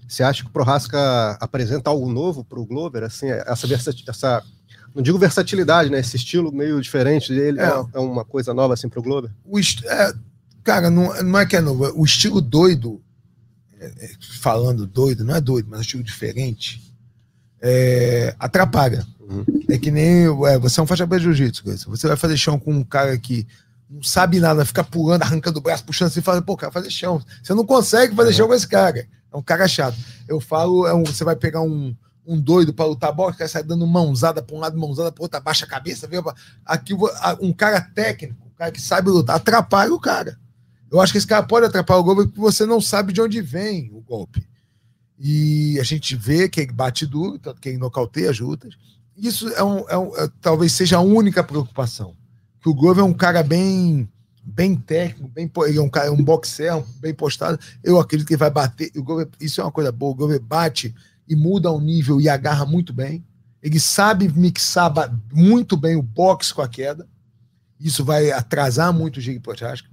Você 0.08 0.24
acha 0.24 0.42
que 0.44 0.50
o 0.50 0.52
Prohaska 0.54 1.38
apresenta 1.40 1.90
algo 1.90 2.12
novo 2.12 2.44
para 2.44 2.60
o 2.60 2.66
Glover? 2.66 3.04
Assim, 3.04 3.28
essa, 3.30 3.68
essa, 4.08 4.44
não 4.96 5.04
digo 5.04 5.20
versatilidade, 5.20 5.90
né? 5.92 6.00
Esse 6.00 6.16
estilo 6.18 6.52
meio 6.52 6.82
diferente 6.82 7.32
dele 7.34 7.60
é, 7.60 7.64
É. 7.66 7.74
uma- 7.76 7.90
é 7.94 8.00
uma 8.00 8.26
coisa 8.26 8.54
nova 8.54 8.74
assim 8.74 8.90
para 8.90 9.00
o 9.00 9.04
Glover? 9.04 9.32
o 9.46 9.60
est- 9.60 9.86
é, 9.86 10.12
cara, 10.64 10.90
não, 10.90 11.14
não 11.24 11.40
é 11.40 11.46
que 11.46 11.56
é 11.56 11.62
novo. 11.62 11.92
O 11.96 12.04
estilo 12.06 12.42
doido, 12.42 13.02
é, 13.80 13.86
é, 13.86 14.10
falando 14.40 14.86
doido, 14.86 15.24
não 15.24 15.36
é 15.36 15.42
doido, 15.42 15.68
mas 15.70 15.78
é 15.78 15.80
um 15.80 15.82
estilo 15.82 16.04
diferente, 16.04 16.82
é, 17.62 18.36
atrapalha. 18.40 19.06
Uhum. 19.20 19.46
É 19.70 19.78
que 19.78 19.92
nem 19.92 20.26
é, 20.48 20.58
você 20.58 20.80
é 20.80 20.84
um 20.84 20.88
faixa 20.88 21.06
preta 21.08 21.20
de 21.20 21.26
jiu-jitsu. 21.34 21.64
Você 21.90 22.08
vai 22.08 22.18
fazer 22.18 22.38
chão 22.38 22.58
com 22.60 22.74
um 22.74 22.84
cara 22.84 23.18
que 23.18 23.46
não 23.90 24.02
sabe 24.04 24.40
nada, 24.40 24.66
fica 24.66 24.84
pulando, 24.84 25.24
arrancando 25.24 25.60
o 25.60 25.62
braço, 25.62 25.84
puxando 25.84 26.08
assim, 26.08 26.22
fala, 26.22 26.42
pô, 26.42 26.56
cara, 26.56 26.72
fazer 26.72 26.90
chão. 26.92 27.22
Você 27.44 27.54
não 27.54 27.66
consegue 27.66 28.16
fazer 28.16 28.30
Uhum. 28.32 28.36
chão 28.36 28.48
com 28.48 28.54
esse 28.54 28.68
cara. 28.68 29.08
É 29.32 29.38
um 29.38 29.42
cara 29.44 29.68
chato. 29.68 29.98
Eu 30.28 30.40
falo, 30.40 30.88
é 30.88 30.94
um- 30.94 31.04
você 31.06 31.24
vai 31.24 31.36
pegar 31.36 31.62
um, 31.62 31.96
um 32.26 32.40
doido 32.40 32.74
pra 32.74 32.86
lutar 32.86 33.12
boxe, 33.14 33.36
o 33.36 33.38
cara 33.40 33.50
sai 33.50 33.64
dando 33.64 33.86
mãozada 33.88 34.42
pra 34.42 34.56
um 34.56 34.60
lado, 34.60 34.78
mãozada 34.78 35.12
pro 35.12 35.24
outro, 35.24 35.38
abaixa 35.38 35.66
a 35.66 35.68
cabeça, 35.68 36.08
vem 36.08 36.22
pra... 36.22 36.34
Aqui, 36.66 36.94
um 37.40 37.52
cara 37.54 37.82
técnico, 37.82 38.40
um 38.46 38.56
cara 38.58 38.72
que 38.72 38.82
sabe 38.82 39.10
lutar, 39.10 39.36
atrapalha 39.36 39.94
o 39.94 40.00
cara. 40.00 40.38
Eu 40.92 41.00
acho 41.02 41.12
que 41.12 41.18
esse 41.18 41.28
cara 41.28 41.44
pode 41.44 41.66
atrapalhar 41.66 42.00
o 42.00 42.04
golpe 42.04 42.24
porque 42.26 42.40
você 42.40 42.66
não 42.66 42.82
sabe 42.82 43.14
de 43.14 43.22
onde 43.22 43.42
vem 43.42 43.92
o 43.94 44.02
golpe. 44.02 44.48
E 45.20 45.78
a 45.80 45.84
gente 45.84 46.16
vê 46.16 46.48
que 46.48 46.62
ele 46.62 46.72
bate 46.72 47.06
duro, 47.06 47.38
tanto 47.38 47.66
ele 47.68 47.78
nocauteia 47.78 48.30
as 48.30 48.40
lutas. 48.40 48.76
Isso 49.18 49.50
é 49.50 49.64
um, 49.64 49.90
é 49.90 49.98
um- 49.98 50.16
é- 50.18 50.30
talvez 50.42 50.72
seja 50.72 50.98
a 50.98 51.02
única 51.02 51.44
preocupação. 51.44 52.16
Que 52.62 52.70
o 52.70 52.74
Glover 52.74 53.04
é 53.04 53.08
um 53.08 53.14
cara 53.14 53.44
bem 53.44 54.08
bem 54.52 54.76
técnico, 54.76 55.28
bem, 55.30 55.52
ele 55.68 55.78
é 55.78 55.82
um 55.82 55.90
cara, 55.90 56.12
um 56.12 56.24
boxer, 56.24 56.84
bem 57.00 57.14
postado. 57.14 57.60
Eu 57.84 58.00
acredito 58.00 58.26
que 58.28 58.34
ele 58.34 58.40
vai 58.40 58.50
bater. 58.50 58.92
O 58.96 59.04
Glover, 59.04 59.30
isso 59.40 59.62
é 59.62 59.64
uma 59.64 59.72
coisa 59.72 59.92
boa. 59.92 60.12
O 60.12 60.16
Glover 60.16 60.40
bate 60.42 60.96
e 61.28 61.36
muda 61.36 61.70
o 61.70 61.80
nível 61.80 62.20
e 62.20 62.28
agarra 62.28 62.66
muito 62.66 62.92
bem. 62.92 63.24
Ele 63.62 63.80
sabe 63.80 64.28
mixar 64.28 64.92
muito 65.32 65.78
bem 65.78 65.96
o 65.96 66.02
boxe 66.02 66.52
com 66.52 66.64
a 66.64 66.68
queda. 66.68 67.08
Isso 67.80 68.04
vai 68.04 68.32
atrasar 68.32 68.92
muito 68.92 69.18
o 69.18 69.22
Giri 69.22 69.40
Prochaska, 69.40 69.88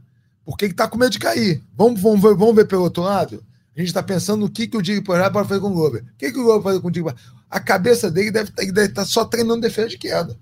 porque 0.46 0.64
ele 0.64 0.74
tá 0.74 0.86
com 0.86 0.96
medo 0.96 1.10
de 1.10 1.18
cair. 1.18 1.60
Vamos, 1.76 2.00
vamos, 2.00 2.22
ver, 2.22 2.34
vamos 2.36 2.54
ver 2.54 2.66
pelo 2.66 2.84
outro 2.84 3.02
lado? 3.02 3.44
A 3.76 3.80
gente 3.80 3.88
está 3.88 4.02
pensando 4.02 4.40
no 4.40 4.48
que, 4.48 4.68
que 4.68 4.76
o 4.76 4.82
Giri 4.82 5.02
Prochaska 5.02 5.32
pode 5.32 5.48
fazer 5.48 5.60
com 5.60 5.66
o 5.66 5.74
Glover. 5.74 6.02
O 6.02 6.16
que, 6.16 6.30
que 6.32 6.38
o 6.38 6.44
Glover 6.44 6.62
pode 6.62 6.80
fazer 6.80 6.80
com 6.80 6.88
o 6.88 6.92
Prochaska? 6.92 7.36
A 7.50 7.60
cabeça 7.60 8.10
dele 8.10 8.30
deve 8.30 8.50
estar 8.82 9.04
só 9.04 9.24
treinando 9.24 9.60
defesa 9.60 9.88
de 9.88 9.98
queda. 9.98 10.36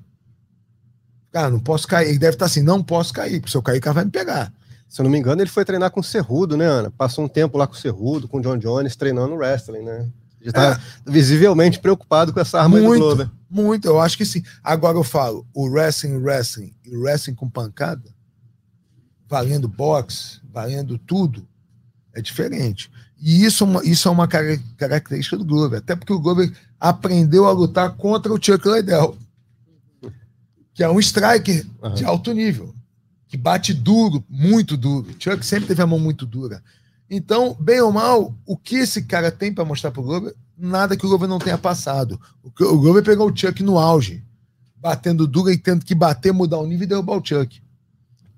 Cara, 1.33 1.51
não 1.51 1.59
posso 1.59 1.89
cair. 1.89 2.11
Ele 2.11 2.19
deve 2.19 2.35
estar 2.35 2.45
assim, 2.45 2.63
não 2.63 2.83
posso 2.83 3.13
cair, 3.13 3.41
porque 3.41 3.51
se 3.51 3.57
eu 3.57 3.63
cair, 3.63 3.79
o 3.79 3.81
cara 3.81 3.95
vai 3.95 4.05
me 4.05 4.11
pegar. 4.11 4.53
Se 4.89 5.01
eu 5.01 5.05
não 5.05 5.11
me 5.11 5.19
engano, 5.19 5.43
ele 5.43 5.51
foi 5.51 5.65
treinar 5.65 5.91
com 5.91 6.01
o 6.01 6.05
Cerrudo, 6.05 6.57
né, 6.57 6.67
Ana? 6.67 6.91
Passou 6.91 7.25
um 7.25 7.29
tempo 7.29 7.59
lá 7.59 7.67
com 7.67 7.75
o 7.75 7.77
Cerrudo, 7.77 8.29
com 8.29 8.39
o 8.39 8.41
John 8.41 8.59
Jones, 8.59 8.95
treinando 8.95 9.35
wrestling, 9.35 9.83
né? 9.83 10.07
Já 10.41 10.53
tá 10.53 10.81
visivelmente 11.07 11.81
preocupado 11.81 12.33
com 12.33 12.39
essa 12.39 12.61
arma 12.61 12.77
aí 12.77 12.83
do 12.83 12.89
Muito. 12.89 13.01
Glover. 13.03 13.31
Muito, 13.51 13.89
eu 13.89 13.99
acho 13.99 14.17
que 14.17 14.27
sim. 14.27 14.45
Agora 14.63 14.97
eu 14.97 15.03
falo, 15.03 15.47
o 15.55 15.67
wrestling, 15.69 16.19
wrestling 16.19 16.73
e 16.85 16.97
wrestling 16.97 17.35
com 17.35 17.49
pancada, 17.49 18.14
valendo 19.35 19.67
boxe, 19.67 20.39
valendo 20.53 20.97
tudo, 20.97 21.45
é 22.15 22.23
diferente. 22.23 22.89
E 23.21 23.45
isso, 23.45 23.65
é 23.65 23.67
uma- 23.67 23.85
isso 23.85 24.07
é 24.07 24.11
uma 24.13 24.29
cara- 24.29 24.61
característica 24.77 25.37
do 25.37 25.45
Glover, 25.45 25.81
até 25.81 25.97
porque 25.97 26.13
o 26.13 26.21
Glover 26.21 26.53
aprendeu 26.79 27.45
a 27.49 27.51
lutar 27.51 27.91
contra 27.97 28.33
o 28.33 28.37
Chuck 28.41 28.65
Liddell, 28.69 29.19
que 30.73 30.85
é 30.85 30.89
um 30.89 31.01
striker 31.01 31.67
Aham. 31.83 31.95
de 31.97 32.05
alto 32.05 32.33
nível, 32.33 32.73
que 33.27 33.37
bate 33.37 33.75
duro, 33.75 34.25
muito 34.29 34.77
duro. 34.77 35.09
O 35.11 35.15
Chuck 35.19 35.45
sempre 35.45 35.67
teve 35.67 35.83
a 35.83 35.87
mão 35.87 35.99
muito 35.99 36.25
dura. 36.25 36.63
Então, 37.11 37.57
bem 37.59 37.81
ou 37.81 37.91
mal, 37.91 38.33
o 38.47 38.57
que 38.57 38.77
esse 38.77 39.03
cara 39.03 39.33
tem 39.33 39.53
para 39.53 39.65
mostrar 39.65 39.91
pro 39.91 40.03
Glover? 40.03 40.33
Nada 40.57 40.97
que 40.97 41.05
o 41.05 41.09
Glover 41.09 41.29
não 41.29 41.41
tenha 41.41 41.59
passado. 41.59 42.21
O 42.41 42.51
Glover 42.79 43.03
pegou 43.03 43.29
o 43.29 43.37
Chuck 43.37 43.65
no 43.65 43.79
auge, 43.81 44.23
batendo 44.77 45.27
duro 45.27 45.51
e 45.51 45.59
tendo 45.59 45.85
que 45.85 45.95
bater, 45.95 46.33
mudar 46.33 46.59
o 46.59 46.67
nível 46.69 46.85
e 46.85 46.89
derrubar 46.89 47.17
o 47.19 47.25
Chuck. 47.25 47.61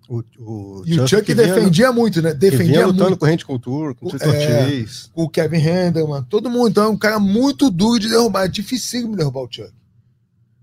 O, 0.09 0.23
o 0.39 0.83
E 0.87 1.01
o 1.01 1.09
Chuck 1.09 1.23
que 1.25 1.35
vinha- 1.35 1.55
defendia 1.55 1.93
muito, 1.93 2.23
né? 2.23 2.33
que 2.33 2.39
vinha 2.39 2.51
Defendia 2.53 2.87
lutando 2.87 3.11
muito 3.19 3.19
com 3.19 3.27
o 3.27 3.47
com 3.47 3.55
o 3.55 3.59
Tour, 3.59 3.95
com 3.95 4.07
o 4.07 4.11
Tito 4.11 4.25
É. 4.25 4.85
Com 5.13 5.23
o 5.25 5.29
Kevin 5.29 5.59
Henderman, 5.59 6.23
todo 6.25 6.49
mundo. 6.49 6.69
Então 6.69 6.85
é 6.85 6.89
um 6.89 6.97
cara 6.97 7.19
muito 7.19 7.71
duro 7.71 7.99
de 7.99 8.09
derrubar. 8.09 8.45
É 8.45 8.49
dificílimo 8.49 9.17
derrubar 9.17 9.41
o 9.41 9.49
Chuck. 9.51 9.73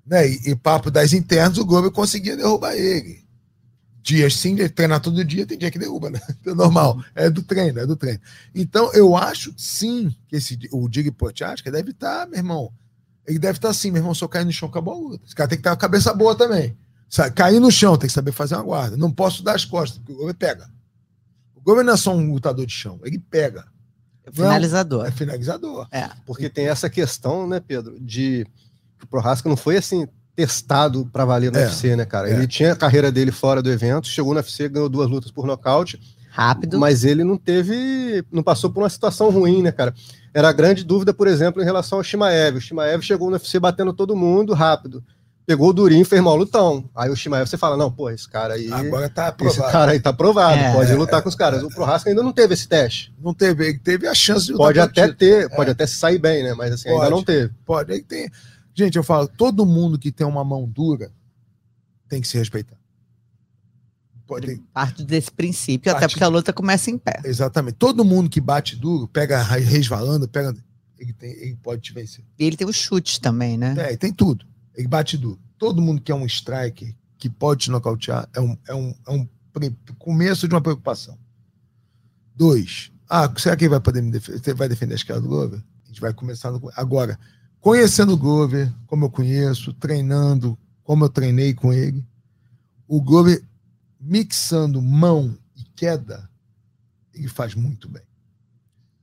Né? 0.06 0.30
E, 0.30 0.52
e 0.52 0.56
papo 0.56 0.90
das 0.90 1.14
internas, 1.14 1.58
o 1.58 1.66
Glover 1.66 1.92
conseguia 1.92 2.38
derrubar 2.38 2.74
ele. 2.76 3.22
Dias 4.02 4.36
sim, 4.36 4.52
ele 4.54 4.68
treinar 4.68 5.00
todo 5.00 5.24
dia, 5.24 5.46
tem 5.46 5.58
dia 5.58 5.72
que 5.72 5.80
derruba, 5.80 6.10
né? 6.10 6.20
É 6.46 6.54
normal. 6.54 7.02
É 7.16 7.30
do 7.30 7.42
treino, 7.42 7.80
é 7.80 7.86
do 7.86 7.96
treino. 7.96 8.20
Então, 8.54 8.92
eu 8.94 9.16
acho 9.16 9.54
sim 9.58 10.14
que 10.28 10.36
esse, 10.36 10.60
o 10.74 10.90
Dig 10.90 11.10
Prochaska 11.12 11.72
deve 11.72 11.92
estar, 11.92 12.28
meu 12.28 12.38
irmão, 12.38 12.70
Ele 13.26 13.40
deve 13.40 13.58
estar 13.58 13.70
assim, 13.70 13.92
meu 13.92 14.02
irmão, 14.02 14.14
se 14.14 14.22
eu 14.22 14.28
cair 14.28 14.44
no 14.44 14.52
chão, 14.52 14.68
acabou 14.68 14.94
a 14.94 14.98
luta. 14.98 15.26
Esse 15.26 15.34
cara 15.34 15.48
tem 15.48 15.58
que 15.58 15.64
ter 15.64 15.70
uma 15.70 15.78
cabeça 15.78 16.14
boa 16.14 16.36
também. 16.36 16.78
Sabe, 17.16 17.36
cair 17.36 17.60
no 17.60 17.70
chão, 17.70 17.96
tem 17.96 18.08
que 18.08 18.14
saber 18.14 18.32
fazer 18.32 18.56
uma 18.56 18.64
guarda. 18.64 18.98
Não 18.98 19.12
posso 19.12 19.44
dar 19.44 19.54
as 19.54 19.64
costas, 19.64 20.00
porque 20.00 20.14
o 20.14 20.16
Glover 20.16 20.34
pega. 20.34 20.68
O 21.56 21.62
Glover 21.62 21.86
não 21.86 21.94
é 21.94 21.98
só 21.98 22.12
um 22.12 22.34
lutador 22.34 22.66
de 22.66 22.74
chão, 22.74 23.00
ele 23.04 23.20
pega. 23.20 23.66
Finalizador. 24.32 25.06
É 25.06 25.12
finalizador. 25.12 25.88
É. 25.92 26.10
Porque 26.26 26.50
tem 26.50 26.68
essa 26.68 26.90
questão, 26.90 27.48
né, 27.48 27.60
Pedro, 27.60 28.00
de 28.00 28.48
que 28.98 29.06
o 29.06 29.08
Prohaska 29.08 29.48
não 29.48 29.56
foi 29.56 29.78
assim 29.78 30.08
testado 30.36 31.06
pra 31.14 31.24
valer 31.24 31.52
no 31.52 31.60
É, 31.60 31.66
UFC, 31.66 31.96
né, 31.96 32.04
cara? 32.04 32.32
é. 32.32 32.34
Ele 32.34 32.48
tinha 32.48 32.74
a 32.74 32.76
carreira 32.76 33.12
dele 33.12 33.32
fora 33.32 33.62
do 33.62 33.70
evento, 33.70 34.08
chegou 34.08 34.34
no 34.34 34.40
UFC, 34.40 34.68
ganhou 34.68 34.90
duas 34.90 35.08
lutas 35.08 35.30
por 35.30 35.46
nocaute, 35.46 36.00
Rápido. 36.32 36.80
mas 36.80 37.04
ele 37.04 37.24
não 37.24 37.38
teve, 37.38 38.26
não 38.32 38.42
passou 38.42 38.72
por 38.72 38.82
uma 38.82 38.90
situação 38.90 39.30
ruim, 39.30 39.62
né, 39.62 39.72
cara? 39.72 39.94
Era 40.34 40.50
a 40.50 40.54
grande 40.54 40.84
dúvida, 40.84 41.14
por 41.14 41.28
exemplo, 41.28 41.62
em 41.62 41.66
relação 41.66 42.00
ao 42.00 42.04
Shimaev. 42.04 42.58
O 42.58 42.62
Shimaev 42.62 43.04
chegou 43.04 43.28
no 43.30 43.34
UFC 43.36 43.60
batendo 43.60 43.94
todo 43.94 44.16
mundo 44.16 44.52
rápido. 44.56 45.04
Pegou 45.46 45.70
o 45.70 45.74
Durinho, 45.74 46.06
fez 46.06 46.22
mal 46.22 46.38
lutão. 46.38 46.90
Aí 46.96 47.10
o 47.10 47.16
Shimaev, 47.18 47.46
você 47.50 47.58
fala, 47.58 47.76
não, 47.76 47.92
pô, 47.92 48.10
esse 48.10 48.30
cara 48.30 48.54
aí, 48.54 48.72
Agora 48.72 49.10
tá 49.10 49.24
esse 49.24 49.30
aprovado. 49.30 49.72
cara 49.74 49.92
aí 49.92 50.00
tá 50.00 50.10
aprovado, 50.12 50.58
É. 50.58 50.72
pode 50.74 50.94
lutar 50.94 51.22
com 51.22 51.28
os 51.28 51.36
caras. 51.36 51.62
O 51.64 51.68
Prohaska 51.70 52.10
ainda 52.10 52.24
não 52.24 52.32
teve 52.32 52.54
esse 52.54 52.66
teste. 52.66 53.14
Não 53.22 53.34
teve, 53.34 53.68
ele 53.68 53.80
teve 53.80 54.08
a 54.08 54.14
chance 54.16 54.46
de 54.46 54.54
lutar 54.54 54.68
Pode 54.68 54.80
até 54.80 55.12
ter, 55.12 55.50
pode 55.50 55.70
até 55.72 55.86
sair 55.86 56.18
bem, 56.18 56.44
né? 56.44 56.54
Mas 56.54 56.72
assim, 56.74 56.88
ainda 56.88 57.02
Pode. 57.02 57.12
não 57.12 57.24
teve. 57.24 57.54
Pode. 57.66 57.92
Ele 57.92 58.04
tem... 58.04 58.30
Gente, 58.74 58.96
eu 58.98 59.04
falo, 59.04 59.28
todo 59.28 59.66
mundo 59.66 60.00
que 60.00 60.12
tem 60.14 60.26
uma 60.26 60.46
mão 60.46 60.66
dura 60.68 61.12
tem 62.08 62.22
que 62.22 62.28
se 62.28 62.38
respeitar. 62.38 62.78
Pode, 64.26 64.62
Parte 64.74 65.04
desse 65.04 65.30
princípio, 65.30 65.92
até 65.92 66.00
Parte- 66.02 66.14
porque 66.14 66.24
a 66.24 66.28
luta 66.30 66.54
começa 66.54 66.90
em 66.90 66.98
pé. 66.98 67.20
exatamente. 67.26 67.76
Todo 67.76 68.06
mundo 68.06 68.30
que 68.30 68.40
bate 68.40 68.76
duro, 68.78 69.08
pega 69.10 69.42
resvalando, 69.44 70.28
pega. 70.28 70.54
Ele, 70.98 71.12
tem, 71.12 71.32
ele 71.32 71.58
pode 71.62 71.82
te 71.82 71.94
vencer. 71.94 72.24
E 72.40 72.46
ele 72.46 72.56
tem 72.56 72.66
os 72.66 72.78
chutes 72.78 73.20
também, 73.20 73.58
né? 73.58 73.76
É, 73.78 73.98
tem 73.98 74.14
tudo. 74.14 74.46
Ele 74.76 74.88
bate 74.88 75.18
duro. 75.18 75.40
Todo 75.58 75.82
mundo 75.82 76.02
que 76.02 76.12
é 76.12 76.16
um 76.16 76.26
striker, 76.26 76.96
que 77.18 77.30
pode 77.30 77.66
te 77.66 77.72
nocautear, 77.72 78.28
é 78.34 78.42
um, 78.42 78.58
é 78.68 78.74
um, 78.74 78.96
é 79.08 79.12
um 79.12 79.28
começo 79.98 80.48
de 80.48 80.54
uma 80.54 80.62
preocupação. 80.62 81.18
Dois. 82.36 82.92
Ah, 83.10 83.32
será 83.38 83.56
que 83.56 83.66
ele 83.66 83.70
vai 83.70 83.80
poder 83.80 84.02
me 84.02 84.12
defender? 84.12 84.54
Vai 84.56 84.68
defender 84.68 84.94
a 84.94 84.96
escala 84.96 85.22
do 85.22 85.28
Glover? 85.28 85.64
A 85.84 85.88
gente 85.88 86.02
vai 86.02 86.14
começar 86.14 86.52
no... 86.52 86.72
Agora, 86.76 87.20
conhecendo 87.62 88.14
o 88.14 88.18
Glover, 88.18 88.74
como 88.88 89.06
eu 89.06 89.10
conheço, 89.10 89.74
treinando, 89.74 90.58
como 90.84 91.06
eu 91.06 91.10
treinei 91.10 91.54
com 91.54 91.72
ele, 91.72 92.04
o 92.88 93.02
Glover 93.02 93.44
mixando 94.00 94.82
mão 94.82 95.38
e 95.56 95.64
queda, 95.76 96.30
ele 97.14 97.28
faz 97.28 97.56
muito 97.56 97.88
bem. 97.88 98.04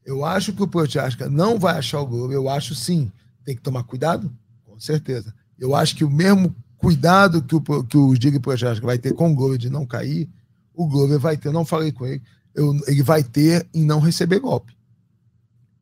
Eu 0.05 0.25
acho 0.25 0.53
que 0.53 0.62
o 0.62 0.68
Prochaska 0.68 1.29
não 1.29 1.59
vai 1.59 1.79
achar 1.79 2.01
o 2.01 2.07
Glover, 2.07 2.35
eu 2.35 2.49
acho 2.49 2.75
sim. 2.75 3.11
Tem 3.45 3.55
que 3.55 3.62
tomar 3.62 3.85
cuidado? 3.85 4.31
Com 4.64 4.79
certeza. 4.79 5.33
Eu 5.61 5.75
acho 5.75 5.95
que 5.95 6.05
o 6.05 6.11
mesmo 6.11 6.55
cuidado 6.79 7.43
que 7.43 7.55
o, 7.55 7.61
que 7.85 7.97
o 7.99 8.15
Dig 8.19 8.39
Prochaska 8.41 8.85
vai 8.87 8.99
ter 8.99 9.13
com 9.13 9.31
o 9.31 9.35
Glover 9.35 9.59
de 9.59 9.69
não 9.69 9.85
cair, 9.87 10.29
o 10.75 10.89
Glover 10.89 11.19
vai 11.19 11.37
ter, 11.37 11.53
não 11.53 11.65
falei 11.65 11.93
com 11.93 12.07
ele, 12.07 12.23
eu- 12.55 12.75
ele 12.87 13.03
vai 13.03 13.23
ter 13.23 13.67
em 13.75 13.85
não 13.85 14.01
receber 14.01 14.39
golpe. 14.41 14.75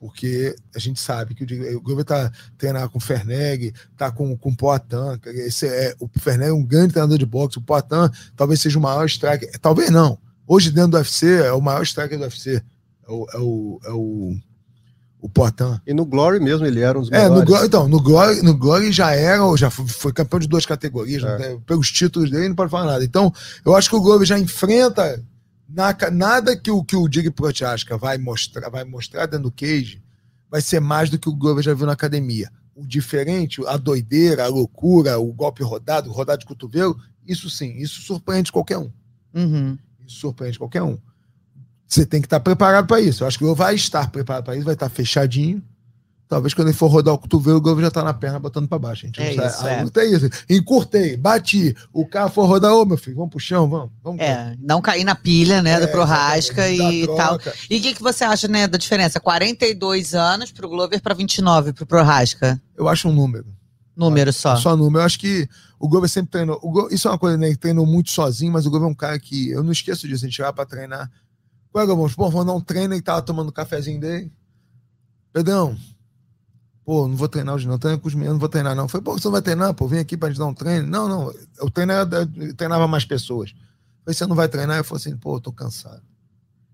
Porque 0.00 0.54
a 0.74 0.78
gente 0.78 1.00
sabe 1.00 1.34
que 1.34 1.42
o, 1.44 1.76
o 1.76 1.80
Glover 1.80 2.04
tá 2.04 2.30
treinando 2.56 2.88
com 2.90 2.98
o 2.98 3.00
Ferneg, 3.00 3.72
tá 3.96 4.10
com, 4.12 4.36
com 4.36 4.50
o 4.50 4.56
Poitin, 4.56 4.94
é, 5.64 5.96
o 5.98 6.08
Ferneg 6.20 6.50
é 6.50 6.52
um 6.52 6.64
grande 6.64 6.92
treinador 6.92 7.18
de 7.18 7.26
boxe, 7.26 7.58
o 7.58 7.62
Poitin 7.62 7.88
talvez 8.36 8.60
seja 8.60 8.78
o 8.78 8.82
maior 8.82 9.06
striker, 9.06 9.50
talvez 9.60 9.90
não. 9.90 10.18
Hoje 10.46 10.70
dentro 10.70 10.92
do 10.92 10.96
UFC 10.98 11.42
é 11.42 11.52
o 11.52 11.60
maior 11.60 11.82
striker 11.82 12.16
do 12.16 12.22
UFC, 12.24 12.62
é 13.06 13.10
o, 13.10 13.26
é 13.32 13.38
o, 13.38 13.80
é 13.84 13.90
o, 13.92 14.36
o 15.20 15.28
Poitin. 15.28 15.80
E 15.86 15.92
no 15.92 16.04
Glory 16.04 16.38
mesmo 16.40 16.64
ele 16.66 16.80
era 16.80 16.96
um 16.98 17.02
dos 17.02 17.10
É, 17.10 17.24
no, 17.24 17.30
melhores. 17.30 17.44
Glory- 17.48 17.66
então, 17.66 17.88
no 17.88 18.00
Glory, 18.00 18.42
no 18.42 18.56
Glory 18.56 18.92
já 18.92 19.12
era, 19.12 19.42
já 19.56 19.68
foi, 19.70 19.86
foi 19.88 20.12
campeão 20.12 20.38
de 20.38 20.46
duas 20.48 20.64
categorias, 20.64 21.22
É. 21.24 21.36
tem- 21.36 21.60
pelos 21.60 21.90
títulos 21.90 22.30
dele 22.30 22.48
não 22.48 22.54
pode 22.56 22.70
falar 22.70 22.86
nada. 22.92 23.04
Então, 23.04 23.32
eu 23.64 23.74
acho 23.74 23.88
que 23.90 23.96
o 23.96 24.00
Glory 24.00 24.24
já 24.24 24.38
enfrenta 24.38 25.22
na 25.68 25.94
nada 26.12 26.56
que 26.56 26.70
o 26.70 26.82
que 26.84 26.96
o 26.96 27.08
Dig 27.08 27.30
Prochaska 27.30 27.98
vai 27.98 28.16
mostrar, 28.16 28.70
vai 28.70 28.84
mostrar 28.84 29.26
dentro 29.26 29.44
do 29.44 29.52
cage 29.52 30.02
vai 30.50 30.62
ser 30.62 30.80
mais 30.80 31.10
do 31.10 31.18
que 31.18 31.28
o 31.28 31.34
Glover 31.34 31.62
já 31.62 31.74
viu 31.74 31.84
na 31.84 31.92
academia. 31.92 32.50
O 32.74 32.86
diferente, 32.86 33.60
a 33.66 33.76
doideira, 33.76 34.44
a 34.44 34.48
loucura, 34.48 35.18
o 35.18 35.30
golpe 35.30 35.62
rodado, 35.62 36.08
o 36.08 36.12
rodado 36.12 36.38
de 36.40 36.46
cotovelo, 36.46 36.96
isso 37.26 37.50
sim, 37.50 37.76
isso 37.76 38.00
surpreende 38.00 38.50
qualquer 38.50 38.78
um. 38.78 38.90
Uhum. 39.34 39.76
Isso 40.06 40.20
surpreende 40.20 40.58
qualquer 40.58 40.82
um. 40.82 40.96
Você 41.88 42.04
tem 42.04 42.20
que 42.20 42.26
estar 42.26 42.38
preparado 42.40 42.86
para 42.86 43.00
isso. 43.00 43.24
Eu 43.24 43.28
acho 43.28 43.38
que 43.38 43.44
o 43.44 43.46
Glover 43.46 43.66
vai 43.66 43.74
estar 43.74 44.10
preparado 44.10 44.44
para 44.44 44.54
isso, 44.56 44.64
vai 44.64 44.74
estar 44.74 44.88
fechadinho. 44.90 45.62
Talvez 46.28 46.52
quando 46.52 46.68
ele 46.68 46.76
for 46.76 46.88
rodar 46.88 47.14
o 47.14 47.18
cotovelo, 47.18 47.56
o 47.56 47.60
Glover 47.62 47.82
já 47.82 47.90
tá 47.90 48.04
na 48.04 48.12
perna 48.12 48.38
botando 48.38 48.68
para 48.68 48.78
baixo. 48.78 49.06
Gente 49.06 49.18
É 49.22 49.34
sabe. 49.34 49.48
isso, 49.48 49.66
a 49.66 49.70
é. 49.70 49.82
luta 49.82 50.00
é 50.02 50.06
isso. 50.06 50.28
Encurtei, 50.50 51.16
bati. 51.16 51.74
O 51.90 52.04
carro 52.06 52.28
for 52.28 52.44
rodar, 52.44 52.74
ô 52.74 52.84
meu 52.84 52.98
filho, 52.98 53.16
vamos 53.16 53.30
pro 53.30 53.40
chão, 53.40 53.66
vamos. 53.66 53.90
vamos 54.04 54.20
É, 54.20 54.54
não 54.60 54.82
cair 54.82 55.04
na 55.04 55.14
pilha, 55.14 55.62
né, 55.62 55.78
do 55.78 55.84
É, 55.84 55.86
Prohaska 55.86 56.68
exatamente, 56.68 57.04
e 57.10 57.16
tal. 57.16 57.38
E 57.70 57.78
o 57.78 57.80
que, 57.80 57.94
que 57.94 58.02
você 58.02 58.24
acha, 58.24 58.46
né, 58.46 58.68
da 58.68 58.76
diferença? 58.76 59.18
42 59.18 60.14
anos 60.14 60.52
pro 60.52 60.68
Glover 60.68 61.00
para 61.00 61.14
29 61.14 61.72
pro 61.72 61.86
Prohaska. 61.86 62.60
Eu 62.76 62.86
acho 62.88 63.08
um 63.08 63.12
número. 63.14 63.46
Número 63.96 64.30
só. 64.30 64.54
Só 64.56 64.76
número. 64.76 65.00
Eu 65.00 65.06
acho 65.06 65.18
que 65.18 65.48
o 65.80 65.88
Glover 65.88 66.10
sempre 66.10 66.30
treinou. 66.32 66.60
Glover- 66.60 66.92
isso 66.94 67.08
é 67.08 67.10
uma 67.10 67.18
coisa, 67.18 67.38
né? 67.38 67.46
Ele 67.48 67.56
treinou 67.56 67.86
muito 67.86 68.10
sozinho, 68.10 68.52
mas 68.52 68.66
o 68.66 68.70
Glover 68.70 68.86
é 68.86 68.92
um 68.92 68.94
cara 68.94 69.18
que. 69.18 69.48
Eu 69.50 69.64
não 69.64 69.72
esqueço 69.72 70.06
disso. 70.06 70.26
A 70.26 70.28
gente 70.28 70.42
vai 70.42 70.52
pra 70.52 70.66
treinar. 70.66 71.10
Qual 71.72 71.82
é, 71.82 71.86
Glover? 71.86 72.14
Pô, 72.16 72.30
vou 72.30 72.44
dar 72.44 72.52
um 72.52 72.60
treino 72.60 72.94
e 72.94 73.02
tava 73.02 73.22
tomando 73.22 73.48
um 73.48 73.52
cafezinho 73.52 74.00
dele. 74.00 74.32
Pedrão. 75.32 75.76
Pô, 76.84 77.06
não 77.06 77.16
vou 77.16 77.28
treinar 77.28 77.54
hoje 77.54 77.68
não. 77.68 77.78
Treino 77.78 77.98
com 78.00 78.08
os 78.08 78.14
meninos, 78.14 78.34
não 78.34 78.40
vou 78.40 78.48
treinar 78.48 78.74
não. 78.74 78.88
Foi, 78.88 79.00
pô, 79.02 79.12
você 79.12 79.26
não 79.26 79.32
vai 79.32 79.42
treinar? 79.42 79.74
Pô, 79.74 79.86
vem 79.86 80.00
aqui 80.00 80.16
pra 80.16 80.28
gente 80.30 80.38
dar 80.38 80.46
um 80.46 80.54
treino. 80.54 80.86
Não, 80.86 81.06
não. 81.06 81.32
Eu, 81.58 81.70
treinava, 81.70 82.28
eu 82.36 82.54
treinava 82.54 82.88
mais 82.88 83.04
pessoas. 83.04 83.50
Falei, 84.04 84.14
você 84.14 84.26
não 84.26 84.34
vai 84.34 84.48
treinar? 84.48 84.78
Eu 84.78 84.84
falei 84.84 85.02
assim, 85.02 85.16
pô, 85.16 85.36
eu 85.36 85.40
tô 85.40 85.52
cansado. 85.52 86.02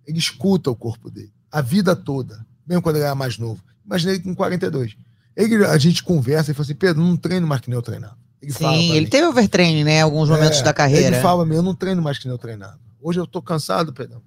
Ele 0.07 0.19
escuta 0.19 0.71
o 0.71 0.77
corpo 0.77 1.11
dele. 1.11 1.33
A 1.51 1.61
vida 1.61 1.97
toda. 1.97 2.47
Mesmo 2.67 2.81
quando 2.81 2.97
ele 2.97 3.05
era 3.05 3.15
mais 3.15 3.39
novo. 3.39 3.61
Imaginei 3.85 4.15
ele 4.17 4.23
com 4.25 4.35
42. 4.35 4.97
Ele, 5.37 5.65
a 5.67 5.77
gente 5.79 6.03
conversa 6.05 6.53
e 6.53 6.55
fala 6.55 6.65
assim, 6.65 6.75
Pedro, 6.77 7.03
não 7.03 7.17
treino 7.17 7.47
mais 7.47 7.61
que 7.61 7.69
nem 7.69 7.77
eu 7.77 7.83
treinava. 7.83 8.17
Ele 8.41 8.53
Sim, 8.53 8.91
ele 8.93 9.01
mim. 9.01 9.11
teve 9.11 9.27
overtraining, 9.27 9.83
né, 9.85 9.99
em 9.99 10.03
alguns 10.03 10.29
momentos 10.29 10.61
É, 10.61 10.63
da 10.63 10.73
carreira. 10.73 11.09
Ele 11.17 11.21
fala, 11.23 11.45
eu 11.53 11.63
não 11.63 11.75
treino 11.75 12.01
mais 12.01 12.19
que 12.19 12.27
nem 12.27 12.33
eu 12.35 12.39
treinava. 12.39 12.79
Hoje 13.01 13.19
eu 13.19 13.27
tô 13.27 13.43
cansado, 13.43 13.93
Pedro. 13.93 14.23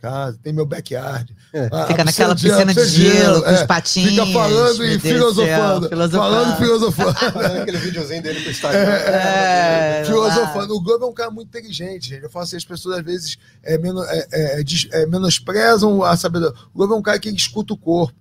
Casa, 0.00 0.38
tem 0.40 0.52
meu 0.52 0.64
backyard. 0.64 1.34
É. 1.52 1.68
Ah, 1.72 1.86
Fica 1.86 2.04
naquela 2.04 2.32
piscina 2.32 2.66
de 2.66 2.74
piscina 2.74 3.14
gelo, 3.14 3.42
com 3.42 3.50
é. 3.50 3.54
os 3.54 3.62
patinhos. 3.64 4.10
Fica 4.10 4.26
falando 4.26 4.84
e 4.84 4.98
filosofando. 5.00 5.88
filosofando. 5.88 6.10
Falando 6.10 6.54
e 6.54 6.56
filosofando. 6.56 7.18
Aquele 7.62 7.78
videozinho 7.78 8.22
dele 8.22 8.40
pro 8.40 8.50
Instagram. 8.50 8.80
É, 8.80 10.04
filosofando. 10.04 10.74
O 10.76 10.80
Globo 10.80 11.04
é 11.04 11.08
um 11.08 11.12
cara 11.12 11.32
muito 11.32 11.48
inteligente, 11.48 12.10
gente. 12.10 12.22
Eu 12.22 12.30
falo 12.30 12.44
assim, 12.44 12.56
as 12.56 12.64
pessoas 12.64 12.98
às 12.98 13.04
vezes 13.04 13.38
é, 13.60 13.76
menos, 13.76 14.06
é, 14.08 14.28
é, 14.30 14.64
é, 14.92 15.06
menosprezam 15.06 16.04
a 16.04 16.16
sabedoria. 16.16 16.56
O 16.72 16.78
Globo 16.78 16.94
é 16.94 16.96
um 16.96 17.02
cara 17.02 17.18
que 17.18 17.28
escuta 17.30 17.74
o 17.74 17.76
corpo. 17.76 18.14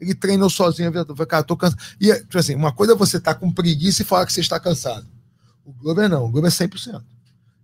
Ele 0.00 0.16
treinou 0.16 0.50
sozinho. 0.50 0.92
Falei, 0.92 1.26
cara, 1.26 1.44
tô 1.44 1.56
cansado. 1.56 1.80
E, 2.00 2.10
é, 2.10 2.18
tipo 2.18 2.36
assim, 2.36 2.56
uma 2.56 2.72
coisa 2.72 2.94
é 2.94 2.96
você 2.96 3.18
estar 3.18 3.34
com 3.34 3.52
preguiça 3.52 4.02
e 4.02 4.04
falar 4.04 4.26
que 4.26 4.32
você 4.32 4.40
está 4.40 4.58
cansado. 4.58 5.06
O 5.64 5.72
Globo 5.72 6.08
não. 6.08 6.24
O 6.24 6.30
Globo 6.30 6.48
é 6.48 6.50
100%. 6.50 7.00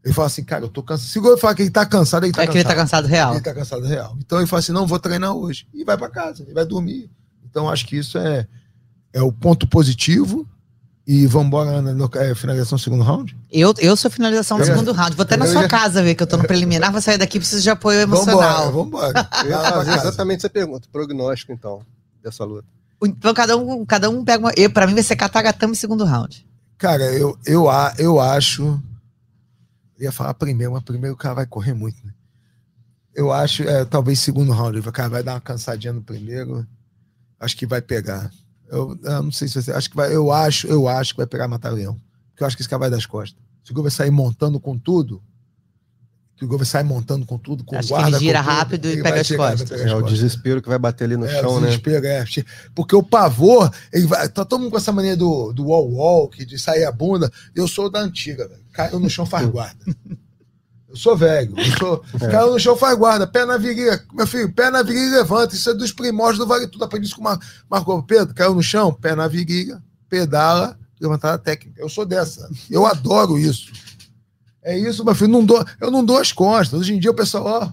Ele 0.08 0.14
fala 0.14 0.26
assim, 0.26 0.42
cara, 0.42 0.64
eu 0.64 0.68
tô 0.68 0.82
cansado. 0.82 1.06
Se 1.08 1.18
o 1.18 1.22
Globo 1.22 1.36
falar 1.36 1.54
que 1.54 1.62
ele 1.62 1.70
tá 1.70 1.84
cansado, 1.84 2.24
ele 2.24 2.32
tá 2.32 2.42
É 2.42 2.46
que 2.46 2.52
cansado. 2.54 2.58
ele 2.66 2.68
tá 2.68 2.74
cansado 2.82 3.06
real. 3.06 3.32
Ele 3.34 3.40
tá 3.42 3.54
cansado 3.54 3.86
real. 3.86 4.16
Então 4.18 4.38
ele 4.38 4.46
fala 4.46 4.60
assim: 4.60 4.72
não, 4.72 4.86
vou 4.86 4.98
treinar 4.98 5.32
hoje. 5.34 5.66
E 5.74 5.84
vai 5.84 5.96
para 5.98 6.08
casa, 6.08 6.42
ele 6.42 6.54
vai 6.54 6.64
dormir. 6.64 7.10
Então 7.44 7.68
acho 7.68 7.86
que 7.86 7.96
isso 7.96 8.16
é, 8.16 8.46
é 9.12 9.20
o 9.22 9.30
ponto 9.30 9.66
positivo. 9.66 10.46
E 11.06 11.26
vamos 11.26 11.46
embora 11.48 11.80
na 11.80 11.92
no, 11.94 12.10
é, 12.16 12.34
finalização 12.34 12.76
do 12.76 12.82
segundo 12.82 13.02
round? 13.02 13.34
Eu, 13.50 13.72
eu 13.78 13.96
sou 13.96 14.10
finalização 14.10 14.58
do 14.58 14.64
segundo 14.64 14.92
round. 14.92 15.16
Vou 15.16 15.22
até 15.24 15.36
na 15.38 15.46
sua 15.46 15.62
ia- 15.62 15.68
casa 15.68 16.02
ver 16.02 16.14
que 16.14 16.22
eu 16.22 16.26
tô 16.26 16.36
no 16.36 16.44
preliminar, 16.44 16.92
vou 16.92 17.00
sair 17.00 17.16
daqui, 17.16 17.38
preciso 17.38 17.62
de 17.62 17.70
apoio 17.70 18.06
Vamos 18.06 18.26
emocional. 18.26 18.68
embora, 18.68 18.70
vamos 18.70 18.86
embora. 18.88 19.28
Exatamente 19.94 20.38
essa 20.40 20.50
pergunta. 20.50 20.86
Prognóstico, 20.92 21.52
então, 21.52 21.80
dessa 22.22 22.44
luta. 22.44 22.66
Então 23.02 23.32
cada 23.32 23.56
um, 23.56 23.86
cada 23.86 24.10
um 24.10 24.24
pega 24.24 24.38
uma. 24.44 24.52
Eu, 24.56 24.70
pra 24.70 24.86
mim 24.86 24.94
vai 24.94 25.02
ser 25.02 25.16
Katagatame 25.16 25.74
segundo 25.76 26.04
round. 26.04 26.46
Cara, 26.76 27.04
eu, 27.04 27.38
eu, 27.46 27.70
a- 27.70 27.94
eu 27.98 28.20
acho. 28.20 28.80
Ia 29.98 30.12
falar 30.12 30.34
primeiro, 30.34 30.72
mas 30.72 30.82
primeiro 30.82 31.14
o 31.14 31.18
cara 31.18 31.34
vai 31.34 31.46
correr 31.46 31.74
muito, 31.74 32.04
né? 32.06 32.12
Eu 33.14 33.32
acho, 33.32 33.64
é, 33.64 33.84
talvez 33.84 34.20
segundo 34.20 34.52
round. 34.52 34.78
O 34.78 34.92
cara 34.92 35.08
vai 35.08 35.22
dar 35.22 35.34
uma 35.34 35.40
cansadinha 35.40 35.92
no 35.92 36.02
primeiro. 36.02 36.66
Acho 37.40 37.56
que 37.56 37.66
vai 37.66 37.82
pegar. 37.82 38.30
Eu, 38.68 38.98
eu 39.02 39.22
não 39.22 39.32
sei 39.32 39.48
se 39.48 39.60
você. 39.60 39.72
Acho 39.72 39.90
que 39.90 39.96
vai. 39.96 40.14
Eu 40.14 40.30
acho, 40.30 40.66
eu 40.68 40.86
acho 40.86 41.14
que 41.14 41.16
vai 41.16 41.26
pegar 41.26 41.48
matar 41.48 41.70
leão. 41.70 42.00
Porque 42.30 42.42
eu 42.42 42.46
acho 42.46 42.56
que 42.56 42.62
esse 42.62 42.68
cara 42.68 42.80
vai 42.80 42.90
das 42.90 43.06
costas. 43.06 43.42
Se 43.64 43.72
o 43.72 43.82
vai 43.82 43.90
sair 43.90 44.10
montando 44.10 44.60
com 44.60 44.78
tudo, 44.78 45.22
que 46.38 46.44
o 46.44 46.48
Gol 46.48 46.58
vai 46.58 46.66
sair 46.66 46.84
montando 46.84 47.26
com 47.26 47.36
tudo, 47.36 47.64
com 47.64 47.76
Acho 47.76 47.88
que 47.88 47.94
guarda. 47.94 48.08
ele 48.16 48.18
gira 48.20 48.38
tudo, 48.38 48.48
rápido 48.48 48.88
e 48.88 49.02
pega 49.02 49.20
as 49.20 49.26
chegar, 49.26 49.50
costas. 49.50 49.68
pegar 49.68 49.84
as 49.84 49.90
É 49.90 49.94
o 49.96 50.02
desespero 50.02 50.62
que 50.62 50.68
vai 50.68 50.78
bater 50.78 51.04
ali 51.04 51.16
no 51.16 51.26
É, 51.26 51.40
chão, 51.40 51.54
o 51.54 51.60
né? 51.60 51.66
desespero, 51.66 52.06
é. 52.06 52.24
Porque 52.74 52.94
o 52.94 53.02
pavor, 53.02 53.70
ele 53.92 54.06
vai, 54.06 54.28
tá 54.28 54.44
todo 54.44 54.60
mundo 54.60 54.70
com 54.70 54.76
essa 54.76 54.92
mania 54.92 55.16
do, 55.16 55.52
do 55.52 55.66
wall 55.66 55.90
walk, 55.90 56.44
de 56.44 56.58
sair 56.58 56.84
a 56.84 56.92
bunda. 56.92 57.30
Eu 57.54 57.66
sou 57.66 57.90
da 57.90 58.00
antiga, 58.00 58.46
velho. 58.46 58.60
Caiu 58.72 59.00
no 59.00 59.10
chão, 59.10 59.26
faz 59.26 59.48
guarda. 59.48 59.76
Eu 60.88 60.96
sou 60.96 61.16
velho. 61.16 61.52
Eu 61.58 61.76
sou, 61.76 62.04
É. 62.20 62.28
Caiu 62.28 62.52
no 62.52 62.58
chão, 62.60 62.76
faz 62.76 62.96
guarda. 62.96 63.26
Pé 63.26 63.44
na 63.44 63.56
virilha. 63.58 64.00
Meu 64.14 64.26
filho, 64.26 64.50
pé 64.52 64.70
na 64.70 64.82
virilha 64.82 65.06
e 65.06 65.10
levanta. 65.18 65.54
Isso 65.54 65.68
é 65.68 65.74
dos 65.74 65.92
primórdios 65.92 66.38
do 66.38 66.46
Vale 66.46 66.66
Tudo. 66.68 66.84
Aprendi 66.84 67.06
isso 67.06 67.16
com 67.16 67.20
o 67.20 67.24
Mar- 67.24 67.40
Marco 67.68 68.02
Pedro. 68.04 68.32
Caiu 68.34 68.54
no 68.54 68.62
chão, 68.62 68.92
pé 68.92 69.14
na 69.14 69.26
virilha, 69.28 69.82
pedala, 70.08 70.78
levantada 71.00 71.36
técnica. 71.36 71.80
Eu 71.82 71.88
sou 71.88 72.06
dessa. 72.06 72.48
Eu 72.70 72.86
adoro 72.86 73.38
isso. 73.38 73.70
É 74.68 74.78
isso, 74.78 75.04
meu 75.04 75.14
filho. 75.14 75.30
Não 75.30 75.44
dou, 75.44 75.64
eu 75.80 75.90
não 75.90 76.04
dou 76.04 76.18
as 76.18 76.30
costas. 76.32 76.78
Hoje 76.80 76.94
em 76.94 76.98
dia 76.98 77.10
o 77.10 77.14
pessoal, 77.14 77.44
ó. 77.46 77.72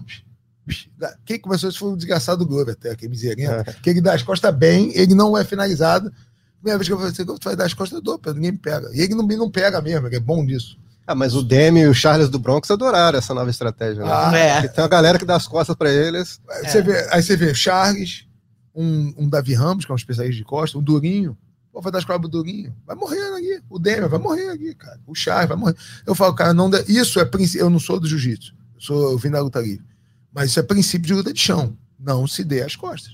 Quem 1.24 1.38
começou 1.38 1.68
isso 1.68 1.78
foi 1.78 1.92
o 1.92 1.96
desgraçado 1.96 2.38
do 2.38 2.46
Glover, 2.48 2.74
até, 2.74 2.94
que 2.96 3.06
miserento. 3.08 3.72
Que 3.82 3.90
ele 3.90 4.00
dá 4.00 4.14
as 4.14 4.22
costas 4.22 4.52
bem, 4.54 4.90
ele 4.94 5.14
não 5.14 5.36
é 5.36 5.44
finalizado. 5.44 6.10
Primeira 6.58 6.78
vez 6.78 6.88
que 6.88 6.92
eu 6.92 6.96
falei 6.96 7.12
assim, 7.12 7.24
tu 7.24 7.38
vai 7.44 7.54
dar 7.54 7.66
as 7.66 7.74
costas, 7.74 7.96
eu 7.98 8.02
dou, 8.02 8.18
Pedro, 8.18 8.36
ninguém 8.40 8.52
me 8.52 8.58
pega. 8.58 8.90
E 8.92 9.00
ele 9.00 9.14
não, 9.14 9.24
não 9.26 9.50
pega 9.50 9.80
mesmo, 9.80 10.06
ele 10.06 10.16
é 10.16 10.20
bom 10.20 10.42
nisso. 10.42 10.76
Ah, 11.06 11.14
mas 11.14 11.34
o 11.36 11.42
Demi 11.42 11.80
e 11.80 11.86
o 11.86 11.94
Charles 11.94 12.28
do 12.28 12.38
Bronx 12.38 12.68
adoraram 12.68 13.16
essa 13.18 13.32
nova 13.32 13.48
estratégia. 13.48 14.02
Né? 14.02 14.10
Ah, 14.10 14.36
É. 14.36 14.66
Tem 14.68 14.82
uma 14.82 14.88
galera 14.88 15.18
que 15.18 15.24
dá 15.24 15.36
as 15.36 15.46
costas 15.46 15.76
pra 15.76 15.92
eles. 15.92 16.40
Aí, 16.50 16.68
você 16.68 16.82
vê, 16.82 17.08
aí 17.12 17.22
você 17.22 17.36
vê 17.36 17.54
Charles, 17.54 18.26
um, 18.74 19.14
um 19.16 19.28
Davi 19.28 19.54
Ramos, 19.54 19.84
que 19.84 19.92
é 19.92 19.94
um 19.94 19.96
especialista 19.96 20.36
de 20.36 20.44
costas, 20.44 20.74
um 20.74 20.82
Durinho. 20.82 21.36
Pô, 21.76 21.82
vai 21.82 21.92
dar 21.92 21.98
as 21.98 22.06
costas 22.06 22.22
pro 22.22 22.30
Durinho. 22.30 22.74
Vai 22.86 22.96
morrer 22.96 23.20
aqui. 23.36 23.60
O 23.68 23.78
Demi 23.78 24.08
vai 24.08 24.18
morrer 24.18 24.48
aqui, 24.48 24.74
cara. 24.74 24.98
O 25.06 25.14
Charles 25.14 25.46
vai 25.46 25.58
morrer. 25.58 25.76
Eu 26.06 26.14
falo, 26.14 26.32
cara, 26.34 26.54
não 26.54 26.70
dá- 26.70 26.82
isso 26.88 27.20
é 27.20 27.24
princípio. 27.26 27.66
Eu 27.66 27.68
não 27.68 27.78
sou 27.78 28.00
do 28.00 28.08
jiu-jitsu. 28.08 28.54
Eu, 28.76 28.80
sou, 28.80 29.12
eu 29.12 29.18
vim 29.18 29.28
da 29.28 29.42
luta 29.42 29.60
livre. 29.60 29.84
Mas 30.32 30.48
isso 30.48 30.58
é 30.58 30.62
princípio 30.62 31.06
de 31.06 31.12
luta 31.12 31.34
de 31.34 31.38
chão. 31.38 31.76
Não 32.00 32.26
se 32.26 32.42
dê 32.42 32.62
as 32.62 32.74
costas. 32.76 33.12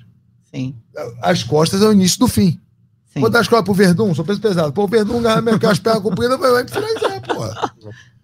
Sim, 0.54 0.76
As 1.20 1.42
costas 1.42 1.82
é 1.82 1.88
o 1.88 1.92
início 1.92 2.20
do 2.20 2.28
fim. 2.28 2.60
sim. 3.12 3.18
Vou 3.20 3.28
dar 3.28 3.40
as 3.40 3.48
costas 3.48 3.64
pro 3.64 3.74
Verdun, 3.74 4.14
sou 4.14 4.24
peso 4.24 4.40
pesado. 4.40 4.72
Pô, 4.72 4.84
o 4.84 4.86
Verdun 4.88 5.20
ganha 5.20 5.42
mesmo, 5.42 5.58
que 5.58 5.66
as 5.66 5.80
pernas 5.80 6.00
compridas, 6.04 6.38
vai 6.38 6.62
me 6.62 6.70
finalizar, 6.70 7.20
porra. 7.22 7.74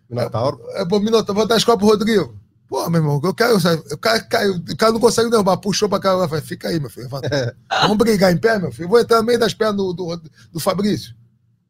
Minotauro. 0.08 0.60
É, 0.74 0.84
pô, 0.84 1.00
Minotauro, 1.00 1.34
vou 1.34 1.48
dar 1.48 1.56
as 1.56 1.64
costas 1.64 1.80
pro 1.80 1.88
Rodrigo. 1.88 2.38
Pô, 2.78 2.88
meu 2.88 3.00
irmão, 3.00 3.20
eu 3.24 3.34
quero. 3.34 3.56
O 3.56 3.98
cara 3.98 4.20
caiu, 4.20 4.54
o 4.54 4.76
cara 4.76 4.92
não 4.92 5.00
consegue 5.00 5.28
derrubar, 5.28 5.56
puxou 5.56 5.88
pra 5.88 5.98
cá, 5.98 6.14
vai, 6.26 6.40
fica 6.40 6.68
aí, 6.68 6.78
meu 6.78 6.88
filho. 6.88 7.08
levanta. 7.10 7.56
Vamos 7.82 7.96
brigar 7.96 8.32
em 8.32 8.36
pé, 8.36 8.56
meu 8.56 8.70
filho. 8.70 8.84
Eu 8.84 8.88
Vou 8.88 9.00
entrar 9.00 9.18
no 9.18 9.24
meio 9.24 9.38
das 9.38 9.52
pernas 9.52 9.76
do, 9.76 9.92
do, 9.92 10.22
do 10.52 10.60
Fabrício. 10.60 11.12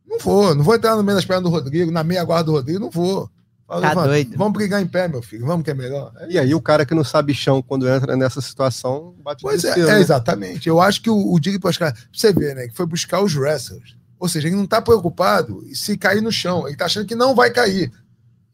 Não 0.07 0.19
vou, 0.19 0.55
não 0.55 0.63
vou 0.63 0.75
entrar 0.75 0.97
no 0.97 1.03
meio 1.03 1.17
das 1.17 1.25
pernas 1.25 1.45
do 1.45 1.49
Rodrigo, 1.49 1.91
na 1.91 2.05
meia 2.05 2.23
guarda 2.25 2.45
do 2.45 2.53
Rodrigo, 2.53 2.79
não 2.79 2.91
vou. 2.91 3.31
Tá 3.67 3.95
doido. 3.95 4.37
Vamos 4.37 4.53
brigar 4.53 4.83
em 4.83 4.87
pé, 4.87 5.09
meu 5.09 5.23
filho. 5.23 5.47
Vamos 5.47 5.65
que 5.65 5.71
é 5.71 5.75
melhor. 5.75 6.13
É 6.21 6.33
E 6.33 6.39
aí 6.39 6.55
o 6.55 6.61
cara 6.61 6.85
que 6.85 6.95
não 6.95 7.05
sabe 7.05 7.33
chão, 7.33 7.63
quando 7.63 7.89
entra 7.89 8.15
nessa 8.15 8.43
situação, 8.43 9.15
bate 9.25 9.43
Pois 9.43 9.65
é, 9.65 9.81
é, 9.81 9.85
né? 9.85 10.01
exatamente. 10.01 10.69
Eu 10.69 10.79
acho 10.79 11.01
que 11.01 11.09
o, 11.09 11.33
o 11.33 11.41
Diego 11.41 11.61
Pascal, 11.61 11.91
pra 11.91 12.03
você 12.13 12.33
ver, 12.35 12.55
né, 12.55 12.69
que 12.69 12.77
foi 12.77 12.85
buscar 12.85 13.23
os 13.23 13.35
wrestlers. 13.35 13.97
Ou 14.19 14.29
seja, 14.29 14.49
ele 14.49 14.57
não 14.57 14.67
tá 14.67 14.83
preocupado 14.83 15.63
se 15.73 15.97
cair 15.97 16.21
no 16.21 16.33
chão. 16.33 16.67
Ele 16.67 16.77
tá 16.77 16.85
achando 16.85 17.07
que 17.07 17.15
não 17.15 17.35
vai 17.35 17.51
cair. 17.51 17.91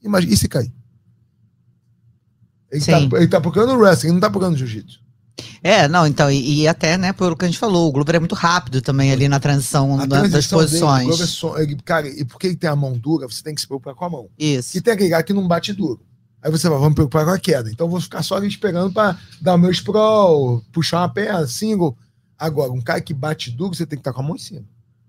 Imagina, 0.03 0.33
e 0.33 0.37
se 0.37 0.49
cair? 0.49 0.73
Ele, 2.77 3.09
tá, 3.09 3.17
ele 3.19 3.29
tá 3.29 3.41
procurando 3.41 3.75
wrestling, 3.79 4.09
ele 4.09 4.15
não 4.15 4.21
tá 4.21 4.31
procurando 4.31 4.57
jiu-jitsu. 4.57 5.01
É, 5.63 5.89
não, 5.89 6.07
então, 6.07 6.31
e, 6.31 6.61
e 6.63 6.69
até, 6.69 6.97
né, 6.99 7.13
pelo 7.13 7.37
que 7.37 7.45
a 7.45 7.49
gente 7.49 7.59
falou, 7.59 7.89
o 7.89 7.93
Glover 7.93 8.17
é 8.17 8.19
muito 8.19 8.35
rápido 8.35 8.81
também 8.83 9.11
ali 9.11 9.29
na 9.29 9.41
transição 9.41 9.97
das 10.07 10.21
transição 10.31 10.59
dele, 10.59 10.69
posições. 10.71 11.03
o 11.03 11.07
Glover 11.09 11.27
Son- 11.27 11.59
ele- 11.59 11.77
cara, 11.85 12.07
e 12.09 12.25
porque 12.25 12.47
ele 12.47 12.57
tem 12.57 12.69
a 12.69 12.77
mão 12.77 12.93
dura, 12.99 13.27
você 13.27 13.43
tem 13.43 13.55
que 13.55 13.61
se 13.61 13.67
preocupar 13.67 13.95
com 13.95 14.05
a 14.05 14.11
mão. 14.11 14.29
Isso. 14.39 14.77
E 14.77 14.81
tem 14.81 14.93
aquele 14.95 15.11
cara 15.11 15.23
que 15.23 15.33
não 15.33 15.47
bate 15.49 15.73
duro. 15.73 16.01
Aí 16.43 16.51
você 16.51 16.69
vai, 16.69 16.77
vamos 16.77 16.91
me 16.91 16.95
preocupar 16.97 17.25
com 17.25 17.31
a 17.31 17.39
queda. 17.39 17.71
Então 17.71 17.87
eu 17.87 17.91
vou 17.91 18.01
ficar 18.01 18.23
só 18.23 18.37
ali 18.37 18.47
esperando 18.47 18.93
para 18.93 19.19
dar 19.41 19.55
o 19.55 19.59
meu 19.59 19.71
sprawl, 19.71 20.63
puxar 20.71 20.99
uma 21.01 21.09
perna, 21.09 21.47
single. 21.47 21.97
Agora, 22.39 22.71
um 22.71 22.83
cara 22.83 23.01
que 23.01 23.15
bate 23.15 23.51
duro, 23.51 23.75
você 23.75 23.87
tem 23.87 23.97
que 23.97 24.01
estar 24.01 24.13
com 24.13 24.21
a 24.21 24.25
mão 24.25 24.37
em 24.37 24.39
cima. 24.39 24.65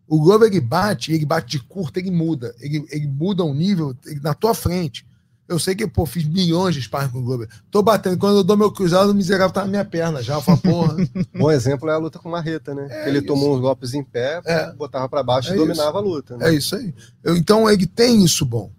O 0.07 0.21
Glover, 0.21 0.47
ele 0.47 0.61
bate, 0.61 1.11
ele 1.11 1.25
bate 1.25 1.57
de 1.57 1.59
curta, 1.63 1.99
ele 1.99 2.11
muda. 2.11 2.55
Ele, 2.61 2.85
ele 2.89 3.07
muda 3.07 3.43
o 3.43 3.53
nível 3.53 3.93
ele- 4.05 4.21
na 4.21 4.33
tua 4.33 4.53
frente. 4.53 5.05
Eu 5.47 5.59
sei 5.59 5.75
que, 5.75 5.85
pô, 5.87 6.05
fiz 6.07 6.23
milhões 6.27 6.73
de 6.73 6.81
sparring 6.81 7.09
com 7.11 7.19
o 7.19 7.21
Glover. 7.23 7.47
Tô 7.69 7.83
batendo. 7.83 8.17
Quando 8.17 8.37
eu 8.37 8.43
dou 8.43 8.57
meu 8.57 8.71
cruzado, 8.71 9.11
o 9.11 9.13
miserável 9.13 9.53
tá 9.53 9.61
na 9.61 9.67
minha 9.67 9.85
perna 9.85 10.21
já. 10.23 10.33
Eu 10.35 10.41
falo, 10.41 10.57
porra. 10.57 10.95
Bom 11.37 11.51
exemplo 11.51 11.87
é 11.87 11.93
a 11.93 11.97
luta 11.97 12.17
com 12.17 12.29
Marreta, 12.29 12.73
né? 12.73 12.87
É 12.89 13.07
ele 13.09 13.19
isso. 13.19 13.27
tomou 13.27 13.55
uns 13.55 13.61
golpes 13.61 13.93
em 13.93 14.03
pé, 14.03 14.41
É. 14.43 14.71
botava 14.73 15.07
pra 15.07 15.21
baixo 15.21 15.51
É 15.51 15.53
e 15.53 15.57
dominava 15.57 15.99
a 15.99 16.01
luta. 16.01 16.35
Né? 16.35 16.49
É 16.49 16.53
isso 16.53 16.75
aí. 16.75 16.93
Eu- 17.23 17.37
então 17.37 17.69
ele 17.69 17.85
tem 17.85 18.23
isso 18.23 18.43
bom. 18.43 18.71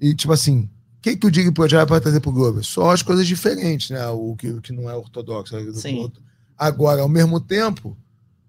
E, 0.00 0.14
tipo 0.14 0.32
assim, 0.32 0.60
o 0.98 1.02
que, 1.02 1.14
que 1.16 1.26
o 1.26 1.30
Dig 1.30 1.50
Project 1.52 1.90
vai 1.90 2.00
trazer 2.00 2.20
pro 2.20 2.32
Glover? 2.32 2.64
Só 2.64 2.90
as 2.90 3.02
coisas 3.02 3.26
diferentes, 3.26 3.90
né? 3.90 4.06
O 4.08 4.34
que, 4.34 4.48
o 4.48 4.62
que 4.62 4.72
não 4.72 4.88
é 4.88 4.94
ortodoxo. 4.94 5.54
né? 5.60 5.72
Sim. 5.74 6.10
Agora, 6.56 7.02
ao 7.02 7.08
mesmo 7.08 7.38
tempo, 7.38 7.94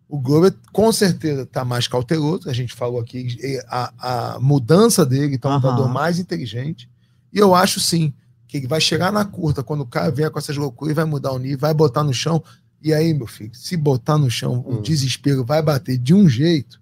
o 0.08 0.18
Glover 0.18 0.54
com 0.72 0.92
certeza 0.94 1.46
tá 1.46 1.66
mais 1.66 1.90
cauteloso. 1.90 2.50
A 2.50 2.54
gente 2.54 2.74
falou 2.74 3.02
aqui, 3.02 3.36
a, 3.68 4.34
a 4.36 4.40
mudança 4.40 5.06
dele 5.06 5.38
tá 5.38 5.50
um 5.50 5.52
Aham. 5.54 5.62
lutador 5.72 5.90
mais 5.90 6.20
inteligente. 6.20 6.90
E 7.34 7.40
eu 7.40 7.56
acho 7.56 7.80
sim 7.80 8.14
que 8.48 8.68
vai 8.68 8.80
chegar 8.80 9.12
na 9.12 9.26
curta, 9.26 9.64
quando 9.64 9.82
o 9.82 9.86
cara 9.88 10.12
vier 10.12 10.30
com 10.30 10.38
essas 10.38 10.56
loucuras, 10.56 10.92
ele 10.92 10.96
vai 11.02 11.06
mudar 11.06 11.32
o 11.32 11.40
nível, 11.40 11.58
vai 11.58 11.74
botar 11.74 12.04
no 12.04 12.14
chão. 12.14 12.44
E 12.82 12.94
aí, 12.94 13.14
meu 13.14 13.26
filho, 13.26 13.56
se 13.56 13.76
botar 13.76 14.18
no 14.18 14.30
chão, 14.30 14.64
o 14.68 14.76
Hum. 14.76 14.82
desespero 14.82 15.44
vai 15.44 15.62
bater 15.62 15.98
de 15.98 16.14
um 16.14 16.30
jeito 16.30 16.80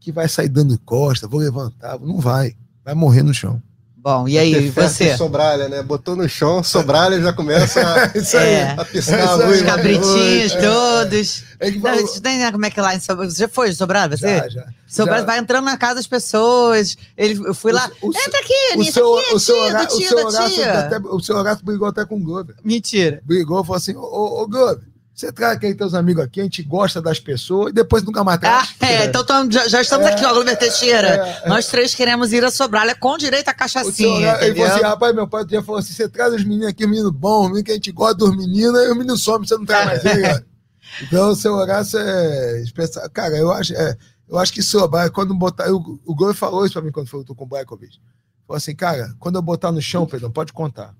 que 0.00 0.12
vai 0.12 0.28
sair 0.28 0.48
dando 0.48 0.78
costa, 0.80 1.26
vou 1.26 1.40
levantar, 1.40 1.98
não 2.00 2.18
vai. 2.20 2.54
Vai 2.84 2.94
morrer 2.94 3.22
no 3.22 3.32
chão. 3.32 3.62
Bom, 4.08 4.26
e 4.26 4.38
aí, 4.38 4.70
você? 4.70 5.14
Sobralha, 5.18 5.68
né? 5.68 5.82
Botou 5.82 6.16
no 6.16 6.26
chão, 6.26 6.64
Sobralha 6.64 7.20
já 7.20 7.30
começa 7.30 7.78
a, 7.78 8.06
isso 8.18 8.38
aí. 8.38 8.54
É. 8.54 8.74
a 8.78 8.82
piscar 8.82 9.18
É 9.18 9.22
a 9.22 9.34
luz. 9.34 9.60
Os 9.60 9.66
cabritinhos 9.66 10.52
É. 10.54 10.60
todos. 10.62 11.44
É 11.60 11.70
Não, 11.72 11.94
isso 11.96 12.18
tem, 12.22 12.38
né, 12.38 12.50
como 12.50 12.64
é 12.64 12.70
que 12.70 12.80
é 12.80 12.82
lá 12.82 12.94
em 12.94 13.00
Sobrado? 13.00 13.30
Você 13.30 13.40
já 13.40 13.48
foi, 13.48 13.70
Sobrado? 13.74 14.16
Você? 14.16 14.26
já, 14.38 14.48
já. 14.48 14.66
Sobrado 14.86 15.20
já. 15.20 15.26
vai 15.26 15.38
entrando 15.38 15.66
na 15.66 15.76
casa 15.76 15.96
das 15.96 16.06
pessoas. 16.06 16.96
Ele, 17.18 17.38
eu 17.48 17.52
fui 17.52 17.70
lá. 17.70 17.90
O, 18.00 18.08
o, 18.08 18.10
Entra 18.16 18.40
aqui, 18.40 18.54
o 18.70 18.72
Anitta, 18.80 18.92
seu, 18.92 19.18
aqui, 19.18 19.34
o 19.34 19.38
seu, 19.38 19.54
tia, 19.56 19.74
do 19.74 19.82
o 19.82 19.98
tia, 19.98 20.08
seu 20.08 20.18
Horácio 20.26 20.54
tia. 20.54 20.78
até, 20.78 20.98
o 20.98 21.20
seu 21.20 21.36
Horácio 21.36 21.64
brigou 21.66 21.88
até 21.88 22.06
com 22.06 22.16
o 22.16 22.24
Glover. 22.24 22.54
Mentira. 22.64 23.20
Brigou, 23.26 23.62
falou 23.62 23.76
assim: 23.76 23.94
Ô, 23.94 24.00
ô, 24.00 24.42
ô 24.42 24.46
Glover, 24.48 24.80
você 25.20 25.32
traz 25.32 25.56
aqui 25.56 25.74
teus 25.74 25.94
amigos 25.94 26.22
aqui, 26.22 26.40
a 26.40 26.44
gente 26.44 26.62
gosta 26.62 27.02
das 27.02 27.18
pessoas 27.18 27.70
e 27.70 27.72
depois 27.74 28.04
nunca 28.04 28.22
mais 28.22 28.36
Ah, 28.38 28.40
traz. 28.40 28.74
é, 28.80 29.04
então 29.06 29.24
tamo- 29.24 29.50
já, 29.50 29.66
já 29.66 29.80
estamos 29.82 30.06
É, 30.06 30.12
aqui, 30.12 30.24
ó, 30.24 30.32
Glover 30.32 30.56
Teixeira. 30.56 31.08
é, 31.08 31.42
é. 31.44 31.48
Nós 31.48 31.66
três 31.66 31.92
queremos 31.94 32.32
ir 32.32 32.44
a 32.44 32.50
Sobralha 32.52 32.94
com 32.94 33.18
direito 33.18 33.48
O 33.48 33.50
seu 33.50 33.54
cachaçinha, 33.56 34.38
ele 34.42 34.54
falou 34.54 34.70
assim: 34.72 34.82
rapaz, 34.84 35.14
meu 35.14 35.26
pai 35.26 35.44
já 35.50 35.62
falou 35.62 35.80
assim: 35.80 35.92
você 35.92 36.08
traz 36.08 36.32
os 36.34 36.44
meninos 36.44 36.68
aqui, 36.68 36.86
menino 36.86 37.10
bom, 37.10 37.48
menino 37.48 37.64
que 37.64 37.72
a 37.72 37.74
gente 37.74 37.90
gosta 37.90 38.14
dos 38.14 38.30
meninos, 38.36 38.78
aí 38.78 38.90
o 38.90 38.94
menino 38.94 39.16
some, 39.16 39.46
você 39.46 39.56
não 39.56 39.64
traz 39.66 39.86
mais 39.86 40.04
ele. 40.04 40.22
cara. 40.22 40.46
Então 41.02 41.30
o 41.30 41.36
seu 41.36 41.52
Horácio 41.54 41.98
é 41.98 42.62
especial. 42.62 43.08
Cara, 43.10 43.36
eu 43.36 43.52
acho, 43.52 43.74
é, 43.74 43.94
eu 44.28 44.38
acho 44.38 44.52
que 44.52 44.62
sobrar, 44.62 45.10
quando 45.10 45.34
botar. 45.34 45.70
O, 45.70 46.00
o 46.06 46.14
Glover 46.14 46.34
falou 46.34 46.64
isso 46.64 46.72
pra 46.72 46.80
mim 46.82 46.90
quando 46.90 47.08
foi 47.08 47.18
lutou 47.20 47.36
com 47.36 47.44
o 47.44 47.46
Blakovic. 47.46 47.98
Falou 48.46 48.56
assim, 48.56 48.74
cara, 48.74 49.12
quando 49.18 49.34
eu 49.36 49.42
botar 49.42 49.70
no 49.70 49.82
chão, 49.82 50.06
Pedro, 50.06 50.30
pode 50.30 50.52
contar. 50.52 50.94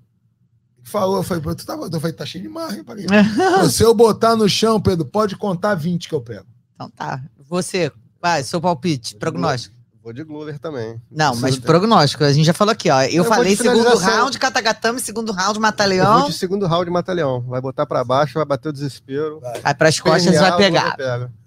Falou, 0.83 1.17
eu 1.17 1.23
falei, 1.23 1.43
tu 1.55 1.65
tava, 1.65 1.85
eu 1.91 1.99
falei, 1.99 2.13
tá 2.15 2.25
cheio 2.25 2.43
de 2.43 2.49
marra, 2.49 2.75
hein? 2.75 2.83
Paguei. 2.83 3.05
Falou, 3.07 3.69
Se 3.69 3.83
eu 3.83 3.93
botar 3.93 4.35
no 4.35 4.47
chão, 4.49 4.79
Pedro, 4.81 5.05
pode 5.05 5.35
contar 5.35 5.75
20 5.75 6.07
que 6.09 6.15
eu 6.15 6.21
pego. 6.21 6.45
Então 6.75 6.89
tá. 6.89 7.21
Você, 7.49 7.91
vai, 8.21 8.43
seu 8.43 8.59
palpite, 8.61 9.15
prognóstico. 9.15 9.75
Vou 10.01 10.13
de 10.13 10.23
Glover 10.23 10.57
também. 10.57 10.99
Não, 11.11 11.35
mas 11.35 11.59
prognóstico, 11.59 12.23
a 12.23 12.31
gente 12.31 12.45
já 12.45 12.53
falou 12.53 12.71
aqui, 12.71 12.89
ó. 12.89 13.03
Eu, 13.03 13.09
Eu 13.09 13.23
vou 13.25 13.33
falei 13.33 13.55
de 13.55 13.61
segundo 13.61 13.95
round, 13.97 14.39
Katagatame, 14.39 14.99
segundo 14.99 15.31
round, 15.33 15.47
Eu 15.49 15.53
vou 15.55 15.61
Mata-Leão. 15.61 16.25
de 16.27 16.33
segundo 16.33 16.65
round 16.65 16.89
Mata-Leão. 16.89 17.41
Vai 17.41 17.59
botar 17.61 17.85
pra 17.85 18.03
baixo, 18.03 18.35
vai 18.35 18.45
bater 18.45 18.69
o 18.69 18.73
desespero. 18.73 19.41
Aí 19.63 19.73
pras 19.73 19.99
costas 19.99 20.35
vai 20.39 20.55
pegar. 20.57 20.95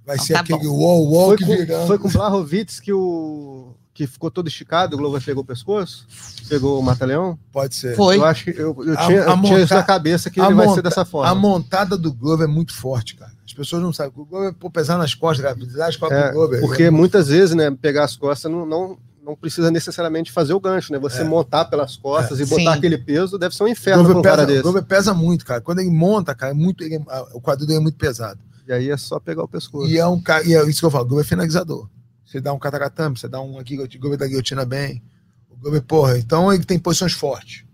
Vai 0.04 0.16
Então 0.16 0.26
ser 0.26 0.34
tá 0.34 0.40
aquele 0.40 0.58
bom. 0.68 0.78
wall, 0.78 1.10
wall 1.10 1.26
Foi 1.28 1.36
que 1.38 1.44
com, 1.46 1.56
virando. 1.56 1.86
foi 1.86 1.98
com 1.98 2.08
o 2.08 2.10
Blachowicz 2.10 2.78
que 2.80 2.92
o 2.92 3.74
que 3.94 4.06
ficou 4.06 4.30
todo 4.30 4.48
esticado, 4.48 4.94
o 4.96 4.98
Glover 4.98 5.22
pegou 5.22 5.42
o 5.42 5.46
pescoço, 5.46 6.06
pegou 6.48 6.80
o 6.80 6.82
Mata-Leão. 6.82 7.38
Pode 7.52 7.74
ser. 7.74 7.94
Foi. 7.94 8.16
Eu 8.16 8.24
acho 8.24 8.44
que 8.44 8.50
eu, 8.50 8.74
eu 8.86 8.94
A- 8.94 9.06
tinha, 9.06 9.18
eu 9.18 9.30
a 9.30 9.36
tinha 9.36 9.58
isso 9.58 9.60
monta- 9.60 9.74
na 9.74 9.82
cabeça 9.82 10.30
que 10.30 10.40
a 10.40 10.46
ele 10.46 10.54
vai 10.54 10.66
monta- 10.66 10.76
ser 10.76 10.82
dessa 10.82 11.04
forma. 11.04 11.30
A 11.30 11.34
montada 11.34 11.96
do 11.96 12.12
Glover 12.12 12.48
é 12.48 12.50
muito 12.50 12.74
forte, 12.74 13.14
cara. 13.16 13.32
As 13.46 13.52
pessoas 13.52 13.82
não 13.82 13.92
sabem. 13.92 14.12
O 14.16 14.24
Glover, 14.24 14.54
pô, 14.54 14.70
pesar 14.70 14.96
nas 14.96 15.14
costas, 15.14 15.44
cara, 15.44 15.54
pisar 15.56 15.88
as 15.88 15.96
costas 15.96 16.18
É, 16.18 16.28
do 16.28 16.34
Glover. 16.34 16.60
Porque 16.60 16.84
é 16.84 16.90
muitas 16.90 17.28
vezes, 17.28 17.54
né, 17.54 17.70
pegar 17.70 18.04
as 18.04 18.16
costas 18.16 18.50
não, 18.50 18.64
não, 18.64 18.96
não 19.22 19.36
precisa 19.36 19.70
necessariamente 19.70 20.32
fazer 20.32 20.54
o 20.54 20.60
gancho, 20.60 20.90
né? 20.90 20.98
Você 20.98 21.20
É. 21.20 21.24
montar 21.24 21.66
pelas 21.66 21.94
costas 21.96 22.40
e 22.40 22.46
Sim. 22.46 22.56
botar 22.64 22.72
aquele 22.78 22.96
peso 22.96 23.36
deve 23.38 23.54
ser 23.54 23.62
um 23.64 23.68
inferno 23.68 24.04
para 24.04 24.18
um 24.18 24.22
cara 24.22 24.36
pesa, 24.38 24.44
o 24.44 24.46
desse. 24.48 24.62
Glover 24.62 24.82
pesa 24.84 25.12
muito, 25.12 25.44
cara. 25.44 25.60
Quando 25.60 25.80
ele 25.80 25.90
monta, 25.90 26.34
cara, 26.34 26.52
é 26.52 26.54
muito, 26.54 26.82
ele 26.82 26.94
é- 26.96 27.02
a- 27.08 27.28
o 27.34 27.40
quadril 27.42 27.66
dele 27.66 27.78
é 27.78 27.82
muito 27.82 27.98
pesado. 27.98 28.40
E 28.66 28.72
aí 28.72 28.88
é 28.90 28.96
só 28.96 29.20
pegar 29.20 29.42
o 29.42 29.48
pescoço. 29.48 29.86
E 29.90 29.98
é 29.98 30.06
um 30.06 30.18
cara, 30.20 30.44
e 30.46 30.54
é 30.54 30.64
isso 30.66 30.80
que 30.80 30.86
eu 30.86 30.90
falo, 30.90 31.04
o 31.04 31.08
Glover 31.08 31.26
é 31.26 31.28
finalizador. 31.28 31.88
Você 32.32 32.40
dá 32.40 32.50
um 32.52 32.58
katagatame, 32.58 33.18
você 33.18 33.28
dá 33.28 33.42
um 33.42 33.58
aqui, 33.58 33.78
o 33.78 34.00
Glover 34.00 34.18
da 34.18 34.26
guilhotina 34.26 34.64
bem. 34.64 35.02
O 35.50 35.56
Glover, 35.56 35.82
porra, 35.82 36.18
então 36.18 36.50
ele 36.50 36.64
tem 36.64 36.78
posições 36.78 37.12
fortes. 37.12 37.64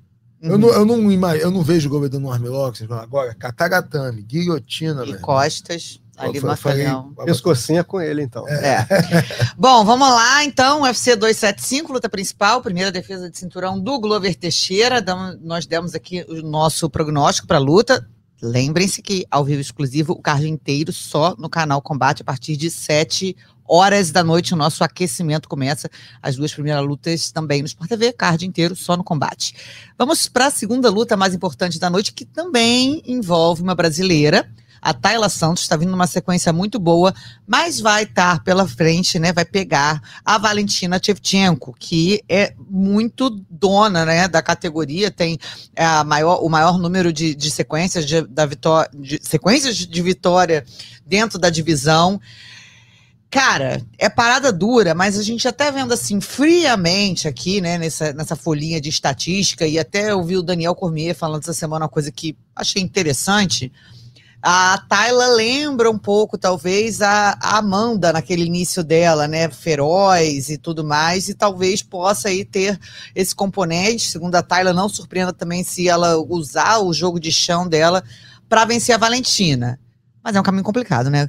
Eu, 0.42 0.52
Uhum. 0.52 0.58
não, 0.58 0.68
eu, 0.70 0.84
não, 0.84 1.32
eu 1.36 1.50
não 1.52 1.62
vejo 1.62 1.86
o 1.86 1.90
Glover 1.90 2.08
dando 2.08 2.26
um 2.26 2.32
armlock, 2.32 2.84
agora, 2.90 3.34
katagatame, 3.34 4.22
guilhotina, 4.22 5.04
E 5.04 5.12
velho. 5.12 5.20
costas, 5.20 6.00
ali 6.16 6.38
Eu 6.38 6.42
Mata-Leão. 6.44 7.14
Pescocinha 7.24 7.84
com 7.84 8.00
ele, 8.00 8.22
então. 8.22 8.48
É. 8.48 8.84
Bom, 9.56 9.84
vamos 9.84 10.08
lá, 10.08 10.44
então. 10.44 10.82
UFC 10.82 11.14
275, 11.14 11.92
luta 11.92 12.08
principal, 12.08 12.60
primeira 12.60 12.90
defesa 12.90 13.30
de 13.30 13.38
cinturão 13.38 13.78
do 13.80 14.00
Glover 14.00 14.34
Teixeira. 14.34 15.04
Nós 15.40 15.66
demos 15.66 15.94
aqui 15.94 16.24
o 16.28 16.42
nosso 16.42 16.90
prognóstico 16.90 17.46
para 17.46 17.58
a 17.58 17.60
luta. 17.60 18.08
Lembrem-se 18.42 19.02
que 19.02 19.24
ao 19.30 19.44
vivo 19.44 19.60
exclusivo, 19.60 20.12
o 20.12 20.22
card 20.22 20.48
inteiro 20.48 20.92
só 20.92 21.34
no 21.36 21.48
canal 21.48 21.82
Combate 21.82 22.22
a 22.22 22.24
partir 22.24 22.56
de 22.56 22.70
7 22.70 23.36
horas 23.68 24.10
da 24.10 24.24
noite. 24.24 24.54
O 24.54 24.56
nosso 24.56 24.82
aquecimento 24.82 25.48
começa. 25.48 25.90
As 26.22 26.36
duas 26.36 26.52
primeiras 26.52 26.84
lutas 26.84 27.30
também 27.30 27.60
no 27.60 27.66
Sport 27.66 27.88
TV, 27.88 28.12
card 28.12 28.46
inteiro 28.46 28.74
só 28.74 28.96
no 28.96 29.04
combate. 29.04 29.54
Vamos 29.98 30.28
para 30.28 30.46
a 30.46 30.50
segunda 30.50 30.90
luta 30.90 31.16
mais 31.16 31.34
importante 31.34 31.78
da 31.78 31.90
noite, 31.90 32.12
que 32.12 32.24
também 32.24 33.02
envolve 33.06 33.62
uma 33.62 33.74
brasileira. 33.74 34.48
A 34.80 34.94
Tayla 34.94 35.28
Santos 35.28 35.62
está 35.64 35.76
vindo 35.76 35.90
numa 35.90 36.06
sequência 36.06 36.52
muito 36.52 36.78
boa, 36.78 37.14
mas 37.46 37.80
vai 37.80 38.04
estar 38.04 38.42
pela 38.42 38.66
frente, 38.66 39.18
né? 39.18 39.32
Vai 39.32 39.44
pegar 39.44 40.00
a 40.24 40.38
Valentina 40.38 41.00
Shevchenko, 41.02 41.74
que 41.78 42.22
é 42.28 42.54
muito 42.70 43.30
dona, 43.50 44.04
né, 44.04 44.28
da 44.28 44.40
categoria, 44.40 45.10
tem 45.10 45.38
é, 45.74 45.84
a 45.84 46.04
maior, 46.04 46.44
o 46.44 46.48
maior 46.48 46.78
número 46.78 47.12
de, 47.12 47.34
de 47.34 47.50
sequências 47.50 48.06
de, 48.06 48.22
da 48.22 48.46
vitória, 48.46 48.90
de, 48.94 49.18
sequências 49.22 49.76
de 49.76 50.02
vitória 50.02 50.64
dentro 51.04 51.38
da 51.38 51.50
divisão. 51.50 52.20
Cara, 53.30 53.82
é 53.98 54.08
parada 54.08 54.50
dura, 54.50 54.94
mas 54.94 55.18
a 55.18 55.22
gente 55.22 55.46
até 55.46 55.70
vendo 55.70 55.92
assim 55.92 56.18
friamente 56.18 57.28
aqui, 57.28 57.60
né, 57.60 57.76
nessa, 57.76 58.12
nessa 58.14 58.34
folhinha 58.34 58.80
de 58.80 58.88
estatística, 58.88 59.66
e 59.66 59.78
até 59.78 60.14
ouvi 60.14 60.38
o 60.38 60.42
Daniel 60.42 60.74
Cormier 60.74 61.14
falando 61.14 61.42
essa 61.42 61.52
semana 61.52 61.84
uma 61.84 61.90
coisa 61.90 62.10
que 62.10 62.34
achei 62.56 62.82
interessante. 62.82 63.70
A 64.40 64.82
Tayla 64.88 65.26
lembra 65.34 65.90
um 65.90 65.98
pouco, 65.98 66.38
talvez, 66.38 67.02
a, 67.02 67.36
a, 67.42 67.58
Amanda 67.58 68.12
naquele 68.12 68.44
início 68.44 68.82
dela, 68.82 69.28
né? 69.28 69.50
Feroz 69.50 70.48
e 70.48 70.56
tudo 70.56 70.82
mais, 70.82 71.28
e 71.28 71.34
talvez 71.34 71.82
possa 71.82 72.28
aí 72.28 72.44
ter 72.44 72.78
esse 73.14 73.34
componente. 73.34 74.08
Segundo 74.08 74.36
a 74.36 74.42
Tayla, 74.42 74.72
não 74.72 74.88
surpreenda 74.88 75.32
também 75.34 75.64
se 75.64 75.88
ela 75.88 76.16
usar 76.16 76.78
o 76.78 76.94
jogo 76.94 77.18
de 77.20 77.32
chão 77.32 77.68
dela 77.68 78.02
para 78.48 78.64
vencer 78.64 78.94
a 78.94 78.98
Valentina. 78.98 79.78
Mas 80.22 80.36
é 80.36 80.40
um 80.40 80.44
caminho 80.44 80.64
complicado, 80.64 81.10
né? 81.10 81.28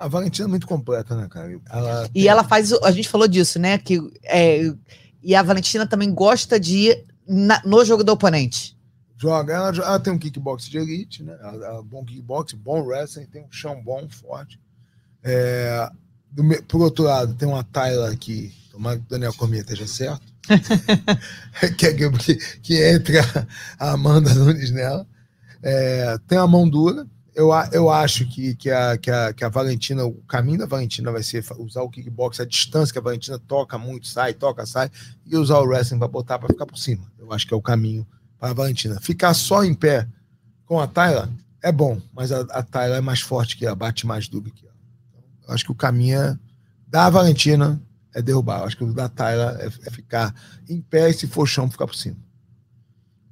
A 0.00 0.08
Valentina 0.08 0.48
é 0.48 0.50
muito 0.50 0.66
completa, 0.66 1.14
né, 1.14 1.28
cara? 1.28 1.60
Ela 1.68 2.06
e 2.06 2.22
tem... 2.22 2.26
ela 2.26 2.42
faz. 2.42 2.72
A 2.72 2.90
gente 2.90 3.06
falou 3.06 3.28
disso, 3.28 3.58
né? 3.58 3.76
Que, 3.76 4.00
é, 4.24 4.72
e 5.22 5.34
a 5.34 5.42
Valentina 5.42 5.86
também 5.86 6.10
gosta 6.12 6.58
de 6.58 6.76
ir 6.76 7.04
na, 7.28 7.60
no 7.66 7.84
jogo 7.84 8.02
do 8.02 8.10
oponente. 8.10 8.74
Joga, 9.18 9.52
ela, 9.52 9.68
ela, 9.68 10.00
tem 10.00 10.10
um 10.10 10.18
kickbox 10.18 10.64
de 10.64 10.78
elite, 10.78 11.22
né? 11.22 11.36
Ela, 11.38 11.66
ela, 11.66 11.82
bom 11.82 12.02
kickbox, 12.02 12.54
bom 12.54 12.82
wrestling, 12.82 13.26
tem 13.26 13.44
um 13.44 13.52
chão 13.52 13.78
bom, 13.84 14.08
forte. 14.08 14.58
É, 15.22 15.90
do, 16.30 16.42
por 16.62 16.80
outro 16.80 17.04
lado, 17.04 17.34
tem 17.34 17.46
uma 17.46 17.62
Tyler 17.62 18.16
que, 18.16 18.50
tomara 18.72 18.96
que 18.96 19.04
o 19.04 19.08
Daniel 19.10 19.34
Cormier 19.34 19.60
esteja 19.60 19.86
certo, 19.86 20.24
que, 21.76 21.86
é 21.86 21.92
que, 21.92 22.34
que 22.62 22.82
entra 22.82 23.46
a 23.78 23.90
Amanda 23.90 24.32
Nunes 24.32 24.70
nela. 24.70 25.06
É, 25.62 26.16
tem 26.26 26.38
a 26.38 26.46
mão 26.46 26.66
dura, 26.66 27.06
eu, 27.34 27.50
eu 27.72 27.90
acho 27.90 28.26
que, 28.26 28.54
que, 28.54 28.70
a, 28.70 28.96
que, 28.98 29.10
a, 29.10 29.32
que 29.32 29.44
a 29.44 29.48
Valentina, 29.48 30.04
o 30.04 30.14
caminho 30.22 30.58
da 30.58 30.66
Valentina 30.66 31.12
vai 31.12 31.22
ser 31.22 31.44
usar 31.58 31.82
o 31.82 31.90
kickbox, 31.90 32.40
a 32.40 32.44
distância 32.44 32.92
que 32.92 32.98
a 32.98 33.02
Valentina 33.02 33.38
toca 33.38 33.78
muito, 33.78 34.06
sai, 34.08 34.34
toca, 34.34 34.66
sai, 34.66 34.90
e 35.26 35.36
usar 35.36 35.58
o 35.58 35.64
wrestling 35.64 35.98
para 35.98 36.08
botar 36.08 36.38
para 36.38 36.48
ficar 36.48 36.66
por 36.66 36.78
cima. 36.78 37.10
Eu 37.18 37.32
acho 37.32 37.46
que 37.46 37.54
é 37.54 37.56
o 37.56 37.62
caminho 37.62 38.06
para 38.38 38.50
a 38.50 38.54
Valentina. 38.54 39.00
Ficar 39.00 39.34
só 39.34 39.64
em 39.64 39.74
pé 39.74 40.08
com 40.64 40.80
a 40.80 40.86
Tyler 40.86 41.28
é 41.62 41.70
bom, 41.70 42.00
mas 42.12 42.32
a, 42.32 42.40
a 42.40 42.62
Tyler 42.62 42.98
é 42.98 43.00
mais 43.00 43.20
forte 43.20 43.56
que 43.56 43.66
ela, 43.66 43.76
bate 43.76 44.06
mais 44.06 44.28
duro 44.28 44.50
que 44.50 44.66
ela. 44.66 44.76
Então, 45.08 45.22
eu 45.48 45.54
acho 45.54 45.64
que 45.64 45.72
o 45.72 45.74
caminho 45.74 46.20
é, 46.20 46.38
da 46.86 47.08
Valentina 47.10 47.80
é 48.14 48.20
derrubar. 48.20 48.60
Eu 48.60 48.64
acho 48.66 48.76
que 48.76 48.84
o 48.84 48.92
da 48.92 49.08
Tyler 49.08 49.56
é, 49.60 49.66
é 49.66 49.90
ficar 49.90 50.34
em 50.68 50.80
pé 50.80 51.10
e 51.10 51.14
se 51.14 51.26
for 51.26 51.46
chão, 51.46 51.70
ficar 51.70 51.86
por 51.86 51.94
cima. 51.94 52.16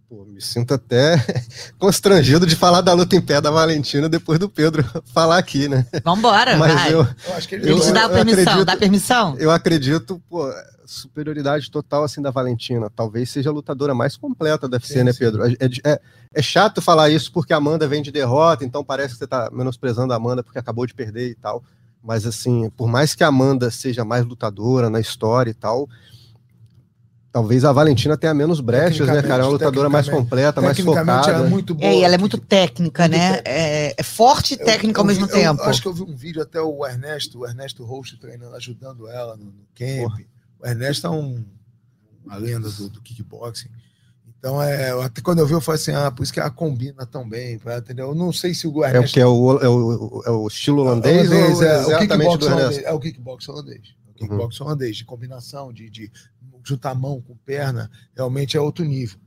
Pô, 0.08 0.24
me 0.24 0.40
sinto 0.40 0.72
até 0.72 1.16
constrangido 1.78 2.46
de 2.46 2.56
falar 2.56 2.80
da 2.80 2.94
luta 2.94 3.14
em 3.14 3.20
pé 3.20 3.42
da 3.42 3.50
Valentina 3.50 4.08
depois 4.08 4.38
do 4.38 4.48
Pedro 4.48 4.82
falar 5.12 5.36
aqui, 5.36 5.68
né? 5.68 5.86
Vambora, 6.02 6.56
Mas 6.56 6.72
vai. 6.72 6.94
Eu, 6.94 7.06
eu 7.26 7.34
acho 7.34 7.46
que 7.46 7.56
ele 7.56 7.70
eu, 7.70 7.92
dá 7.92 8.08
permissão, 8.08 8.42
acredito, 8.42 8.64
dá 8.64 8.76
permissão? 8.76 9.36
Eu 9.38 9.50
acredito, 9.50 10.22
pô, 10.30 10.50
superioridade 10.86 11.70
total 11.70 12.04
assim 12.04 12.22
da 12.22 12.30
Valentina. 12.30 12.90
Talvez 12.96 13.28
seja 13.28 13.50
a 13.50 13.52
lutadora 13.52 13.94
mais 13.94 14.16
completa 14.16 14.66
da 14.66 14.78
UFC, 14.78 14.94
sim, 14.94 15.04
né, 15.04 15.12
Pedro? 15.12 15.46
É, 15.46 15.52
é, 15.84 16.00
é, 16.34 16.42
chato 16.42 16.80
falar 16.80 17.10
isso 17.10 17.30
porque 17.30 17.52
a 17.52 17.58
Amanda 17.58 17.86
vem 17.86 18.00
de 18.00 18.10
derrota, 18.10 18.64
então 18.64 18.82
parece 18.82 19.12
que 19.12 19.18
você 19.18 19.26
tá 19.26 19.50
menosprezando 19.52 20.14
a 20.14 20.16
Amanda 20.16 20.42
porque 20.42 20.58
acabou 20.58 20.86
de 20.86 20.94
perder 20.94 21.28
e 21.28 21.34
tal. 21.34 21.62
Mas 22.02 22.24
assim, 22.24 22.70
por 22.70 22.88
mais 22.88 23.14
que 23.14 23.22
a 23.22 23.28
Amanda 23.28 23.70
seja 23.70 24.06
mais 24.06 24.24
lutadora 24.24 24.88
na 24.88 25.00
história 25.00 25.50
e 25.50 25.54
tal, 25.54 25.86
Talvez 27.38 27.64
a 27.64 27.72
Valentina 27.72 28.16
tenha 28.16 28.34
menos 28.34 28.58
brechas, 28.58 29.06
né, 29.06 29.22
cara? 29.22 29.44
É 29.44 29.46
uma 29.46 29.52
lutadora 29.52 29.88
mais 29.88 30.08
completa, 30.08 30.60
mais 30.60 30.76
focada. 30.80 31.30
Ela 31.30 31.46
é 31.46 31.48
muito 31.48 31.72
boa. 31.72 31.88
É, 31.88 31.98
e 31.98 32.02
ela 32.02 32.16
é 32.16 32.18
muito 32.18 32.36
técnica, 32.36 33.04
muito 33.04 33.16
né? 33.16 33.40
É, 33.44 33.94
é, 33.96 34.02
forte 34.02 34.54
e 34.54 34.56
técnica 34.56 34.98
eu, 34.98 35.02
ao 35.02 35.06
mesmo 35.06 35.26
eu, 35.26 35.28
tempo. 35.28 35.62
Eu 35.62 35.68
acho 35.68 35.80
que 35.80 35.86
eu 35.86 35.92
vi 35.92 36.02
um 36.02 36.16
vídeo 36.16 36.42
até 36.42 36.60
o 36.60 36.84
Ernesto, 36.84 37.38
o 37.38 37.46
Ernesto 37.46 37.84
Host 37.84 38.18
treinando, 38.18 38.56
ajudando 38.56 39.06
ela 39.08 39.36
no, 39.36 39.44
no 39.44 39.68
camp. 39.72 40.10
Porra. 40.10 40.20
O 40.58 40.66
Ernesto 40.66 41.06
é 41.06 41.10
um, 41.10 41.44
uma 42.24 42.36
lenda 42.38 42.68
do, 42.68 42.88
do 42.88 43.00
kickboxing. 43.00 43.68
Então, 44.36 44.60
é, 44.60 44.90
até 45.04 45.20
quando 45.20 45.38
eu 45.38 45.46
vi, 45.46 45.52
eu 45.52 45.60
falei 45.60 45.80
assim: 45.80 45.92
ah, 45.92 46.10
por 46.10 46.24
isso 46.24 46.32
que 46.32 46.40
ela 46.40 46.50
combina 46.50 47.06
tão 47.06 47.28
bem, 47.28 47.54
entendeu? 47.78 48.08
Eu 48.08 48.14
não 48.16 48.32
sei 48.32 48.52
se 48.52 48.66
o 48.66 48.84
Ernesto. 48.84 48.96
É 48.96 49.08
o 49.08 49.12
que? 49.12 49.20
É 49.20 49.26
o, 49.26 49.58
é 49.60 49.68
o, 49.68 50.22
é 50.26 50.30
o 50.30 50.48
estilo 50.48 50.82
holandês? 50.82 51.30
holandês 51.30 51.60
é, 51.60 51.94
o 51.94 51.98
kickbox 52.00 52.46
holandês, 52.46 52.84
é 52.84 52.92
o 52.92 52.98
kickbox 52.98 53.48
holandês. 53.48 53.98
Kickbox 54.18 54.58
uhum. 54.58 54.66
holandês, 54.66 54.96
de 54.96 55.04
combinação, 55.04 55.72
de, 55.72 55.88
de 55.88 56.10
juntar 56.64 56.94
mão 56.94 57.20
com 57.20 57.36
perna, 57.36 57.90
realmente 58.14 58.56
é 58.56 58.60
outro 58.60 58.84
nível. 58.84 59.18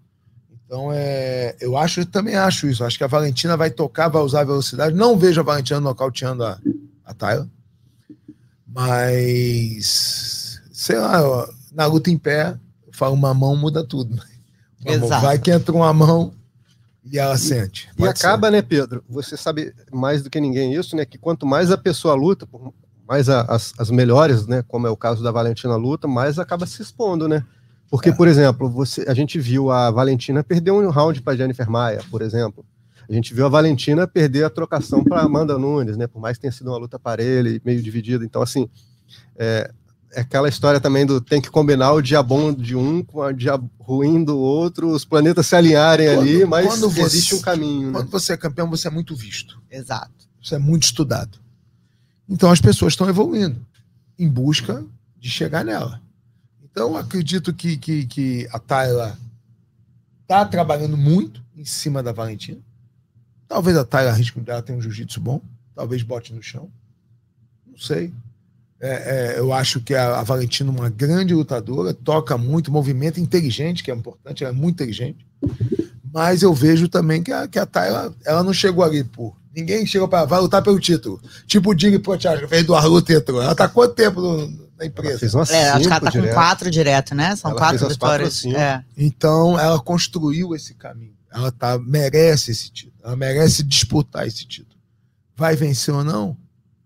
Então, 0.65 0.91
é, 0.93 1.55
eu 1.59 1.77
acho, 1.77 2.01
eu 2.01 2.05
também 2.05 2.35
acho 2.35 2.67
isso. 2.67 2.83
Acho 2.83 2.97
que 2.97 3.03
a 3.03 3.07
Valentina 3.07 3.57
vai 3.57 3.69
tocar, 3.69 4.07
vai 4.07 4.21
usar 4.21 4.41
a 4.41 4.45
velocidade. 4.45 4.95
Não 4.95 5.17
vejo 5.17 5.41
a 5.41 5.43
Valentina 5.43 5.79
nocauteando 5.79 6.45
a, 6.45 6.59
a 7.03 7.13
Tyler. 7.13 7.47
Mas, 8.65 10.61
sei 10.71 10.97
lá, 10.97 11.49
na 11.73 11.85
luta 11.85 12.09
em 12.09 12.17
pé, 12.17 12.57
eu 12.87 12.93
falo 12.93 13.13
uma 13.13 13.33
mão 13.33 13.55
muda 13.55 13.83
tudo. 13.83 14.17
Exato. 14.85 15.21
Vai 15.21 15.37
que 15.37 15.51
entra 15.51 15.75
uma 15.75 15.93
mão 15.93 16.33
e 17.03 17.19
ela 17.19 17.37
sente. 17.37 17.89
E 17.97 18.07
acaba, 18.07 18.47
ser. 18.47 18.51
né, 18.51 18.61
Pedro? 18.61 19.03
Você 19.09 19.35
sabe 19.35 19.73
mais 19.91 20.23
do 20.23 20.29
que 20.29 20.39
ninguém 20.39 20.73
isso, 20.73 20.95
né? 20.95 21.05
Que 21.05 21.17
quanto 21.17 21.45
mais 21.45 21.69
a 21.69 21.77
pessoa 21.77 22.13
luta, 22.13 22.47
por 22.47 22.73
mais 23.11 23.27
a, 23.27 23.41
as, 23.41 23.73
as 23.77 23.91
melhores, 23.91 24.47
né, 24.47 24.63
como 24.65 24.87
é 24.87 24.89
o 24.89 24.95
caso 24.95 25.21
da 25.21 25.31
Valentina 25.31 25.75
Luta, 25.75 26.07
mais 26.07 26.39
acaba 26.39 26.65
se 26.65 26.81
expondo, 26.81 27.27
né? 27.27 27.43
Porque, 27.89 28.07
é. 28.07 28.13
por 28.13 28.25
exemplo, 28.25 28.69
você, 28.69 29.03
a 29.05 29.13
gente 29.13 29.37
viu 29.37 29.69
a 29.69 29.91
Valentina 29.91 30.41
perder 30.41 30.71
um 30.71 30.89
round 30.89 31.21
para 31.21 31.35
Jennifer 31.35 31.69
Maia, 31.69 32.01
por 32.09 32.21
exemplo. 32.21 32.63
A 33.09 33.11
gente 33.11 33.33
viu 33.33 33.45
a 33.45 33.49
Valentina 33.49 34.07
perder 34.07 34.45
a 34.45 34.49
trocação 34.49 35.03
para 35.03 35.19
Amanda 35.19 35.57
Nunes, 35.57 35.97
né? 35.97 36.07
Por 36.07 36.21
mais 36.21 36.37
que 36.37 36.43
tenha 36.43 36.53
sido 36.53 36.67
uma 36.67 36.77
luta 36.77 36.97
parelha 36.97 37.49
e 37.49 37.61
meio 37.65 37.83
dividida. 37.83 38.23
Então, 38.23 38.41
assim, 38.41 38.69
é, 39.35 39.69
é, 40.13 40.21
aquela 40.21 40.47
história 40.47 40.79
também 40.79 41.05
do 41.05 41.19
tem 41.19 41.41
que 41.41 41.51
combinar 41.51 41.91
o 41.91 42.01
dia 42.01 42.23
bom 42.23 42.53
de 42.53 42.77
um 42.77 43.03
com 43.03 43.19
o 43.19 43.33
dia 43.33 43.59
ruim 43.77 44.23
do 44.23 44.37
outro, 44.37 44.89
os 44.89 45.03
planetas 45.03 45.47
se 45.47 45.55
alinharem 45.57 46.07
quando, 46.07 46.21
ali, 46.21 46.45
mas 46.45 46.65
quando 46.65 46.89
você, 46.89 47.01
existe 47.01 47.35
um 47.35 47.41
caminho. 47.41 47.87
Né? 47.87 47.91
Quando 47.91 48.05
né? 48.05 48.11
você 48.11 48.31
é 48.31 48.37
campeão, 48.37 48.69
você 48.69 48.87
é 48.87 48.91
muito 48.91 49.13
visto. 49.13 49.61
Exato. 49.69 50.13
Você 50.41 50.55
é 50.55 50.59
muito 50.59 50.83
estudado. 50.83 51.40
Então 52.31 52.49
as 52.49 52.61
pessoas 52.61 52.93
estão 52.93 53.09
evoluindo 53.09 53.59
em 54.17 54.29
busca 54.29 54.85
de 55.19 55.29
chegar 55.29 55.65
nela. 55.65 56.01
Então 56.63 56.95
acredito 56.95 57.53
que, 57.53 57.75
que, 57.75 58.05
que 58.05 58.47
a 58.53 58.57
Tayla 58.57 59.19
está 60.21 60.45
trabalhando 60.45 60.95
muito 60.95 61.43
em 61.57 61.65
cima 61.65 62.01
da 62.01 62.13
Valentina. 62.13 62.61
Talvez 63.49 63.75
a 63.75 63.83
Tayla 63.83 64.13
risco 64.13 64.39
dela 64.39 64.61
tenha 64.61 64.79
um 64.79 64.81
jiu-jitsu 64.81 65.19
bom, 65.19 65.41
talvez 65.75 66.03
bote 66.03 66.33
no 66.33 66.41
chão. 66.41 66.71
Não 67.67 67.77
sei. 67.77 68.13
É, 68.79 69.33
é, 69.35 69.39
eu 69.39 69.51
acho 69.51 69.81
que 69.81 69.93
a, 69.93 70.19
a, 70.19 70.23
Valentina 70.23 70.71
é 70.71 70.73
uma 70.73 70.89
grande 70.89 71.35
lutadora, 71.35 71.93
toca 71.93 72.37
muito, 72.37 72.71
movimento 72.71 73.19
inteligente, 73.19 73.83
que 73.83 73.91
é 73.91 73.93
importante, 73.93 74.43
ela 74.43 74.53
é 74.53 74.57
muito 74.57 74.75
inteligente. 74.75 75.27
Mas 76.13 76.41
eu 76.41 76.53
vejo 76.53 76.87
também 76.87 77.21
que 77.21 77.31
a, 77.31 77.45
que 77.45 77.59
a 77.59 77.65
Tayla 77.65 78.15
ela 78.25 78.41
não 78.41 78.53
chegou 78.53 78.85
ali 78.85 79.03
por 79.03 79.35
Ninguém 79.53 79.85
chegou 79.85 80.07
para 80.07 80.25
vai 80.25 80.39
lutar 80.39 80.63
pelo 80.63 80.79
título. 80.79 81.21
Tipo 81.45 81.71
o 81.71 81.75
Dig 81.75 81.99
Prochasca 81.99 82.47
fez 82.47 82.65
do 82.65 82.73
Arluta 82.73 83.13
entrou. 83.13 83.41
Ela 83.41 83.53
tá 83.53 83.67
quanto 83.67 83.93
tempo 83.93 84.21
no, 84.21 84.47
na 84.77 84.85
empresa? 84.85 85.19
fez 85.19 85.33
umas 85.33 85.51
é, 85.51 85.69
acho 85.69 85.87
que 85.87 85.91
ela 85.91 85.99
tá 85.99 86.09
direto. 86.09 86.27
com 86.29 86.33
quatro 86.33 86.71
direto, 86.71 87.15
né? 87.15 87.35
São 87.35 87.51
ela 87.51 87.59
quatro 87.59 87.87
vitórias. 87.89 88.41
Quatro, 88.41 88.57
é. 88.59 88.83
Então 88.97 89.59
ela 89.59 89.79
construiu 89.79 90.55
esse 90.55 90.73
caminho. 90.73 91.15
Ela 91.33 91.51
tá, 91.51 91.77
merece 91.77 92.51
esse 92.51 92.69
título. 92.69 92.95
Ela 93.03 93.15
merece 93.15 93.63
disputar 93.63 94.25
esse 94.25 94.45
título. 94.45 94.79
Vai 95.35 95.55
vencer 95.55 95.93
ou 95.93 96.03
não? 96.03 96.37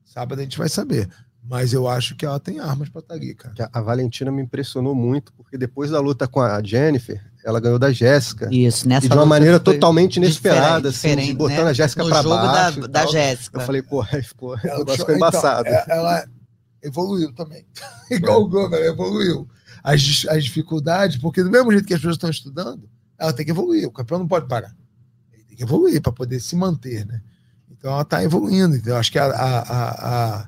Sábado 0.04 0.40
a 0.40 0.44
gente 0.44 0.58
vai 0.58 0.70
saber. 0.70 1.10
Mas 1.48 1.74
eu 1.74 1.88
acho 1.88 2.16
que 2.16 2.26
ela 2.26 2.40
tem 2.40 2.60
armas 2.60 2.90
para 2.90 3.02
estar 3.02 3.14
tá 3.14 3.20
ali, 3.20 3.36
cara. 3.36 3.70
A 3.72 3.82
Valentina 3.82 4.32
me 4.32 4.42
impressionou 4.42 4.96
muito, 4.96 5.32
porque 5.34 5.58
depois 5.58 5.92
da 5.92 6.00
luta 6.00 6.28
com 6.28 6.42
a 6.42 6.62
Jennifer, 6.64 7.24
ela 7.46 7.60
ganhou 7.60 7.78
da 7.78 7.92
Jéssica. 7.92 8.50
Isso, 8.52 8.90
nessa 8.90 9.06
E 9.06 9.10
de 9.10 9.16
uma 9.16 9.26
maneira 9.26 9.60
totalmente 9.60 10.16
inesperada, 10.16 10.90
assim, 10.90 11.16
de 11.16 11.34
botando 11.36 11.66
né? 11.66 11.70
a 11.70 11.74
Jéssica 11.74 12.04
para 12.04 12.24
baixo. 12.24 12.80
Da, 12.82 12.88
da 12.88 13.06
Jéssica. 13.06 13.60
Eu 13.60 13.66
falei, 13.66 13.84
pô, 13.84 14.02
aí 14.02 14.24
ficou, 14.24 14.58
ela, 14.64 14.84
o 14.84 14.98
ficou 14.98 15.16
embaçado. 15.16 15.70
Então, 15.70 15.96
ela 15.96 16.26
evoluiu 16.82 17.32
também. 17.34 17.64
Igual 18.10 18.42
o 18.42 18.50
Gomes, 18.50 18.74
ela 18.74 18.88
evoluiu. 18.88 19.48
As, 19.84 20.26
as 20.28 20.44
dificuldades, 20.44 21.18
porque 21.18 21.44
do 21.44 21.52
mesmo 21.52 21.72
jeito 21.72 21.86
que 21.86 21.94
as 21.94 22.00
pessoas 22.00 22.16
estão 22.16 22.32
estudando, 22.32 22.90
ela 23.16 23.32
tem 23.32 23.46
que 23.46 23.52
evoluir. 23.52 23.88
O 23.88 23.92
campeão 23.92 24.18
não 24.18 24.28
pode 24.28 24.48
parar. 24.48 24.76
Ele 25.32 25.44
tem 25.44 25.58
que 25.58 25.64
evoluir 25.64 26.02
para 26.02 26.12
poder 26.12 26.40
se 26.40 26.56
manter, 26.56 27.06
né? 27.06 27.22
Então 27.70 27.92
ela 27.92 28.02
está 28.02 28.24
evoluindo. 28.24 28.76
Então, 28.76 28.94
eu 28.94 29.00
acho 29.00 29.12
que 29.12 29.20
a, 29.20 29.26
a, 29.26 29.60
a, 29.60 30.40
a, 30.40 30.48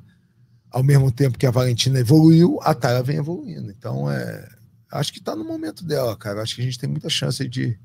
ao 0.72 0.82
mesmo 0.82 1.12
tempo 1.12 1.38
que 1.38 1.46
a 1.46 1.52
Valentina 1.52 2.00
evoluiu, 2.00 2.58
a 2.64 2.74
Tara 2.74 3.04
vem 3.04 3.18
evoluindo. 3.18 3.70
Então 3.70 4.12
é 4.12 4.57
acho 4.92 5.12
que 5.14 5.20
está 5.20 5.36
no 5.36 5.44
momento 5.44 5.84
dela, 5.84 6.16
cara. 6.16 6.42
Acho 6.42 6.56
que 6.56 6.62
a 6.62 6.66
gente 6.66 6.80
tem 6.80 6.90
muita 6.90 7.10
chance 7.10 7.48
de 7.48 7.78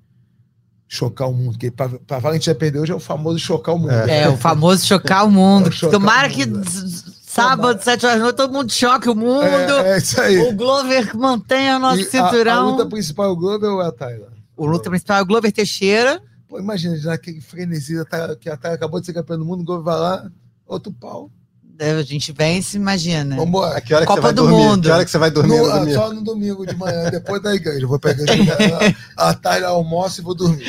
chocar 0.89 1.29
o 1.29 1.33
mundo. 1.33 1.53
Porque 1.53 1.71
pra, 1.71 1.89
pra 1.89 2.19
Valentina 2.19 2.55
perder 2.55 2.81
hoje 2.81 2.93
é 2.93 2.95
o 2.95 3.01
famoso 3.01 3.39
chocar 3.39 3.75
o 3.75 3.79
mundo. 3.79 3.91
É, 3.93 4.29
o 4.29 4.37
famoso 4.37 4.87
chocar 4.87 5.27
o 5.27 5.31
mundo. 5.33 5.67
É 5.67 5.69
o 5.69 5.73
chocar 5.73 5.93
Tomara 6.01 6.29
o 6.29 6.31
que 6.31 6.47
mundo, 6.47 6.67
s- 6.67 7.05
sábado, 7.23 7.83
sete 7.83 8.05
horas 8.05 8.19
da 8.19 8.25
noite, 8.25 8.37
todo 8.37 8.53
mundo 8.53 8.71
choque 8.73 9.09
o 9.09 9.15
mundo. 9.15 9.43
É, 9.45 9.95
é 9.95 9.99
isso 9.99 10.21
aí. 10.21 10.39
O 10.39 10.53
Glover 10.55 11.17
mantenha 11.17 11.77
o 11.77 11.81
nosso 11.81 12.01
E 12.01 12.03
a- 12.03 12.07
A, 12.07 12.11
cinturão. 12.31 12.71
luta 12.73 12.87
principal 12.87 13.27
é 13.27 13.29
o 13.31 13.37
Globo 13.37 13.67
ou 13.67 13.83
é 13.83 13.87
a 13.89 13.93
Tyler? 13.93 14.29
O 14.57 14.67
luta 14.67 14.91
principal 14.91 15.19
é 15.19 15.23
o 15.23 15.27
Glover 15.27 15.51
Teixeira. 15.51 16.21
Pô, 16.47 16.59
imagina, 16.59 16.97
já 16.99 17.15
aquele 17.15 17.41
frenesi 17.41 17.95
que 18.39 18.51
a 18.51 18.57
Tyler 18.59 18.77
acabou 18.77 19.01
de 19.01 19.07
ser 19.07 19.15
campeã 19.15 19.39
do 19.39 19.45
mundo, 19.47 19.63
o 19.63 19.65
Globo 19.65 19.83
vai 19.83 19.99
lá, 19.99 20.31
outro 20.67 20.93
pau. 20.93 21.31
A 21.81 22.03
gente 22.03 22.33
vence, 22.33 22.77
imagina. 22.77 23.35
Vambora. 23.37 23.81
Que 23.81 23.93
hora 23.95 24.05
que 24.05 24.09
Copa 24.09 24.21
você 24.21 24.27
vai 24.27 24.33
do 24.35 24.43
dormir? 24.43 24.57
Mundo. 24.65 24.83
Que 24.83 24.91
hora 24.91 25.05
que 25.05 25.11
você 25.11 25.19
vai 25.19 25.31
dormir 25.31 25.57
No- 25.57 25.67
no 25.67 25.73
domingo? 25.73 25.95
só 25.95 26.13
no 26.13 26.23
domingo 26.23 26.67
de 26.67 26.77
manhã, 26.77 27.11
depois 27.11 27.43
da 27.43 27.55
igreja. 27.55 27.81
Eu 27.81 27.89
Vou 27.89 27.99
pegar 27.99 28.25
a, 29.17 29.29
a 29.31 29.35
Tyler 29.35 29.69
almoço 29.69 30.21
e 30.21 30.25
vou 30.25 30.35
dormir. 30.35 30.65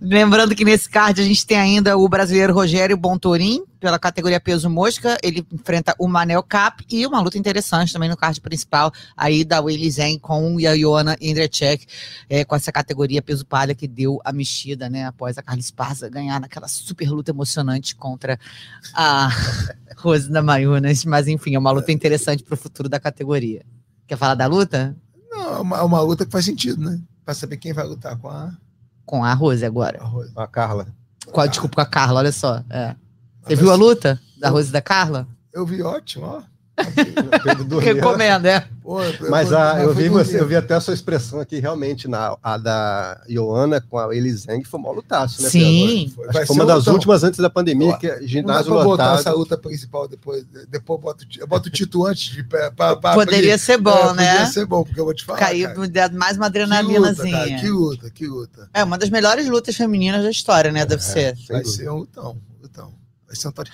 Lembrando 0.00 0.54
que 0.54 0.64
nesse 0.64 0.88
card 0.88 1.20
a 1.20 1.24
gente 1.24 1.44
tem 1.46 1.58
ainda 1.58 1.96
o 1.98 2.08
brasileiro 2.08 2.54
Rogério 2.54 2.96
Bontorim, 2.96 3.62
pela 3.86 4.00
categoria 4.00 4.40
peso 4.40 4.68
mosca. 4.68 5.16
Ele 5.22 5.46
enfrenta 5.52 5.94
o 5.96 6.08
Manel 6.08 6.42
Cap 6.42 6.84
e 6.90 7.06
uma 7.06 7.20
luta 7.20 7.38
interessante 7.38 7.92
também 7.92 8.08
no 8.08 8.16
card 8.16 8.40
principal, 8.40 8.92
aí 9.16 9.44
da 9.44 9.60
Willy 9.60 9.88
Zen 9.88 10.18
com 10.18 10.56
a 10.58 10.72
Ioana 10.72 11.16
Indrecek, 11.20 11.86
é, 12.28 12.44
com 12.44 12.56
essa 12.56 12.72
categoria 12.72 13.22
peso 13.22 13.46
palha 13.46 13.76
que 13.76 13.86
deu 13.86 14.20
a 14.24 14.32
mexida, 14.32 14.90
né? 14.90 15.06
Após 15.06 15.38
a 15.38 15.42
Carla 15.42 15.60
Esparza 15.60 16.08
ganhar 16.08 16.40
naquela 16.40 16.66
super 16.66 17.08
luta 17.08 17.30
emocionante 17.30 17.94
contra 17.94 18.40
a 18.92 19.28
Rosina 19.98 20.42
Mayunas. 20.42 21.04
Mas 21.04 21.28
enfim, 21.28 21.54
é 21.54 21.58
uma 21.60 21.70
luta 21.70 21.92
interessante 21.92 22.42
para 22.42 22.54
o 22.54 22.58
futuro 22.58 22.88
da 22.88 22.98
categoria. 22.98 23.64
Quer 24.08 24.18
falar 24.18 24.34
da 24.34 24.46
luta? 24.48 24.96
Não, 25.30 25.54
é 25.54 25.60
uma, 25.60 25.78
é 25.78 25.82
uma 25.82 26.00
luta 26.00 26.26
que 26.26 26.32
faz 26.32 26.44
sentido, 26.44 26.82
né? 26.82 27.00
Pra 27.24 27.34
saber 27.34 27.56
quem 27.58 27.72
vai 27.72 27.86
lutar 27.86 28.16
com 28.16 28.28
a, 28.28 28.52
Com 29.04 29.22
a 29.22 29.32
Rose 29.32 29.64
agora. 29.64 30.02
a 30.02 30.04
Rose. 30.04 30.32
A 30.34 30.46
Carla. 30.48 30.88
Com 31.30 31.40
a, 31.40 31.46
desculpa, 31.46 31.76
com 31.76 31.80
a 31.82 31.86
Carla, 31.86 32.18
olha 32.18 32.32
só. 32.32 32.64
É. 32.68 32.96
Você 33.46 33.54
viu 33.56 33.70
a 33.70 33.74
luta 33.74 34.20
da 34.38 34.48
Rose 34.48 34.68
e 34.68 34.72
da 34.72 34.80
Carla? 34.82 35.26
Eu 35.52 35.64
vi 35.66 35.82
ótimo, 35.82 36.26
ó. 36.26 36.42
Recomendo, 37.80 38.44
é. 38.46 38.68
Pô, 38.82 39.02
eu- 39.02 39.30
Mas 39.30 39.50
eu- 39.50 39.58
a, 39.58 39.80
eu, 39.82 39.94
vi 39.94 40.10
você, 40.10 40.38
eu 40.38 40.46
vi 40.46 40.54
até 40.54 40.74
a 40.74 40.80
sua 40.80 40.92
expressão 40.92 41.40
aqui, 41.40 41.58
realmente, 41.58 42.06
na, 42.06 42.36
a 42.42 42.58
da 42.58 43.18
Ioana 43.30 43.80
com 43.80 43.98
a 43.98 44.14
Elizeng 44.14 44.62
foi 44.62 44.78
mó 44.78 44.92
lutaço, 44.92 45.42
né? 45.42 45.48
Sim. 45.48 46.12
Foi- 46.14 46.44
foi 46.46 46.54
uma 46.56 46.66
das 46.66 46.78
lutão. 46.80 46.92
últimas 46.94 47.24
antes 47.24 47.40
da 47.40 47.48
pandemia, 47.48 47.92
Ó, 47.94 47.96
que 47.96 48.06
é 48.06 48.12
Não 48.16 48.20
dá 48.20 48.26
ginásio 48.26 48.72
botar 48.74 48.84
lotado. 48.84 49.18
essa 49.20 49.32
luta 49.32 49.56
principal 49.56 50.06
depois. 50.06 50.44
Depois 50.68 50.98
eu 50.98 51.02
boto, 51.02 51.24
eu 51.38 51.46
boto 51.46 51.68
o 51.68 51.72
Tito 51.72 52.04
antes 52.04 52.24
de 52.34 52.42
pra, 52.44 52.70
pra, 52.70 52.94
pra 52.96 53.14
Poderia 53.14 53.54
abrir. 53.54 53.58
ser 53.64 53.78
bom, 53.78 54.10
É, 54.10 54.14
né? 54.14 54.26
Poderia 54.32 54.46
ser 54.52 54.66
bom, 54.66 54.84
porque 54.84 55.00
eu 55.00 55.04
vou 55.06 55.14
te 55.14 55.24
falar. 55.24 55.38
Caiu 55.38 55.68
cara, 55.90 56.12
mais 56.12 56.36
uma 56.36 56.50
que 56.50 56.58
luta, 56.58 56.74
adrenalinazinha. 56.74 57.58
que 57.58 57.68
luta, 57.70 58.10
que 58.10 58.26
luta. 58.26 58.68
É 58.74 58.84
uma 58.84 58.98
das 58.98 59.08
melhores 59.08 59.48
lutas 59.48 59.74
femininas 59.74 60.22
da 60.22 60.30
história, 60.30 60.70
né? 60.70 60.84
Deve 60.84 61.02
ser. 61.02 61.34
Vai 61.48 61.64
ser 61.64 61.90
um 61.90 62.00
lutão, 62.00 62.36
lutão. 62.62 62.92
Vai 63.26 63.34
ser 63.34 63.48
um 63.48 63.52
de. 63.52 63.72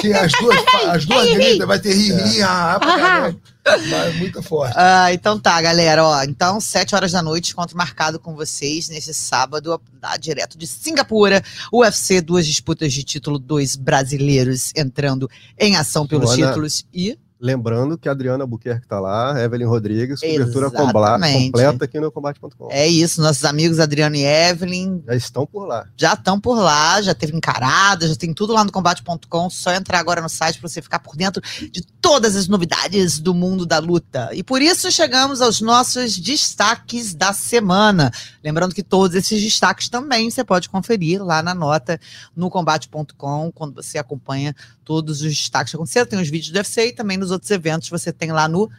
que 0.00 0.12
as 0.12 0.32
duas, 0.32 0.64
as 0.88 1.06
duas 1.06 1.32
gritas, 1.32 1.66
vai 1.66 1.78
ter 1.78 1.94
ri, 1.94 2.12
ri, 2.12 2.42
ah, 2.42 2.74
ah, 2.74 2.78
pra 2.78 2.98
caralho. 2.98 3.40
Vai 3.64 4.12
muito 4.12 4.42
forte. 4.42 4.74
Ah, 4.76 5.12
então 5.12 5.40
tá, 5.40 5.60
galera. 5.62 6.04
Ó, 6.04 6.22
então, 6.22 6.60
sete 6.60 6.94
horas 6.94 7.12
da 7.12 7.22
noite, 7.22 7.52
encontro 7.52 7.76
marcado 7.76 8.20
com 8.20 8.34
vocês 8.34 8.88
nesse 8.90 9.14
sábado, 9.14 9.80
direto 10.20 10.58
de 10.58 10.66
Singapura. 10.66 11.42
UFC, 11.72 12.20
duas 12.20 12.46
disputas 12.46 12.92
de 12.92 13.02
título, 13.02 13.38
dois 13.38 13.76
brasileiros 13.76 14.72
entrando 14.76 15.28
em 15.58 15.76
ação 15.76 16.06
pelos 16.06 16.34
títulos. 16.34 16.86
E 16.92 17.18
Lembrando 17.38 17.98
que 17.98 18.08
a 18.08 18.12
Adriana 18.12 18.46
Buquerque 18.46 18.86
tá 18.86 18.98
lá, 18.98 19.38
Evelyn 19.42 19.66
Rodrigues, 19.66 20.20
cobertura 20.20 20.70
completa 20.70 21.84
aqui 21.84 22.00
no 22.00 22.10
combate.com. 22.10 22.68
é 22.70 22.86
isso, 22.86 23.20
nossos 23.20 23.44
amigos 23.44 23.78
Adriano 23.78 24.16
e 24.16 24.24
Evelyn 24.24 25.02
Já 25.06 25.14
estão 25.14 25.46
por 25.46 25.66
lá. 25.66 25.86
já 25.96 26.14
estão 26.14 26.40
por 26.40 26.58
lá, 26.58 27.02
já 27.02 27.14
teve 27.14 27.36
encarada, 27.36 28.08
já 28.08 28.16
tem 28.16 28.32
tudo 28.32 28.54
lá 28.54 28.64
no 28.64 28.72
combate.com. 28.72 29.50
Só 29.50 29.72
entrar 29.72 29.98
agora 29.98 30.22
no 30.22 30.28
site 30.28 30.58
para 30.58 30.68
você 30.68 30.80
ficar 30.80 30.98
por 31.00 31.14
dentro 31.14 31.42
de 31.70 31.82
todas 32.00 32.36
as 32.36 32.48
novidades 32.48 33.18
do 33.18 33.34
mundo 33.34 33.66
da 33.66 33.78
luta. 33.78 34.30
E 34.32 34.42
por 34.42 34.62
isso 34.62 34.90
chegamos 34.90 35.40
aos 35.40 35.60
nossos 35.60 36.18
destaques 36.18 37.14
da 37.14 37.32
semana. 37.32 38.10
Lembrando 38.42 38.74
que 38.74 38.82
todos 38.82 39.14
esses 39.14 39.42
destaques 39.42 39.88
também 39.88 40.30
você 40.30 40.42
pode 40.42 40.68
conferir 40.68 41.22
lá 41.22 41.42
na 41.42 41.54
nota 41.54 42.00
no 42.34 42.48
combate.com, 42.48 43.52
quando 43.52 43.74
você 43.74 43.98
acompanha 43.98 44.54
todos 44.86 45.20
os 45.20 45.28
destaques 45.28 45.72
que 45.72 45.76
aconteceram. 45.76 46.06
Tem 46.06 46.18
os 46.18 46.30
vídeos 46.30 46.50
do 46.52 46.56
UFC 46.56 46.86
e 46.86 46.92
também 46.92 47.18
nos 47.18 47.30
outros 47.30 47.50
eventos 47.50 47.90
você 47.90 48.10
tem 48.12 48.32
lá 48.32 48.48
no 48.48 48.70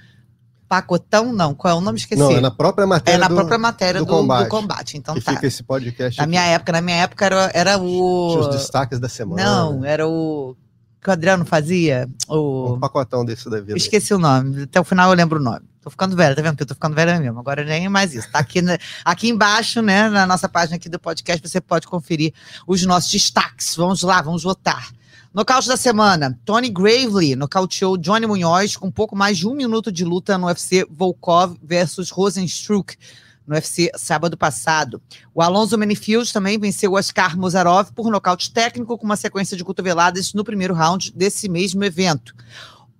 Pacotão, 0.69 1.31
não, 1.31 1.53
qual 1.53 1.75
é 1.75 1.77
o 1.77 1.81
nome? 1.81 1.97
Esqueci. 1.97 2.19
Não, 2.21 2.29
é 2.31 2.41
na 2.41 2.51
própria 2.51 2.85
matéria 2.85 3.15
É 3.15 3.19
na 3.19 3.29
do, 3.29 3.35
própria 3.35 3.57
matéria 3.57 4.01
do 4.01 4.05
do, 4.05 4.11
do 4.11 4.17
combate. 4.17 4.49
combate, 4.49 4.97
Então 4.97 5.15
que 5.15 5.21
tá. 5.21 5.31
fica 5.33 5.47
esse 5.47 5.63
podcast 5.63 6.17
Na 6.17 6.23
aqui. 6.23 6.29
minha 6.29 6.43
época, 6.43 6.71
na 6.73 6.81
minha 6.81 6.97
época 6.97 7.25
era, 7.25 7.51
era 7.53 7.77
o. 7.77 8.37
Os 8.39 8.47
destaques 8.49 8.99
da 8.99 9.07
semana. 9.07 9.41
Não, 9.45 9.85
era 9.85 10.05
o 10.05 10.57
que 11.01 11.09
o 11.09 11.13
Adriano 11.13 11.45
fazia. 11.45 12.09
Um 12.29 12.73
O... 12.73 12.77
pacotão 12.81 13.23
desse 13.23 13.49
da 13.49 13.61
vida. 13.61 13.77
Esqueci 13.77 14.13
o 14.13 14.17
nome. 14.19 14.63
Até 14.63 14.77
o 14.77 14.83
final 14.83 15.09
eu 15.09 15.15
lembro 15.15 15.39
o 15.39 15.41
nome. 15.43 15.61
Tô 15.81 15.89
ficando 15.89 16.17
velha, 16.17 16.35
tá 16.35 16.41
vendo? 16.41 16.59
Eu 16.59 16.65
tô 16.65 16.73
ficando 16.73 16.93
velha 16.95 17.17
mesmo. 17.17 17.39
Agora 17.39 17.63
nem 17.63 17.87
mais 17.87 18.13
isso. 18.13 18.29
Tá 18.29 18.39
aqui, 18.39 18.61
na- 18.61 18.77
aqui 19.05 19.29
embaixo, 19.29 19.81
né, 19.81 20.09
na 20.09 20.27
nossa 20.27 20.49
página 20.49 20.75
aqui 20.75 20.89
do 20.89 20.99
podcast, 20.99 21.47
você 21.47 21.61
pode 21.61 21.87
conferir 21.87 22.33
os 22.67 22.83
nossos 22.85 23.09
destaques. 23.09 23.73
Vamos 23.73 24.01
lá, 24.01 24.21
vamos 24.21 24.43
votar. 24.43 24.89
Nocaute 25.37 25.67
da 25.67 25.77
semana. 25.77 26.35
Tony 26.43 26.67
Gravely 26.67 27.35
nocauteou 27.35 27.95
Johnny 27.95 28.25
Munhoz 28.25 28.75
com 28.75 28.89
pouco 28.89 29.15
mais 29.15 29.37
de 29.37 29.47
um 29.47 29.53
minuto 29.53 29.91
de 29.91 30.03
luta 30.03 30.35
no 30.35 30.47
UFC 30.47 30.83
Volkov 30.89 31.55
versus 31.61 32.09
Rosenstruck 32.09 32.97
no 33.45 33.53
UFC 33.53 33.91
sábado 33.95 34.35
passado. 34.35 34.99
O 35.35 35.43
Alonso 35.43 35.77
Manifield 35.77 36.33
também 36.33 36.57
venceu 36.57 36.93
Oscar 36.93 37.37
Mozarov 37.37 37.91
por 37.93 38.09
nocaute 38.09 38.51
técnico 38.51 38.97
com 38.97 39.05
uma 39.05 39.15
sequência 39.15 39.55
de 39.55 39.63
cotoveladas 39.63 40.33
no 40.33 40.43
primeiro 40.43 40.73
round 40.73 41.13
desse 41.15 41.47
mesmo 41.47 41.83
evento. 41.83 42.33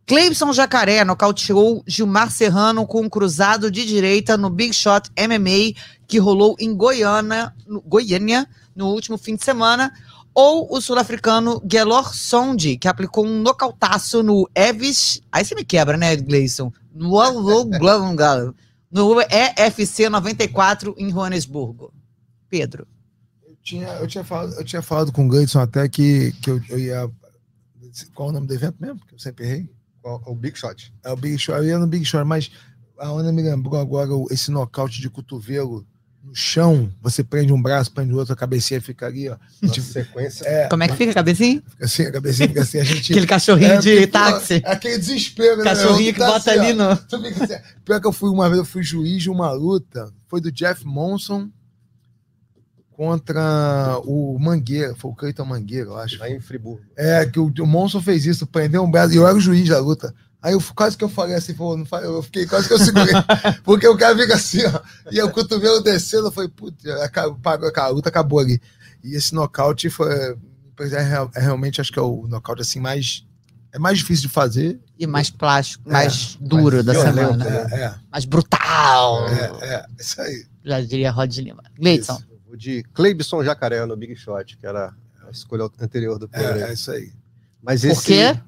Cleibson 0.06 0.54
Jacaré 0.54 1.04
nocauteou 1.04 1.84
Gilmar 1.88 2.30
Serrano 2.30 2.86
com 2.86 3.02
um 3.02 3.10
cruzado 3.10 3.72
de 3.72 3.84
direita 3.84 4.38
no 4.38 4.52
Big 4.52 4.76
Shot 4.76 5.10
MMA 5.18 5.74
que 6.08 6.20
rolou 6.20 6.56
em 6.60 6.76
Goiânia, 6.76 7.52
no, 7.66 7.82
Goiânia 7.82 8.48
no 8.76 8.90
último 8.90 9.18
fim 9.18 9.36
de 9.36 9.44
semana. 9.44 9.92
Ou 10.40 10.72
o 10.72 10.80
sul-africano 10.80 11.60
Gelor 11.68 12.14
Sondi, 12.14 12.78
que 12.78 12.88
aplicou 12.88 13.26
um 13.26 13.42
nocautaço 13.42 14.22
no 14.22 14.48
Evis. 14.54 15.20
Aí 15.32 15.44
você 15.44 15.56
me 15.56 15.66
quebra, 15.66 15.98
né, 15.98 16.16
Gleison? 16.16 16.72
No, 16.94 17.18
no 18.92 19.20
EFC 19.22 20.08
94 20.10 20.94
em 20.96 21.10
Joanesburgo. 21.10 21.92
Pedro. 22.48 22.88
Eu 23.48 23.56
tinha, 23.64 23.88
eu 23.94 24.06
tinha, 24.06 24.24
falado, 24.24 24.54
eu 24.54 24.64
tinha 24.64 24.84
falado 24.84 25.12
com 25.12 25.26
o 25.26 25.28
Gleidson 25.28 25.60
até 25.60 25.90
que, 25.90 26.32
que 26.34 26.52
eu, 26.52 26.62
eu 26.70 26.78
ia. 26.78 27.10
Qual 28.14 28.28
é 28.28 28.30
o 28.30 28.34
nome 28.34 28.46
do 28.46 28.54
evento 28.54 28.78
mesmo? 28.80 29.04
Que 29.08 29.16
eu 29.16 29.20
sempre 29.20 29.44
errei. 29.44 29.68
O, 30.04 30.34
o 30.34 30.36
Big 30.36 30.56
Shot. 30.56 30.94
É 31.04 31.12
o 31.12 31.16
Big 31.16 31.40
Shot. 31.40 31.58
Eu 31.58 31.66
ia 31.66 31.80
no 31.80 31.88
Big 31.88 32.06
Shot, 32.06 32.24
mas 32.24 32.52
a 33.00 33.08
Ana 33.08 33.32
me 33.32 33.42
lembrou 33.42 33.82
agora 33.82 34.12
esse 34.30 34.52
nocaute 34.52 35.02
de 35.02 35.10
cotovelo 35.10 35.84
no 36.28 36.36
chão. 36.36 36.92
Você 37.02 37.24
prende 37.24 37.54
um 37.54 37.62
braço, 37.62 37.92
prende 37.92 38.14
o 38.14 38.18
outro, 38.18 38.34
a 38.34 38.36
cabecinha 38.36 38.82
fica 38.82 39.06
ali, 39.08 39.30
ó. 39.30 39.38
Uma 39.64 39.72
Tipo, 39.72 39.88
sequência. 39.88 40.46
é, 40.46 40.68
Como 40.68 40.84
é 40.84 40.88
que 40.88 40.96
fica 40.96 41.12
a 41.12 41.16
cabecinha? 41.16 41.64
fica 41.70 41.86
assim, 41.86 42.04
a 42.04 42.12
cabecinha 42.12 42.48
fica 42.50 42.62
assim, 42.62 42.80
a 42.80 42.84
gente. 42.84 43.12
Aquele 43.14 43.28
cachorrinho 43.28 43.72
É, 43.72 43.78
de 43.80 43.92
porque, 43.92 44.08
táxi. 44.08 44.62
É 44.64 44.72
aquele 44.72 44.98
desespero, 44.98 45.58
né? 45.58 45.64
Cachorrinho 45.64 46.14
que 46.14 46.20
Tá 46.20 46.28
bota 46.28 46.52
assim, 46.52 46.60
ali 46.60 46.74
no. 46.74 46.90
Assim, 46.90 47.56
Pior 47.86 48.02
que 48.02 48.08
eu 48.08 48.12
fui 48.14 48.30
uma 48.30 48.48
vez, 48.50 48.60
eu 48.60 48.66
fui 48.66 48.84
juiz 48.84 49.24
de 49.24 49.30
uma 49.30 49.52
luta, 49.52 50.12
foi 50.28 50.42
do 50.42 50.52
Jeff 50.52 50.86
Monson 50.86 51.50
contra 52.92 54.00
o 54.06 54.38
Mangueira, 54.40 54.96
foi 54.96 55.12
o 55.12 55.16
Cleiton 55.16 55.46
Mangueira, 55.46 55.90
eu 55.90 55.98
acho. 55.98 56.18
Lá 56.20 56.30
em 56.30 56.40
Friburgo. 56.40 56.82
É, 56.98 57.26
que 57.26 57.40
o, 57.40 57.52
o 57.60 57.68
Monson 57.68 58.02
fez 58.02 58.26
isso, 58.26 58.48
prendeu 58.48 58.84
um 58.84 58.90
braço, 58.90 59.14
e 59.14 59.18
eu 59.18 59.28
era 59.28 59.36
o 59.38 59.40
juiz 59.40 59.68
da 59.70 59.80
luta. 59.80 60.14
Aí 60.48 60.54
eu 60.54 60.64
quase 60.74 60.96
que 60.98 61.04
eu 61.04 61.10
falei 61.10 61.36
assim, 61.36 61.54
pô, 61.54 61.76
não 61.76 61.86
falei, 61.86 62.08
eu 62.10 62.24
fiquei 62.24 62.46
quase 62.46 62.70
que 62.70 62.74
eu 62.74 62.80
segurei, 62.80 63.14
porque 63.66 63.86
o 63.86 63.98
cara 63.98 64.16
fica 64.18 64.36
assim, 64.36 64.60
ó, 64.66 64.80
e 65.12 65.22
o 65.22 65.30
cotovelo 65.30 65.82
descendo, 65.82 66.28
eu 66.28 66.32
falei, 66.32 66.50
putz, 66.50 66.82
pagou, 67.44 67.70
a 67.76 67.88
luta 67.90 68.08
acabou 68.08 68.40
ali. 68.40 68.62
E 69.04 69.14
esse 69.16 69.36
nocaute 69.36 69.90
foi, 69.90 70.10
é, 70.10 71.02
real- 71.02 71.30
é 71.36 71.42
realmente, 71.42 71.82
acho 71.82 71.92
que 71.92 72.00
é 72.00 72.02
o 72.02 72.26
nocaute 72.30 72.62
assim 72.62 72.80
mais, 72.80 73.26
é 73.74 73.78
mais 73.78 73.98
difícil 73.98 74.28
de 74.30 74.34
fazer. 74.34 74.80
E 74.98 75.06
mais 75.06 75.30
plástico, 75.30 75.90
É, 75.90 75.92
mais 75.94 76.38
duro 76.40 76.82
da 76.82 76.94
violento, 76.94 77.16
semana. 77.16 77.44
né? 77.46 77.68
É, 77.84 77.96
Mais 78.10 78.24
brutal. 78.24 79.28
é, 79.28 79.52
é, 79.62 79.74
é, 79.76 79.86
isso 80.00 80.22
aí. 80.22 80.46
Já 80.64 80.80
diria 80.80 81.12
Rod 81.12 81.36
Lima. 81.38 81.64
Gleidson. 81.78 82.20
O 82.50 82.56
de 82.56 82.84
Cleibson 82.94 83.44
Jacaré 83.44 83.86
no 83.86 83.98
Big 83.98 84.16
Shot, 84.16 84.56
que 84.58 84.66
era 84.66 84.94
a 85.28 85.30
escolha 85.30 85.70
anterior 85.82 86.18
do 86.18 86.30
Pedro. 86.30 86.60
É, 86.60 86.70
é 86.70 86.74
isso 86.74 86.90
aí. 86.92 87.12
Mas 87.62 87.82
Por 87.82 87.88
esse. 87.90 88.06
quê? 88.06 88.40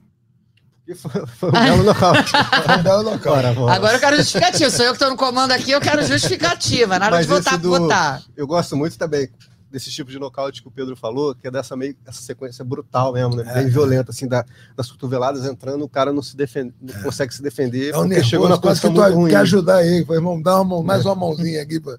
Foi, 0.96 1.26
foi 1.28 1.50
um 1.50 1.52
belo 1.52 1.84
nocaute. 1.84 2.32
Vamos 2.68 2.84
dar 2.84 3.00
o 3.00 3.04
nocaute. 3.04 3.28
Agora, 3.28 3.54
vamos. 3.54 3.72
Agora 3.72 3.94
eu 3.96 4.00
quero 4.00 4.18
justificativa. 4.18 4.70
Sou 4.72 4.86
eu 4.86 4.94
que 4.94 5.00
tô 5.00 5.10
no 5.10 5.16
comando 5.16 5.52
aqui, 5.52 5.72
eu 5.72 5.80
quero 5.82 6.04
justificativa. 6.06 6.98
Na 7.00 7.06
hora 7.08 7.16
Mas 7.18 7.28
de 7.28 7.34
votar, 7.34 7.58
do- 7.58 7.70
votar. 7.70 8.22
Eu 8.36 8.48
gosto 8.48 8.76
muito 8.76 8.98
também 8.98 9.30
desse 9.72 9.92
tipo 9.92 10.10
de 10.10 10.18
nocaute 10.18 10.64
que 10.64 10.68
o 10.68 10.72
Pedro 10.72 10.96
falou, 10.96 11.36
que 11.36 11.48
é 11.48 11.52
dessa 11.52 11.78
meio 11.78 11.96
essa 12.08 12.22
sequência 12.24 12.66
brutal 12.66 13.14
mesmo, 13.14 13.36
né? 13.36 13.44
Bem 13.54 13.66
É. 13.66 13.70
violenta, 13.70 14.10
assim, 14.12 14.28
da- 14.28 14.44
das 14.76 14.90
cotoveladas 14.92 15.46
entrando, 15.46 15.84
o 15.84 15.90
cara 15.90 16.12
não 16.12 16.24
se 16.24 16.36
defende, 16.36 16.74
não 16.82 17.04
consegue 17.04 17.32
se 17.32 17.42
defender, 17.44 17.90
É 17.90 17.92
um 17.92 18.00
porque 18.00 18.10
nervoso, 18.16 18.30
chegou 18.32 18.50
na 18.50 18.58
posição 18.58 18.90
que 18.90 18.96
tu 18.96 19.02
muito 19.04 19.16
ruim. 19.16 19.30
quer 19.30 19.38
ajudar 19.38 19.86
ele. 19.86 20.04
Falei, 20.06 20.20
irmão, 20.20 20.42
dá 20.42 20.56
uma 20.56 20.66
mão, 20.66 20.82
mais 20.84 21.06
uma 21.06 21.14
mãozinha 21.14 21.62
aqui. 21.62 21.80
Pra... 21.80 21.98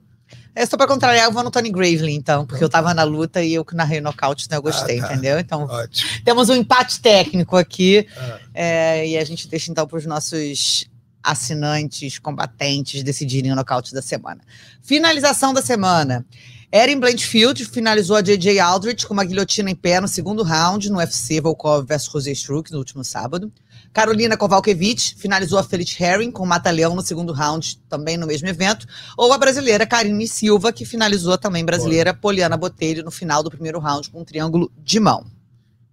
É 0.55 0.67
só 0.67 0.77
pra 0.77 0.87
contrariar, 0.87 1.27
eu 1.27 1.33
vou 1.33 1.43
no 1.45 1.51
Tony 1.51 1.71
Gravely, 1.71 2.13
então, 2.15 2.45
porque 2.45 2.63
eu 2.63 2.69
tava 2.69 2.93
na 2.93 3.03
luta 3.05 3.43
e 3.43 3.55
eu 3.55 3.65
que 3.65 3.75
narrei 3.75 4.01
nocaute, 4.01 4.45
então 4.47 4.59
eu 4.59 4.63
gostei, 4.63 4.99
Ah, 5.01 5.07
tá. 5.07 5.13
entendeu? 5.13 5.39
Então, 5.39 5.63
Ótimo. 5.63 6.11
temos 6.25 6.49
um 6.49 6.55
empate 6.55 7.01
técnico 7.01 7.57
aqui. 7.57 8.07
Ah. 8.17 8.39
é, 8.55 9.09
e 9.09 9.17
a 9.19 9.25
gente 9.25 9.47
deixa 9.49 9.71
então 9.71 9.87
para 9.87 9.97
os 9.99 10.07
nossos 10.07 10.89
assinantes, 11.23 12.19
combatentes 12.19 13.03
decidirem 13.03 13.53
o 13.53 13.57
nocaute 13.57 13.93
da 13.95 14.03
semana. 14.03 14.41
Finalização 14.83 15.53
da 15.55 15.63
semana. 15.63 16.25
Erin 16.73 17.01
Blanchfield 17.01 17.65
finalizou 17.67 18.17
a 18.17 18.23
J.J. 18.23 18.61
Aldrich 18.61 19.05
com 19.07 19.13
uma 19.13 19.25
guilhotina 19.25 19.71
em 19.71 19.75
pé 19.75 20.01
no 20.01 20.07
segundo 20.07 20.43
round 20.43 20.89
no 20.91 20.99
UFC 20.99 21.41
Volkov 21.41 21.85
vs 21.87 22.07
Rosé 22.07 22.31
Struck 22.33 22.71
no 22.71 22.79
último 22.79 23.03
sábado. 23.05 23.53
Carolina 23.93 24.37
Kowalkiewicz 24.37 25.15
finalizou 25.19 25.59
a 25.59 25.65
Felix 25.65 26.01
Herring 26.01 26.31
com 26.31 26.47
mata-leão 26.47 26.95
no 26.95 27.03
segundo 27.03 27.33
round, 27.33 27.77
também 27.89 28.17
no 28.17 28.27
mesmo 28.27 28.49
evento. 28.49 28.87
Ou 29.17 29.33
a 29.33 29.39
brasileira 29.39 29.85
Karine 29.87 30.29
Silva, 30.29 30.73
que 30.73 30.85
finalizou 30.85 31.37
também 31.37 31.65
brasileira 31.65 32.15
Poliana 32.15 32.57
Botelho 32.57 33.03
no 33.05 33.11
final 33.11 33.43
do 33.43 33.51
primeiro 33.51 33.81
round 33.81 34.09
com 34.11 34.21
um 34.21 34.25
triângulo 34.25 34.71
de 34.79 35.01
mão. 35.01 35.27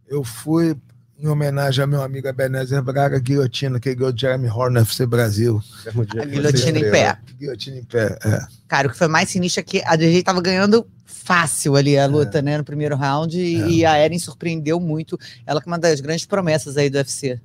Eu 0.07 0.23
fui 0.23 0.77
em 1.19 1.27
homenagem 1.27 1.81
ao 1.81 1.87
meu 1.87 2.03
amigo 2.03 2.27
Ebenezer 2.27 2.81
Braga, 2.83 3.17
guilhotina, 3.19 3.79
que 3.79 3.95
ganhou 3.95 4.15
Jeremy 4.15 4.47
Horner 4.47 4.83
FC 4.83 5.05
Brasil. 5.07 5.59
A 5.87 6.05
que 6.05 6.25
guilhotina 6.27 6.77
em 6.77 6.91
pé. 6.91 7.17
Guilhotina 7.39 7.77
em 7.77 7.83
pé, 7.83 8.19
é. 8.23 8.45
Cara, 8.67 8.87
o 8.87 8.91
que 8.91 8.97
foi 8.97 9.07
mais 9.07 9.27
sinistro 9.29 9.61
é 9.61 9.63
que 9.63 9.81
a 9.83 9.95
DJ 9.95 10.21
tava 10.21 10.39
ganhando 10.39 10.85
fácil 11.05 11.75
ali 11.75 11.97
a 11.97 12.05
luta, 12.05 12.41
né, 12.41 12.57
no 12.57 12.63
primeiro 12.63 12.95
round, 12.95 13.37
e, 13.37 13.59
É. 13.59 13.69
e 13.69 13.85
a 13.85 13.99
Erin 14.05 14.19
surpreendeu 14.19 14.79
muito. 14.79 15.19
Ela 15.45 15.59
que 15.59 15.67
é 15.67 15.71
uma 15.71 15.79
das 15.79 15.99
grandes 15.99 16.25
promessas 16.25 16.77
aí 16.77 16.89
do 16.89 16.97
UFC. 16.99 17.41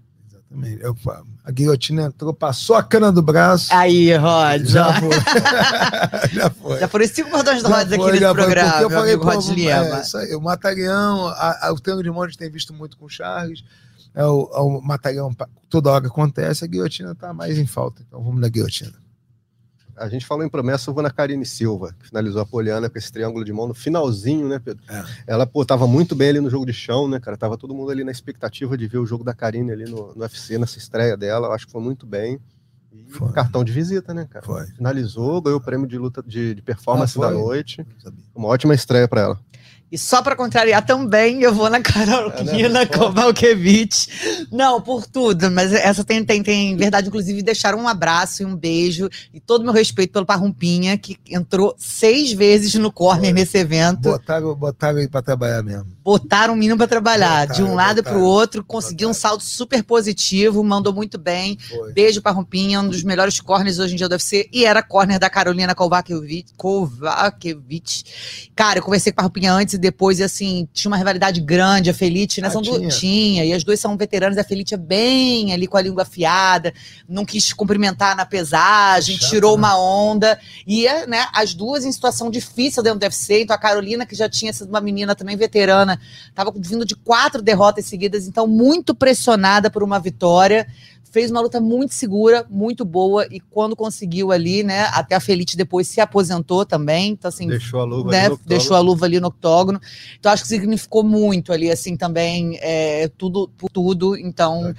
Exatamente. 0.52 0.82
Eu, 0.82 0.96
a 1.44 1.50
guilhotina 1.50 2.02
entrou, 2.02 2.32
passou 2.32 2.76
a 2.76 2.82
cana 2.82 3.10
do 3.10 3.22
braço. 3.22 3.72
Aí, 3.72 4.14
Rod, 4.16 4.64
já 4.66 5.00
foi. 5.00 5.10
já 6.32 6.50
foi. 6.50 6.78
já 6.80 6.88
foram 6.88 7.06
cinco 7.06 7.30
cordões 7.30 7.62
Já 7.62 7.68
rodas 7.68 7.92
aqui 7.92 8.04
nesse 8.04 8.18
foi, 8.18 8.34
programa, 8.34 8.82
eu 8.82 8.90
falei, 8.90 9.16
pô, 9.16 9.24
Rod 9.24 9.48
Lima. 9.48 9.70
é, 9.70 10.02
isso 10.02 10.16
aí, 10.18 10.34
o 10.34 10.40
a, 11.28 11.68
a, 11.68 11.72
o 11.72 11.80
treino 11.80 12.02
de 12.02 12.10
gente 12.10 12.38
tem 12.38 12.50
visto 12.50 12.72
muito 12.72 12.96
com 12.96 13.06
o 13.06 13.08
Charles. 13.08 13.64
É 14.14 14.24
o, 14.26 14.50
é 14.52 14.60
o 14.60 14.80
toda 15.70 15.90
hora 15.90 16.02
acontece, 16.08 16.64
a 16.64 16.68
guilhotina 16.68 17.14
tá 17.14 17.32
mais 17.32 17.56
em 17.56 17.66
falta. 17.66 18.02
Então 18.06 18.22
vamos 18.22 18.40
na 18.40 18.48
guilhotina. 18.48 19.01
A 19.96 20.08
gente 20.08 20.24
falou 20.26 20.44
em 20.44 20.48
promessa, 20.48 20.90
eu 20.90 20.94
vou 20.94 21.02
na 21.02 21.10
Karine 21.10 21.44
Silva, 21.44 21.94
que 21.98 22.08
finalizou 22.08 22.40
a 22.42 22.46
Poliana 22.46 22.88
com 22.88 22.98
esse 22.98 23.12
triângulo 23.12 23.44
de 23.44 23.52
mão 23.52 23.68
no 23.68 23.74
finalzinho, 23.74 24.48
né, 24.48 24.58
Pedro? 24.58 24.82
É. 24.88 25.04
Ela, 25.26 25.46
pô, 25.46 25.64
tava 25.64 25.86
muito 25.86 26.14
bem 26.14 26.30
ali 26.30 26.40
no 26.40 26.48
jogo 26.50 26.64
de 26.66 26.72
chão, 26.72 27.06
né, 27.08 27.20
cara? 27.20 27.36
Tava 27.36 27.56
todo 27.58 27.74
mundo 27.74 27.90
ali 27.90 28.02
na 28.04 28.10
expectativa 28.10 28.76
de 28.76 28.86
ver 28.86 28.98
o 28.98 29.06
jogo 29.06 29.22
da 29.22 29.34
Karine 29.34 29.70
ali 29.70 29.84
no, 29.84 30.14
no 30.14 30.22
UFC, 30.22 30.58
nessa 30.58 30.78
estreia 30.78 31.16
dela. 31.16 31.48
Eu 31.48 31.52
acho 31.52 31.66
que 31.66 31.72
foi 31.72 31.82
muito 31.82 32.06
bem. 32.06 32.40
E 32.92 33.10
Foi. 33.10 33.32
cartão 33.32 33.64
de 33.64 33.72
visita, 33.72 34.12
né, 34.12 34.26
cara? 34.30 34.44
Foi. 34.44 34.66
Finalizou, 34.66 35.40
ganhou 35.40 35.58
o 35.58 35.62
prêmio 35.62 35.86
de 35.86 35.96
luta 35.96 36.22
de, 36.22 36.54
de 36.54 36.62
performance 36.62 37.18
Ah, 37.18 37.22
da 37.22 37.30
noite. 37.30 37.86
Uma 38.34 38.48
ótima 38.48 38.74
estreia 38.74 39.08
para 39.08 39.20
ela. 39.22 39.40
E 39.92 39.98
só 39.98 40.22
para 40.22 40.34
contrariar 40.34 40.86
também, 40.86 41.42
eu 41.42 41.52
vou 41.52 41.68
na 41.68 41.78
Carolina? 41.78 42.86
Kowalkiewicz. 42.86 44.08
Não, 44.50 44.80
por 44.80 45.06
tudo, 45.06 45.50
mas 45.50 45.70
essa 45.70 46.02
tem, 46.02 46.24
tem, 46.24 46.42
tem 46.42 46.74
verdade. 46.74 47.08
Inclusive, 47.08 47.42
deixaram 47.42 47.78
um 47.78 47.86
abraço 47.86 48.42
e 48.42 48.46
um 48.46 48.56
beijo 48.56 49.10
e 49.34 49.38
todo 49.38 49.60
o 49.60 49.64
meu 49.64 49.74
respeito 49.74 50.10
pelo 50.10 50.24
Parrumpinha, 50.24 50.96
que 50.96 51.18
entrou 51.28 51.74
seis 51.76 52.32
vezes 52.32 52.72
no 52.76 52.90
corner 52.90 53.34
nesse 53.34 53.58
evento. 53.58 54.08
Botaram, 54.08 54.54
botaram 54.54 54.98
ele 54.98 55.08
pra 55.08 55.20
trabalhar 55.20 55.62
mesmo. 55.62 55.86
Botaram 56.02 56.54
o 56.54 56.56
menino 56.56 56.78
para 56.78 56.88
trabalhar, 56.88 57.46
Botaram, 57.48 57.66
de 57.66 57.70
um 57.70 57.74
lado 57.74 58.02
para 58.02 58.12
o 58.12 58.14
botaram, 58.14 58.32
outro, 58.32 58.64
conseguiu 58.64 59.10
um 59.10 59.14
saldo 59.14 59.42
super 59.42 59.84
positivo, 59.84 60.64
mandou 60.64 60.94
muito 60.94 61.18
bem. 61.18 61.58
Foi. 61.68 61.92
Beijo 61.92 62.22
para 62.22 62.32
Rompinha, 62.32 62.80
um 62.80 62.88
dos 62.88 63.02
melhores 63.02 63.38
corners 63.40 63.78
hoje 63.78 63.92
em 63.92 63.96
dia 63.96 64.08
do 64.08 64.12
UFC, 64.12 64.48
e 64.50 64.64
era 64.64 64.82
corner 64.82 65.18
da 65.18 65.28
Carolina. 65.28 65.74
Kovacevic. 65.74 66.44
Cara, 68.56 68.78
eu 68.78 68.82
conversei 68.82 69.12
com 69.12 69.20
a 69.20 69.24
Rompinha 69.24 69.52
antes 69.52 69.81
depois, 69.82 70.20
e 70.20 70.22
assim, 70.22 70.66
tinha 70.72 70.90
uma 70.90 70.96
rivalidade 70.96 71.40
grande, 71.40 71.90
a 71.90 71.94
Felite, 71.94 72.40
né? 72.40 72.48
Ah, 72.48 72.50
são 72.50 72.62
tinha? 72.62 72.88
tinha, 72.88 73.44
e 73.44 73.52
as 73.52 73.64
duas 73.64 73.80
são 73.80 73.96
veteranas, 73.96 74.38
a 74.38 74.44
Felite 74.44 74.72
é 74.72 74.78
bem 74.78 75.52
ali 75.52 75.66
com 75.66 75.76
a 75.76 75.82
língua 75.82 76.04
afiada, 76.04 76.72
não 77.08 77.24
quis 77.24 77.52
cumprimentar 77.52 78.16
na 78.16 78.24
pesagem, 78.24 79.18
Chato, 79.18 79.28
tirou 79.28 79.52
né? 79.52 79.58
uma 79.58 79.78
onda, 79.78 80.38
e 80.66 80.86
né, 81.06 81.26
as 81.34 81.52
duas 81.52 81.84
em 81.84 81.92
situação 81.92 82.30
difícil 82.30 82.82
dentro 82.82 83.00
do 83.00 83.02
UFC, 83.02 83.42
então 83.42 83.54
a 83.54 83.58
Carolina, 83.58 84.06
que 84.06 84.14
já 84.14 84.28
tinha 84.28 84.52
sido 84.52 84.68
uma 84.68 84.80
menina 84.80 85.14
também 85.14 85.36
veterana, 85.36 86.00
estava 86.28 86.52
vindo 86.56 86.86
de 86.86 86.94
quatro 86.94 87.42
derrotas 87.42 87.84
seguidas, 87.84 88.26
então 88.26 88.46
muito 88.46 88.94
pressionada 88.94 89.68
por 89.68 89.82
uma 89.82 89.98
vitória. 89.98 90.66
Fez 91.12 91.30
uma 91.30 91.42
luta 91.42 91.60
muito 91.60 91.92
segura, 91.92 92.46
muito 92.48 92.86
boa, 92.86 93.26
e 93.30 93.38
quando 93.38 93.76
conseguiu 93.76 94.32
ali, 94.32 94.62
né? 94.62 94.84
Até 94.94 95.14
a 95.14 95.20
Felite 95.20 95.58
depois 95.58 95.86
se 95.86 96.00
aposentou 96.00 96.64
também. 96.64 97.10
Então, 97.10 97.28
assim, 97.28 97.46
Deixou 97.48 97.80
a 97.80 97.84
luva 97.84 98.10
né, 98.10 98.20
ali 98.20 98.28
no 98.30 98.40
deixou 98.46 98.74
a 98.74 98.80
luva 98.80 99.04
ali 99.04 99.20
no 99.20 99.28
octógono. 99.28 99.78
Então, 100.18 100.32
acho 100.32 100.42
que 100.42 100.48
significou 100.48 101.02
muito 101.04 101.52
ali, 101.52 101.70
assim, 101.70 101.98
também, 101.98 102.58
é, 102.62 103.08
tudo 103.18 103.46
por 103.58 103.68
tudo. 103.70 104.16
Então, 104.16 104.72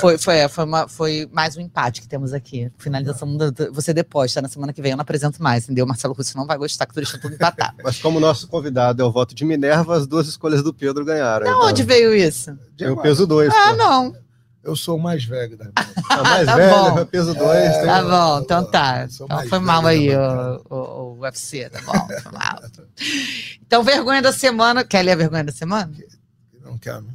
foi, 0.00 0.18
foi, 0.18 0.36
é, 0.36 0.48
foi, 0.48 0.64
uma- 0.64 0.86
foi 0.86 1.26
mais 1.32 1.56
um 1.56 1.62
empate 1.62 2.02
que 2.02 2.08
temos 2.08 2.34
aqui. 2.34 2.70
Finalização 2.76 3.34
da, 3.38 3.48
da- 3.48 3.70
você 3.70 3.94
depois, 3.94 4.34
tá? 4.34 4.42
Na 4.42 4.48
semana 4.50 4.74
que 4.74 4.82
vem 4.82 4.90
eu 4.90 4.98
não 4.98 5.02
apresento 5.02 5.42
mais, 5.42 5.64
entendeu? 5.64 5.86
Marcelo 5.86 6.12
Russo 6.12 6.36
não 6.36 6.46
vai 6.46 6.58
gostar 6.58 6.84
que 6.84 6.92
tu 6.92 6.96
deixa 6.96 7.16
tudo 7.16 7.36
empatado. 7.36 7.76
Mas 7.82 7.98
como 7.98 8.18
o 8.18 8.20
nosso 8.20 8.46
convidado 8.48 9.00
é 9.00 9.04
o 9.06 9.10
voto 9.10 9.34
de 9.34 9.46
Minerva, 9.46 9.96
as 9.96 10.06
duas 10.06 10.28
escolhas 10.28 10.62
do 10.62 10.74
Pedro 10.74 11.06
ganharam. 11.06 11.46
Da 11.46 11.52
então. 11.52 11.68
onde 11.68 11.82
veio 11.82 12.14
isso? 12.14 12.54
Tem 12.76 12.86
o 12.90 13.00
peso 13.00 13.26
2. 13.26 13.50
Ah, 13.54 13.72
não. 13.72 14.14
Eu 14.62 14.76
sou 14.76 14.96
o 14.98 15.00
mais 15.02 15.24
velho 15.24 15.56
da 15.56 15.66
A 16.10 16.22
mais 16.22 16.46
Tá 16.46 16.56
velha, 16.56 16.90
bom. 16.90 17.06
peso 17.06 17.34
2. 17.34 17.46
É, 17.48 17.84
Tá 17.86 18.02
bom, 18.02 18.40
então 18.40 18.70
tá. 18.70 19.04
Então 19.10 19.26
foi 19.48 19.58
velho 19.58 19.60
mal 19.60 19.86
aí 19.86 20.10
o, 20.14 20.62
o, 20.68 20.76
o 21.14 21.20
UFC, 21.20 21.70
tá 21.70 21.80
bom, 21.80 21.92
foi 22.22 22.32
mal. 22.32 22.60
Então, 23.66 23.82
vergonha 23.82 24.20
da 24.20 24.32
semana. 24.32 24.84
Quer 24.84 25.02
ler 25.02 25.12
a 25.12 25.16
vergonha 25.16 25.44
da 25.44 25.52
semana? 25.52 25.90
Não 26.62 26.76
quero. 26.76 27.06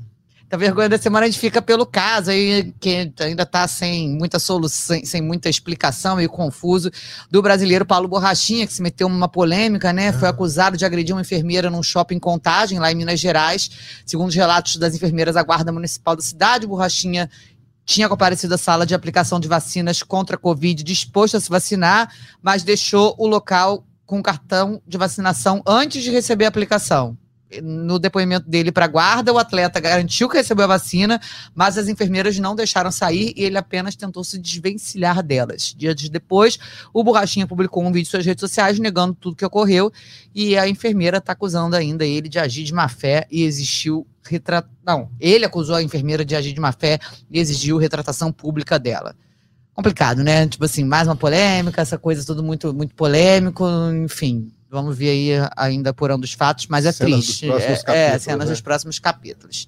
Então, 0.47 0.59
vergonha 0.59 0.88
da 0.88 0.97
semana 0.97 1.26
a 1.26 1.30
gente 1.30 1.39
fica 1.39 1.59
pelo 1.59 1.88
caso 1.88 2.30
aí, 2.30 2.72
que 2.80 3.11
ainda 3.19 3.45
tá 3.47 3.67
sem 3.67 4.09
muita 4.09 4.38
solução, 4.38 4.99
sem 5.03 5.19
muita 5.19 5.49
explicação, 5.49 6.17
meio 6.17 6.30
confuso, 6.30 6.91
do 7.31 7.41
brasileiro 7.41 7.84
Paulo 7.84 8.07
Borrachinha, 8.07 8.67
que 8.67 8.73
se 8.73 8.81
meteu 8.81 9.09
numa 9.09 9.27
polêmica, 9.27 9.91
né? 9.91 10.13
Foi 10.13 10.30
acusado 10.30 10.77
de 10.77 10.85
agredir 10.85 11.15
uma 11.15 11.22
enfermeira 11.22 11.69
num 11.69 11.81
shopping 11.81 12.19
Contagem, 12.19 12.77
lá 12.77 12.91
em 12.91 12.95
Minas 12.95 13.19
Gerais. 13.19 13.72
Segundo 14.05 14.30
os 14.30 14.35
relatos 14.35 14.77
das 14.77 14.93
enfermeiras 14.93 15.34
da 15.34 15.41
Guarda 15.41 15.72
Municipal 15.72 16.15
da 16.15 16.22
cidade, 16.22 16.67
Borrachinha 16.67 17.27
tinha 17.84 18.07
comparecido 18.07 18.53
à 18.53 18.57
sala 18.57 18.85
de 18.85 18.93
aplicação 18.93 19.39
de 19.39 19.47
vacinas 19.47 20.03
contra 20.03 20.35
a 20.35 20.39
Covid, 20.39 20.84
disposto 20.84 21.38
a 21.38 21.39
se 21.39 21.49
vacinar, 21.49 22.11
mas 22.41 22.63
deixou 22.63 23.15
o 23.17 23.26
local 23.26 23.84
com 24.05 24.22
cartão 24.22 24.80
de 24.88 24.97
vacinação 24.97 25.63
antes 25.65 26.03
de 26.03 26.11
receber 26.11 26.45
a 26.45 26.49
aplicação. 26.49 27.17
No 27.61 27.99
depoimento 27.99 28.49
dele 28.49 28.72
para 28.72 28.85
a 28.85 28.88
guarda, 28.88 29.31
o 29.31 29.38
atleta 29.38 29.80
garantiu 29.80 30.27
que 30.27 30.38
recebeu 30.38 30.65
a 30.65 30.67
vacina, 30.67 31.22
mas 31.53 31.77
as 31.77 31.88
enfermeiras 31.88 32.38
não 32.39 32.55
deixaram 32.55 32.91
sair 32.91 33.34
e 33.35 33.43
ele 33.43 33.57
apenas 33.57 33.95
tentou 33.95 34.23
se 34.23 34.39
desvencilhar 34.39 35.22
delas. 35.22 35.73
Dias 35.77 36.09
depois, 36.09 36.57
o 36.91 37.03
Borrachinha 37.03 37.45
publicou 37.45 37.84
um 37.84 37.91
vídeo 37.91 38.07
em 38.07 38.09
suas 38.09 38.26
redes 38.26 38.41
sociais 38.41 38.80
negando 38.80 39.13
tudo 39.13 39.35
que 39.35 39.45
ocorreu 39.45 39.91
e 40.34 40.57
a 40.57 40.67
enfermeira 40.67 41.17
está 41.17 41.34
acusando 41.34 41.76
ainda 41.76 42.05
ele 42.05 42.27
de 42.27 42.39
agir 42.39 42.63
de 42.63 42.73
má 42.73 42.89
fé 42.89 43.27
e 43.31 43.43
existiu 43.43 44.07
retra... 44.23 44.67
Não, 44.84 45.09
ele 45.19 45.45
acusou 45.45 45.76
a 45.76 45.84
enfermeira 45.84 46.26
de 46.26 46.35
agir 46.35 46.51
de 46.51 46.59
má 46.59 46.72
fé 46.72 46.99
e 47.30 47.39
exigiu 47.39 47.77
retratação 47.77 48.31
pública 48.31 48.80
dela. 48.80 49.15
Complicado, 49.73 50.23
né? 50.23 50.47
Tipo 50.47 50.65
assim, 50.65 50.84
mais 50.84 51.07
uma 51.07 51.15
polêmica, 51.15 51.81
essa 51.81 51.97
coisa 51.97 52.26
tudo 52.26 52.41
muito, 52.41 52.73
muito 52.73 52.95
polêmico, 52.95 53.65
enfim. 54.03 54.51
Vamos 54.70 54.98
ver 54.98 55.10
aí 55.10 55.30
ainda 55.56 55.92
apurando 55.92 56.24
os 56.24 56.34
fatos, 56.34 56.68
mas 56.68 56.86
é 56.86 56.92
Cenas 56.92 57.26
triste. 57.26 57.52
É, 57.88 58.16
é, 58.16 58.20
cenas 58.20 58.48
né? 58.48 58.52
dos 58.52 58.62
próximos 58.62 59.00
capítulos. 59.00 59.68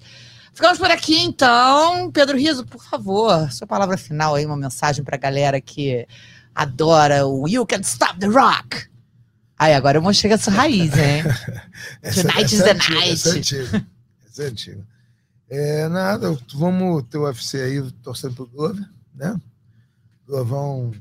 Ficamos 0.52 0.78
por 0.78 0.90
aqui, 0.90 1.18
então. 1.20 2.10
Pedro 2.10 2.36
Riso, 2.36 2.66
por 2.66 2.82
favor, 2.82 3.50
sua 3.52 3.66
palavra 3.66 3.96
final 3.96 4.34
aí, 4.34 4.44
uma 4.44 4.56
mensagem 4.56 5.04
pra 5.04 5.16
galera 5.16 5.60
que 5.60 6.06
adora 6.54 7.26
o 7.26 7.46
You 7.48 7.64
Can 7.64 7.80
Stop 7.82 8.18
the 8.18 8.26
Rock. 8.26 8.88
Aí, 9.56 9.74
agora 9.74 9.98
eu 9.98 10.02
mostrei 10.02 10.32
essa 10.32 10.50
raiz, 10.50 10.92
hein? 10.96 11.22
Tonight 12.14 12.54
is 12.54 12.62
the 12.62 12.72
antiga, 12.72 12.94
night. 12.94 13.12
Essa 13.12 13.28
é 13.28 13.32
antiga. 13.38 13.86
Essa 14.26 14.42
é 14.42 14.46
antiga. 14.46 14.86
É, 15.50 15.88
nada, 15.88 16.38
vamos 16.54 17.04
ter 17.04 17.18
o 17.18 17.24
UFC 17.24 17.60
aí 17.60 17.90
torcendo 18.02 18.34
pro 18.34 18.46
Glover, 18.46 18.84
né? 19.14 19.40
Glovão 20.26 20.92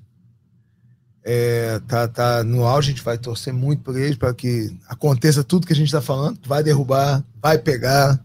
é, 1.29 1.81
tá, 1.85 2.07
tá 2.07 2.41
no 2.41 2.63
auge, 2.63 2.87
a 2.87 2.91
gente 2.93 3.03
vai 3.03 3.17
torcer 3.17 3.53
muito 3.53 3.83
por 3.83 3.97
ele 3.97 4.15
para 4.15 4.33
que 4.33 4.73
aconteça 4.87 5.43
tudo 5.43 5.67
que 5.67 5.73
a 5.73 5.75
gente 5.75 5.87
está 5.87 5.99
falando, 5.99 6.39
vai 6.45 6.63
derrubar, 6.63 7.21
vai 7.41 7.57
pegar. 7.57 8.17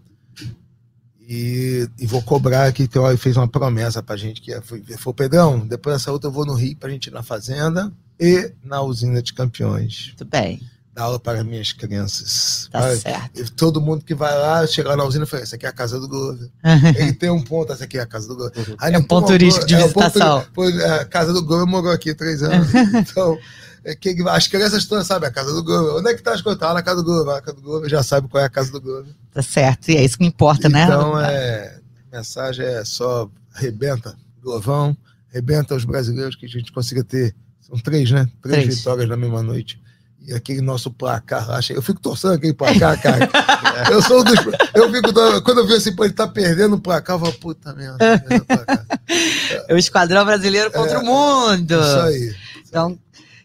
E, 1.29 1.89
e 1.99 2.07
vou 2.07 2.23
cobrar 2.23 2.71
que 2.73 2.83
ele 2.83 3.17
fez 3.17 3.37
uma 3.37 3.49
promessa 3.49 4.03
pra 4.03 4.17
gente, 4.17 4.41
que 4.41 4.53
é, 4.53 4.61
foi, 4.61 4.83
foi 4.99 5.15
Pedrão, 5.15 5.67
depois 5.67 5.97
dessa 5.97 6.13
outra 6.13 6.29
eu 6.29 6.33
vou 6.33 6.47
no 6.47 6.55
Rio 6.55 6.77
pra 6.77 6.91
gente 6.91 7.07
ir 7.07 7.13
na 7.13 7.23
fazenda 7.25 7.93
e 8.21 8.53
na 8.63 8.83
usina 8.83 9.21
de 9.21 9.33
campeões. 9.33 10.09
Muito 10.09 10.25
bem, 10.27 10.61
Dar 10.95 11.05
aula 11.05 11.19
para 11.19 11.43
minhas 11.43 11.73
crianças. 11.73 12.69
tá 12.71 12.81
Vai- 12.81 12.97
certo. 12.97 13.41
e 13.41 13.45
todo 13.51 13.81
mundo 13.81 14.05
que 14.05 14.15
vai 14.15 14.37
lá, 14.37 14.67
chegar 14.67 14.95
na 14.95 15.05
usina, 15.05 15.25
fala, 15.25 15.43
essa 15.43 15.57
aqui 15.57 15.65
é 15.65 15.69
a 15.69 15.73
casa 15.73 15.99
do 15.99 16.07
Glover. 16.07 16.51
Ele 16.99 17.15
tem 17.15 17.31
um 17.31 17.43
ponto, 17.43 17.73
essa 17.73 17.85
aqui 17.85 17.97
é 17.97 18.03
a 18.03 18.07
casa 18.07 18.29
do 18.29 18.37
Glover. 18.37 18.75
Aí 18.79 18.93
É 18.93 18.99
um 18.99 19.03
ponto 19.03 19.29
turístico 19.29 19.67
de 19.67 19.75
é, 19.75 19.89
ponto- 19.89 20.01
visitação. 20.05 20.45
pô, 20.53 20.65
a 20.65 21.05
casa 21.07 21.33
do 21.33 21.43
Glover 21.43 21.67
morou 21.67 21.91
aqui 21.93 22.15
três 22.15 22.43
anos. 22.43 22.69
então, 22.95 23.39
é 23.85 23.95
que 23.97 24.15
as 24.29 24.47
crianças 24.49 24.85
todas 24.85 25.07
sabem 25.07 25.29
a 25.29 25.33
casa 25.33 25.53
do 25.55 25.65
Glover. 25.65 25.95
Onde 25.97 26.11
é 26.11 26.15
que 26.15 26.23
tá 26.23 26.35
as 26.35 26.43
coisas? 26.43 26.61
Tá 26.61 26.75
na 26.75 26.83
casa 26.83 27.03
do 27.03 27.05
Glover. 27.05 27.37
A 27.37 27.41
casa 27.41 27.57
do 27.57 27.63
Glover 27.63 27.89
já 27.89 28.03
sabe 28.03 28.29
qual 28.29 28.43
é 28.43 28.47
a 28.47 28.51
casa 28.51 28.71
do 28.71 28.81
Glover. 28.81 29.15
Tá 29.33 29.41
certo, 29.43 29.91
e 29.91 29.97
é 29.97 30.05
isso 30.05 30.19
que 30.19 30.27
importa, 30.27 30.69
né? 30.69 30.85
Então, 30.85 31.19
é, 31.19 31.81
a 32.13 32.17
mensagem 32.19 32.67
é 32.67 32.85
só 32.85 33.31
arrebenta, 33.55 34.15
Glovão, 34.43 34.95
arrebenta 35.31 35.75
os 35.75 35.87
brasileiros 35.87 36.37
que 36.37 36.45
a 36.45 36.49
gente 36.51 36.71
consiga 36.71 37.03
ter. 37.03 37.35
São 37.63 37.79
três, 37.79 38.11
né? 38.11 38.29
Três, 38.43 38.65
Três. 38.65 38.77
vitórias 38.79 39.09
na 39.09 39.17
mesma 39.17 39.43
noite. 39.43 39.81
E 40.27 40.33
aquele 40.33 40.61
nosso 40.61 40.91
placar 40.91 41.49
lá, 41.49 41.59
eu 41.71 41.83
fico 41.83 42.01
torcendo 42.01 42.35
aquele 42.35 42.55
placar, 42.55 43.01
cara. 43.01 43.29
eu 43.91 44.01
sou 44.03 44.21
um 44.21 44.25
dos. 44.25 44.39
Eu 44.73 44.91
fico. 44.93 45.13
Quando 45.43 45.59
eu 45.59 45.67
vi 45.67 45.75
assim, 45.75 45.95
pô, 45.95 46.05
ele 46.05 46.13
tá 46.13 46.29
perdendo 46.29 46.77
o 46.77 46.81
placar, 46.81 47.17
eu 47.17 47.21
falo, 47.21 47.33
puta 47.35 47.73
merda. 47.75 47.99
tá. 47.99 48.85
É 49.69 49.75
o 49.75 49.79
Esquadrão 49.79 50.25
Brasileiro 50.25 50.71
contra 50.73 51.01
o 51.01 51.05
Mundo. 51.05 51.75
Isso 51.75 52.01
aí. 52.01 52.35
Então, 52.67 52.99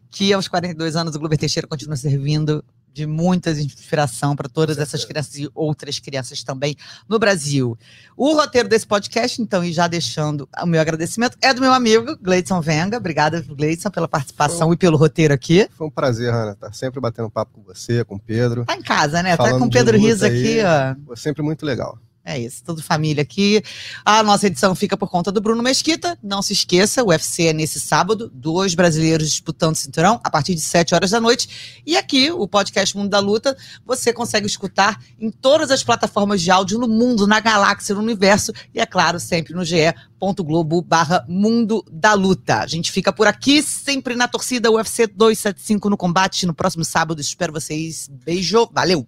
que 0.10 0.32
aos 0.32 0.48
42 0.48 0.96
anos 0.96 1.16
o 1.16 1.20
Glober 1.20 1.38
Teixeira 1.38 1.68
continua 1.68 1.98
servindo 1.98 2.64
de 2.98 3.06
muita 3.06 3.52
inspiração 3.52 4.36
para 4.36 4.50
todas 4.50 4.80
essas 4.80 5.06
crianças 5.06 5.36
e 5.36 5.48
outras 5.54 6.00
crianças 6.00 6.42
também 6.42 6.76
no 7.08 7.20
Brasil. 7.20 7.78
O 8.16 8.34
roteiro 8.34 8.68
desse 8.68 8.88
podcast, 8.88 9.40
então, 9.40 9.64
e 9.64 9.72
já 9.72 9.88
deixando 9.88 10.50
o 10.60 10.66
meu 10.66 10.82
agradecimento, 10.82 11.38
é 11.40 11.54
do 11.54 11.62
meu 11.62 11.72
amigo 11.72 12.18
Gleidson 12.20 12.60
Venga. 12.60 12.98
Obrigada, 12.98 13.40
Gleidson, 13.42 13.92
pela 13.92 14.08
participação 14.08 14.74
e 14.74 14.78
pelo 14.78 14.98
roteiro 14.98 15.32
aqui. 15.32 15.70
Foi 15.78 15.86
um 15.86 15.92
prazer, 15.92 16.34
Ana, 16.34 16.54
estar 16.54 16.74
sempre 16.74 17.00
batendo 17.00 17.30
papo 17.30 17.52
com 17.54 17.62
você, 17.62 18.04
com 18.04 18.16
o 18.16 18.20
Pedro. 18.20 18.66
Tá 18.66 18.76
em 18.76 18.82
casa, 18.82 19.22
né? 19.22 19.38
Tá 19.38 19.52
com 19.52 19.66
o 19.66 19.70
Pedro 19.70 19.96
Riso 19.96 20.26
aqui, 20.26 20.58
ó. 20.64 20.96
Foi 21.06 21.18
sempre 21.18 21.44
muito 21.44 21.64
legal. 21.64 22.00
É 22.30 22.38
isso, 22.38 22.62
tudo 22.62 22.84
família 22.84 23.22
aqui. 23.22 23.64
A 24.04 24.22
nossa 24.22 24.48
edição 24.48 24.76
fica 24.76 24.98
por 24.98 25.10
conta 25.10 25.32
do 25.32 25.40
Bruno 25.40 25.64
Mesquita. 25.64 26.20
Não 26.22 26.42
se 26.42 26.52
esqueça, 26.52 27.02
o 27.02 27.08
UFC 27.08 27.46
é 27.46 27.54
nesse 27.54 27.80
sábado, 27.80 28.30
dois 28.34 28.76
brasileiros 28.76 29.30
disputando 29.30 29.78
cinturão 29.78 30.20
a 30.22 30.30
partir 30.30 30.54
de 30.54 30.60
7 30.60 30.94
horas 30.94 31.12
da 31.12 31.22
noite. 31.22 31.80
E 31.86 31.96
aqui, 31.96 32.30
o 32.30 32.46
podcast 32.46 32.98
Mundo 32.98 33.12
da 33.12 33.20
Luta, 33.20 33.56
você 33.86 34.12
consegue 34.12 34.46
escutar 34.46 35.02
em 35.18 35.32
todas 35.32 35.72
as 35.72 35.86
plataformas 35.86 36.42
de 36.42 36.52
áudio 36.52 36.78
no 36.78 36.88
mundo, 36.90 37.26
na 37.26 37.40
galáxia, 37.40 37.96
no 37.96 38.02
universo 38.02 38.52
e, 38.76 38.82
é 38.82 38.86
claro, 38.86 39.22
sempre 39.22 39.54
no 39.54 39.64
ge.globo 39.64 40.82
barra 40.82 41.24
Mundo 41.30 41.82
da 41.90 42.14
Luta. 42.14 42.60
A 42.60 42.68
gente 42.68 42.92
fica 42.92 43.14
por 43.14 43.26
aqui, 43.26 43.64
sempre 43.64 44.18
na 44.18 44.28
torcida 44.28 44.70
UFC 44.70 45.08
275 45.08 45.90
no 45.90 45.96
combate. 45.96 46.46
No 46.46 46.54
próximo 46.54 46.84
sábado, 46.84 47.22
espero 47.22 47.54
vocês. 47.54 48.10
Beijo, 48.12 48.70
valeu! 48.74 49.08